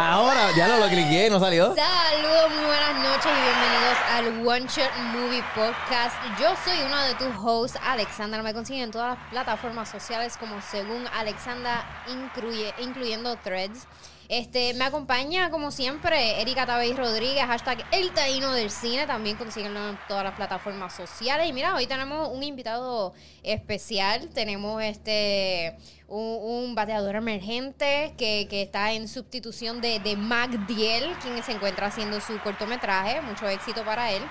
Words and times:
Ahora, 0.00 0.52
ya 0.56 0.68
no 0.68 0.78
lo 0.78 0.86
cliqué, 0.86 1.28
no 1.28 1.40
salió. 1.40 1.74
Saludos, 1.74 2.50
muy 2.54 2.64
buenas 2.66 2.94
noches 3.02 3.26
y 3.26 3.42
bienvenidos 3.42 3.98
al 4.12 4.46
One 4.46 4.66
Shot 4.68 4.96
Movie 5.12 5.42
Podcast. 5.56 6.14
Yo 6.38 6.54
soy 6.64 6.86
uno 6.86 6.96
de 7.02 7.14
tus 7.16 7.34
hosts, 7.36 7.76
Alexandra. 7.82 8.40
Me 8.44 8.54
consiguen 8.54 8.84
en 8.84 8.90
todas 8.92 9.18
las 9.18 9.28
plataformas 9.30 9.88
sociales 9.90 10.36
como 10.36 10.62
según 10.62 11.04
Alexandra, 11.08 11.84
incluye, 12.06 12.72
incluyendo 12.78 13.34
Threads. 13.38 13.88
Este, 14.28 14.74
me 14.74 14.84
acompaña, 14.84 15.50
como 15.50 15.70
siempre, 15.70 16.42
Erika 16.42 16.66
Tabey 16.66 16.92
Rodríguez, 16.92 17.44
hashtag 17.46 17.82
El 17.92 18.10
Taíno 18.12 18.52
del 18.52 18.70
Cine. 18.70 19.06
También 19.06 19.36
consíguenlo 19.38 19.88
en 19.88 19.98
todas 20.06 20.22
las 20.22 20.34
plataformas 20.34 20.94
sociales. 20.94 21.48
Y 21.48 21.52
mira, 21.54 21.74
hoy 21.74 21.86
tenemos 21.86 22.28
un 22.28 22.42
invitado 22.42 23.14
especial. 23.42 24.28
Tenemos 24.28 24.82
este 24.82 25.78
un, 26.08 26.38
un 26.66 26.74
bateador 26.74 27.16
emergente 27.16 28.14
que, 28.18 28.46
que 28.50 28.60
está 28.62 28.92
en 28.92 29.08
sustitución 29.08 29.80
de, 29.80 29.98
de 30.00 30.14
Mac 30.16 30.50
Diel, 30.66 31.10
quien 31.22 31.42
se 31.42 31.52
encuentra 31.52 31.86
haciendo 31.86 32.20
su 32.20 32.38
cortometraje. 32.40 33.22
Mucho 33.22 33.48
éxito 33.48 33.82
para 33.82 34.12
él. 34.12 34.22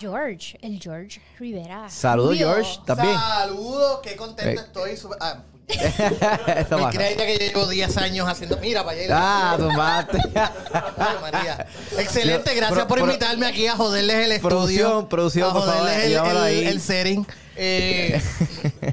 George, 0.00 0.58
el 0.60 0.80
George 0.82 1.20
Rivera. 1.38 1.88
Saludos. 1.88 2.36
George. 2.36 2.72
¿Estás 2.80 3.00
bien? 3.00 3.16
Saludos, 3.16 4.00
qué 4.02 4.16
contento 4.16 4.60
Eh. 4.60 4.64
estoy. 4.64 4.96
super- 4.96 5.18
Ah, 5.20 5.40
Eso 5.68 6.76
pasa. 6.76 6.90
creía 6.90 7.16
que 7.16 7.38
yo 7.38 7.46
llevo 7.46 7.66
10 7.66 7.96
años 7.96 8.28
haciendo. 8.28 8.56
Mira, 8.58 8.84
para 8.84 8.98
allá. 8.98 9.08
Ah, 9.10 9.56
tumbaste. 9.58 10.18
Ay, 10.34 11.16
María. 11.20 11.66
Excelente, 11.98 12.54
gracias 12.54 12.86
por 12.86 12.98
invitarme 12.98 13.46
aquí 13.46 13.66
a 13.66 13.76
joderles 13.76 14.16
el 14.16 14.32
estudio. 14.32 14.48
Producción, 14.48 15.08
producción, 15.08 15.50
a 15.50 15.52
por 15.52 15.64
favor, 15.64 15.80
joderles 15.88 16.60
el, 16.60 16.66
el 16.68 16.80
setting. 16.80 17.26
Eh, 17.56 18.20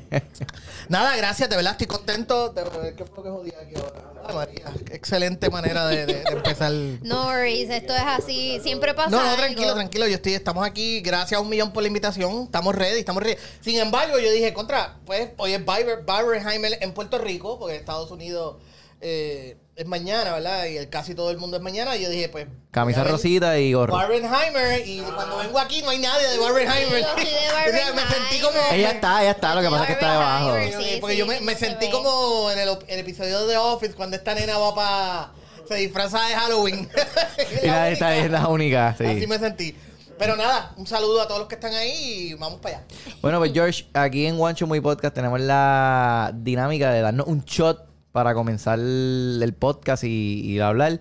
nada, 0.90 1.16
gracias, 1.16 1.50
de 1.50 1.56
verdad 1.56 1.72
estoy 1.74 1.88
contento. 1.88 2.50
De 2.50 2.64
ver 2.64 2.96
qué 2.96 3.06
fue 3.06 3.18
lo 3.18 3.24
que 3.24 3.30
jodí 3.30 3.52
aquí 3.60 3.76
ahora. 3.76 4.12
Ay, 4.26 4.36
María, 4.36 4.66
qué 4.86 4.96
excelente 4.96 5.50
manera 5.50 5.88
de, 5.88 6.06
de- 6.06 6.14
de 6.24 6.32
empezar. 6.32 6.72
No 7.02 7.26
worries, 7.26 7.70
esto 7.70 7.94
es 7.96 8.02
así, 8.06 8.60
siempre 8.62 8.94
pasa. 8.94 9.10
No, 9.10 9.18
no, 9.18 9.24
algo. 9.24 9.38
tranquilo, 9.38 9.74
tranquilo. 9.74 10.08
Yo 10.08 10.16
estoy, 10.16 10.34
estamos 10.34 10.66
aquí. 10.66 11.02
Gracias 11.02 11.38
a 11.38 11.42
un 11.42 11.50
millón 11.50 11.74
por 11.74 11.84
la 11.84 11.88
invitación. 11.88 12.44
Estamos 12.44 12.76
ready, 12.76 13.00
estamos 13.00 13.24
ready. 13.24 13.38
Sin 13.62 13.80
embargo, 13.80 14.20
yo 14.20 14.32
dije, 14.32 14.54
contra, 14.54 15.00
pues 15.06 15.30
hoy 15.38 15.54
es 15.54 15.66
Barber, 15.66 16.04
Barbenheimer 16.06 16.78
en 16.82 16.94
Puerto 16.94 17.18
Rico, 17.18 17.58
porque 17.58 17.76
Estados 17.76 18.12
Unidos 18.12 18.58
eh, 19.02 19.58
es 19.82 19.88
mañana, 19.88 20.34
¿verdad? 20.34 20.66
Y 20.66 20.78
el- 20.78 20.90
casi 20.90 21.16
todo 21.16 21.32
el 21.32 21.38
mundo 21.38 21.58
es 21.58 21.64
mañana. 21.64 21.96
Y 21.96 22.04
yo 22.04 22.10
dije, 22.10 22.30
pues. 22.30 22.48
Camisa 22.72 23.04
rosita 23.04 23.58
y 23.60 23.74
gorro. 23.74 23.94
Barbenheimer. 23.94 24.88
Y 24.88 25.00
cuando 25.02 25.38
vengo 25.38 25.60
aquí 25.60 25.82
no 25.82 25.90
hay 25.90 26.00
nadie 26.00 26.28
de 26.28 26.38
Barbenheimer. 26.38 27.02
Yo 27.02 27.16
de 27.16 27.26
sea, 27.72 27.94
me 27.94 28.02
sentí 28.02 28.40
como. 28.40 28.58
Ella 28.72 28.92
está, 28.92 29.22
ella 29.22 29.32
está, 29.32 29.56
lo 29.56 29.62
que 29.62 29.70
pasa 29.70 29.82
es 29.84 29.88
que 29.88 29.94
está 29.94 30.12
debajo. 30.14 30.56
Sí. 30.80 30.98
porque 31.02 31.18
yo 31.18 31.26
me, 31.26 31.56
sentí 31.56 31.88
ve. 31.88 31.92
como 31.92 32.52
en 32.52 32.60
el, 32.60 33.00
episodio 33.00 33.46
de 33.46 33.54
The 33.54 33.58
Office 33.58 33.94
cuando 33.94 34.16
esta 34.16 34.34
nena 34.36 34.58
va 34.58 34.76
para. 34.76 35.32
Se 35.68 35.76
disfraza 35.76 36.20
de 36.28 36.36
Halloween. 36.36 36.90
Y 37.64 37.68
la 37.68 37.90
esta 37.90 38.16
es 38.16 38.30
la 38.30 38.48
única, 38.48 38.90
Así 38.90 39.20
sí. 39.20 39.28
me 39.28 39.40
sentí. 39.40 39.76
Pero 40.18 40.36
nada, 40.36 40.74
un 40.78 40.86
saludo 40.86 41.20
a 41.22 41.28
todos 41.28 41.40
los 41.40 41.48
que 41.50 41.56
están 41.56 41.74
ahí 41.74 42.30
y 42.30 42.34
vamos 42.36 42.60
para 42.60 42.78
allá. 42.78 42.86
Bueno, 43.24 43.40
pues 43.40 43.54
George, 43.54 43.88
aquí 43.94 44.28
en 44.28 44.40
One 44.40 44.54
Show 44.54 44.68
Muy 44.68 44.80
Podcast 44.80 45.16
tenemos 45.16 45.40
la 45.42 46.32
dinámica 46.36 46.92
de 46.92 47.02
darnos 47.02 47.26
un 47.26 47.44
shot 47.44 47.91
para 48.12 48.34
comenzar 48.34 48.80
el 48.80 49.56
podcast 49.58 50.04
y, 50.04 50.42
y 50.42 50.60
hablar. 50.60 51.00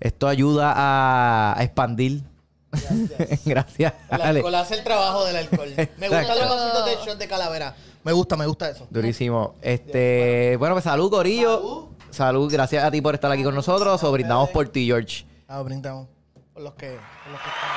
Esto 0.00 0.28
ayuda 0.28 0.72
a, 0.74 1.58
a 1.58 1.62
expandir. 1.64 2.22
Gracias. 3.44 3.94
El 4.10 4.22
Ale. 4.22 4.38
alcohol 4.40 4.54
hace 4.56 4.74
el 4.74 4.84
trabajo 4.84 5.24
del 5.24 5.36
alcohol. 5.36 5.68
Me 5.96 6.08
gustan 6.08 6.38
los 6.38 6.48
vasitos 6.48 6.84
de 6.84 6.96
shot 7.06 7.18
de 7.18 7.26
calavera. 7.28 7.74
Me 8.04 8.12
gusta, 8.12 8.36
me 8.36 8.46
gusta 8.46 8.68
eso. 8.70 8.86
Durísimo. 8.90 9.54
Este, 9.62 10.56
bueno, 10.58 10.74
pues 10.74 10.84
salud, 10.84 11.10
Corillo. 11.10 11.56
Salud. 11.56 11.88
Salud, 12.10 12.52
gracias 12.52 12.84
a 12.84 12.90
ti 12.90 13.00
por 13.00 13.14
estar 13.14 13.30
aquí 13.30 13.42
con 13.42 13.54
nosotros. 13.54 14.02
O 14.02 14.12
brindamos 14.12 14.50
por 14.50 14.68
ti, 14.68 14.86
George. 14.86 15.26
Ah, 15.48 15.62
brindamos. 15.62 16.08
Por 16.52 16.62
los 16.62 16.74
que, 16.74 16.88
por 16.88 17.32
los 17.32 17.40
que 17.40 17.48
están. 17.48 17.70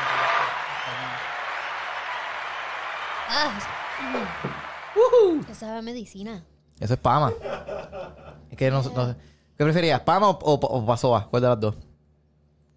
Ah. 3.29 3.59
Esa 5.49 5.55
sabe 5.55 5.81
medicina. 5.81 6.43
Eso 6.79 6.93
es 6.93 6.99
Pama. 6.99 7.31
Es 8.51 8.57
que 8.57 8.69
no, 8.69 8.83
no 8.83 9.07
sé. 9.07 9.15
¿Qué 9.57 9.63
preferías, 9.63 10.01
Pama 10.01 10.29
o, 10.29 10.37
o, 10.39 10.53
o 10.53 10.85
Pasoa? 10.85 11.27
¿Cuál 11.29 11.41
de 11.41 11.47
las 11.49 11.59
dos? 11.59 11.75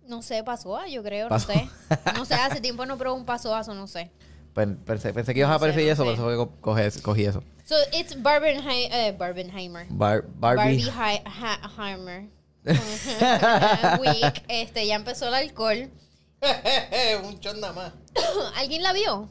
No 0.06 0.20
sé, 0.22 0.44
pasó, 0.44 0.78
yo 0.86 1.02
creo, 1.02 1.28
no 1.30 1.38
sé. 1.38 1.68
No 2.14 2.24
sé, 2.26 2.34
hace 2.34 2.60
tiempo 2.62 2.84
no 2.84 2.98
probé 2.98 3.16
un 3.16 3.24
pasoazo, 3.24 3.74
no 3.74 3.86
sé. 3.86 4.10
Pues, 4.52 4.68
pensé, 4.84 5.12
pensé 5.14 5.32
que 5.32 5.40
ibas 5.40 5.50
a 5.50 5.54
No 5.54 5.58
sé, 5.60 5.64
preferir 5.66 5.88
eso, 5.90 6.04
por 6.04 6.12
eso 6.14 6.22
fue 6.22 6.92
que 6.92 7.00
cogí 7.02 7.24
eso. 7.24 7.42
So, 7.64 7.74
it's 7.98 8.14
Barbenhei- 8.22 8.88
eh, 8.92 9.16
Barbenheimer. 9.18 9.86
Bar- 9.88 10.24
Barbie 10.36 10.84
Barbie. 10.84 10.90
Hi- 10.90 11.22
Ha- 11.24 11.70
Heimer. 11.90 12.26
Week. 14.00 14.44
Este, 14.48 14.86
ya 14.86 14.96
empezó 14.96 15.28
el 15.28 15.34
alcohol. 15.34 15.90
un 17.24 17.40
shot 17.40 17.56
nada 17.56 17.72
más. 17.72 17.92
¿Alguien 18.56 18.82
la 18.82 18.92
vio? 18.92 19.30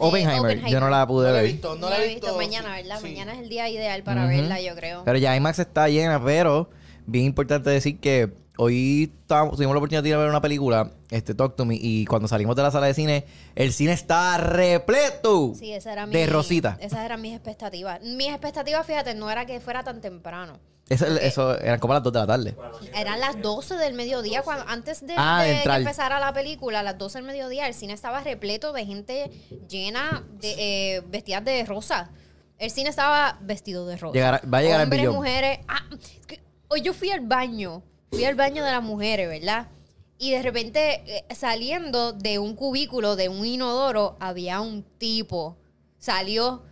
Oppenheimer. 0.00 0.38
Oppenheimer. 0.40 0.70
Yo 0.72 0.80
no 0.80 0.88
la 0.90 1.00
No 1.00 1.06
pude 1.06 1.30
la 1.32 1.38
he 1.38 1.42
ver. 1.42 1.52
visto, 1.52 1.74
no 1.76 1.88
la 1.90 2.02
he 2.02 2.08
visto. 2.08 2.36
Mañana, 2.36 2.74
¿verdad? 2.76 2.98
sí. 3.00 3.08
Mañana 3.08 3.32
es 3.34 3.40
el 3.40 3.48
día 3.48 3.68
ideal 3.68 4.02
para 4.02 4.26
verla, 4.26 4.60
yo 4.60 4.74
creo. 4.74 5.02
Pero 5.04 5.18
ya 5.18 5.36
IMAX 5.36 5.58
está 5.58 5.88
llena, 5.88 6.22
pero 6.24 6.70
bien 7.06 7.24
importante 7.26 7.70
decir 7.70 7.98
que 8.00 8.30
hoy 8.60 9.10
estábamos- 9.22 9.56
tuvimos 9.56 9.74
la 9.74 9.78
oportunidad 9.78 10.02
de 10.02 10.08
ir 10.10 10.14
a 10.14 10.18
ver 10.18 10.28
una 10.28 10.40
película, 10.40 10.90
este 11.10 11.34
Talk 11.34 11.56
to 11.56 11.64
Me, 11.64 11.76
y 11.80 12.04
cuando 12.06 12.28
salimos 12.28 12.54
de 12.56 12.62
la 12.62 12.70
sala 12.70 12.86
de 12.86 12.94
cine, 12.94 13.24
el 13.54 13.72
cine 13.72 13.92
estaba 13.92 14.36
repleto 14.38 15.52
Sí, 15.54 15.72
esa 15.72 15.92
era 15.92 16.06
mi, 16.06 16.12
de 16.12 16.26
Rosita. 16.26 16.76
Esas 16.80 17.04
eran 17.04 17.20
mis 17.20 17.32
expectativas. 17.34 18.00
Mis 18.02 18.28
expectativas, 18.28 18.86
fíjate, 18.86 19.14
no 19.14 19.30
era 19.30 19.46
que 19.46 19.60
fuera 19.60 19.82
tan 19.82 20.00
temprano. 20.00 20.58
Eso, 20.88 21.06
eso 21.06 21.56
eran 21.60 21.78
como 21.78 21.94
las 21.94 22.02
2 22.02 22.12
de 22.12 22.18
la 22.18 22.26
tarde. 22.26 22.56
Eran 22.94 23.20
las 23.20 23.40
12 23.40 23.76
del 23.76 23.94
mediodía, 23.94 24.42
cuando 24.42 24.64
antes 24.68 25.06
de, 25.06 25.14
Ah, 25.16 25.42
de 25.44 25.52
de 25.58 25.62
que 25.62 25.70
empezara 25.76 26.18
la 26.18 26.32
película, 26.32 26.80
a 26.80 26.82
las 26.82 26.98
12 26.98 27.18
del 27.18 27.26
mediodía, 27.28 27.68
el 27.68 27.74
cine 27.74 27.92
estaba 27.92 28.20
repleto 28.22 28.72
de 28.72 28.84
gente 28.86 29.30
llena 29.68 30.24
de 30.40 30.54
eh, 30.96 31.02
vestidas 31.06 31.44
de 31.44 31.64
rosa. 31.64 32.10
El 32.58 32.70
cine 32.72 32.90
estaba 32.90 33.38
vestido 33.40 33.86
de 33.86 33.96
rosa. 33.96 34.14
Llegará- 34.14 34.42
va 34.52 34.58
a 34.58 34.62
llegar 34.62 34.80
el 34.80 34.84
Hombres, 34.84 35.00
billón. 35.02 35.14
mujeres. 35.14 35.60
Ah, 35.68 35.80
es 36.18 36.26
que 36.26 36.40
hoy 36.68 36.82
yo 36.82 36.92
fui 36.92 37.10
al 37.10 37.20
baño, 37.20 37.82
fui 38.10 38.24
al 38.24 38.34
baño 38.34 38.64
de 38.64 38.72
las 38.72 38.82
mujeres, 38.82 39.28
¿verdad? 39.28 39.68
Y 40.18 40.32
de 40.32 40.42
repente, 40.42 41.02
eh, 41.06 41.34
saliendo 41.34 42.12
de 42.12 42.38
un 42.38 42.54
cubículo, 42.54 43.16
de 43.16 43.28
un 43.28 43.44
inodoro, 43.46 44.16
había 44.20 44.60
un 44.60 44.82
tipo. 44.98 45.56
Salió 45.98 46.62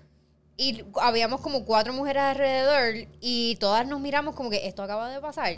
y 0.57 0.85
habíamos 1.01 1.41
como 1.41 1.65
cuatro 1.65 1.93
mujeres 1.93 2.23
alrededor 2.23 3.09
y 3.21 3.57
todas 3.57 3.87
nos 3.87 4.01
miramos 4.01 4.35
como 4.35 4.51
que 4.51 4.67
esto 4.67 4.83
acaba 4.83 5.09
de 5.09 5.21
pasar. 5.21 5.55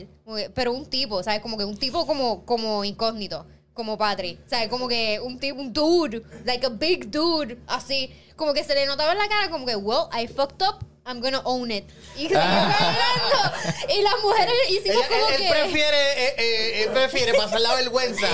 Pero 0.54 0.72
un 0.72 0.86
tipo, 0.86 1.22
¿sabes? 1.22 1.40
Como 1.40 1.56
que 1.56 1.64
un 1.64 1.76
tipo 1.76 2.06
como, 2.06 2.44
como 2.44 2.84
incógnito, 2.84 3.46
como 3.72 3.96
Patri. 3.96 4.38
¿Sabes? 4.46 4.68
Como 4.68 4.86
que 4.86 5.18
un 5.18 5.38
tipo, 5.38 5.60
un 5.60 5.72
dude, 5.72 6.22
like 6.44 6.66
a 6.66 6.68
big 6.68 7.10
dude, 7.10 7.58
así. 7.66 8.10
Como 8.36 8.52
que 8.52 8.62
se 8.62 8.74
le 8.74 8.86
notaba 8.86 9.12
en 9.12 9.18
la 9.18 9.28
cara 9.28 9.50
como 9.50 9.66
que, 9.66 9.74
well, 9.74 10.08
I 10.12 10.26
fucked 10.26 10.62
up, 10.62 10.86
I'm 11.10 11.20
gonna 11.20 11.40
own 11.44 11.70
it. 11.70 11.84
Y, 12.16 12.28
se 12.28 12.36
hablando. 12.36 13.56
y 13.88 14.02
las 14.02 14.14
mujeres 14.22 14.54
hicimos 14.70 14.98
Ella- 14.98 15.08
como 15.08 15.28
él, 15.28 15.36
que... 15.36 15.46
él 15.46 15.50
prefiere, 15.52 16.26
eh, 16.26 16.34
eh, 16.38 16.82
él 16.84 16.88
prefiere 16.90 17.34
pasar 17.34 17.60
la 17.60 17.74
vergüenza, 17.76 18.26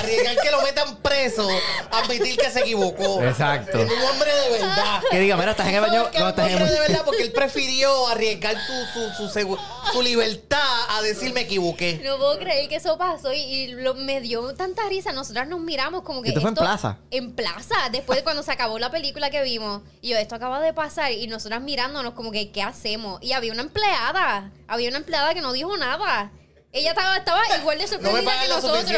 arriesgar 0.00 0.36
que 0.42 0.50
lo 0.50 0.62
metan 0.62 0.96
preso, 0.98 1.48
admitir 1.90 2.36
que 2.36 2.50
se 2.50 2.60
equivocó. 2.60 3.22
Exacto. 3.22 3.78
Es 3.78 3.90
un 3.90 4.02
hombre 4.02 4.30
de 4.34 4.50
verdad. 4.60 5.00
Que 5.10 5.20
diga, 5.20 5.36
mira, 5.36 5.50
estás 5.52 5.66
en 5.68 5.74
el 5.74 5.80
baño, 5.80 6.02
no 6.14 6.22
Un 6.24 6.28
estás 6.28 6.46
en 6.48 6.54
hombre 6.56 6.68
el 6.68 6.74
de 6.74 6.80
verdad 6.80 7.02
porque 7.04 7.22
él 7.22 7.32
prefirió 7.32 8.06
arriesgar 8.08 8.54
su, 8.66 9.08
su, 9.16 9.28
su, 9.28 9.58
su 9.92 10.02
libertad 10.02 10.60
a 10.90 11.02
decir 11.02 11.32
me 11.32 11.40
equivoqué. 11.42 12.00
No 12.04 12.16
puedo 12.18 12.38
creer 12.38 12.68
que 12.68 12.76
eso 12.76 12.96
pasó 12.98 13.32
y, 13.32 13.38
y 13.40 13.66
lo- 13.72 13.94
me 13.94 14.20
dio 14.20 14.54
tanta 14.54 14.88
risa. 14.88 15.12
Nosotras 15.12 15.48
nos 15.48 15.60
miramos 15.60 16.02
como 16.02 16.22
que. 16.22 16.28
¿Esto 16.28 16.40
fue 16.40 16.50
en 16.50 16.54
plaza? 16.56 16.98
En 17.10 17.32
plaza, 17.32 17.74
después 17.90 18.18
de 18.18 18.22
cuando 18.24 18.42
se 18.42 18.52
acabó 18.52 18.78
la 18.78 18.90
película 18.90 19.30
que 19.30 19.42
vimos. 19.42 19.82
Y 20.00 20.10
yo, 20.10 20.16
esto 20.18 20.34
acaba 20.34 20.60
de 20.60 20.72
pasar. 20.72 21.10
Y 21.12 21.26
nosotras 21.26 21.60
mirándonos 21.62 22.14
como 22.14 22.21
que, 22.30 22.50
¿qué 22.50 22.62
hacemos? 22.62 23.22
Y 23.22 23.32
había 23.32 23.52
una 23.52 23.62
empleada. 23.62 24.50
Había 24.68 24.88
una 24.90 24.98
empleada 24.98 25.34
que 25.34 25.40
no 25.40 25.52
dijo 25.52 25.76
nada. 25.76 26.30
Ella 26.74 26.90
estaba, 26.92 27.18
estaba 27.18 27.42
igual 27.58 27.76
de 27.78 27.86
sorprendida 27.86 28.32
que 28.40 28.48
nosotros. 28.48 28.86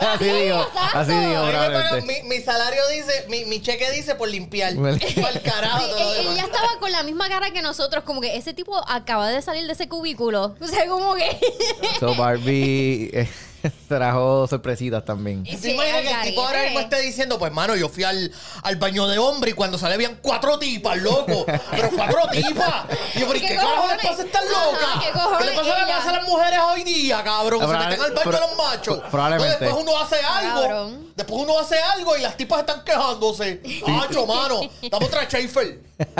Así 0.00 0.24
digo, 0.26 0.64
así 0.94 1.10
probablemente. 1.12 2.02
mi, 2.22 2.28
mi 2.28 2.40
salario 2.40 2.80
dice, 2.88 3.26
mi, 3.28 3.44
mi 3.46 3.60
cheque 3.60 3.90
dice 3.90 4.14
por 4.14 4.28
limpiar. 4.28 4.74
Bueno. 4.74 4.96
Por 5.16 5.42
carajo. 5.42 5.80
Sí, 5.86 5.90
todo 5.90 6.04
lo 6.04 6.12
e- 6.12 6.18
demás. 6.18 6.34
ella 6.36 6.44
estaba 6.44 6.68
con 6.78 6.92
la 6.92 7.02
misma 7.02 7.28
cara 7.28 7.50
que 7.50 7.62
nosotros, 7.62 8.04
como 8.04 8.20
que 8.20 8.36
ese 8.36 8.54
tipo 8.54 8.80
acaba 8.88 9.28
de 9.28 9.42
salir 9.42 9.66
de 9.66 9.72
ese 9.72 9.88
cubículo. 9.88 10.54
O 10.60 10.66
sea, 10.68 10.86
como 10.86 11.16
que. 11.16 11.36
So 11.98 12.14
Barbie 12.14 13.10
eh, 13.12 13.28
trajo 13.88 14.46
sorpresitas 14.46 15.04
también. 15.04 15.44
¿Y 15.46 15.50
Sí, 15.52 15.56
se 15.58 15.70
imagina 15.72 16.00
que 16.02 16.10
el 16.10 16.20
tipo 16.22 16.46
ahora 16.46 16.62
mismo 16.64 16.80
esté 16.80 17.00
diciendo, 17.00 17.38
pues 17.38 17.52
mano, 17.52 17.76
yo 17.76 17.88
fui 17.88 18.04
al, 18.04 18.30
al 18.62 18.76
baño 18.76 19.06
de 19.06 19.18
hombre 19.18 19.50
y 19.50 19.54
cuando 19.54 19.78
sale 19.78 19.94
habían 19.94 20.18
cuatro 20.22 20.58
tipas, 20.58 20.98
loco. 20.98 21.44
Pero 21.70 21.90
cuatro 21.96 22.20
tipas. 22.32 22.84
Y 23.14 23.20
yo, 23.20 23.26
pero 23.26 23.36
¿y 23.36 23.40
¿Qué 23.40 23.48
qué 23.48 23.56
cojones? 23.56 23.96
pasa 24.06 24.22
a 24.22 24.24
estas 24.26 24.42
Ajá, 24.44 24.64
locas? 24.70 25.04
¿qué 25.04 25.12
cojones 25.12 25.46
le 25.46 25.52
pasa 25.56 25.70
a 26.06 26.08
a 26.08 26.12
las 26.12 26.28
mujeres 26.28 26.60
hoy 26.72 26.84
día, 26.84 27.22
cabrón? 27.22 27.60
Que 27.60 27.66
se 27.66 27.72
Probable- 27.72 27.88
meten 27.98 28.04
al 28.04 28.14
baño 28.14 28.30
de 28.32 28.40
los 28.40 28.56
machos. 28.56 28.98
pro- 28.98 29.10
probablemente. 29.10 29.52
Entonces, 29.54 29.68
después 29.76 29.86
uno 29.88 30.00
hace 30.02 30.16
algo. 30.26 30.60
Cabrón. 30.62 31.06
Después 31.16 31.42
uno 31.42 31.58
hace 31.58 31.78
algo 31.78 32.16
y 32.16 32.20
las 32.22 32.36
tipas 32.36 32.60
están 32.60 32.82
quejándose. 32.84 33.60
Acho, 34.02 34.26
mano. 34.26 34.60
Estamos 34.80 35.10
tras 35.10 35.26
Schaefer. 35.26 35.80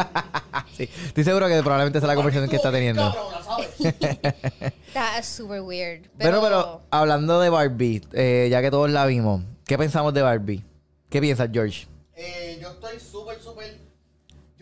Sí. 0.76 0.88
Estoy 1.06 1.24
seguro 1.24 1.46
que 1.48 1.60
probablemente 1.60 1.98
esa 1.98 2.06
es 2.06 2.08
la 2.08 2.14
conversación 2.14 2.48
que 2.48 2.56
está 2.56 2.70
teniendo. 2.72 3.12
Cabrona, 3.12 3.44
¿sabes? 3.44 4.72
Está 4.90 5.22
super 5.22 5.60
weird. 5.60 6.02
Pero, 6.18 6.40
Pero, 6.40 6.40
pero, 6.42 6.82
hablando 6.90 7.38
de 7.38 7.48
Barbie, 7.48 8.02
eh, 8.12 8.48
ya 8.50 8.60
que 8.60 8.72
todos 8.72 8.90
la 8.90 9.06
vimos, 9.06 9.40
¿qué 9.64 9.78
pensamos 9.78 10.12
de 10.12 10.22
Barbie? 10.22 10.64
¿Qué 11.08 11.20
piensas, 11.20 11.48
George? 11.52 11.86
Eh, 12.16 12.58
yo 12.60 12.70
estoy 12.70 12.98
súper, 12.98 13.40
súper. 13.40 13.78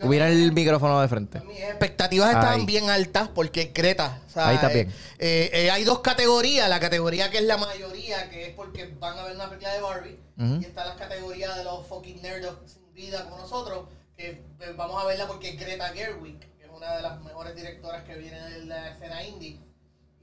Hubiera 0.01 0.29
el 0.29 0.51
micrófono 0.51 1.01
de 1.01 1.07
frente. 1.07 1.41
Mis 1.41 1.59
expectativas 1.61 2.29
estaban 2.29 2.59
Ahí. 2.61 2.65
bien 2.67 2.91
altas 2.91 3.27
porque 3.29 3.73
o 3.75 4.29
sea, 4.29 4.47
Ahí 4.49 4.55
está 4.55 4.71
eh, 4.71 4.73
bien. 4.75 4.93
eh, 5.17 5.49
eh, 5.51 5.71
hay 5.71 5.83
dos 5.83 5.99
categorías. 6.01 6.69
La 6.69 6.79
categoría 6.79 7.31
que 7.31 7.39
es 7.39 7.43
la 7.43 7.57
mayoría, 7.57 8.29
que 8.29 8.49
es 8.49 8.53
porque 8.55 8.93
van 8.99 9.17
a 9.17 9.23
ver 9.23 9.35
una 9.35 9.49
película 9.49 9.73
de 9.73 9.81
Barbie. 9.81 10.19
Y 10.61 10.63
está 10.63 10.85
las 10.85 10.95
categorías 10.95 11.57
de 11.57 11.63
los 11.63 11.85
fucking 11.87 12.21
nerds 12.21 12.47
sin 12.65 12.93
vida 12.93 13.23
como 13.25 13.39
nosotros. 13.39 13.87
Que 14.15 14.29
eh, 14.59 14.73
vamos 14.77 15.03
a 15.03 15.07
verla 15.07 15.27
porque 15.27 15.49
es 15.49 15.59
Greta 15.59 15.89
Gerwig, 15.89 16.39
que 16.39 16.63
es 16.63 16.69
una 16.71 16.95
de 16.95 17.01
las 17.01 17.19
mejores 17.21 17.55
directoras 17.55 18.03
que 18.03 18.15
viene 18.15 18.39
de 18.41 18.65
la 18.65 18.91
escena 18.91 19.23
indie. 19.23 19.59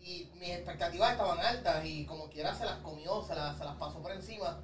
Y 0.07 0.31
mis 0.35 0.51
expectativas 0.51 1.13
estaban 1.13 1.41
altas 1.41 1.85
y 1.85 2.07
como 2.07 2.31
quiera 2.31 2.55
se 2.55 2.65
las 2.65 2.79
comió, 2.79 3.23
se 3.27 3.35
las, 3.35 3.59
se 3.59 3.65
las 3.65 3.77
pasó 3.77 4.01
por 4.01 4.13
encima 4.13 4.63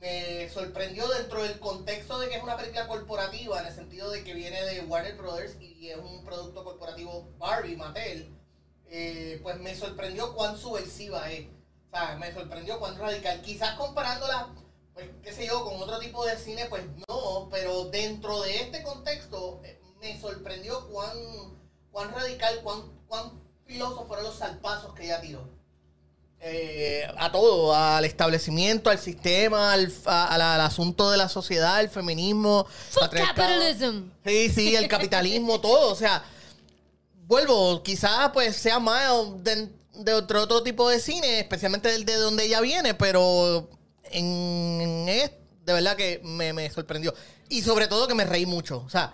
me 0.00 0.48
sorprendió 0.50 1.08
dentro 1.08 1.42
del 1.42 1.58
contexto 1.58 2.18
de 2.18 2.28
que 2.28 2.36
es 2.36 2.42
una 2.42 2.56
película 2.56 2.86
corporativa, 2.86 3.60
en 3.60 3.66
el 3.66 3.74
sentido 3.74 4.10
de 4.10 4.22
que 4.22 4.34
viene 4.34 4.62
de 4.62 4.82
Warner 4.82 5.16
Brothers 5.16 5.60
y 5.60 5.88
es 5.88 5.98
un 5.98 6.24
producto 6.24 6.64
corporativo 6.64 7.28
Barbie, 7.38 7.76
Mattel, 7.76 8.34
eh, 8.90 9.40
pues 9.42 9.58
me 9.58 9.74
sorprendió 9.74 10.34
cuán 10.34 10.56
subversiva 10.56 11.30
es. 11.30 11.46
O 11.46 11.90
sea, 11.90 12.16
me 12.16 12.32
sorprendió 12.32 12.78
cuán 12.78 12.98
radical. 12.98 13.40
Quizás 13.42 13.74
comparándola, 13.76 14.54
pues, 14.94 15.08
qué 15.22 15.32
sé 15.32 15.46
yo, 15.46 15.64
con 15.64 15.80
otro 15.80 15.98
tipo 15.98 16.24
de 16.24 16.36
cine, 16.36 16.66
pues 16.66 16.84
no, 17.08 17.48
pero 17.50 17.84
dentro 17.86 18.42
de 18.42 18.60
este 18.60 18.82
contexto 18.82 19.60
eh, 19.64 19.80
me 20.00 20.20
sorprendió 20.20 20.86
cuán, 20.88 21.16
cuán 21.90 22.12
radical, 22.12 22.60
cuán, 22.62 22.82
cuán 23.08 23.47
filosos 23.68 24.06
fueron 24.08 24.24
los 24.24 24.34
salpazos 24.36 24.92
que 24.94 25.04
ella 25.04 25.20
tiró 25.20 25.48
eh, 26.40 27.04
a 27.18 27.30
todo, 27.32 27.74
al 27.74 28.04
establecimiento, 28.04 28.90
al 28.90 28.98
sistema, 28.98 29.72
al, 29.72 29.92
a- 30.06 30.34
al 30.34 30.60
asunto 30.60 31.10
de 31.10 31.16
la 31.16 31.28
sociedad, 31.28 31.80
el 31.80 31.88
feminismo, 31.88 32.64
Fuck 32.90 33.12
capitalism. 33.12 34.08
Sí, 34.24 34.48
sí, 34.48 34.76
el 34.76 34.86
capitalismo, 34.88 35.60
todo. 35.60 35.90
O 35.92 35.96
sea, 35.96 36.22
vuelvo, 37.26 37.82
quizás 37.82 38.30
pues 38.32 38.54
sea 38.56 38.78
más 38.78 39.10
de, 39.42 39.68
de 39.94 40.14
otro, 40.14 40.42
otro 40.42 40.62
tipo 40.62 40.88
de 40.88 41.00
cine, 41.00 41.40
especialmente 41.40 41.88
del 41.90 42.04
de 42.04 42.14
donde 42.16 42.44
ella 42.44 42.60
viene, 42.60 42.94
pero 42.94 43.68
en, 44.04 44.80
en 44.80 45.08
es- 45.08 45.32
de 45.64 45.72
verdad 45.72 45.96
que 45.96 46.20
me, 46.24 46.52
me 46.52 46.70
sorprendió. 46.70 47.12
Y 47.48 47.62
sobre 47.62 47.88
todo 47.88 48.06
que 48.06 48.14
me 48.14 48.24
reí 48.24 48.46
mucho. 48.46 48.82
O 48.86 48.90
sea, 48.90 49.12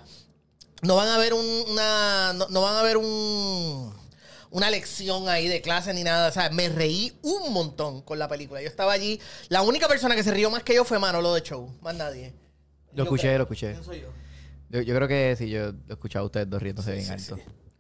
no 0.82 0.94
van 0.96 1.08
a 1.08 1.16
ver 1.18 1.32
un- 1.34 1.64
una. 1.70 2.32
No, 2.34 2.48
no 2.50 2.60
van 2.60 2.76
a 2.76 2.82
ver 2.82 2.96
un. 2.98 3.94
Una 4.54 4.70
lección 4.70 5.28
ahí 5.28 5.48
de 5.48 5.60
clase 5.60 5.92
ni 5.92 6.04
nada. 6.04 6.28
O 6.28 6.32
sea, 6.32 6.48
me 6.50 6.68
reí 6.68 7.12
un 7.22 7.52
montón 7.52 8.02
con 8.02 8.20
la 8.20 8.28
película. 8.28 8.62
Yo 8.62 8.68
estaba 8.68 8.92
allí. 8.92 9.20
La 9.48 9.62
única 9.62 9.88
persona 9.88 10.14
que 10.14 10.22
se 10.22 10.30
rió 10.32 10.48
más 10.48 10.62
que 10.62 10.76
yo 10.76 10.84
fue 10.84 11.00
Manolo 11.00 11.34
de 11.34 11.42
Show. 11.42 11.76
Más 11.82 11.96
nadie. 11.96 12.32
Lo 12.92 12.98
Yo 12.98 13.02
escuché, 13.02 13.22
creo. 13.22 13.38
lo 13.38 13.42
escuché. 13.44 13.72
¿Quién 13.72 13.82
soy 13.84 14.00
yo? 14.02 14.08
Yo, 14.70 14.80
yo 14.82 14.94
creo 14.94 15.08
que 15.08 15.34
sí, 15.36 15.50
yo 15.50 15.70
he 15.88 15.92
escuchado 15.92 16.22
a 16.22 16.26
ustedes 16.26 16.48
dos 16.48 16.62
riéndose 16.62 16.92
bien 16.92 17.10
alto. 17.10 17.36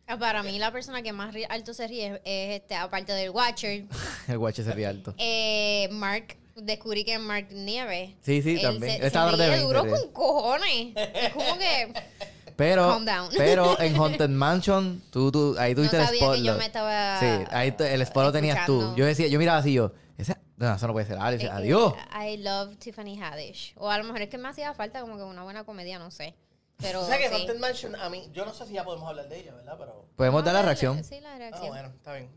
Ah, 0.08 0.18
Para 0.18 0.42
mí, 0.42 0.58
la 0.58 0.72
persona 0.72 1.00
que 1.02 1.12
más 1.12 1.32
alto 1.48 1.72
se 1.74 1.86
ríe 1.86 2.06
es, 2.08 2.12
es, 2.24 2.60
este, 2.60 2.74
aparte 2.74 3.12
del 3.12 3.30
Watcher, 3.30 3.84
El 4.28 4.38
guache 4.38 4.64
se 4.64 4.72
ríe 4.72 4.86
alto. 4.86 5.14
eh, 5.18 5.88
Mark. 5.92 6.36
Descubrí 6.56 7.04
que 7.04 7.18
Mark 7.18 7.48
Nieve. 7.52 8.16
Sí, 8.20 8.42
sí, 8.42 8.60
también. 8.60 8.94
Se, 8.94 9.00
se 9.00 9.06
estaba 9.06 9.30
de 9.36 9.46
ríe 9.48 9.64
20, 9.64 9.64
duro 9.66 9.82
sí. 9.84 9.90
con 9.90 10.12
cojones. 10.12 10.92
Es 10.96 11.32
como 11.32 11.56
que. 11.56 11.92
Pero, 12.56 12.88
Calm 12.88 13.04
down. 13.04 13.30
pero 13.36 13.80
en 13.80 13.96
Haunted 13.96 14.28
Mansion, 14.28 15.02
tú, 15.10 15.32
tú, 15.32 15.56
ahí 15.58 15.72
No 15.72 15.76
tuviste 15.76 15.96
el 15.98 16.04
sabía 16.06 16.20
spot. 16.22 16.38
yo 16.44 16.54
me 16.56 16.66
estaba. 16.66 17.20
Sí, 17.20 17.26
ahí 17.50 17.74
el 17.78 18.02
spot 18.02 18.24
lo 18.24 18.32
tenías 18.32 18.66
tú. 18.66 18.94
Yo 18.96 19.06
decía, 19.06 19.26
yo 19.28 19.38
miraba 19.38 19.58
así 19.58 19.72
yo, 19.72 19.92
ese, 20.18 20.36
no, 20.56 20.74
eso 20.74 20.86
no 20.86 20.92
puede 20.92 21.06
ser 21.06 21.18
Alex. 21.18 21.42
Es 21.42 21.50
que 21.50 21.54
Adiós. 21.56 21.94
I 22.24 22.36
love 22.38 22.76
Tiffany 22.78 23.20
Haddish. 23.20 23.72
O 23.76 23.90
a 23.90 23.98
lo 23.98 24.04
mejor 24.04 24.22
es 24.22 24.28
que 24.28 24.38
me 24.38 24.48
hacía 24.48 24.72
falta 24.74 25.00
como 25.00 25.16
que 25.16 25.22
una 25.24 25.42
buena 25.42 25.64
comedia, 25.64 25.98
no 25.98 26.10
sé. 26.10 26.34
Pero. 26.78 27.02
O 27.02 27.06
sea 27.06 27.18
que 27.18 27.28
sí. 27.28 27.34
Haunted 27.34 27.58
Mansion, 27.58 27.96
a 27.96 28.08
mí, 28.08 28.28
yo 28.32 28.44
no 28.44 28.52
sé 28.54 28.66
si 28.66 28.74
ya 28.74 28.84
podemos 28.84 29.08
hablar 29.08 29.28
de 29.28 29.40
ella, 29.40 29.54
¿verdad? 29.54 29.76
Pero. 29.78 30.06
Podemos 30.16 30.44
dar 30.44 30.54
la 30.54 30.62
reacción. 30.62 31.02
Sí, 31.04 31.20
la 31.20 31.34
Ah, 31.34 31.38
reacción. 31.38 31.68
bueno, 31.68 31.88
está 31.88 32.12
bien. 32.14 32.30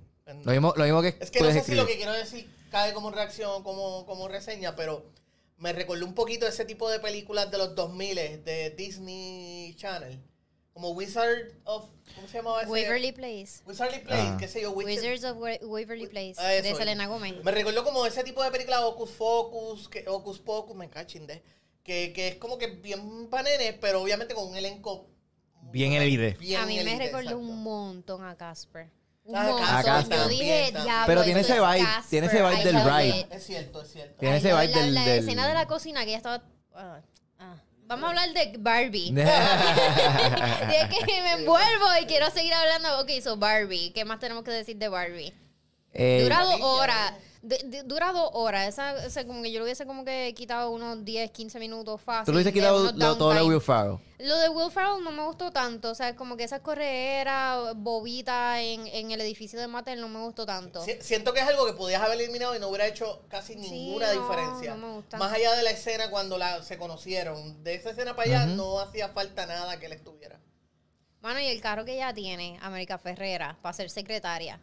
Lo 0.44 0.52
mismo, 0.52 0.74
lo 0.76 0.84
mismo 0.84 1.02
que 1.02 1.16
Es 1.20 1.32
que 1.32 1.40
no 1.40 1.46
sé 1.52 1.62
si 1.64 1.74
lo 1.76 1.84
escribir. 1.84 1.86
que 1.88 1.96
quiero 1.98 2.12
decir 2.12 2.50
cae 2.70 2.94
como 2.94 3.12
reacción 3.12 3.50
o 3.54 3.64
como, 3.64 4.06
como 4.06 4.28
reseña, 4.28 4.76
pero 4.76 5.06
me 5.58 5.74
recordó 5.74 6.06
un 6.06 6.14
poquito 6.14 6.48
ese 6.48 6.66
tipo 6.66 6.90
de 6.90 7.00
películas 7.00 7.50
de 7.52 7.58
los 7.58 7.76
2000 7.76 8.16
de 8.44 8.74
Disney 8.78 9.74
Channel. 9.76 10.20
Como 10.74 10.92
Wizard 10.92 11.54
of. 11.64 11.86
¿Cómo 12.16 12.28
se 12.28 12.38
llamaba 12.38 12.62
ese? 12.62 12.70
Waverly 12.70 13.12
Place. 13.12 13.64
Wizardly 13.66 14.00
Place, 14.00 14.22
Ah. 14.28 14.38
qué 14.40 14.48
sé 14.48 14.62
yo. 14.62 14.72
Witcher- 14.76 14.86
Wizards 14.86 15.24
of 15.24 15.38
Wa- 15.40 15.58
Waverly 15.64 16.06
Place. 16.08 16.36
Ah, 16.38 16.54
eso 16.54 16.70
de. 16.70 16.76
Selena 16.76 17.08
Gomez. 17.08 17.44
Me 17.44 17.52
recordó 17.52 17.84
como 17.84 18.06
ese 18.06 18.24
tipo 18.24 18.44
de 18.44 18.52
película 18.52 18.86
Ocus 18.86 19.10
Focus, 19.12 19.90
que, 19.90 20.08
Ocus 20.08 20.38
Pocus, 20.40 20.76
me 20.76 20.88
cachín 20.90 21.26
de. 21.26 21.42
Que, 21.82 22.14
que 22.14 22.28
es 22.28 22.36
como 22.36 22.60
que 22.60 22.68
bien 22.68 23.28
panenes, 23.28 23.74
pero 23.82 24.02
obviamente 24.04 24.36
con 24.36 24.48
un 24.48 24.56
elenco. 24.56 25.08
Bien 25.72 25.94
elite. 25.94 26.38
bien 26.40 26.62
a 26.62 26.66
mí 26.68 26.76
me 26.76 26.82
elite, 26.82 26.98
recordó 27.06 27.22
exacto. 27.22 27.38
un 27.40 27.64
montón 27.64 28.24
a 28.24 28.38
Casper. 28.38 28.92
Montón. 29.28 29.62
Casper 29.84 30.18
Yo 30.18 30.28
dije, 30.30 30.72
diablo. 30.72 31.04
Pero 31.08 31.24
tiene 31.24 31.40
ese 31.42 31.54
es 31.54 31.60
vibe, 31.60 31.84
Casper, 31.86 32.10
tiene 32.10 32.28
ese 32.28 32.42
vibe 32.42 32.62
I 32.62 32.64
del 32.64 32.76
love 32.76 32.86
ride. 32.98 33.28
Es 33.32 33.46
cierto, 33.46 33.82
es 33.82 33.92
cierto. 33.92 34.16
Tiene 34.20 34.36
Ay, 34.36 34.40
ese 34.40 34.50
no, 34.52 34.60
vibe 34.60 34.72
la, 34.74 34.82
del- 34.82 34.94
la 34.94 35.02
del- 35.06 35.20
escena 35.20 35.48
de 35.48 35.54
la 35.54 35.66
cocina 35.68 36.02
que 36.04 36.08
ella 36.10 36.18
estaba... 36.18 36.44
ah, 36.76 37.00
ah. 37.40 37.56
Vamos 37.88 38.06
a 38.06 38.10
hablar 38.10 38.34
de 38.34 38.56
Barbie. 38.60 39.12
de 39.14 39.24
que 41.06 41.22
me 41.22 41.34
envuelvo 41.34 41.86
y 42.02 42.06
quiero 42.06 42.30
seguir 42.32 42.54
hablando. 42.54 43.00
Ok, 43.02 43.10
so 43.24 43.38
Barbie. 43.38 43.92
¿Qué 43.94 44.04
más 44.06 44.20
tenemos 44.20 44.44
que 44.44 44.52
decir 44.52 44.78
de 44.78 44.88
Barbie? 44.90 45.34
Eh, 45.94 46.20
Dura 46.24 46.44
dos 46.44 46.60
horas. 46.62 47.14
De- 47.42 47.62
de- 47.66 47.84
dura 47.84 48.12
dos 48.12 48.30
horas. 48.34 48.68
Esa, 48.68 49.06
esa 49.06 49.26
como 49.26 49.42
que 49.44 49.52
yo 49.52 49.60
lo 49.60 49.66
hubiese 49.66 49.86
como 49.86 50.04
que 50.04 50.34
quitado 50.36 50.72
unos 50.72 51.06
10, 51.06 51.32
15 51.32 51.60
minutos 51.60 52.02
fácil. 52.02 52.26
Tú 52.26 52.32
lo 52.32 52.38
hubiese 52.38 52.50
de 52.50 52.54
quitado 52.54 52.92
lo- 52.92 53.18
todo 53.18 53.34
lo 53.34 53.40
de. 53.44 53.46
Will 53.50 53.62
Ferrell. 53.62 53.98
Lo 54.20 54.36
de 54.38 54.50
Will 54.50 54.72
Ferrell 54.72 55.04
no 55.04 55.12
me 55.12 55.24
gustó 55.26 55.52
tanto. 55.52 55.92
O 55.92 55.96
sea, 55.96 56.16
como 56.16 56.36
que 56.38 56.44
esa 56.44 56.62
corredera 56.62 57.74
bobita 57.76 58.62
en, 58.62 58.88
en 58.88 59.12
el 59.12 59.22
edificio 59.22 59.60
de 59.60 59.68
Mattel 59.68 60.02
no 60.02 60.10
me 60.10 60.20
gustó 60.20 60.46
tanto. 60.46 60.84
Si- 60.84 60.98
Siento 61.02 61.34
que 61.34 61.40
es 61.42 61.48
algo 61.48 61.66
que 61.66 61.74
podías 61.74 62.02
haber 62.02 62.20
eliminado 62.20 62.56
y 62.56 62.60
no 62.60 62.68
hubiera 62.70 62.88
hecho 62.88 63.22
casi 63.30 63.56
ninguna 63.56 64.14
no, 64.14 64.22
diferencia. 64.22 64.76
no 64.76 64.88
me 64.88 64.94
gusta. 64.96 65.18
Más 65.18 65.32
allá 65.32 65.54
de 65.54 65.64
la 65.64 65.72
escena 65.72 66.10
cuando 66.10 66.38
la, 66.38 66.64
se 66.64 66.78
conocieron. 66.78 67.64
De 67.64 67.76
esa 67.76 67.92
escena 67.92 68.16
para 68.16 68.28
allá 68.30 68.46
no 68.48 68.80
hacía 68.80 69.10
falta 69.10 69.46
nada 69.46 69.80
que 69.80 69.86
él 69.86 69.94
estuviera. 69.94 70.40
Mano, 71.22 71.40
y 71.40 71.48
el 71.48 71.62
carro 71.62 71.84
que 71.84 71.96
ella 71.96 72.14
tiene, 72.14 72.58
América 72.62 72.98
Ferrera, 72.98 73.58
para 73.62 73.74
ser 73.74 73.90
secretaria. 73.90 74.60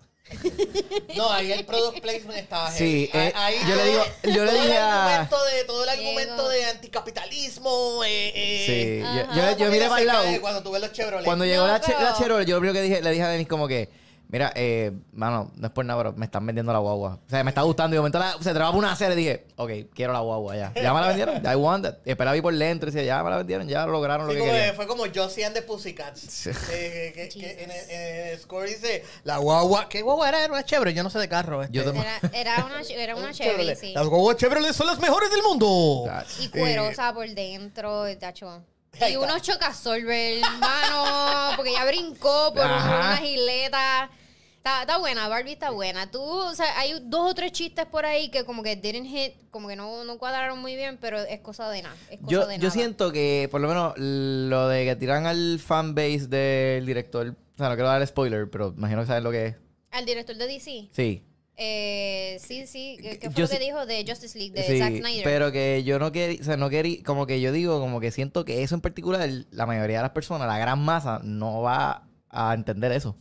No, 1.16 1.30
ahí 1.30 1.52
el 1.52 1.64
product 1.66 2.00
placement 2.00 2.38
estaba 2.38 2.70
Sí, 2.70 3.10
eh, 3.12 3.32
Ahí 3.34 3.56
yo 3.68 3.74
le 3.76 3.84
digo- 3.84 4.04
yo 4.22 4.30
le 4.44 4.50
todo 4.50 4.56
el 4.56 4.62
dije 4.62 4.76
a- 4.78 5.04
argumento 5.20 5.44
de 5.44 5.64
Todo 5.64 5.82
el 5.84 5.88
argumento 5.90 6.34
Diego. 6.34 6.48
de 6.48 6.64
anticapitalismo. 6.66 8.02
Eh, 8.04 8.32
eh, 8.34 8.66
Sí, 8.66 9.16
yo, 9.16 9.22
Ajá. 9.42 9.52
yo, 9.52 9.64
yo 9.66 9.70
miré 9.70 9.88
para 9.88 10.00
el 10.00 10.06
lado. 10.06 10.40
Cuando 10.40 10.62
tuve 10.62 10.80
los 10.80 10.92
Chevrolet. 10.92 11.24
Cuando 11.24 11.44
llegó 11.44 11.66
No, 11.66 11.72
la, 11.72 11.80
che- 11.80 11.92
pero- 11.92 12.04
la 12.04 12.14
Chevrolet, 12.16 12.46
yo 12.48 12.54
lo 12.56 12.60
primero 12.60 12.74
que 12.74 12.82
dije, 12.82 13.02
le 13.02 13.10
dije 13.10 13.22
a 13.22 13.28
Denis 13.28 13.48
como 13.48 13.68
que, 13.68 13.88
mira, 14.28 14.52
eh, 14.56 14.92
mano, 15.12 15.50
no 15.56 15.66
es 15.66 15.72
por 15.72 15.84
nada, 15.84 16.00
pero 16.02 16.12
me 16.14 16.24
están 16.26 16.44
vendiendo 16.46 16.72
la 16.72 16.78
guagua. 16.80 17.20
O 17.26 17.30
sea, 17.30 17.42
me 17.44 17.50
está 17.50 17.62
gustando. 17.62 17.94
Y 17.94 17.96
de 17.96 18.00
momento 18.00 18.18
la- 18.18 18.36
se 18.40 18.52
trababa 18.52 18.76
una 18.76 18.92
acera 18.92 19.14
y 19.14 19.16
dije, 19.16 19.46
ok, 19.56 19.70
quiero 19.94 20.12
la 20.12 20.20
guagua 20.20 20.56
ya. 20.56 20.72
Ya 20.74 20.92
me 20.94 21.00
la 21.00 21.08
vendieron, 21.08 21.42
I 21.44 21.54
want 21.56 21.86
it. 21.86 21.94
Y 22.04 22.10
esperaba 22.10 22.36
ir 22.36 22.42
por 22.42 22.54
dentro 22.54 22.88
y 22.88 22.92
decía, 22.92 23.06
ya 23.06 23.22
me 23.22 23.30
la 23.30 23.36
vendieron, 23.38 23.68
ya 23.68 23.86
lograron 23.86 24.26
lo 24.26 24.32
Sí, 24.32 24.38
que 24.38 24.40
como- 24.44 24.52
querían. 24.52 24.74
fue 24.76 24.86
como 24.86 25.04
Josie 25.14 25.44
and 25.44 25.54
the 25.54 25.62
Pussycats. 25.62 26.20
Sí. 26.20 26.50
Eh, 26.72 27.12
que, 27.14 27.28
que 27.28 27.40
Jesus. 27.40 27.58
en, 27.62 27.70
el, 27.70 27.90
en 27.90 28.26
el 28.28 28.38
score 28.38 28.68
dice, 28.68 29.04
la 29.24 29.38
guagua, 29.38 29.88
¿qué 29.88 30.02
guagua 30.02 30.28
era? 30.28 30.44
Era 30.44 30.52
una 30.52 30.64
Chevrolet, 30.64 30.94
yo 30.96 31.02
no 31.02 31.10
sé 31.10 31.18
de 31.18 31.28
carro. 31.28 31.62
este. 31.62 31.74
Yo. 31.76 31.82
Era, 31.82 32.18
era 32.32 32.64
una, 32.66 32.80
era 32.80 33.16
una 33.16 33.32
Chevrolet. 33.32 33.78
sí. 33.78 33.92
Las 33.92 34.06
guaguas 34.06 34.36
Chevrolet 34.36 34.72
son 34.72 34.86
las 34.88 34.98
mejores 35.00 35.30
del 35.30 35.42
mundo. 35.42 36.04
Y 36.40 36.48
cuerosa 36.48 37.12
por 37.14 37.28
dentro, 37.28 38.08
y 38.08 38.16
tacho. 38.16 38.62
Y 39.10 39.16
unos 39.16 39.42
chocasolver, 39.42 40.40
mano, 40.58 41.52
porque 41.56 41.70
ella 41.70 41.84
brincó 41.84 42.52
por 42.54 42.62
Ajá. 42.62 42.96
una 43.08 43.16
gileta. 43.18 44.10
Está, 44.56 44.80
está 44.82 44.96
buena, 44.98 45.28
Barbie 45.28 45.52
está 45.52 45.70
buena. 45.70 46.10
Tú, 46.10 46.22
o 46.22 46.54
sea, 46.54 46.78
hay 46.78 46.94
dos 47.02 47.32
o 47.32 47.34
tres 47.34 47.52
chistes 47.52 47.84
por 47.84 48.06
ahí 48.06 48.30
que 48.30 48.44
como 48.44 48.62
que 48.62 48.76
didn't 48.76 49.06
hit, 49.06 49.34
como 49.50 49.68
que 49.68 49.76
no, 49.76 50.04
no 50.04 50.16
cuadraron 50.16 50.58
muy 50.58 50.74
bien, 50.74 50.96
pero 50.98 51.18
es 51.18 51.40
cosa 51.40 51.68
de 51.68 51.82
nada. 51.82 51.94
Es 52.10 52.18
cosa 52.18 52.30
Yo, 52.30 52.46
de 52.46 52.54
yo 52.56 52.62
nada. 52.62 52.70
siento 52.70 53.12
que, 53.12 53.48
por 53.50 53.60
lo 53.60 53.68
menos, 53.68 53.92
lo 53.98 54.68
de 54.68 54.86
que 54.86 54.96
tiran 54.96 55.26
al 55.26 55.58
fanbase 55.58 56.28
del 56.28 56.86
director, 56.86 57.28
o 57.28 57.58
sea, 57.58 57.68
no 57.68 57.74
quiero 57.74 57.88
dar 57.88 58.06
spoiler, 58.06 58.48
pero 58.48 58.72
imagino 58.74 59.02
que 59.02 59.06
saben 59.06 59.24
lo 59.24 59.30
que 59.32 59.46
es. 59.48 59.56
Al 59.90 60.06
director 60.06 60.34
de 60.34 60.46
DC. 60.46 60.88
Sí. 60.92 61.22
Eh, 61.56 62.38
sí, 62.40 62.66
sí. 62.66 62.98
¿Qué, 63.00 63.18
qué 63.18 63.30
fue 63.30 63.34
Yo 63.40 63.44
lo 63.44 63.50
que 63.50 63.58
dijo 63.64 63.86
de 63.86 64.04
Justice 64.06 64.36
League, 64.38 64.54
de 64.54 64.66
sí, 64.66 64.78
Zack 64.78 64.96
Snyder? 64.96 65.22
pero 65.24 65.52
que 65.52 65.84
yo 65.84 65.98
no 66.00 66.10
quería, 66.10 66.40
o 66.40 66.44
sea, 66.44 66.56
no 66.56 66.68
quería, 66.68 67.02
como 67.04 67.26
que 67.26 67.40
yo 67.40 67.52
digo, 67.52 67.78
como 67.80 68.00
que 68.00 68.10
siento 68.10 68.44
que 68.44 68.62
eso 68.64 68.74
en 68.74 68.80
particular, 68.80 69.28
la 69.50 69.66
mayoría 69.66 69.98
de 69.98 70.02
las 70.02 70.10
personas, 70.12 70.48
la 70.48 70.58
gran 70.58 70.80
masa, 70.84 71.20
no 71.22 71.62
va 71.62 72.08
a 72.28 72.54
entender 72.54 72.90
eso. 72.92 73.16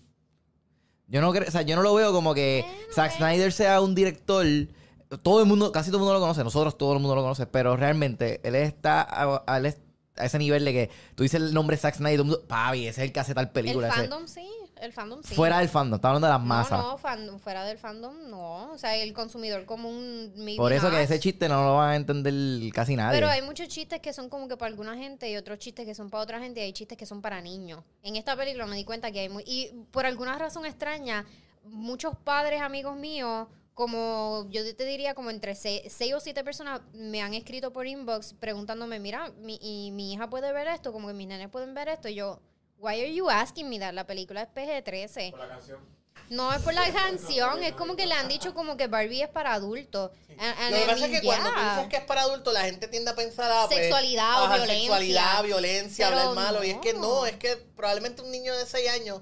Yo 1.08 1.22
no 1.22 1.32
creo, 1.32 1.48
o 1.48 1.52
sea, 1.52 1.62
yo 1.62 1.75
no 1.75 1.84
lo 1.84 1.94
veo 1.94 2.12
como 2.12 2.34
que 2.34 2.66
Zack 2.94 3.18
Snyder 3.18 3.52
sea 3.52 3.82
un 3.82 3.94
director, 3.94 4.46
todo 5.22 5.42
el 5.42 5.46
mundo, 5.46 5.72
casi 5.72 5.90
todo 5.92 5.98
el 5.98 6.04
mundo 6.06 6.16
lo 6.16 6.20
conoce, 6.20 6.44
nosotros 6.44 6.75
todo 6.78 6.94
el 6.94 7.00
mundo 7.00 7.13
lo 7.16 7.22
conoce, 7.22 7.46
pero 7.46 7.78
realmente 7.78 8.42
él 8.44 8.56
está 8.56 9.02
a, 9.02 9.44
a- 9.46 9.62
a 10.16 10.25
ese 10.25 10.38
nivel 10.40 10.66
de 10.66 10.74
que 10.74 10.90
tú 11.16 11.22
dices 11.24 11.40
el 11.42 11.54
nombre 11.54 11.78
Zack 11.78 11.96
Snyder, 11.96 12.18
todo 12.18 12.24
el 12.24 12.30
mundo, 12.32 12.48
papi, 12.48 12.88
ese 12.88 13.02
es 13.02 13.08
el 13.08 13.12
que 13.13 13.20
hace 13.20 13.36
tal 13.36 13.52
película. 13.52 13.88
el 13.88 13.94
ese- 13.94 14.02
fandom, 14.02 14.28
sí. 14.28 14.48
El 14.86 14.94
fandom 14.94 15.22
sí. 15.24 15.36
Fuera 15.36 15.60
del 15.60 15.70
fandom, 15.70 15.96
está 15.96 16.10
hablando 16.10 16.28
de 16.28 16.34
las 16.34 16.42
no, 16.42 16.48
masas. 16.48 16.80
no, 16.80 16.98
fandom- 16.98 17.40
fuera 17.40 17.63
del 17.66 17.78
fandom 17.78 18.30
no. 18.30 18.72
O 18.72 18.78
sea, 18.78 18.96
el 18.96 19.13
consumidor 19.13 19.66
común. 19.66 20.34
Por 20.58 20.74
eso 20.74 20.90
que 20.90 21.02
ese 21.02 21.20
chiste 21.20 21.48
no 21.50 21.63
lo 21.63 21.75
van 21.78 21.90
a 21.90 21.96
entender 21.96 22.34
casi 22.74 22.96
nadie. 22.96 23.18
Pero 23.18 23.30
hay 23.30 23.42
muchos 23.42 23.68
chistes 23.68 24.00
que 24.00 24.13
son 24.13 24.30
como 24.30 24.48
que 24.48 24.58
para 24.58 24.70
alguna 24.70 24.96
gente 24.96 25.30
y 25.30 25.36
otros 25.38 25.60
chistes 25.60 25.86
que 25.86 25.96
son 25.96 26.10
para 26.10 26.24
otra 26.24 26.40
gente 26.40 26.62
y 26.62 26.63
hay 26.63 26.74
chistes 26.74 26.98
que 26.98 27.06
son 27.06 27.22
para 27.22 27.42
niños. 27.42 27.84
En 28.04 28.16
esta 28.16 28.36
película 28.36 28.66
me 28.66 28.75
di 28.75 28.84
cuenta 28.84 29.12
que 29.12 29.22
hay 29.22 29.30
muy... 29.30 29.44
Y 29.46 29.72
por 29.92 30.06
alguna 30.06 30.38
razón 30.38 30.66
extraña, 30.66 31.25
muchos 31.63 32.16
padres, 32.24 32.62
amigos 32.62 32.96
míos, 32.98 33.48
como 33.74 34.46
yo 34.52 34.62
te 34.75 34.86
diría 34.86 35.16
como 35.16 35.30
entre 35.32 35.56
seis, 35.56 35.82
seis 35.90 36.13
o 36.13 36.20
siete 36.20 36.44
personas 36.44 36.82
me 36.94 37.22
han 37.22 37.34
escrito 37.34 37.74
por 37.74 37.88
inbox 37.88 38.34
preguntándome, 38.36 39.00
mira, 39.00 39.32
mi, 39.42 39.58
y 39.62 39.92
mi 39.92 40.13
hija 40.13 40.30
puede 40.30 40.54
ver 40.54 40.68
esto, 40.68 40.92
como 40.94 41.08
que 41.08 41.13
mis 41.13 41.28
nenes 41.28 41.50
pueden 41.50 41.74
ver 41.74 41.88
esto. 41.88 42.08
Y 42.08 42.16
yo, 42.16 42.40
why 42.84 43.00
are 43.02 43.13
you 43.13 43.30
asking 43.30 43.70
me 43.70 43.80
that? 43.80 43.94
La 43.94 44.06
película 44.06 44.42
es 44.42 44.50
PG-13. 44.50 45.32
Por 45.32 45.40
la 45.40 45.48
canción. 45.48 45.80
No 46.30 46.52
es 46.54 46.62
por 46.62 46.74
la 46.74 46.90
canción, 46.92 47.63
es 47.63 47.74
como 47.74 47.96
que 47.96 48.06
le 48.06 48.13
han 48.16 48.28
dicho 48.28 48.54
como 48.54 48.75
que 48.78 48.88
Barbie 48.88 49.24
es 49.24 49.30
para 49.30 49.54
adultos. 49.54 50.10
And- 50.38 50.56
and 50.60 50.72
Lo 50.72 50.78
que 50.78 50.84
I 50.84 50.88
pasa 50.88 51.06
es 51.06 51.12
que 51.12 51.25
cuando 51.25 51.50
tú 51.50 51.56
yeah. 51.56 51.75
dices 51.75 51.90
que 51.90 51.96
es 51.98 52.04
para 52.06 52.22
adultos, 52.22 52.54
la 52.54 52.62
gente 52.62 52.88
tiende 52.88 53.12
a 53.12 53.16
pensar 53.16 53.52
ah, 53.54 53.66
pues, 53.68 53.82
Sexualidad 53.82 54.42
o 54.42 54.46
ajá, 54.46 54.56
violencia. 54.56 54.80
Sexualidad, 54.80 55.44
violencia, 55.44 56.08
Pero 56.08 56.20
hablar 56.22 56.36
malo. 56.36 56.63
Y 56.63 56.72
es 56.72 56.78
que 56.80 56.94
no. 56.94 57.02
no, 57.02 57.25
es 57.25 57.36
que 57.38 57.56
probablemente 57.75 58.22
un 58.22 58.32
niño 58.32 58.56
de 58.56 58.66
6 58.66 58.90
años 58.90 59.22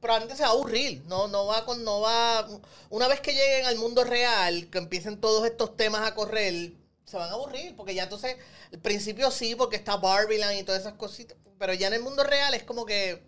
probablemente 0.00 0.36
se 0.36 0.42
va 0.42 0.48
a 0.48 0.52
aburrir. 0.52 1.02
No, 1.06 1.28
no 1.28 1.46
va 1.46 1.64
con, 1.64 1.84
no 1.84 2.00
va. 2.00 2.48
Una 2.88 3.06
vez 3.06 3.20
que 3.20 3.32
lleguen 3.32 3.66
al 3.66 3.76
mundo 3.76 4.02
real, 4.02 4.68
que 4.70 4.78
empiecen 4.78 5.20
todos 5.20 5.44
estos 5.46 5.76
temas 5.76 6.06
a 6.06 6.14
correr, 6.14 6.72
se 7.10 7.16
van 7.16 7.28
a 7.30 7.32
aburrir. 7.32 7.74
Porque 7.76 7.94
ya 7.94 8.04
entonces, 8.04 8.36
al 8.72 8.78
principio 8.80 9.30
sí, 9.30 9.54
porque 9.54 9.76
está 9.76 9.96
Barbieland 9.96 10.58
y 10.58 10.62
todas 10.62 10.80
esas 10.82 10.94
cositas. 10.94 11.36
Pero 11.58 11.74
ya 11.74 11.88
en 11.88 11.94
el 11.94 12.02
mundo 12.02 12.22
real 12.24 12.54
es 12.54 12.62
como 12.62 12.86
que, 12.86 13.22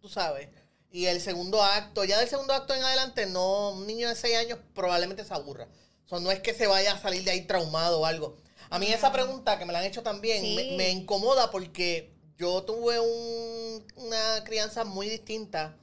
tú 0.00 0.08
sabes. 0.08 0.48
Y 0.90 1.06
el 1.06 1.20
segundo 1.20 1.62
acto, 1.62 2.02
ya 2.04 2.18
del 2.18 2.28
segundo 2.28 2.52
acto 2.52 2.74
en 2.74 2.82
adelante, 2.82 3.26
no, 3.26 3.70
un 3.70 3.86
niño 3.86 4.08
de 4.08 4.16
6 4.16 4.36
años 4.36 4.58
probablemente 4.74 5.24
se 5.24 5.32
aburra. 5.34 5.68
O 6.06 6.08
sea, 6.08 6.18
no 6.18 6.32
es 6.32 6.40
que 6.40 6.52
se 6.54 6.66
vaya 6.66 6.94
a 6.94 6.98
salir 7.00 7.22
de 7.22 7.30
ahí 7.30 7.42
traumado 7.46 8.00
o 8.00 8.06
algo. 8.06 8.36
A 8.70 8.78
mí 8.80 8.86
esa 8.92 9.12
pregunta 9.12 9.58
que 9.58 9.64
me 9.64 9.72
la 9.72 9.78
han 9.80 9.84
hecho 9.84 10.02
también 10.02 10.40
Sí. 10.42 10.54
me, 10.56 10.76
me 10.76 10.90
incomoda 10.90 11.50
porque 11.52 12.12
yo 12.36 12.62
tuve 12.64 12.98
un- 12.98 13.86
una 13.96 14.42
crianza 14.44 14.84
muy 14.84 15.08
distinta 15.08 15.76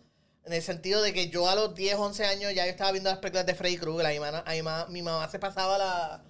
en 0.44 0.53
el 0.53 0.62
sentido 0.62 1.01
de 1.01 1.13
que 1.13 1.29
yo 1.29 1.50
a 1.50 1.56
los 1.56 1.75
10, 1.75 1.96
11 1.96 2.25
años 2.25 2.53
ya 2.53 2.65
yo 2.65 2.72
estaba 2.72 2.91
viendo 2.91 3.10
las 3.10 3.20
películas 3.20 3.46
de 3.46 3.56
Freddy 3.56 3.77
Krueger. 3.77 4.06
a 4.06 4.10
mi 4.10 4.20
mamá- 4.20 4.44
a 4.46 4.51
mi 4.51 4.62
mamá- 4.62 4.86
mi 4.89 5.01
mamá 5.01 5.29
se 5.29 5.39
pasaba 5.39 5.77
la, 5.77 6.24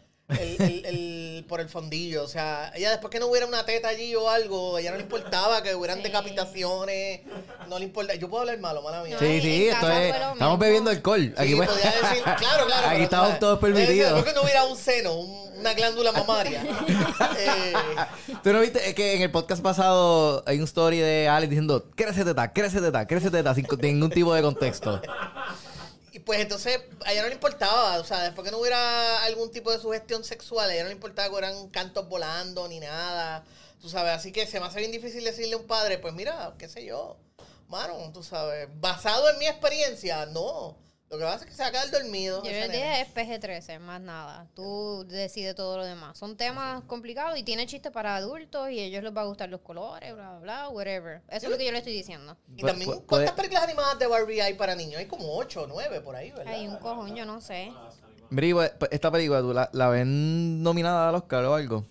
el, 0.59 0.85
el- 0.85 1.45
por 1.47 1.61
el 1.61 1.69
fondillo. 1.69 2.23
O 2.23 2.27
sea, 2.27 2.71
ella 2.75 2.89
después 2.91 3.11
que 3.11 3.19
no 3.19 3.27
hubiera 3.27 3.45
una 3.45 3.65
teta 3.65 3.87
allí 3.89 4.13
o 4.15 4.29
algo, 4.29 4.75
a 4.75 4.81
ella 4.81 4.91
no 4.91 4.97
le 4.97 5.03
importaba 5.03 5.61
que 5.63 5.75
hubieran 5.75 5.97
Sí. 5.97 6.03
decapitaciones. 6.03 7.21
No 7.69 7.79
le 7.79 7.85
importa. 7.85 8.15
Yo 8.15 8.29
puedo 8.29 8.41
hablar 8.41 8.59
malo, 8.59 8.81
mala 8.81 9.03
mía. 9.03 9.17
No, 9.19 9.19
Sí, 9.19 9.39
sí, 9.41 9.67
esto 9.67 9.89
es. 9.91 10.15
Estamos 10.15 10.59
bebiendo 10.59 10.89
alcohol. 10.89 11.33
Aquí 11.37 11.49
Sí, 11.49 11.55
pues- 11.55 11.69
decir, 11.75 12.23
claro, 12.37 12.65
claro. 12.65 12.67
Aquí 12.87 12.89
pero, 12.93 13.03
estamos 13.03 13.27
¿sabes? 13.27 13.39
todos 13.39 13.59
permitidos. 13.59 14.13
Después 14.13 14.25
que 14.25 14.33
no 14.33 14.41
hubiera 14.43 14.63
un 14.65 14.77
seno, 14.77 15.13
un- 15.15 15.47
una 15.57 15.73
glándula 15.73 16.11
mamaria. 16.11 16.63
eh, 17.39 17.73
Tú 18.43 18.53
no 18.53 18.59
viste 18.59 18.87
Es 18.89 18.93
que 18.93 19.15
en 19.15 19.23
el 19.23 19.31
podcast 19.31 19.61
pasado 19.63 20.43
hay 20.45 20.57
un 20.59 20.65
story 20.65 20.99
de 20.99 21.27
Alex 21.27 21.49
diciendo, 21.49 21.85
crece 21.95 22.23
teta, 22.23 22.53
crece 22.53 22.79
teta, 22.79 23.07
crece 23.07 23.31
teta, 23.31 23.55
sin 23.55 23.65
ningún 23.81 24.11
tipo 24.11 24.33
de 24.35 24.41
contexto. 24.43 25.01
Pues 26.27 26.41
entonces 26.41 26.81
a 27.05 27.13
ella 27.13 27.21
no 27.21 27.29
le 27.29 27.35
importaba, 27.35 27.97
o 27.99 28.03
sea, 28.03 28.21
después 28.23 28.43
que 28.43 28.51
no 28.51 28.59
hubiera 28.59 29.23
algún 29.23 29.49
tipo 29.49 29.71
de 29.71 29.79
sugestión 29.79 30.25
sexual, 30.25 30.69
a 30.69 30.73
ella 30.73 30.83
no 30.83 30.89
le 30.89 30.95
importaba 30.95 31.29
que 31.29 31.35
hubieran 31.35 31.69
cantos 31.69 32.09
volando 32.09 32.67
ni 32.67 32.81
nada, 32.81 33.45
tú 33.79 33.87
sabes, 33.87 34.11
así 34.11 34.33
que 34.33 34.45
se 34.45 34.59
me 34.59 34.65
hace 34.65 34.79
bien 34.79 34.91
difícil 34.91 35.23
decirle 35.23 35.53
a 35.53 35.57
un 35.57 35.67
padre, 35.67 35.99
pues 35.99 36.13
mira, 36.13 36.53
qué 36.59 36.67
sé 36.67 36.83
yo, 36.83 37.15
mano, 37.69 38.11
tú 38.13 38.23
sabes, 38.23 38.67
basado 38.75 39.29
en 39.29 39.39
mi 39.39 39.47
experiencia, 39.47 40.25
no, 40.25 40.75
lo 41.09 41.17
que 41.17 41.23
pasa 41.23 41.45
es 41.45 41.45
que 41.45 41.51
se 41.55 41.61
va 41.63 41.69
a 41.69 41.71
quedar 41.71 41.89
dormido. 41.91 42.43
Yo 42.43 42.51
nene. 42.51 42.67
dije 42.67 43.01
es 43.01 43.07
PG-13, 43.13 43.79
más 43.79 44.01
nada. 44.01 44.47
Tú 44.55 45.05
decides 45.07 45.55
todo 45.55 45.77
lo 45.77 45.85
demás. 45.85 46.17
Son 46.17 46.35
temas 46.35 46.83
complicados 46.83 47.37
y 47.39 47.43
tiene 47.43 47.65
chistes 47.65 47.91
para 47.91 48.15
adultos 48.17 48.69
y 48.71 48.79
a 48.79 48.83
ellos 48.83 49.03
les 49.03 49.15
va 49.15 49.21
a 49.21 49.25
gustar 49.25 49.47
los 49.49 49.61
colores, 49.61 50.13
bla, 50.13 50.31
bla, 50.31 50.39
bla, 50.39 50.69
whatever. 50.69 51.21
Eso 51.29 51.45
es 51.45 51.51
lo 51.51 51.57
que 51.57 51.65
yo 51.65 51.71
le 51.71 51.77
estoy 51.77 51.93
diciendo. 51.93 52.35
Y 52.55 52.63
también, 52.63 52.89
¿cuántas 52.91 53.05
puede- 53.07 53.31
películas 53.33 53.63
animadas 53.63 53.97
de 53.99 54.07
Barbie 54.07 54.41
hay 54.41 54.53
para 54.55 54.75
niños? 54.75 54.97
Hay 54.99 55.05
como 55.07 55.35
8 55.37 55.61
o 55.63 55.67
9 55.67 56.01
por 56.01 56.15
ahí, 56.15 56.31
¿verdad? 56.31 56.53
Hay 56.53 56.67
un 56.67 56.75
cojón, 56.77 57.15
yo 57.15 57.25
no 57.25 57.39
sé. 57.39 57.71
Bri, 58.29 58.53
pues, 58.53 58.73
esta 58.91 59.09
película, 59.09 59.39
¿tú 59.39 59.53
la, 59.53 59.69
la 59.71 59.87
ven 59.87 60.61
nominada 60.61 61.07
al 61.07 61.15
Oscar 61.15 61.45
o 61.45 61.55
algo? 61.55 61.85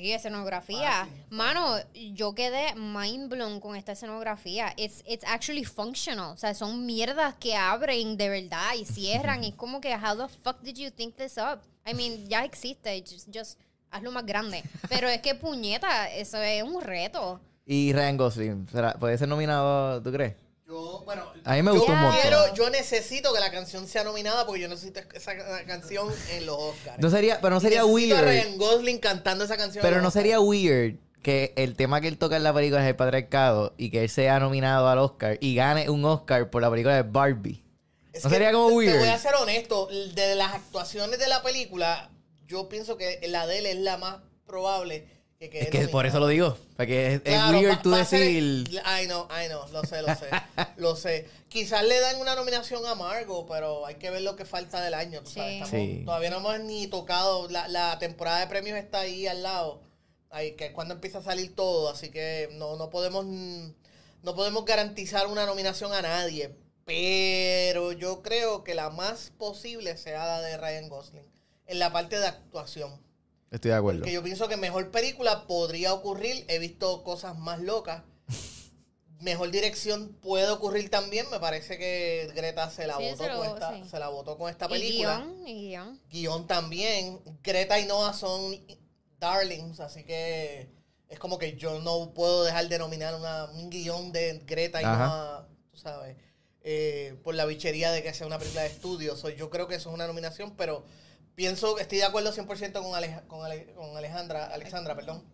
Sí, 0.00 0.12
escenografía. 0.12 1.06
Mano, 1.30 1.76
yo 2.14 2.34
quedé 2.34 2.74
mind 2.74 3.28
blown 3.28 3.60
con 3.60 3.76
esta 3.76 3.92
escenografía. 3.92 4.72
It's, 4.76 5.02
it's 5.06 5.24
actually 5.26 5.64
functional. 5.64 6.32
O 6.32 6.36
sea, 6.36 6.54
son 6.54 6.86
mierdas 6.86 7.34
que 7.34 7.54
abren 7.54 8.16
de 8.16 8.28
verdad 8.28 8.74
y 8.78 8.84
cierran. 8.86 9.44
es 9.44 9.54
como 9.54 9.80
que, 9.80 9.94
how 9.94 10.16
the 10.16 10.28
fuck 10.42 10.60
did 10.62 10.76
you 10.76 10.90
think 10.90 11.14
this 11.16 11.36
up? 11.36 11.60
I 11.86 11.94
mean, 11.94 12.26
ya 12.28 12.44
existe. 12.44 13.02
Just, 13.08 13.28
just 13.32 13.58
hazlo 13.90 14.10
más 14.10 14.24
grande. 14.24 14.62
Pero 14.88 15.08
es 15.08 15.20
que 15.20 15.34
puñeta, 15.34 16.10
eso 16.10 16.38
es 16.38 16.62
un 16.62 16.80
reto. 16.80 17.38
Y 17.66 17.92
Ryan 17.92 18.16
Gosling, 18.16 18.68
¿será- 18.68 18.94
¿puede 18.98 19.16
ser 19.18 19.28
nominado, 19.28 20.02
tú 20.02 20.10
crees? 20.10 20.34
Yo, 20.72 21.02
bueno, 21.04 21.30
A 21.44 21.52
mí 21.54 21.62
me 21.62 21.70
yo 21.70 21.76
gustó 21.76 21.92
un 21.92 22.00
montón. 22.00 22.20
quiero, 22.22 22.54
yo 22.54 22.70
necesito 22.70 23.34
que 23.34 23.40
la 23.40 23.50
canción 23.50 23.86
sea 23.86 24.04
nominada 24.04 24.46
porque 24.46 24.62
yo 24.62 24.68
necesito 24.68 25.00
esa 25.12 25.36
canción 25.66 26.08
en 26.30 26.46
los 26.46 26.56
Oscars. 26.56 26.98
No 26.98 27.10
sería, 27.10 27.42
pero 27.42 27.56
no 27.56 27.60
sería 27.60 27.82
Necesito 27.82 28.16
a 28.16 28.22
weird. 28.22 28.26
Ryan 28.26 28.56
Gosling 28.56 28.98
cantando 28.98 29.44
esa 29.44 29.58
canción. 29.58 29.82
Pero 29.82 30.00
no 30.00 30.10
sería 30.10 30.40
weird 30.40 30.96
que 31.22 31.52
el 31.56 31.76
tema 31.76 32.00
que 32.00 32.08
él 32.08 32.16
toca 32.16 32.38
en 32.38 32.42
la 32.42 32.54
película 32.54 32.80
es 32.82 32.88
el 32.88 32.96
patriarcado 32.96 33.74
y 33.76 33.90
que 33.90 34.02
él 34.04 34.08
sea 34.08 34.40
nominado 34.40 34.88
al 34.88 34.98
Oscar 34.98 35.36
y 35.42 35.54
gane 35.54 35.90
un 35.90 36.02
Oscar 36.06 36.48
por 36.48 36.62
la 36.62 36.70
película 36.70 36.94
de 36.94 37.02
Barbie. 37.02 37.62
Es 38.14 38.24
¿No 38.24 38.30
que 38.30 38.36
sería 38.36 38.50
como 38.52 38.68
weird? 38.68 38.92
Te 38.94 38.98
voy 38.98 39.08
a 39.08 39.18
ser 39.18 39.34
honesto, 39.34 39.88
de 40.14 40.34
las 40.36 40.54
actuaciones 40.54 41.18
de 41.18 41.28
la 41.28 41.42
película, 41.42 42.10
yo 42.46 42.70
pienso 42.70 42.96
que 42.96 43.20
la 43.28 43.46
de 43.46 43.58
él 43.58 43.66
es 43.66 43.76
la 43.76 43.98
más 43.98 44.20
probable 44.46 45.06
que 45.42 45.50
quede 45.50 45.64
Es 45.64 45.70
que 45.70 45.88
por 45.88 46.06
eso 46.06 46.18
lo 46.20 46.26
digo. 46.28 46.56
Porque 46.76 47.14
es, 47.14 47.22
es 47.24 47.42
weird 47.50 47.72
va- 47.78 47.82
tú 47.82 47.90
va 47.90 48.00
a 48.00 48.04
ser- 48.04 48.20
decir. 48.20 48.80
Ay, 48.84 49.06
no, 49.06 49.26
ay, 49.30 49.48
no, 49.48 49.66
lo 49.68 49.84
sé, 49.84 50.02
lo 50.02 50.14
sé. 50.14 50.26
lo 50.76 50.96
sé. 50.96 51.28
Quizás 51.48 51.84
le 51.84 51.98
dan 52.00 52.20
una 52.20 52.34
nominación 52.34 52.84
a 52.86 52.94
Margot, 52.94 53.46
pero 53.48 53.84
hay 53.86 53.96
que 53.96 54.10
ver 54.10 54.22
lo 54.22 54.36
que 54.36 54.44
falta 54.44 54.80
del 54.80 54.94
año. 54.94 55.20
tú 55.22 55.30
Sí. 55.30 55.34
sabes, 55.36 55.52
estamos- 55.54 55.70
Sí. 55.70 56.02
Todavía 56.04 56.30
no 56.30 56.36
hemos 56.38 56.60
ni 56.60 56.86
tocado. 56.86 57.48
La, 57.50 57.68
la 57.68 57.98
temporada 57.98 58.40
de 58.40 58.46
premios 58.46 58.78
está 58.78 59.00
ahí 59.00 59.26
al 59.26 59.42
lado. 59.42 59.82
Ahí, 60.30 60.52
que 60.52 60.66
es 60.66 60.72
cuando 60.72 60.94
empieza 60.94 61.18
a 61.18 61.22
salir 61.22 61.54
todo. 61.54 61.90
Así 61.90 62.10
que 62.10 62.48
no, 62.52 62.76
no 62.76 62.88
podemos. 62.90 63.24
mm, 63.26 63.70
No 64.22 64.34
podemos 64.36 64.64
garantizar 64.64 65.26
una 65.26 65.44
nominación 65.46 65.92
a 65.92 66.00
nadie. 66.02 66.54
Pero 66.84 67.92
yo 67.92 68.22
creo 68.22 68.64
que 68.64 68.74
la 68.74 68.90
más 68.90 69.32
posible 69.38 69.96
sea 69.96 70.24
la 70.26 70.40
de 70.40 70.56
Ryan 70.56 70.88
Gosling. 70.88 71.24
En 71.66 71.78
la 71.78 71.92
parte 71.92 72.18
de 72.18 72.26
actuación. 72.26 73.00
Estoy 73.52 73.70
de 73.70 73.76
acuerdo. 73.76 74.02
Que 74.02 74.12
yo 74.12 74.22
pienso 74.22 74.48
que 74.48 74.56
mejor 74.56 74.90
película 74.90 75.46
podría 75.46 75.92
ocurrir. 75.94 76.44
He 76.48 76.58
visto 76.58 77.04
cosas 77.04 77.38
más 77.38 77.60
locas. 77.60 78.02
Mejor 79.20 79.52
dirección 79.52 80.08
puede 80.20 80.50
ocurrir 80.50 80.90
también. 80.90 81.26
Me 81.30 81.38
parece 81.38 81.78
que 81.78 82.28
Greta 82.34 82.68
se 82.70 82.88
la 82.88 82.96
Sí, 82.96 83.04
votó 83.10 83.36
con 83.36 83.46
esta, 83.46 83.72
sí. 83.74 83.88
se 83.88 83.98
la 84.00 84.08
votó 84.08 84.36
con 84.36 84.50
esta 84.50 84.66
Y 84.66 84.68
película. 84.70 85.18
guion, 85.18 85.46
y 85.48 85.54
guion. 85.68 86.00
Guión 86.10 86.46
también. 86.48 87.20
Greta 87.44 87.78
y 87.78 87.84
Noah 87.86 88.14
son 88.14 88.58
darlings, 89.20 89.78
así 89.78 90.02
que 90.02 90.68
es 91.08 91.18
como 91.20 91.38
que 91.38 91.56
yo 91.56 91.78
no 91.80 92.12
puedo 92.14 92.42
dejar 92.42 92.68
de 92.68 92.78
nominar 92.80 93.14
una, 93.14 93.44
un 93.52 93.70
guion 93.70 94.10
de 94.10 94.42
Greta 94.44 94.82
y 94.82 94.84
Ajá. 94.84 95.06
Noah, 95.06 95.48
tú 95.70 95.76
sabes, 95.78 96.16
eh, 96.62 97.14
por 97.22 97.36
la 97.36 97.44
bichería 97.44 97.92
de 97.92 98.02
que 98.02 98.12
sea 98.14 98.26
una 98.26 98.38
película 98.40 98.62
de 98.62 98.68
estudio. 98.70 99.14
So, 99.14 99.28
yo 99.28 99.50
creo 99.50 99.68
que 99.68 99.76
eso 99.76 99.90
es 99.90 99.94
una 99.94 100.08
nominación, 100.08 100.56
pero 100.56 100.84
pienso, 101.34 101.78
estoy 101.78 101.98
de 101.98 102.04
acuerdo 102.04 102.32
100% 102.32 102.72
con, 102.82 102.94
Aleja- 102.94 103.22
con, 103.26 103.44
Ale- 103.44 103.72
con 103.74 103.96
Alejandra, 103.96 104.46
Alexandra, 104.46 104.94
perdón, 104.94 105.24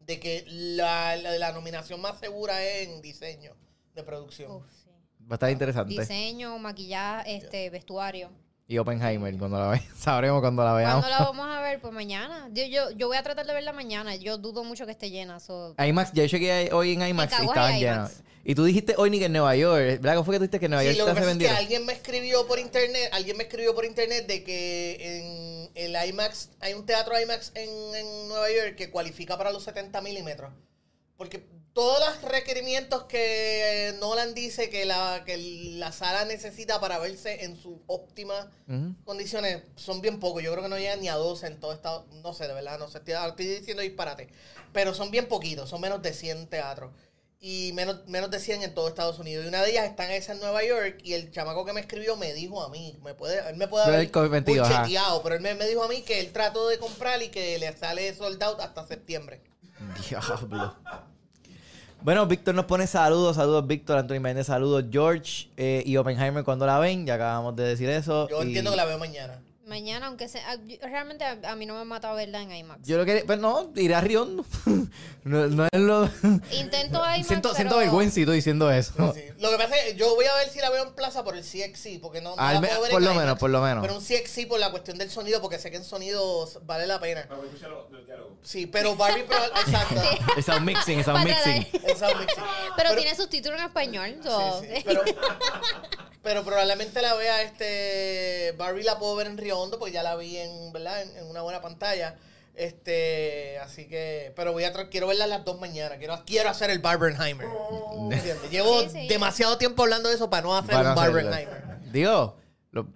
de 0.00 0.18
que 0.20 0.44
la, 0.46 1.16
la, 1.16 1.32
la 1.38 1.52
nominación 1.52 2.00
más 2.00 2.18
segura 2.18 2.62
es 2.64 2.88
en 2.88 3.02
diseño 3.02 3.54
de 3.94 4.02
producción. 4.02 4.50
Uf, 4.52 4.64
sí. 4.72 4.90
Va 5.30 5.32
a 5.32 5.34
estar 5.34 5.50
interesante. 5.50 5.92
Diseño, 6.00 6.58
maquillaje, 6.58 7.36
este, 7.36 7.70
vestuario. 7.70 8.30
Y 8.70 8.76
Oppenheimer, 8.76 9.34
cuando 9.38 9.58
la 9.58 9.68
ve. 9.68 9.82
Sabremos 9.98 10.42
cuando 10.42 10.62
la 10.62 10.74
veamos. 10.74 11.00
¿Cuándo 11.06 11.18
la 11.18 11.24
vamos 11.30 11.56
a 11.56 11.62
ver? 11.62 11.80
Pues 11.80 11.90
mañana. 11.94 12.50
Yo, 12.52 12.64
yo, 12.66 12.90
yo 12.90 13.06
voy 13.08 13.16
a 13.16 13.22
tratar 13.22 13.46
de 13.46 13.54
verla 13.54 13.72
mañana. 13.72 14.14
Yo 14.16 14.36
dudo 14.36 14.62
mucho 14.62 14.84
que 14.84 14.92
esté 14.92 15.08
llena. 15.10 15.40
so- 15.40 15.74
IMAX, 15.82 16.12
ya 16.12 16.26
yo 16.26 16.36
llegué 16.36 16.68
hoy 16.74 16.92
en 16.92 17.00
IMAX 17.08 17.32
y 17.40 17.46
estaban. 17.46 17.78
IMAX. 17.78 18.22
Y 18.44 18.54
tú 18.54 18.64
dijiste 18.64 18.94
hoy 18.98 19.08
ni 19.08 19.18
que 19.18 19.24
en 19.24 19.32
Nueva 19.32 19.56
York. 19.56 19.80
¿Verdad? 20.02 20.16
¿Cómo 20.16 20.24
fue 20.24 20.34
que 20.34 20.38
tú 20.38 20.42
dijiste 20.42 20.58
que 20.60 20.66
en 20.66 20.70
Nueva 20.72 20.82
Sí, 20.82 20.88
York 20.88 20.98
lo 20.98 21.04
que 21.14 21.20
se 21.20 21.26
pasa 21.26 21.32
es 21.32 21.38
que 21.38 21.48
alguien 21.48 21.86
me 21.86 21.92
escribió 21.94 22.46
por 22.46 22.58
internet, 22.58 23.08
alguien 23.12 23.36
me 23.38 23.44
escribió 23.44 23.74
por 23.74 23.86
internet 23.86 24.26
de 24.26 24.44
que 24.44 24.96
en 25.00 25.70
el 25.74 26.08
IMAX, 26.10 26.50
hay 26.60 26.74
un 26.74 26.84
teatro 26.84 27.18
IMAX 27.18 27.52
en, 27.54 27.70
en 27.94 28.28
Nueva 28.28 28.50
York 28.50 28.74
que 28.76 28.90
cualifica 28.90 29.38
para 29.38 29.50
los 29.50 29.62
70 29.64 29.98
milímetros. 30.02 30.52
Porque 31.16 31.42
todos 31.78 32.00
los 32.00 32.22
requerimientos 32.32 33.04
que 33.04 33.94
Nolan 34.00 34.34
dice 34.34 34.68
que 34.68 34.84
la, 34.84 35.22
que 35.24 35.36
la 35.78 35.92
sala 35.92 36.24
necesita 36.24 36.80
para 36.80 36.98
verse 36.98 37.44
en 37.44 37.56
sus 37.56 37.76
óptimas 37.86 38.48
Ujú. 38.68 38.96
condiciones 39.04 39.62
son 39.76 40.00
bien 40.00 40.18
pocos. 40.18 40.42
Yo 40.42 40.50
creo 40.50 40.64
que 40.64 40.68
no 40.70 40.76
llegan 40.76 41.00
ni 41.00 41.08
a 41.08 41.14
12 41.14 41.46
en 41.46 41.60
todo 41.60 41.72
Estados 41.72 42.06
No 42.24 42.34
sé, 42.34 42.48
de 42.48 42.54
verdad, 42.54 42.80
no 42.80 42.88
sé. 42.88 42.98
Estoy, 42.98 43.14
estoy 43.14 43.46
diciendo 43.46 43.82
disparate. 43.82 44.28
Pero 44.72 44.92
son 44.92 45.12
bien 45.12 45.28
poquitos, 45.28 45.70
son 45.70 45.80
menos 45.80 46.02
de 46.02 46.12
100 46.12 46.48
teatros. 46.48 46.90
y 47.40 47.70
menos, 47.74 48.04
menos 48.08 48.28
de 48.32 48.40
100 48.40 48.64
en 48.64 48.74
todo 48.74 48.88
Estados 48.88 49.20
Unidos. 49.20 49.44
Y 49.44 49.48
una 49.48 49.62
de 49.62 49.70
ellas 49.70 49.84
está 49.86 50.12
esa 50.16 50.32
en 50.32 50.40
Nueva 50.40 50.64
York 50.64 50.98
y 51.04 51.12
el 51.12 51.30
chamaco 51.30 51.64
que 51.64 51.72
me 51.72 51.80
escribió 51.80 52.16
me 52.16 52.32
dijo 52.34 52.60
a 52.60 52.70
mí, 52.70 52.98
me 53.04 53.14
puede, 53.14 53.48
él 53.48 53.54
me 53.54 53.68
puede 53.68 53.84
haber 53.84 54.00
él 54.00 54.10
co- 54.10 54.22
mentido, 54.28 54.64
ajá. 54.64 54.80
bucheteado, 54.80 55.22
pero 55.22 55.36
él 55.36 55.42
me, 55.42 55.54
me 55.54 55.68
dijo 55.68 55.84
a 55.84 55.88
mí 55.88 56.02
que 56.02 56.18
él 56.18 56.32
trató 56.32 56.66
de 56.66 56.80
comprar 56.80 57.22
y 57.22 57.28
que 57.28 57.56
le 57.60 57.72
sale 57.76 58.12
sold 58.16 58.42
out 58.42 58.58
hasta 58.58 58.84
septiembre. 58.84 59.40
Diablo. 60.10 60.74
Bueno, 62.02 62.26
Víctor 62.26 62.54
nos 62.54 62.64
pone 62.66 62.86
saludos, 62.86 63.36
saludos 63.36 63.66
Víctor, 63.66 63.98
Anthony 63.98 64.20
Méndez, 64.20 64.46
saludos 64.46 64.84
George 64.90 65.48
eh, 65.56 65.82
y 65.84 65.96
Oppenheimer 65.96 66.44
cuando 66.44 66.64
la 66.64 66.78
ven, 66.78 67.04
ya 67.06 67.14
acabamos 67.14 67.56
de 67.56 67.64
decir 67.64 67.88
eso. 67.90 68.28
Yo 68.28 68.42
y- 68.42 68.46
entiendo 68.46 68.70
que 68.70 68.76
la 68.76 68.84
veo 68.84 68.98
mañana. 68.98 69.40
Mañana, 69.68 70.06
aunque 70.06 70.28
sea. 70.28 70.56
yo- 70.66 70.76
Realmente 70.82 71.24
a, 71.24 71.38
a 71.44 71.54
mí 71.56 71.66
no 71.66 71.74
me 71.74 71.80
ha 71.80 71.84
matado 71.84 72.16
verla 72.16 72.40
en 72.42 72.50
IMAX. 72.52 72.86
Yo 72.86 72.96
lo 72.96 73.04
que, 73.04 73.24
pero 73.26 73.40
no, 73.40 73.70
iré 73.76 73.94
a 73.94 74.00
Riondo. 74.00 74.44
no, 75.24 75.46
no 75.46 75.64
es 75.70 75.80
lo... 75.80 76.08
Intento 76.52 76.98
IMAX. 77.04 77.26
siento, 77.26 77.48
pero... 77.50 77.54
siento 77.56 77.76
vergüencito 77.78 78.32
diciendo 78.32 78.70
eso. 78.70 79.12
Sí. 79.14 79.22
Lo 79.38 79.50
que 79.50 79.56
pasa 79.58 79.76
es 79.76 79.92
que 79.92 79.98
yo 79.98 80.14
voy 80.14 80.24
a 80.24 80.34
ver 80.36 80.48
si 80.48 80.58
la 80.60 80.70
veo 80.70 80.84
en 80.84 80.94
plaza 80.94 81.22
por 81.22 81.36
el 81.36 81.42
CXC, 81.44 82.00
porque 82.00 82.20
no, 82.20 82.34
no 82.34 82.42
Al 82.42 82.54
la 82.54 82.60
me- 82.62 82.68
puedo 82.68 82.80
ver 82.82 82.90
por 82.90 83.00
en 83.00 83.04
lo 83.04 83.10
IMAX, 83.12 83.24
menos, 83.26 83.38
por 83.38 83.50
lo 83.50 83.60
menos. 83.60 83.82
Pero 83.82 83.94
un 83.98 84.02
CXC 84.04 84.48
por 84.48 84.58
la 84.58 84.70
cuestión 84.70 84.96
del 84.98 85.10
sonido, 85.10 85.40
porque 85.42 85.58
sé 85.58 85.70
que 85.70 85.76
en 85.76 85.84
sonido 85.84 86.48
vale 86.62 86.86
la 86.86 86.98
pena. 86.98 87.26
Para 87.28 87.42
escuchar 87.44 87.70
los, 87.70 87.90
los 87.90 88.06
diálogos. 88.06 88.32
Sí, 88.42 88.66
pero 88.66 88.96
Barbie, 88.96 89.24
pero, 89.28 89.44
exacto. 89.66 90.00
El 90.36 90.42
sound 90.44 90.64
mixing, 90.64 90.98
el 91.00 91.04
sound 91.04 91.24
mixing. 91.24 91.52
atrás. 91.66 91.82
El 91.84 91.96
sound 91.96 92.20
mixing. 92.20 92.44
Pero, 92.76 92.94
tiene 92.96 93.14
subtítulos 93.14 93.58
en 93.60 93.66
español. 93.66 94.16
so- 94.22 94.60
Sí, 94.62 94.66
sí, 94.76 94.82
pero, 94.84 95.02
pero 96.22 96.44
probablemente 96.44 97.00
la 97.02 97.14
vea 97.14 97.42
este 97.42 98.52
Barbie 98.58 98.82
la 98.84 98.98
puedo 98.98 99.16
ver 99.16 99.26
en 99.28 99.38
Riondo 99.58 99.78
porque 99.78 99.92
ya 99.92 100.02
la 100.02 100.16
vi 100.16 100.36
en, 100.36 100.72
¿verdad? 100.72 101.02
En, 101.02 101.16
en 101.18 101.26
una 101.26 101.42
buena 101.42 101.60
pantalla. 101.60 102.16
Este, 102.54 103.56
así 103.60 103.86
que, 103.86 104.32
pero 104.34 104.52
voy 104.52 104.64
a 104.64 104.72
quiero 104.90 105.06
verla 105.06 105.26
las 105.28 105.44
dos 105.44 105.60
mañana. 105.60 105.96
Quiero, 105.96 106.20
quiero 106.26 106.50
hacer 106.50 106.70
el 106.70 106.80
Barbenheimer. 106.80 107.46
¿Entiendes? 108.10 108.36
Llevo 108.50 108.82
Sí, 108.82 108.88
sí. 108.90 109.08
demasiado 109.08 109.58
tiempo 109.58 109.84
hablando 109.84 110.08
de 110.08 110.16
eso 110.16 110.28
para 110.28 110.42
no 110.42 110.56
hacer 110.56 110.74
Para 110.74 110.90
un. 110.90 110.96
Barbenheimer. 110.96 111.62
Digo, 111.92 112.36
lo- 112.72 112.88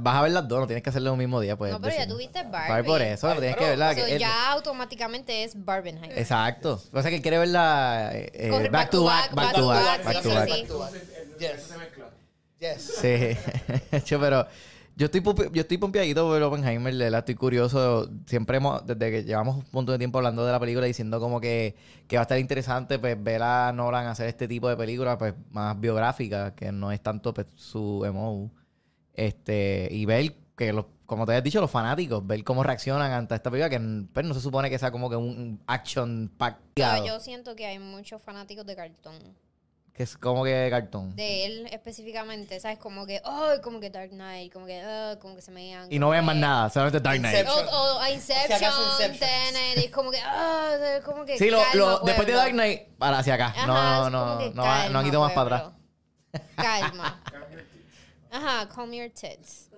vas 0.00 0.16
a 0.16 0.22
ver 0.22 0.32
las 0.32 0.48
dos, 0.48 0.58
no 0.60 0.66
tienes 0.66 0.82
que 0.82 0.90
hacerlo 0.90 1.12
el 1.12 1.18
mismo 1.18 1.40
día. 1.40 1.56
Pues, 1.56 1.70
No, 1.70 1.80
pero 1.80 1.94
ya 1.94 2.08
tuviste 2.08 2.42
Barbie. 2.42 2.68
Barbie 2.68 2.86
por 2.88 3.00
eso, 3.02 3.28
Ay, 3.28 3.38
tienes 3.38 3.54
pero- 3.56 3.64
que 3.66 3.70
verla. 3.70 3.94
Que 3.94 4.24
automáticamente 4.24 5.44
es 5.44 5.64
Barbenheimer. 5.64 6.18
Exacto. 6.18 6.82
O 6.92 7.00
sea 7.02 7.10
que 7.10 7.22
quiere 7.22 7.38
verla 7.38 8.10
eh, 8.12 8.48
Corre- 8.50 8.70
back 8.70 8.90
to 8.90 9.04
back, 9.04 9.32
back 9.34 9.54
to 9.54 9.66
back, 9.68 10.04
back 10.04 10.22
to 10.22 10.28
back. 10.30 10.48
Back 10.48 10.66
to 10.66 10.78
back. 10.80 10.92
Yes. 11.38 11.70
Yes. 12.58 12.94
Sí, 14.04 14.16
pero 14.18 14.46
yo 14.96 15.06
estoy, 15.06 15.22
yo 15.52 15.60
estoy 15.60 15.76
pompeadito 15.76 16.26
por 16.26 16.42
Oppenheimer, 16.42 16.94
de 16.94 17.04
verdad, 17.04 17.18
estoy 17.18 17.34
curioso. 17.34 18.08
Siempre 18.24 18.56
hemos, 18.56 18.84
desde 18.86 19.10
que 19.10 19.24
llevamos 19.24 19.56
un 19.56 19.64
montón 19.70 19.92
de 19.94 19.98
tiempo 19.98 20.16
hablando 20.16 20.46
de 20.46 20.52
la 20.52 20.58
película, 20.58 20.86
diciendo 20.86 21.20
como 21.20 21.38
que, 21.38 21.76
que 22.08 22.16
va 22.16 22.22
a 22.22 22.24
estar 22.24 22.38
interesante 22.38 22.98
pues 22.98 23.22
ver 23.22 23.42
a 23.42 23.72
Nolan 23.72 24.06
hacer 24.06 24.26
este 24.26 24.48
tipo 24.48 24.70
de 24.70 24.76
películas 24.76 25.18
pues 25.18 25.34
más 25.50 25.78
biográficas, 25.78 26.52
que 26.52 26.72
no 26.72 26.90
es 26.92 27.02
tanto 27.02 27.34
pues, 27.34 27.46
su 27.56 28.08
MO. 28.10 28.50
Este, 29.12 29.88
y 29.90 30.06
ver 30.06 30.34
que 30.56 30.72
los, 30.72 30.86
como 31.04 31.26
te 31.26 31.32
habías 31.32 31.44
dicho, 31.44 31.60
los 31.60 31.70
fanáticos, 31.70 32.26
ver 32.26 32.42
cómo 32.42 32.62
reaccionan 32.62 33.12
ante 33.12 33.34
esta 33.34 33.50
película, 33.50 33.68
que 33.68 34.06
pues, 34.12 34.24
no 34.24 34.32
se 34.32 34.40
supone 34.40 34.70
que 34.70 34.78
sea 34.78 34.90
como 34.90 35.10
que 35.10 35.16
un 35.16 35.60
action 35.66 36.32
pack 36.38 36.56
yo 36.76 37.20
siento 37.20 37.54
que 37.54 37.66
hay 37.66 37.78
muchos 37.78 38.22
fanáticos 38.22 38.64
de 38.64 38.76
cartón. 38.76 39.36
Que 39.96 40.02
es 40.02 40.16
como 40.18 40.44
que 40.44 40.68
cartón. 40.70 41.16
De 41.16 41.46
él 41.46 41.66
específicamente, 41.72 42.60
¿sabes? 42.60 42.76
Como 42.78 43.06
que, 43.06 43.22
oh, 43.24 43.54
como 43.62 43.80
que 43.80 43.88
Dark 43.88 44.10
Knight, 44.10 44.52
como 44.52 44.66
que, 44.66 44.80
ah, 44.82 45.16
como 45.20 45.34
que 45.34 45.40
se 45.42 45.50
me. 45.50 45.74
Y 45.88 45.98
no 45.98 46.10
vean 46.10 46.24
más 46.24 46.36
nada, 46.36 46.68
solamente 46.68 47.00
Dark 47.00 47.18
Knight. 47.18 47.34
Inception. 47.38 47.66
O, 47.72 47.96
o 47.96 47.98
a 48.00 48.10
Inception, 48.10 48.72
Inception. 48.92 49.18
Tenet, 49.18 49.78
es 49.78 49.90
como 49.90 50.10
que, 50.10 50.18
es 50.18 51.04
como 51.04 51.24
que. 51.24 51.38
Sí, 51.38 51.48
lo, 51.50 51.58
calma, 51.58 51.74
lo- 51.74 51.98
después 52.00 52.26
de. 52.26 52.34
Dark 52.34 52.52
Knight, 52.52 52.88
para 52.98 53.18
hacia 53.20 53.34
acá. 53.34 53.46
Ajá, 53.46 53.66
no, 53.66 53.74
no, 53.74 54.10
no, 54.10 54.38
no, 54.40 54.50
no, 54.54 54.62
calma, 54.62 54.98
han 55.00 55.06
ido 55.06 55.20
más 55.20 55.32
para 55.32 55.48
pueblo. 55.48 55.74
atrás. 56.34 56.42
Calma. 56.56 57.22
Ajá, 58.30 58.68
calm 58.68 58.92
your 58.92 59.08
tits. 59.10 59.70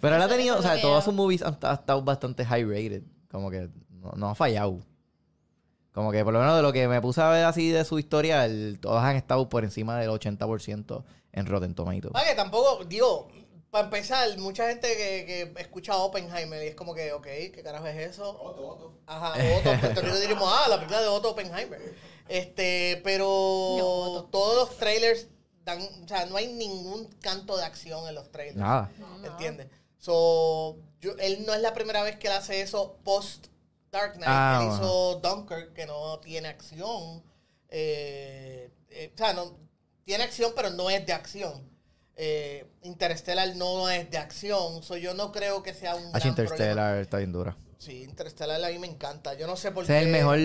Pero 0.00 0.14
él 0.16 0.22
ha 0.22 0.28
tenido, 0.28 0.58
o 0.58 0.62
sea, 0.62 0.76
yo- 0.76 1.00
sus 1.02 1.12
movies 1.12 1.42
han, 1.42 1.58
han 1.60 1.74
estado 1.74 2.02
bastante 2.02 2.44
high 2.44 2.62
rated. 2.64 3.02
Como 3.30 3.50
que 3.50 3.68
no, 3.90 4.12
no 4.16 4.28
ha 4.30 4.34
fallado. 4.36 4.78
Como 5.94 6.10
que 6.10 6.24
por 6.24 6.32
lo 6.32 6.40
menos 6.40 6.56
de 6.56 6.62
lo 6.62 6.72
que 6.72 6.88
me 6.88 7.00
puse 7.00 7.20
a 7.22 7.28
ver 7.30 7.44
así 7.44 7.70
de 7.70 7.84
su 7.84 7.98
historia, 7.98 8.44
el- 8.46 8.78
todas 8.80 9.04
han 9.04 9.14
estado 9.16 9.48
por 9.48 9.62
encima 9.64 9.98
del 9.98 10.10
80% 10.10 11.04
en 11.32 11.46
Rotten 11.46 11.74
Tomatoes. 11.74 12.12
Ah, 12.14 12.24
que 12.28 12.34
tampoco, 12.34 12.84
digo, 12.84 13.28
para 13.70 13.84
empezar, 13.84 14.36
mucha 14.38 14.68
gente 14.68 14.88
que, 14.88 15.52
que 15.54 15.60
escucha 15.62 15.96
Oppenheimer 15.96 16.62
y 16.64 16.68
es 16.68 16.74
como 16.74 16.94
que, 16.94 17.12
ok, 17.12 17.24
¿qué 17.24 17.62
carajo 17.64 17.86
es 17.86 18.10
eso? 18.10 18.28
Otto, 18.40 18.66
Otto. 18.66 18.92
Ajá, 19.06 19.34
Otto, 19.58 19.80
Puerto 19.80 20.00
Rico 20.02 20.16
diríamos, 20.18 20.48
ah, 20.52 20.66
la 20.68 20.76
película 20.76 21.00
de 21.00 21.06
Otto 21.08 21.30
Oppenheimer. 21.30 21.94
Este, 22.28 23.00
pero 23.04 24.26
todos 24.30 24.56
los 24.68 24.76
trailers 24.78 25.28
dan, 25.64 25.80
o 25.80 26.08
sea, 26.08 26.26
no 26.26 26.36
hay 26.36 26.52
ningún 26.52 27.06
canto 27.20 27.56
de 27.56 27.64
acción 27.64 28.06
en 28.08 28.14
los 28.14 28.30
trailers. 28.32 28.56
Nada. 28.56 28.90
¿Entiendes? 29.24 29.68
So, 29.98 30.76
yo, 31.00 31.12
él 31.18 31.44
no 31.46 31.54
es 31.54 31.60
la 31.60 31.72
primera 31.74 32.02
vez 32.02 32.16
que 32.16 32.26
él 32.28 32.32
hace 32.34 32.60
eso 32.60 32.98
post 33.04 33.46
Dark 33.94 34.14
Knight. 34.14 34.28
Ah, 34.28 34.58
él 34.60 34.68
bueno. 34.68 34.84
hizo 34.84 35.20
Dunkirk, 35.20 35.72
que 35.72 35.86
no 35.86 36.18
tiene 36.18 36.48
acción. 36.48 37.22
Eh, 37.68 38.70
eh, 38.90 39.12
o 39.14 39.16
sea, 39.16 39.32
no, 39.32 39.56
tiene 40.04 40.24
acción, 40.24 40.52
pero 40.54 40.70
no 40.70 40.90
es 40.90 41.06
de 41.06 41.12
acción. 41.12 41.70
Eh, 42.16 42.66
Interstellar 42.82 43.56
no 43.56 43.88
es 43.88 44.10
de 44.10 44.18
acción. 44.18 44.82
So, 44.82 44.96
yo 44.96 45.14
no 45.14 45.32
creo 45.32 45.62
que 45.62 45.74
sea 45.74 45.94
un. 45.94 46.08
H 46.08 46.10
gran 46.18 46.28
Interstellar 46.28 46.74
problema. 46.74 47.00
está 47.00 47.18
bien 47.18 47.32
dura. 47.32 47.56
Sí, 47.78 48.02
Interstellar 48.02 48.62
a 48.62 48.68
mí 48.68 48.78
me 48.78 48.86
encanta. 48.86 49.34
Yo 49.34 49.46
no 49.46 49.56
sé 49.56 49.70
por 49.70 49.86
qué. 49.86 49.96
es 49.96 50.04
el 50.04 50.12
mejor, 50.12 50.38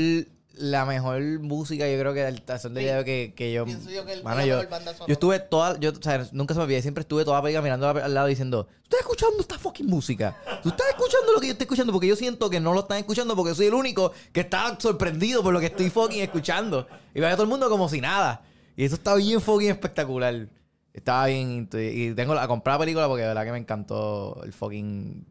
la 0.60 0.86
mejor 0.86 1.22
música, 1.40 1.88
yo 1.90 1.98
creo 2.00 2.14
que 2.14 2.22
del 2.24 2.42
tazón 2.42 2.74
de 2.74 2.82
Sí. 2.82 2.86
video 2.88 3.04
que, 3.06 3.34
que 3.36 3.52
yo. 3.54 3.66
Pienso 3.66 3.90
yo 3.90 4.06
que 4.06 4.14
el- 4.14 4.24
Mano, 4.24 4.46
yo, 4.46 4.68
banda 4.70 4.94
estuve 5.08 5.40
toda, 5.40 5.80
yo, 5.80 5.92
o 5.92 6.02
sea, 6.02 6.28
nunca 6.34 6.54
se 6.54 6.58
me 6.60 6.66
olvide, 6.66 6.82
siempre 6.82 7.02
estuve 7.02 7.24
toda 7.24 7.38
la 7.38 7.44
película 7.44 7.62
mirando 7.62 7.88
al 7.88 8.14
lado 8.14 8.28
diciendo, 8.28 8.66
¿tú 8.66 8.84
estás 8.84 9.00
escuchando 9.00 9.38
esta 9.40 9.58
fucking 9.58 9.88
música? 9.88 10.36
¿Tú 10.62 10.70
estás 10.70 10.88
escuchando 10.90 11.32
lo 11.34 11.40
que 11.40 11.48
yo 11.48 11.52
estoy 11.54 11.64
escuchando? 11.66 11.94
Porque 11.94 12.08
yo 12.08 12.16
siento 12.16 12.50
que 12.50 12.60
no 12.60 12.74
lo 12.74 12.82
están 12.82 12.98
escuchando 12.98 13.36
porque 13.36 13.56
soy 13.56 13.68
el 13.68 13.74
único 13.74 14.12
que 14.34 14.42
está 14.42 14.76
sorprendido 14.80 15.42
por 15.44 15.54
lo 15.54 15.60
que 15.60 15.68
estoy 15.68 15.90
fucking 15.90 16.22
escuchando. 16.22 16.88
Y 17.16 17.22
vaya 17.22 17.36
todo 17.36 17.44
el 17.44 17.50
mundo 17.50 17.70
como 17.70 17.88
si 17.88 18.02
nada. 18.02 18.42
Y 18.76 18.84
eso 18.86 18.96
está 18.96 19.16
bien 19.16 19.40
fucking 19.42 19.70
espectacular. 19.70 20.48
Estaba 20.94 21.28
bien, 21.28 21.70
y 21.72 22.14
tengo 22.14 22.34
la, 22.34 22.44
a 22.44 22.48
comprar 22.48 22.76
la 22.76 22.80
película 22.80 23.08
porque 23.08 23.22
de 23.22 23.28
verdad 23.30 23.46
que 23.46 23.52
me 23.52 23.60
encantó 23.60 24.42
el 24.44 24.52
fucking 24.52 25.26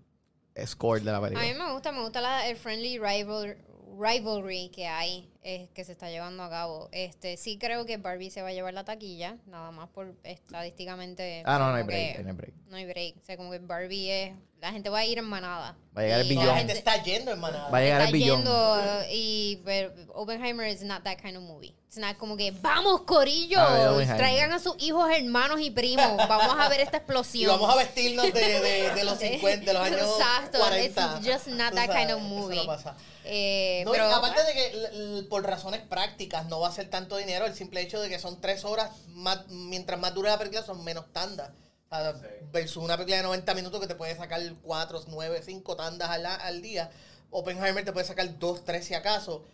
score 0.66 1.00
de 1.02 1.10
la 1.12 1.18
A 1.18 1.20
película. 1.20 1.46
mí 1.46 1.54
me 1.54 1.72
gusta, 1.72 1.92
me 1.92 2.00
gusta 2.00 2.20
la- 2.20 2.48
el 2.48 2.56
friendly 2.56 2.98
rival, 2.98 3.56
rivalry 3.98 4.70
que 4.72 4.86
hay, 4.86 5.28
eh, 5.42 5.68
que 5.74 5.84
se 5.84 5.92
está 5.92 6.10
llevando 6.10 6.42
a 6.42 6.50
cabo. 6.50 6.88
Este, 6.92 7.36
sí 7.36 7.58
creo 7.58 7.86
que 7.86 7.96
Barbie 7.96 8.30
se 8.30 8.42
va 8.42 8.48
a 8.48 8.52
llevar 8.52 8.74
la 8.74 8.84
taquilla, 8.84 9.36
nada 9.46 9.70
más 9.70 9.88
por 9.88 10.14
estadísticamente. 10.24 11.42
Ah, 11.46 11.58
no, 11.58 11.70
no 11.70 11.76
hay 11.76 11.82
break, 11.84 12.16
que 12.16 12.22
no 12.22 12.28
hay 12.30 12.34
break. 12.36 12.54
No 12.68 12.76
hay 12.76 12.86
break. 12.86 13.16
O 13.22 13.24
sea, 13.26 13.36
como 13.36 13.50
que 13.50 13.58
Barbie 13.58 14.10
es, 14.10 14.32
la 14.60 14.72
gente 14.72 14.90
va 14.90 14.98
a 15.00 15.04
ir 15.06 15.18
en 15.18 15.24
manada. 15.24 15.76
Va 15.96 16.02
a 16.02 16.04
llegar 16.04 16.20
el 16.20 16.26
Y 16.26 16.32
Y 16.32 16.34
la 16.34 16.40
billón. 16.42 16.56
gente 16.56 16.72
está 16.74 17.02
yendo 17.02 17.30
en 17.32 17.38
manada. 17.40 17.70
Va 17.70 17.78
a 17.78 17.80
llegar 17.80 18.00
está 18.02 18.08
el 18.08 18.12
billón. 18.12 18.36
yendo, 18.38 19.02
y 19.10 19.60
pero 19.64 19.92
Oppenheimer 20.14 20.66
is 20.68 20.82
not 20.82 21.02
that 21.04 21.18
kind 21.20 21.36
of 21.36 21.42
movie. 21.44 21.74
It's 21.86 21.96
not 21.96 22.18
como 22.18 22.36
que 22.36 22.50
vamos 22.50 23.02
corillo, 23.02 23.58
A 23.60 23.92
Oppenheimer. 23.92 24.16
traigan 24.18 24.52
a 24.52 24.58
sus 24.58 24.74
hijos, 24.82 25.08
hermanos 25.10 25.58
y 25.60 25.70
primos, 25.70 26.16
vamos 26.28 26.56
a 26.58 26.68
ver 26.68 26.80
esta 26.80 26.96
Y 26.96 27.00
explosión. 27.00 27.58
vamos 27.58 27.74
a 27.74 27.78
vestirnos 27.78 28.26
de, 28.32 28.40
de, 28.60 28.90
de 28.94 29.04
los 29.04 29.18
50, 29.20 29.64
de 29.64 29.72
los 29.72 29.82
años 29.82 30.00
Exacto, 30.02 30.58
40. 30.58 30.86
it's 31.18 31.26
just 31.26 31.46
not 31.48 31.70
Tú 31.70 31.76
that 31.76 31.86
sabes, 31.86 31.96
kind 31.96 32.10
of 32.10 32.18
eso 32.18 32.28
movie. 32.28 32.56
no 32.56 32.66
pasa. 32.66 32.96
Eh, 33.24 33.82
No, 33.84 33.90
y 33.90 33.92
pero 33.94 34.14
aparte 34.14 34.40
de 34.42 34.52
que 34.52 35.27
por 35.28 35.44
razones 35.44 35.82
prácticas 35.82 36.46
no 36.46 36.60
va 36.60 36.68
a 36.68 36.72
ser 36.72 36.88
tanto 36.90 37.16
dinero, 37.16 37.46
el 37.46 37.54
simple 37.54 37.80
hecho 37.80 38.00
de 38.00 38.08
que 38.08 38.18
son 38.18 38.40
tres 38.40 38.64
horas, 38.64 38.90
más, 39.08 39.46
mientras 39.48 39.98
más 40.00 40.14
dura 40.14 40.30
la 40.30 40.38
película 40.38 40.62
son 40.62 40.82
menos 40.84 41.12
tandas. 41.12 41.50
O 41.90 41.96
sea, 41.96 42.12
Sí. 42.14 42.26
Versus 42.52 42.82
una 42.82 42.96
película 42.96 43.16
de 43.18 43.22
90 43.22 43.54
minutos 43.54 43.80
que 43.80 43.86
te 43.86 43.94
puede 43.94 44.14
sacar 44.16 44.40
cuatro, 44.62 45.02
nueve, 45.08 45.40
cinco 45.44 45.76
tandas 45.76 46.10
al, 46.10 46.26
al 46.26 46.60
día. 46.62 46.90
Oppenheimer 47.30 47.84
te 47.84 47.92
puede 47.92 48.06
sacar 48.06 48.38
dos, 48.38 48.64
tres 48.64 48.86
si 48.86 48.94
acaso. 48.94 49.44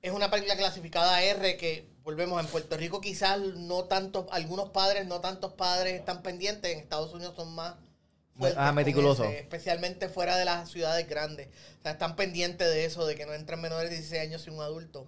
Es 0.00 0.10
una 0.12 0.30
película 0.30 0.56
clasificada 0.56 1.22
R 1.22 1.56
que, 1.56 1.86
volvemos, 2.02 2.40
en 2.40 2.46
Puerto 2.48 2.76
Rico 2.76 3.00
quizás 3.00 3.38
no 3.40 3.84
tantos, 3.84 4.26
algunos 4.30 4.70
padres, 4.70 5.06
no 5.06 5.20
tantos 5.20 5.52
padres 5.52 5.98
están 5.98 6.22
pendientes, 6.22 6.72
en 6.72 6.78
Estados 6.80 7.12
Unidos 7.14 7.34
son 7.36 7.54
más 7.54 7.74
Ah, 8.56 8.72
meticuloso. 8.72 9.24
ese, 9.24 9.40
especialmente 9.40 10.08
fuera 10.08 10.36
de 10.36 10.44
las 10.46 10.70
ciudades 10.70 11.06
grandes. 11.08 11.48
O 11.78 11.82
sea, 11.82 11.92
están 11.92 12.16
pendientes 12.16 12.66
de 12.66 12.86
eso, 12.86 13.06
de 13.06 13.14
que 13.14 13.26
no 13.26 13.34
entren 13.34 13.60
menores 13.60 13.90
de 13.90 13.96
16 13.96 14.22
años 14.22 14.46
y 14.46 14.50
un 14.50 14.60
adulto. 14.60 15.06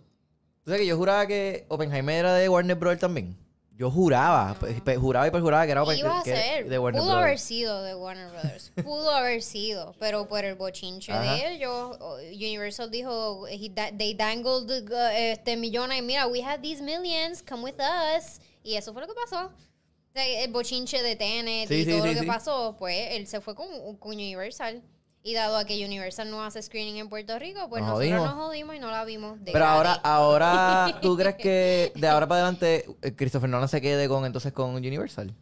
O 0.67 0.71
sea 0.71 0.79
que 0.79 0.87
yo 0.87 0.97
juraba 0.97 1.27
que 1.27 1.65
Oppenheimer 1.69 2.15
era 2.17 2.35
de 2.35 2.49
Warner 2.49 2.77
Bros. 2.77 2.99
también. 2.99 3.37
Yo 3.77 3.91
juraba, 3.91 4.55
pe- 4.61 4.81
pe- 4.85 4.97
juraba 4.97 5.27
y 5.27 5.33
perjuraba 5.33 5.65
que 5.67 5.73
era 5.73 5.83
Oppen- 5.83 5.99
iba 5.99 6.21
a 6.21 6.23
que- 6.23 6.35
ser. 6.37 6.69
de 6.69 6.79
Warner 6.79 7.01
Pudo 7.03 7.11
Bros. 7.13 7.25
haber 7.25 7.39
sido 7.41 7.83
de 7.83 7.95
Warner 7.97 8.31
Brothers. 8.31 8.73
Pudo 8.85 9.11
haber 9.11 9.43
sido. 9.43 9.95
Pero 9.99 10.29
por 10.29 10.45
el 10.45 10.55
bochinche 10.55 11.11
Ajá. 11.13 11.35
de 11.35 11.55
ellos, 11.55 11.97
o- 12.01 12.17
Universal 12.33 12.89
dijo, 12.91 13.47
he 13.49 13.69
da- 13.71 13.91
they 13.99 14.15
dangled 14.15 14.71
uh, 14.71 14.95
este 15.13 15.57
millones. 15.57 16.03
Mira, 16.05 16.29
we 16.29 16.41
have 16.41 16.63
these 16.63 16.81
millions, 16.81 17.43
come 17.43 17.65
with 17.65 17.75
us. 17.81 18.41
Y 18.63 18.77
eso 18.77 18.93
fue 18.93 19.03
lo 19.03 19.09
que 19.09 19.15
pasó. 19.15 19.47
O 19.47 20.13
sea, 20.15 20.25
el 20.45 20.53
bochinche 20.53 21.03
de 21.03 21.17
Tenet 21.17 21.67
Sí, 21.69 21.75
y 21.75 21.85
sí, 21.85 21.91
todo 21.91 22.03
sí, 22.05 22.09
lo 22.11 22.15
que 22.15 22.21
sí. 22.21 22.27
pasó, 22.27 22.77
pues 22.79 23.09
él 23.11 23.27
se 23.27 23.41
fue 23.41 23.57
con, 23.57 23.67
con 23.97 24.13
Universal. 24.13 24.81
Y 25.27 25.33
dado 25.33 25.57
a 25.57 25.65
que 25.65 25.83
Universal 25.83 26.31
no 26.31 26.45
hace 26.45 26.61
screening 26.61 26.99
en 26.99 27.09
Puerto 27.09 27.39
Rico, 27.39 27.67
pues 27.71 27.81
Nos 27.81 27.93
nosotros 27.93 28.11
jodimos. 28.11 28.37
nos 28.37 28.45
jodimos 28.47 28.77
y 28.77 28.79
no 28.79 28.91
la 28.91 29.07
vimos. 29.07 29.43
de 29.43 29.53
Pero 29.53 29.65
ahora, 29.65 29.95
ahora, 29.95 30.99
¿tú 31.03 31.17
crees 31.17 31.37
que 31.37 31.93
de 31.95 32.09
ahora 32.09 32.29
para 32.29 32.43
adelante 32.43 32.85
eh, 33.01 33.17
Christopher 33.17 33.49
Nolan 33.49 33.71
se 33.71 33.81
quede 33.81 34.07
con 34.07 34.27
entonces 34.27 34.53
con 34.53 34.75
Universal? 34.75 35.35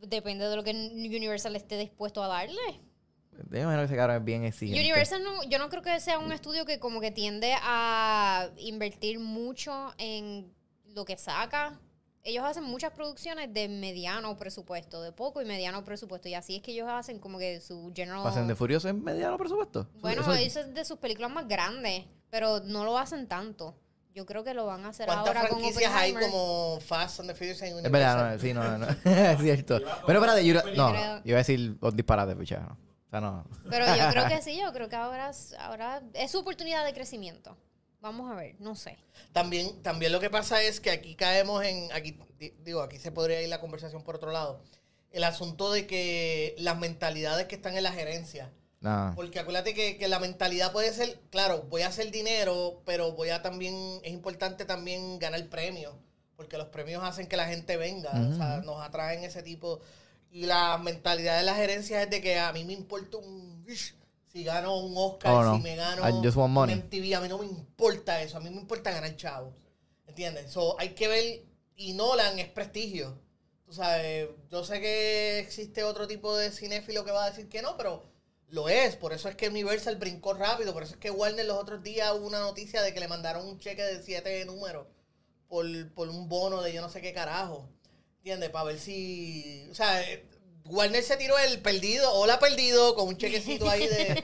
Depende 0.00 0.48
de 0.48 0.56
lo 0.56 0.64
que 0.64 0.70
Universal 0.70 1.54
esté 1.54 1.76
dispuesto 1.76 2.22
a 2.24 2.28
darle. 2.28 2.80
Yo 3.50 3.58
imagino 3.58 3.86
que 3.86 3.94
cabrón 3.94 4.16
es 4.16 4.24
bien 4.24 4.44
exigente. 4.44 4.80
Universal 4.80 5.22
no, 5.22 5.42
yo 5.44 5.58
no 5.58 5.68
creo 5.68 5.82
que 5.82 6.00
sea 6.00 6.18
un 6.18 6.32
estudio 6.32 6.64
que 6.64 6.78
como 6.78 7.02
que 7.02 7.10
tiende 7.10 7.54
a 7.60 8.48
invertir 8.56 9.18
mucho 9.18 9.92
en 9.98 10.50
lo 10.94 11.04
que 11.04 11.18
saca. 11.18 11.78
Ellos 12.24 12.44
hacen 12.44 12.62
muchas 12.62 12.92
producciones 12.92 13.52
de 13.52 13.68
mediano 13.68 14.36
presupuesto, 14.36 15.02
de 15.02 15.10
poco 15.10 15.42
y 15.42 15.44
mediano 15.44 15.84
presupuesto. 15.84 16.28
Y 16.28 16.34
así 16.34 16.56
es 16.56 16.62
que 16.62 16.70
ellos 16.70 16.88
hacen 16.88 17.18
como 17.18 17.38
que 17.38 17.60
su 17.60 17.92
general... 17.94 18.22
Fast 18.22 18.36
and 18.36 18.48
the 18.48 18.54
Furious 18.54 18.84
es 18.84 18.94
mediano 18.94 19.36
presupuesto. 19.36 19.88
Bueno, 20.00 20.22
Eso- 20.22 20.34
eso 20.34 20.60
es 20.60 20.72
de 20.72 20.84
sus 20.84 20.98
películas 20.98 21.32
más 21.32 21.48
grandes, 21.48 22.04
pero 22.30 22.60
no 22.60 22.84
lo 22.84 22.96
hacen 22.96 23.26
tanto. 23.26 23.74
Yo 24.14 24.24
creo 24.26 24.44
que 24.44 24.52
lo 24.54 24.66
van 24.66 24.84
a 24.84 24.88
hacer 24.90 25.06
¿Cuántas 25.06 25.28
ahora 25.28 25.48
con 25.48 25.58
franquicias 25.60 25.92
hay 25.94 26.12
como 26.12 26.78
Fast 26.80 27.20
and 27.20 27.30
the 27.30 27.34
Furious 27.34 27.60
en 27.62 27.84
Es 27.84 27.90
verdad, 27.90 28.32
no, 28.34 28.38
sí, 28.38 28.52
no, 28.52 28.78
no. 28.78 28.86
es 29.04 29.40
cierto. 29.40 29.80
Pero 30.06 30.18
espérate, 30.20 30.46
yo, 30.46 30.54
no, 30.76 30.94
yo 30.94 31.20
iba 31.24 31.36
a 31.36 31.38
decir 31.38 31.76
un 31.80 31.96
disparate, 31.96 32.36
picha. 32.36 32.60
No. 32.60 32.72
O 32.74 33.10
sea, 33.10 33.20
no. 33.20 33.44
Pero 33.68 33.86
yo 33.96 34.10
creo 34.10 34.28
que 34.28 34.42
sí, 34.42 34.60
yo 34.60 34.72
creo 34.72 34.88
que 34.88 34.96
ahora, 34.96 35.30
ahora 35.58 36.02
es 36.12 36.30
su 36.30 36.38
oportunidad 36.38 36.84
de 36.84 36.92
crecimiento. 36.92 37.56
Vamos 38.02 38.30
a 38.30 38.34
ver, 38.34 38.56
no 38.58 38.74
sé. 38.74 38.98
También, 39.32 39.80
también 39.82 40.12
lo 40.12 40.20
que 40.20 40.28
pasa 40.28 40.60
es 40.62 40.80
que 40.80 40.90
aquí 40.90 41.14
caemos 41.14 41.64
en, 41.64 41.90
aquí 41.92 42.18
di- 42.38 42.52
digo, 42.64 42.82
aquí 42.82 42.98
se 42.98 43.12
podría 43.12 43.40
ir 43.40 43.48
la 43.48 43.60
conversación 43.60 44.02
por 44.02 44.16
otro 44.16 44.32
lado. 44.32 44.60
El 45.12 45.24
asunto 45.24 45.70
de 45.72 45.86
que 45.86 46.54
las 46.58 46.76
mentalidades 46.78 47.46
que 47.46 47.54
están 47.54 47.76
en 47.76 47.84
la 47.84 47.92
gerencia. 47.92 48.50
No. 48.80 49.12
Porque 49.14 49.38
acuérdate 49.38 49.72
que, 49.72 49.96
que 49.96 50.08
la 50.08 50.18
mentalidad 50.18 50.72
puede 50.72 50.92
ser, 50.92 51.20
claro, 51.30 51.62
voy 51.70 51.82
a 51.82 51.86
hacer 51.86 52.10
dinero, 52.10 52.82
pero 52.84 53.12
voy 53.12 53.28
a 53.30 53.40
también, 53.40 54.00
es 54.02 54.12
importante 54.12 54.64
también 54.64 55.20
ganar 55.20 55.46
premios. 55.48 55.94
Porque 56.34 56.58
los 56.58 56.66
premios 56.68 57.04
hacen 57.04 57.28
que 57.28 57.36
la 57.36 57.46
gente 57.46 57.76
venga, 57.76 58.10
o 58.10 58.36
sea, 58.36 58.62
nos 58.64 58.82
atraen 58.82 59.22
ese 59.22 59.44
tipo. 59.44 59.80
Y 60.32 60.46
la 60.46 60.76
mentalidad 60.78 61.36
de 61.38 61.44
la 61.44 61.54
gerencia 61.54 62.02
es 62.02 62.10
de 62.10 62.20
que 62.20 62.40
a 62.40 62.52
mí 62.52 62.64
me 62.64 62.72
importa 62.72 63.18
un... 63.18 63.64
ish, 63.68 63.94
Si 64.32 64.44
gano 64.44 64.78
un 64.78 64.94
Oscar, 64.96 65.32
Oh, 65.34 65.42
no. 65.44 65.56
si 65.56 65.62
me 65.62 65.76
gano 65.76 66.02
un 66.16 66.22
MTV, 66.72 67.14
a 67.16 67.20
mí 67.20 67.28
no 67.28 67.38
me 67.38 67.46
importa 67.46 68.22
eso, 68.22 68.38
a 68.38 68.40
mí 68.40 68.48
me 68.50 68.56
importa 68.60 68.90
ganar 68.90 69.14
chavos. 69.16 69.54
¿Entiendes? 70.06 70.50
So, 70.50 70.78
hay 70.80 70.90
que 70.90 71.08
ver, 71.08 71.42
y 71.76 71.92
Nolan 71.92 72.38
es 72.38 72.48
prestigio. 72.48 73.18
Tú 73.66 73.72
sabes, 73.74 74.28
yo 74.50 74.64
sé 74.64 74.80
que 74.80 75.38
existe 75.38 75.84
otro 75.84 76.06
tipo 76.06 76.36
de 76.36 76.50
cinéfilo 76.50 77.04
que 77.04 77.10
va 77.12 77.24
a 77.24 77.30
decir 77.30 77.48
que 77.48 77.62
no, 77.62 77.76
pero 77.76 78.02
lo 78.48 78.68
es. 78.68 78.96
Por 78.96 79.12
eso 79.12 79.28
es 79.28 79.36
que 79.36 79.48
Universal 79.48 79.96
brincó 79.96 80.34
rápido. 80.34 80.72
Por 80.74 80.82
eso 80.82 80.92
es 80.94 80.98
que 81.00 81.10
Warner 81.10 81.46
los 81.46 81.58
otros 81.58 81.82
días 81.82 82.12
hubo 82.14 82.26
una 82.26 82.40
noticia 82.40 82.82
de 82.82 82.92
que 82.92 83.00
le 83.00 83.08
mandaron 83.08 83.46
un 83.46 83.58
cheque 83.58 83.82
de 83.82 84.02
siete 84.02 84.44
números 84.44 84.86
por, 85.48 85.66
por 85.94 86.08
un 86.08 86.28
bono 86.28 86.60
de 86.62 86.72
yo 86.72 86.82
no 86.82 86.88
sé 86.90 87.00
qué 87.00 87.12
carajo. 87.14 87.66
¿Entiendes? 88.18 88.50
Para 88.50 88.64
ver 88.66 88.78
si. 88.78 89.66
O 89.70 89.74
sea, 89.74 90.02
eh, 90.02 90.26
Warner 90.72 91.02
se 91.02 91.16
tiró 91.18 91.36
el 91.38 91.60
perdido, 91.60 92.10
hola 92.14 92.38
perdido, 92.38 92.94
con 92.94 93.08
un 93.08 93.16
chequecito 93.18 93.68
ahí 93.68 93.86
de, 93.86 94.22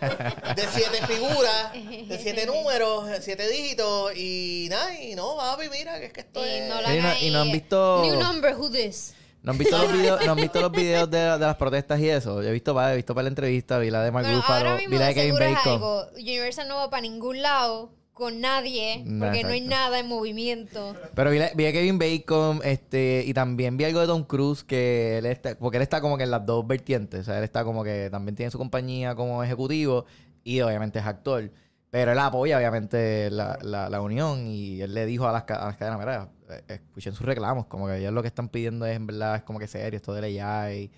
de 0.56 0.68
siete 0.74 1.06
figuras, 1.06 1.72
de 1.74 2.18
siete 2.22 2.46
números, 2.46 3.04
siete 3.20 3.46
dígitos, 3.48 4.16
y 4.16 4.66
nada, 4.70 4.98
y 4.98 5.14
no, 5.14 5.36
papi, 5.36 5.68
mira, 5.70 5.98
que 6.00 6.06
es 6.06 6.12
que 6.12 6.20
esto 6.20 6.40
Y 6.46 6.60
no, 6.68 6.80
Y 6.94 7.00
no- 7.00 7.18
y 7.20 7.30
no 7.30 7.40
han 7.42 7.52
visto- 7.52 8.00
New 8.02 8.16
number, 8.18 8.54
who 8.56 8.70
this? 8.70 9.14
¿No 9.42 9.52
han 9.52 9.58
visto 9.58 9.76
los 9.78 9.92
videos, 9.92 10.24
¿no 10.24 10.32
han 10.32 10.38
visto 10.38 10.60
los 10.60 10.72
videos 10.72 11.10
de, 11.10 11.18
de 11.18 11.38
las 11.38 11.56
protestas 11.56 12.00
y 12.00 12.08
eso? 12.08 12.42
Yo 12.42 12.48
he 12.48 12.52
visto 12.52 12.74
para, 12.74 12.92
he 12.94 12.96
visto 12.96 13.14
para 13.14 13.24
la 13.24 13.28
entrevista, 13.28 13.78
vi 13.78 13.90
la 13.90 14.02
de 14.02 14.10
Mark 14.10 14.26
Ruffalo, 14.34 14.76
vi 14.88 14.96
la 14.98 15.06
de 15.08 15.14
Kevin 15.14 15.34
Bacon. 15.34 15.72
algo. 15.74 16.06
Universal 16.14 16.66
no 16.66 16.76
va 16.76 16.88
para 16.90 17.02
ningún 17.02 17.42
lado 17.42 17.92
con 18.18 18.40
nadie 18.40 19.04
porque 19.20 19.42
no 19.44 19.48
hay 19.48 19.60
nada 19.62 19.98
en 20.00 20.08
movimiento. 20.08 20.94
Pero 21.14 21.30
vi, 21.30 21.38
la- 21.38 21.50
vi 21.54 21.66
a 21.66 21.72
Kevin 21.72 21.98
Bacon, 21.98 22.60
este, 22.64 23.22
y 23.26 23.32
también 23.32 23.76
vi 23.76 23.84
algo 23.84 24.00
de 24.00 24.06
Tom 24.08 24.24
Cruise, 24.24 24.64
que 24.64 25.18
él 25.18 25.26
está, 25.26 25.56
porque 25.56 25.76
él 25.78 25.82
está 25.82 26.00
como 26.00 26.18
que 26.18 26.24
en 26.24 26.30
las 26.30 26.44
dos 26.44 26.66
vertientes. 26.66 27.20
O 27.20 27.24
sea, 27.24 27.38
él 27.38 27.44
está 27.44 27.64
como 27.64 27.84
que 27.84 28.08
también 28.10 28.34
tiene 28.36 28.50
su 28.50 28.58
compañía 28.58 29.14
como 29.14 29.42
ejecutivo 29.44 30.04
y 30.44 30.60
obviamente 30.60 30.98
es 30.98 31.06
actor. 31.06 31.50
Pero 31.90 32.12
él 32.12 32.18
apoya 32.18 32.58
obviamente 32.58 33.30
la, 33.30 33.58
la, 33.62 33.88
la 33.88 34.00
unión 34.02 34.46
y 34.46 34.80
él 34.82 34.92
le 34.92 35.06
dijo 35.06 35.26
a 35.26 35.32
las, 35.32 35.44
a 35.48 35.66
las 35.68 35.76
cadenas, 35.76 35.98
mira, 35.98 36.28
eh, 36.50 36.62
escuchen 36.68 37.14
sus 37.14 37.24
reclamos, 37.24 37.64
como 37.66 37.86
que 37.86 37.96
ellos 37.98 38.12
lo 38.12 38.20
que 38.20 38.28
están 38.28 38.48
pidiendo 38.50 38.84
es 38.84 38.94
en 38.96 39.06
verdad, 39.06 39.36
es 39.36 39.42
como 39.42 39.58
que 39.58 39.66
serio, 39.68 39.96
esto 39.96 40.12
de 40.12 40.20
la 40.30 40.64
AI. 40.64 40.90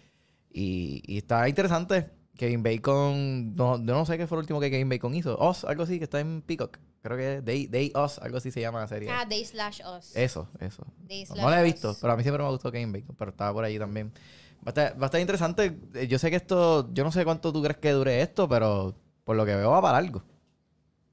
Y, 0.53 1.03
y 1.07 1.19
está 1.19 1.49
interesante. 1.49 2.11
Kevin 2.37 2.63
Bacon, 2.63 3.55
no, 3.55 3.77
yo 3.77 3.85
no 3.95 4.07
sé 4.07 4.17
qué 4.17 4.27
fue 4.27 4.37
lo 4.37 4.41
último 4.41 4.61
que 4.61 4.71
Kevin 4.71 4.89
Bacon 4.89 5.15
hizo. 5.15 5.37
Oz, 5.39 5.65
algo 5.65 5.83
así, 5.83 5.99
que 5.99 6.05
está 6.05 6.21
en 6.21 6.41
Peacock. 6.43 6.79
Creo 7.03 7.17
que 7.17 7.41
Day, 7.41 7.67
Day 7.67 7.93
Oz, 7.95 8.19
algo 8.19 8.37
así 8.39 8.51
se 8.51 8.61
llama 8.61 8.81
la 8.81 8.89
serie. 8.89 9.09
Ah, 9.11 9.25
They 9.29 9.45
Slash 9.45 9.81
Us. 9.99 10.15
Eso, 10.15 10.49
eso. 10.59 10.85
They 11.09 11.23
No, 11.23 11.27
slash 11.35 11.43
no 11.45 11.51
la 11.51 11.61
he 11.61 11.67
us. 11.67 11.73
visto, 11.73 11.97
pero 12.01 12.13
a 12.13 12.17
mí 12.17 12.23
siempre 12.23 12.43
me 12.45 12.51
gustó 12.51 12.71
Kevin 12.71 12.93
Bacon, 12.93 13.17
pero 13.17 13.31
estaba 13.31 13.53
por 13.53 13.65
ahí 13.65 13.79
también. 13.79 14.13
Va 14.59 14.65
a, 14.67 14.69
estar, 14.71 15.01
va 15.01 15.05
a 15.05 15.07
estar 15.07 15.21
interesante. 15.21 15.79
Eh, 15.95 16.07
Yo 16.07 16.19
sé 16.19 16.29
que 16.29 16.37
esto, 16.37 16.93
yo 16.93 17.03
no 17.05 17.11
sé 17.13 17.25
cuánto 17.25 17.53
tú 17.53 17.63
crees 17.63 17.79
que 17.79 17.93
dure 17.93 18.21
esto, 18.21 18.47
pero 18.49 18.95
por 19.25 19.35
lo 19.37 19.47
que 19.47 19.55
veo 19.57 19.71
va 19.71 19.81
para 19.81 19.97
algo. 19.97 20.23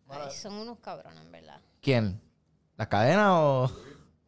Ay, 0.10 0.32
son 0.32 0.54
unos 0.56 0.80
cabrones, 0.80 1.22
en 1.22 1.32
verdad. 1.32 1.62
¿Quién? 1.82 2.20
¿Las 2.76 2.88
cadenas 2.88 3.30
o...? 3.32 3.72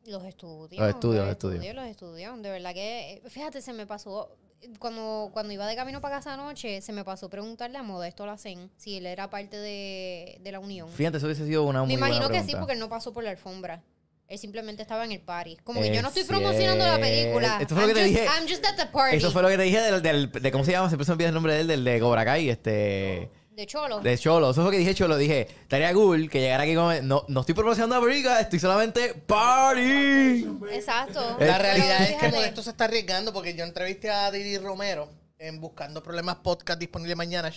Los 0.06 0.24
estudios. 0.24 0.80
Los 0.82 0.90
estudios, 0.90 1.24
los 1.26 1.32
estudios. 1.32 1.76
Los 1.76 1.86
estudios. 1.86 2.42
De 2.42 2.50
verdad 2.50 2.74
que, 2.74 3.14
eh, 3.14 3.30
fíjate, 3.30 3.62
se 3.62 3.74
me 3.74 3.86
pasó, 3.86 4.36
cuando, 4.80 5.30
cuando 5.34 5.54
iba 5.54 5.68
de 5.68 5.76
camino 5.76 6.02
para 6.02 6.18
casa 6.18 6.34
anoche, 6.34 6.82
se 6.82 6.92
me 6.94 7.04
pasó 7.04 7.30
preguntarle 7.30 7.78
a 7.78 7.84
Modesto 7.84 8.26
Lacen 8.26 8.70
si 8.78 8.98
él 8.98 9.06
era 9.06 9.30
parte 9.30 9.58
de, 9.58 10.38
de 10.42 10.52
la 10.52 10.60
unión. 10.60 10.90
Fíjate, 10.90 11.18
eso 11.18 11.26
hubiese 11.28 11.46
sido 11.46 11.64
una 11.64 11.80
muy 11.82 11.88
Me 11.88 11.94
imagino 11.94 12.28
buena 12.28 12.42
que 12.42 12.48
sí, 12.50 12.56
porque 12.58 12.74
él 12.74 12.80
no 12.80 12.90
pasó 12.90 13.14
por 13.14 13.24
la 13.24 13.32
alfombra. 13.32 13.82
Él 14.28 14.38
simplemente 14.38 14.84
estaba 14.84 15.06
en 15.06 15.12
el 15.12 15.22
party. 15.22 15.58
Como 15.64 15.82
que 15.82 15.92
yo 15.94 16.02
no 16.04 16.10
estoy 16.10 16.24
promocionando 16.24 16.86
la 16.86 17.00
película. 17.00 17.58
Esto 17.60 17.74
fue 17.76 17.84
lo 17.88 17.90
I'm 17.90 17.96
que 17.96 18.02
te 18.04 18.08
just- 18.10 18.20
dije. 18.22 18.40
I'm 18.40 18.48
just 18.48 18.66
at 18.68 18.76
the 18.76 18.86
party. 18.86 19.18
Eso 19.18 19.32
fue 19.32 19.42
lo 19.42 19.48
que 19.50 19.58
te 19.58 19.64
dije 19.64 19.82
del, 19.82 20.02
del- 20.04 20.32
de 20.32 20.52
cómo 20.52 20.64
se 20.64 20.72
llama, 20.72 20.88
siempre 20.88 21.06
se 21.06 21.12
me 21.12 21.14
olvida 21.16 21.28
el 21.30 21.34
nombre 21.34 21.54
de 21.56 21.62
él, 21.62 21.68
del 21.68 21.84
de 21.84 22.00
Cobra 22.00 22.24
Kai, 22.26 22.50
este... 22.50 23.30
De 23.60 23.66
cholo. 23.68 24.00
De 24.00 24.18
Cholo, 24.18 24.52
eso 24.52 24.56
fue 24.62 24.64
lo 24.64 24.72
que 24.72 24.78
dije 24.78 24.96
Cholo, 24.96 25.18
dije, 25.18 25.42
estaría 25.64 25.94
cool 25.94 26.30
que 26.30 26.40
llegara 26.40 26.64
aquí 26.64 26.76
como, 26.76 26.94
no, 27.02 27.26
no 27.28 27.40
estoy 27.42 27.54
promocionando 27.54 28.00
la 28.00 28.06
película, 28.06 28.40
estoy 28.40 28.58
solamente 28.58 29.14
party. 29.16 30.48
Exacto. 30.72 31.20
Eh, 31.42 31.46
La 31.46 31.58
realidad 31.58 32.02
es 32.04 32.08
que 32.12 32.16
fíjate, 32.20 32.36
Modesto 32.38 32.64
se 32.64 32.70
está 32.70 32.86
arriesgando 32.86 33.34
porque 33.34 33.56
yo 33.56 33.66
entrevisté 33.66 34.10
a 34.12 34.32
Didi 34.32 34.58
Romero 34.60 35.10
en 35.38 35.60
Buscando 35.60 36.02
Problemas 36.02 36.38
Podcast 36.38 36.80
disponible 36.80 37.16
mañana. 37.18 37.50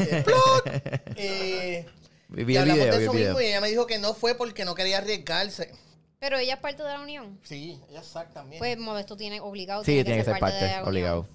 Eh. 0.00 0.24
Eh, 1.16 1.86
Vi- 2.28 2.44
vi 2.44 2.54
y 2.54 2.56
el 2.56 2.62
hablamos 2.62 2.84
video, 2.84 2.98
de 2.98 3.04
eso 3.04 3.12
mismo 3.12 3.40
y 3.40 3.44
ella 3.46 3.60
me 3.60 3.68
dijo 3.68 3.86
que 3.86 3.98
no 3.98 4.14
fue 4.14 4.34
porque 4.34 4.64
no 4.64 4.74
quería 4.74 4.98
arriesgarse. 4.98 5.70
Pero 6.18 6.38
ella 6.38 6.54
es 6.54 6.60
parte 6.60 6.82
de 6.82 6.88
la 6.88 7.00
unión. 7.00 7.38
Sí, 7.44 7.80
ella 7.90 8.02
Zack 8.02 8.32
también. 8.32 8.58
Pues 8.58 8.76
Modesto 8.78 9.16
tiene 9.16 9.40
obligado. 9.40 9.84
Sí, 9.84 10.02
tiene 10.02 10.16
que 10.18 10.24
ser 10.24 10.38
parte, 10.40 10.60
la 10.62 10.66
unión. 10.78 10.88
obligado. 10.88 11.28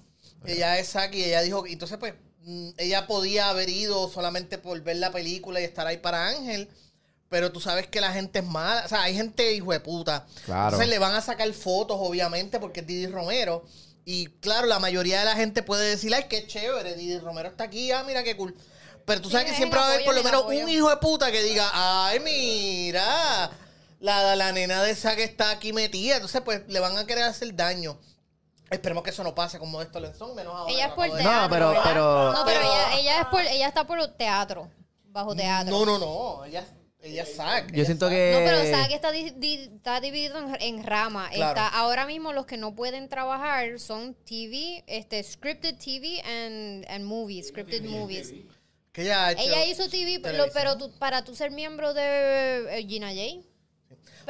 Ella 0.44 0.78
es 0.78 0.88
Zack 0.90 1.14
y 1.14 1.24
ella 1.24 1.40
dijo, 1.42 1.64
entonces 1.66 1.96
pues 1.98 2.14
ella 2.76 3.06
podía 3.06 3.50
haber 3.50 3.68
ido 3.68 4.08
solamente 4.08 4.58
por 4.58 4.80
ver 4.82 4.96
la 4.96 5.10
película 5.12 5.60
y 5.60 5.64
estar 5.64 5.86
ahí 5.86 5.98
para 5.98 6.28
Ángel. 6.28 6.68
Pero 7.28 7.52
tú 7.52 7.60
sabes 7.60 7.86
que 7.86 8.00
la 8.00 8.12
gente 8.12 8.38
es 8.38 8.44
mala. 8.46 8.84
O 8.86 8.88
sea, 8.88 9.02
hay 9.02 9.14
gente 9.14 9.52
hijo 9.52 9.72
de 9.72 9.80
puta. 9.80 10.26
Claro. 10.46 10.68
Entonces 10.68 10.88
le 10.88 10.98
van 10.98 11.14
a 11.14 11.20
sacar 11.20 11.52
fotos, 11.52 11.98
obviamente, 12.00 12.58
porque 12.58 12.80
es 12.80 12.86
Didi 12.86 13.06
Romero. 13.06 13.64
Y 14.06 14.28
claro, 14.40 14.66
la 14.66 14.78
mayoría 14.78 15.18
de 15.18 15.26
la 15.26 15.36
gente 15.36 15.62
puede 15.62 15.90
decir, 15.90 16.14
ay, 16.14 16.24
qué 16.30 16.46
chévere, 16.46 16.94
Didi 16.94 17.18
Romero 17.18 17.50
está 17.50 17.64
aquí, 17.64 17.92
ah, 17.92 18.02
mira 18.06 18.24
qué 18.24 18.34
cool. 18.36 18.56
Pero 19.04 19.20
tú 19.20 19.28
Sí, 19.28 19.32
sabes 19.34 19.50
que 19.50 19.56
siempre 19.56 19.78
va 19.78 19.86
a 19.86 19.92
haber 19.92 20.04
por 20.06 20.14
lo 20.14 20.22
menos 20.22 20.50
en 20.50 20.64
un 20.64 20.70
hijo 20.70 20.88
de 20.88 20.96
puta 20.96 21.30
que 21.30 21.42
diga, 21.42 21.70
ay, 21.74 22.18
mira, 22.20 23.50
la, 24.00 24.34
la 24.36 24.52
nena 24.52 24.82
de 24.82 24.92
esa 24.92 25.14
que 25.14 25.24
está 25.24 25.50
aquí 25.50 25.74
metida. 25.74 26.14
Entonces, 26.16 26.40
pues 26.42 26.62
le 26.68 26.80
van 26.80 26.96
a 26.96 27.06
querer 27.06 27.24
hacer 27.24 27.54
daño. 27.54 27.98
Esperemos 28.70 29.02
que 29.02 29.10
eso 29.10 29.24
no 29.24 29.34
pase 29.34 29.58
con 29.58 29.70
Modesto 29.70 29.98
Lenzón, 30.00 30.34
menos 30.34 30.54
ahora. 30.54 30.72
Ella 30.72 30.86
es 30.88 30.92
por 30.92 31.10
de- 31.10 31.18
teatro. 31.22 31.42
No, 31.42 31.48
pero- 31.50 31.68
¿verdad? 31.70 31.82
pero- 31.84 32.32
No, 32.32 32.44
pero 32.44 32.60
ella, 32.60 32.98
ella, 32.98 33.20
es 33.22 33.26
por, 33.28 33.40
ella 33.42 33.68
está 33.68 33.86
por 33.86 34.06
teatro. 34.08 34.70
Bajo 35.04 35.34
teatro. 35.34 35.70
No, 35.72 35.86
no, 35.86 35.98
no. 35.98 36.44
Ella, 36.44 36.64
ella 37.00 37.22
es 37.22 37.34
Zack. 37.36 37.68
Yo 37.70 37.76
ella 37.76 37.84
siento 37.86 38.08
que... 38.10 38.32
No, 38.34 38.38
pero 38.40 38.58
sabes 38.70 38.88
que 38.88 38.94
está, 38.94 39.10
di- 39.10 39.30
di- 39.30 39.70
está 39.76 40.00
dividido 40.00 40.38
en, 40.38 40.56
en 40.60 40.84
rama. 40.84 41.30
Claro. 41.32 41.50
Está, 41.60 41.68
ahora 41.68 42.04
mismo 42.06 42.32
los 42.32 42.44
que 42.44 42.56
no 42.58 42.74
pueden 42.74 43.08
trabajar 43.08 43.78
son 43.80 44.14
TV, 44.24 44.84
este, 44.86 45.22
scripted 45.22 45.76
TV 45.78 46.20
and, 46.20 46.84
and 46.90 47.04
movies, 47.04 47.48
scripted 47.48 47.84
movies. 47.84 48.34
Que 48.92 49.02
ella, 49.02 49.26
ha 49.26 49.32
hecho 49.32 49.42
Ella 49.42 49.64
hizo 49.64 49.88
TV, 49.88 50.20
pero, 50.20 50.46
pero 50.52 50.76
tú- 50.76 50.90
para 50.98 51.24
tú 51.24 51.34
ser 51.34 51.50
miembro 51.52 51.94
de 51.94 52.66
eh, 52.80 52.86
Gina 52.86 53.08
J. 53.08 53.46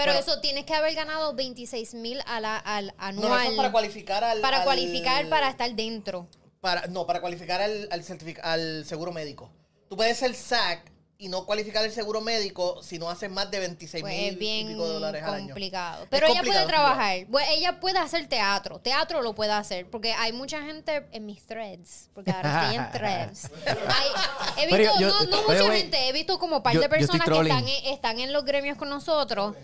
Pero 0.05 0.19
eso 0.19 0.41
tienes 0.41 0.65
que 0.65 0.75
haber 0.75 0.95
ganado 0.95 1.35
26 1.35 1.95
mil 1.95 2.21
al, 2.27 2.45
al 2.45 2.95
anual. 2.99 3.29
no, 3.31 3.39
eso 3.41 3.51
es 3.51 3.57
para 3.57 3.73
cualificar 3.73 4.25
al. 4.25 4.41
para 4.41 4.59
al- 4.59 4.65
cualificar 4.65 5.29
para 5.29 5.49
estar 5.51 5.71
dentro. 5.75 6.27
para- 6.61 6.87
no, 6.87 7.07
para 7.07 7.21
cualificar 7.21 7.61
al, 7.61 7.89
al, 7.91 8.05
al 8.43 8.85
seguro 8.85 9.13
médico. 9.13 9.51
Tú 9.89 9.97
puedes 9.97 10.17
ser 10.19 10.35
SAC 10.35 10.91
y 11.21 11.29
no 11.29 11.45
cualificar 11.47 11.85
el 11.85 11.91
seguro 11.91 12.21
médico 12.21 12.81
si 12.81 12.97
no 12.99 13.11
haces 13.11 13.29
más 13.29 13.51
de 13.51 13.59
26 13.59 14.03
Pues 14.03 14.15
mil 14.15 14.29
es 14.35 14.39
bien 14.39 14.67
y 14.69 14.73
pico 14.75 14.87
de 14.87 14.95
dólares 14.95 15.23
al 15.25 15.35
año. 15.35 15.47
complicado. 15.47 16.05
Es 16.05 16.09
Pero 16.11 16.27
ella 16.27 16.35
complicado, 16.37 16.65
puede 16.67 16.77
trabajar. 16.77 17.27
Bueno, 17.27 17.49
ella 17.51 17.81
puede 17.81 17.99
hacer 17.99 18.29
teatro. 18.29 18.79
Teatro 18.79 19.21
lo 19.23 19.35
puede 19.35 19.51
hacer. 19.51 19.91
Porque 19.91 20.13
hay 20.13 20.33
mucha 20.33 20.63
gente 20.63 21.09
en 21.11 21.27
mis 21.27 21.45
threads. 21.45 22.09
Porque 22.15 22.31
ahora 22.31 22.63
estoy 22.63 22.77
en 22.77 22.91
threads. 22.93 23.51
Hay- 23.67 24.63
he 24.63 24.77
visto, 24.77 25.01
yo- 25.01 25.09
no, 25.27 25.43
mucha 25.43 25.73
gente. 25.73 26.09
He 26.09 26.13
visto 26.13 26.39
como 26.39 26.59
un 26.59 26.63
par 26.63 26.75
yo- 26.75 26.81
de 26.83 26.89
personas 26.89 27.27
que 27.27 27.41
están 27.41 27.67
en, 27.69 27.87
están 27.93 28.21
en 28.21 28.33
los 28.33 28.45
gremios 28.45 28.77
con 28.79 28.89
nosotros. 28.89 29.57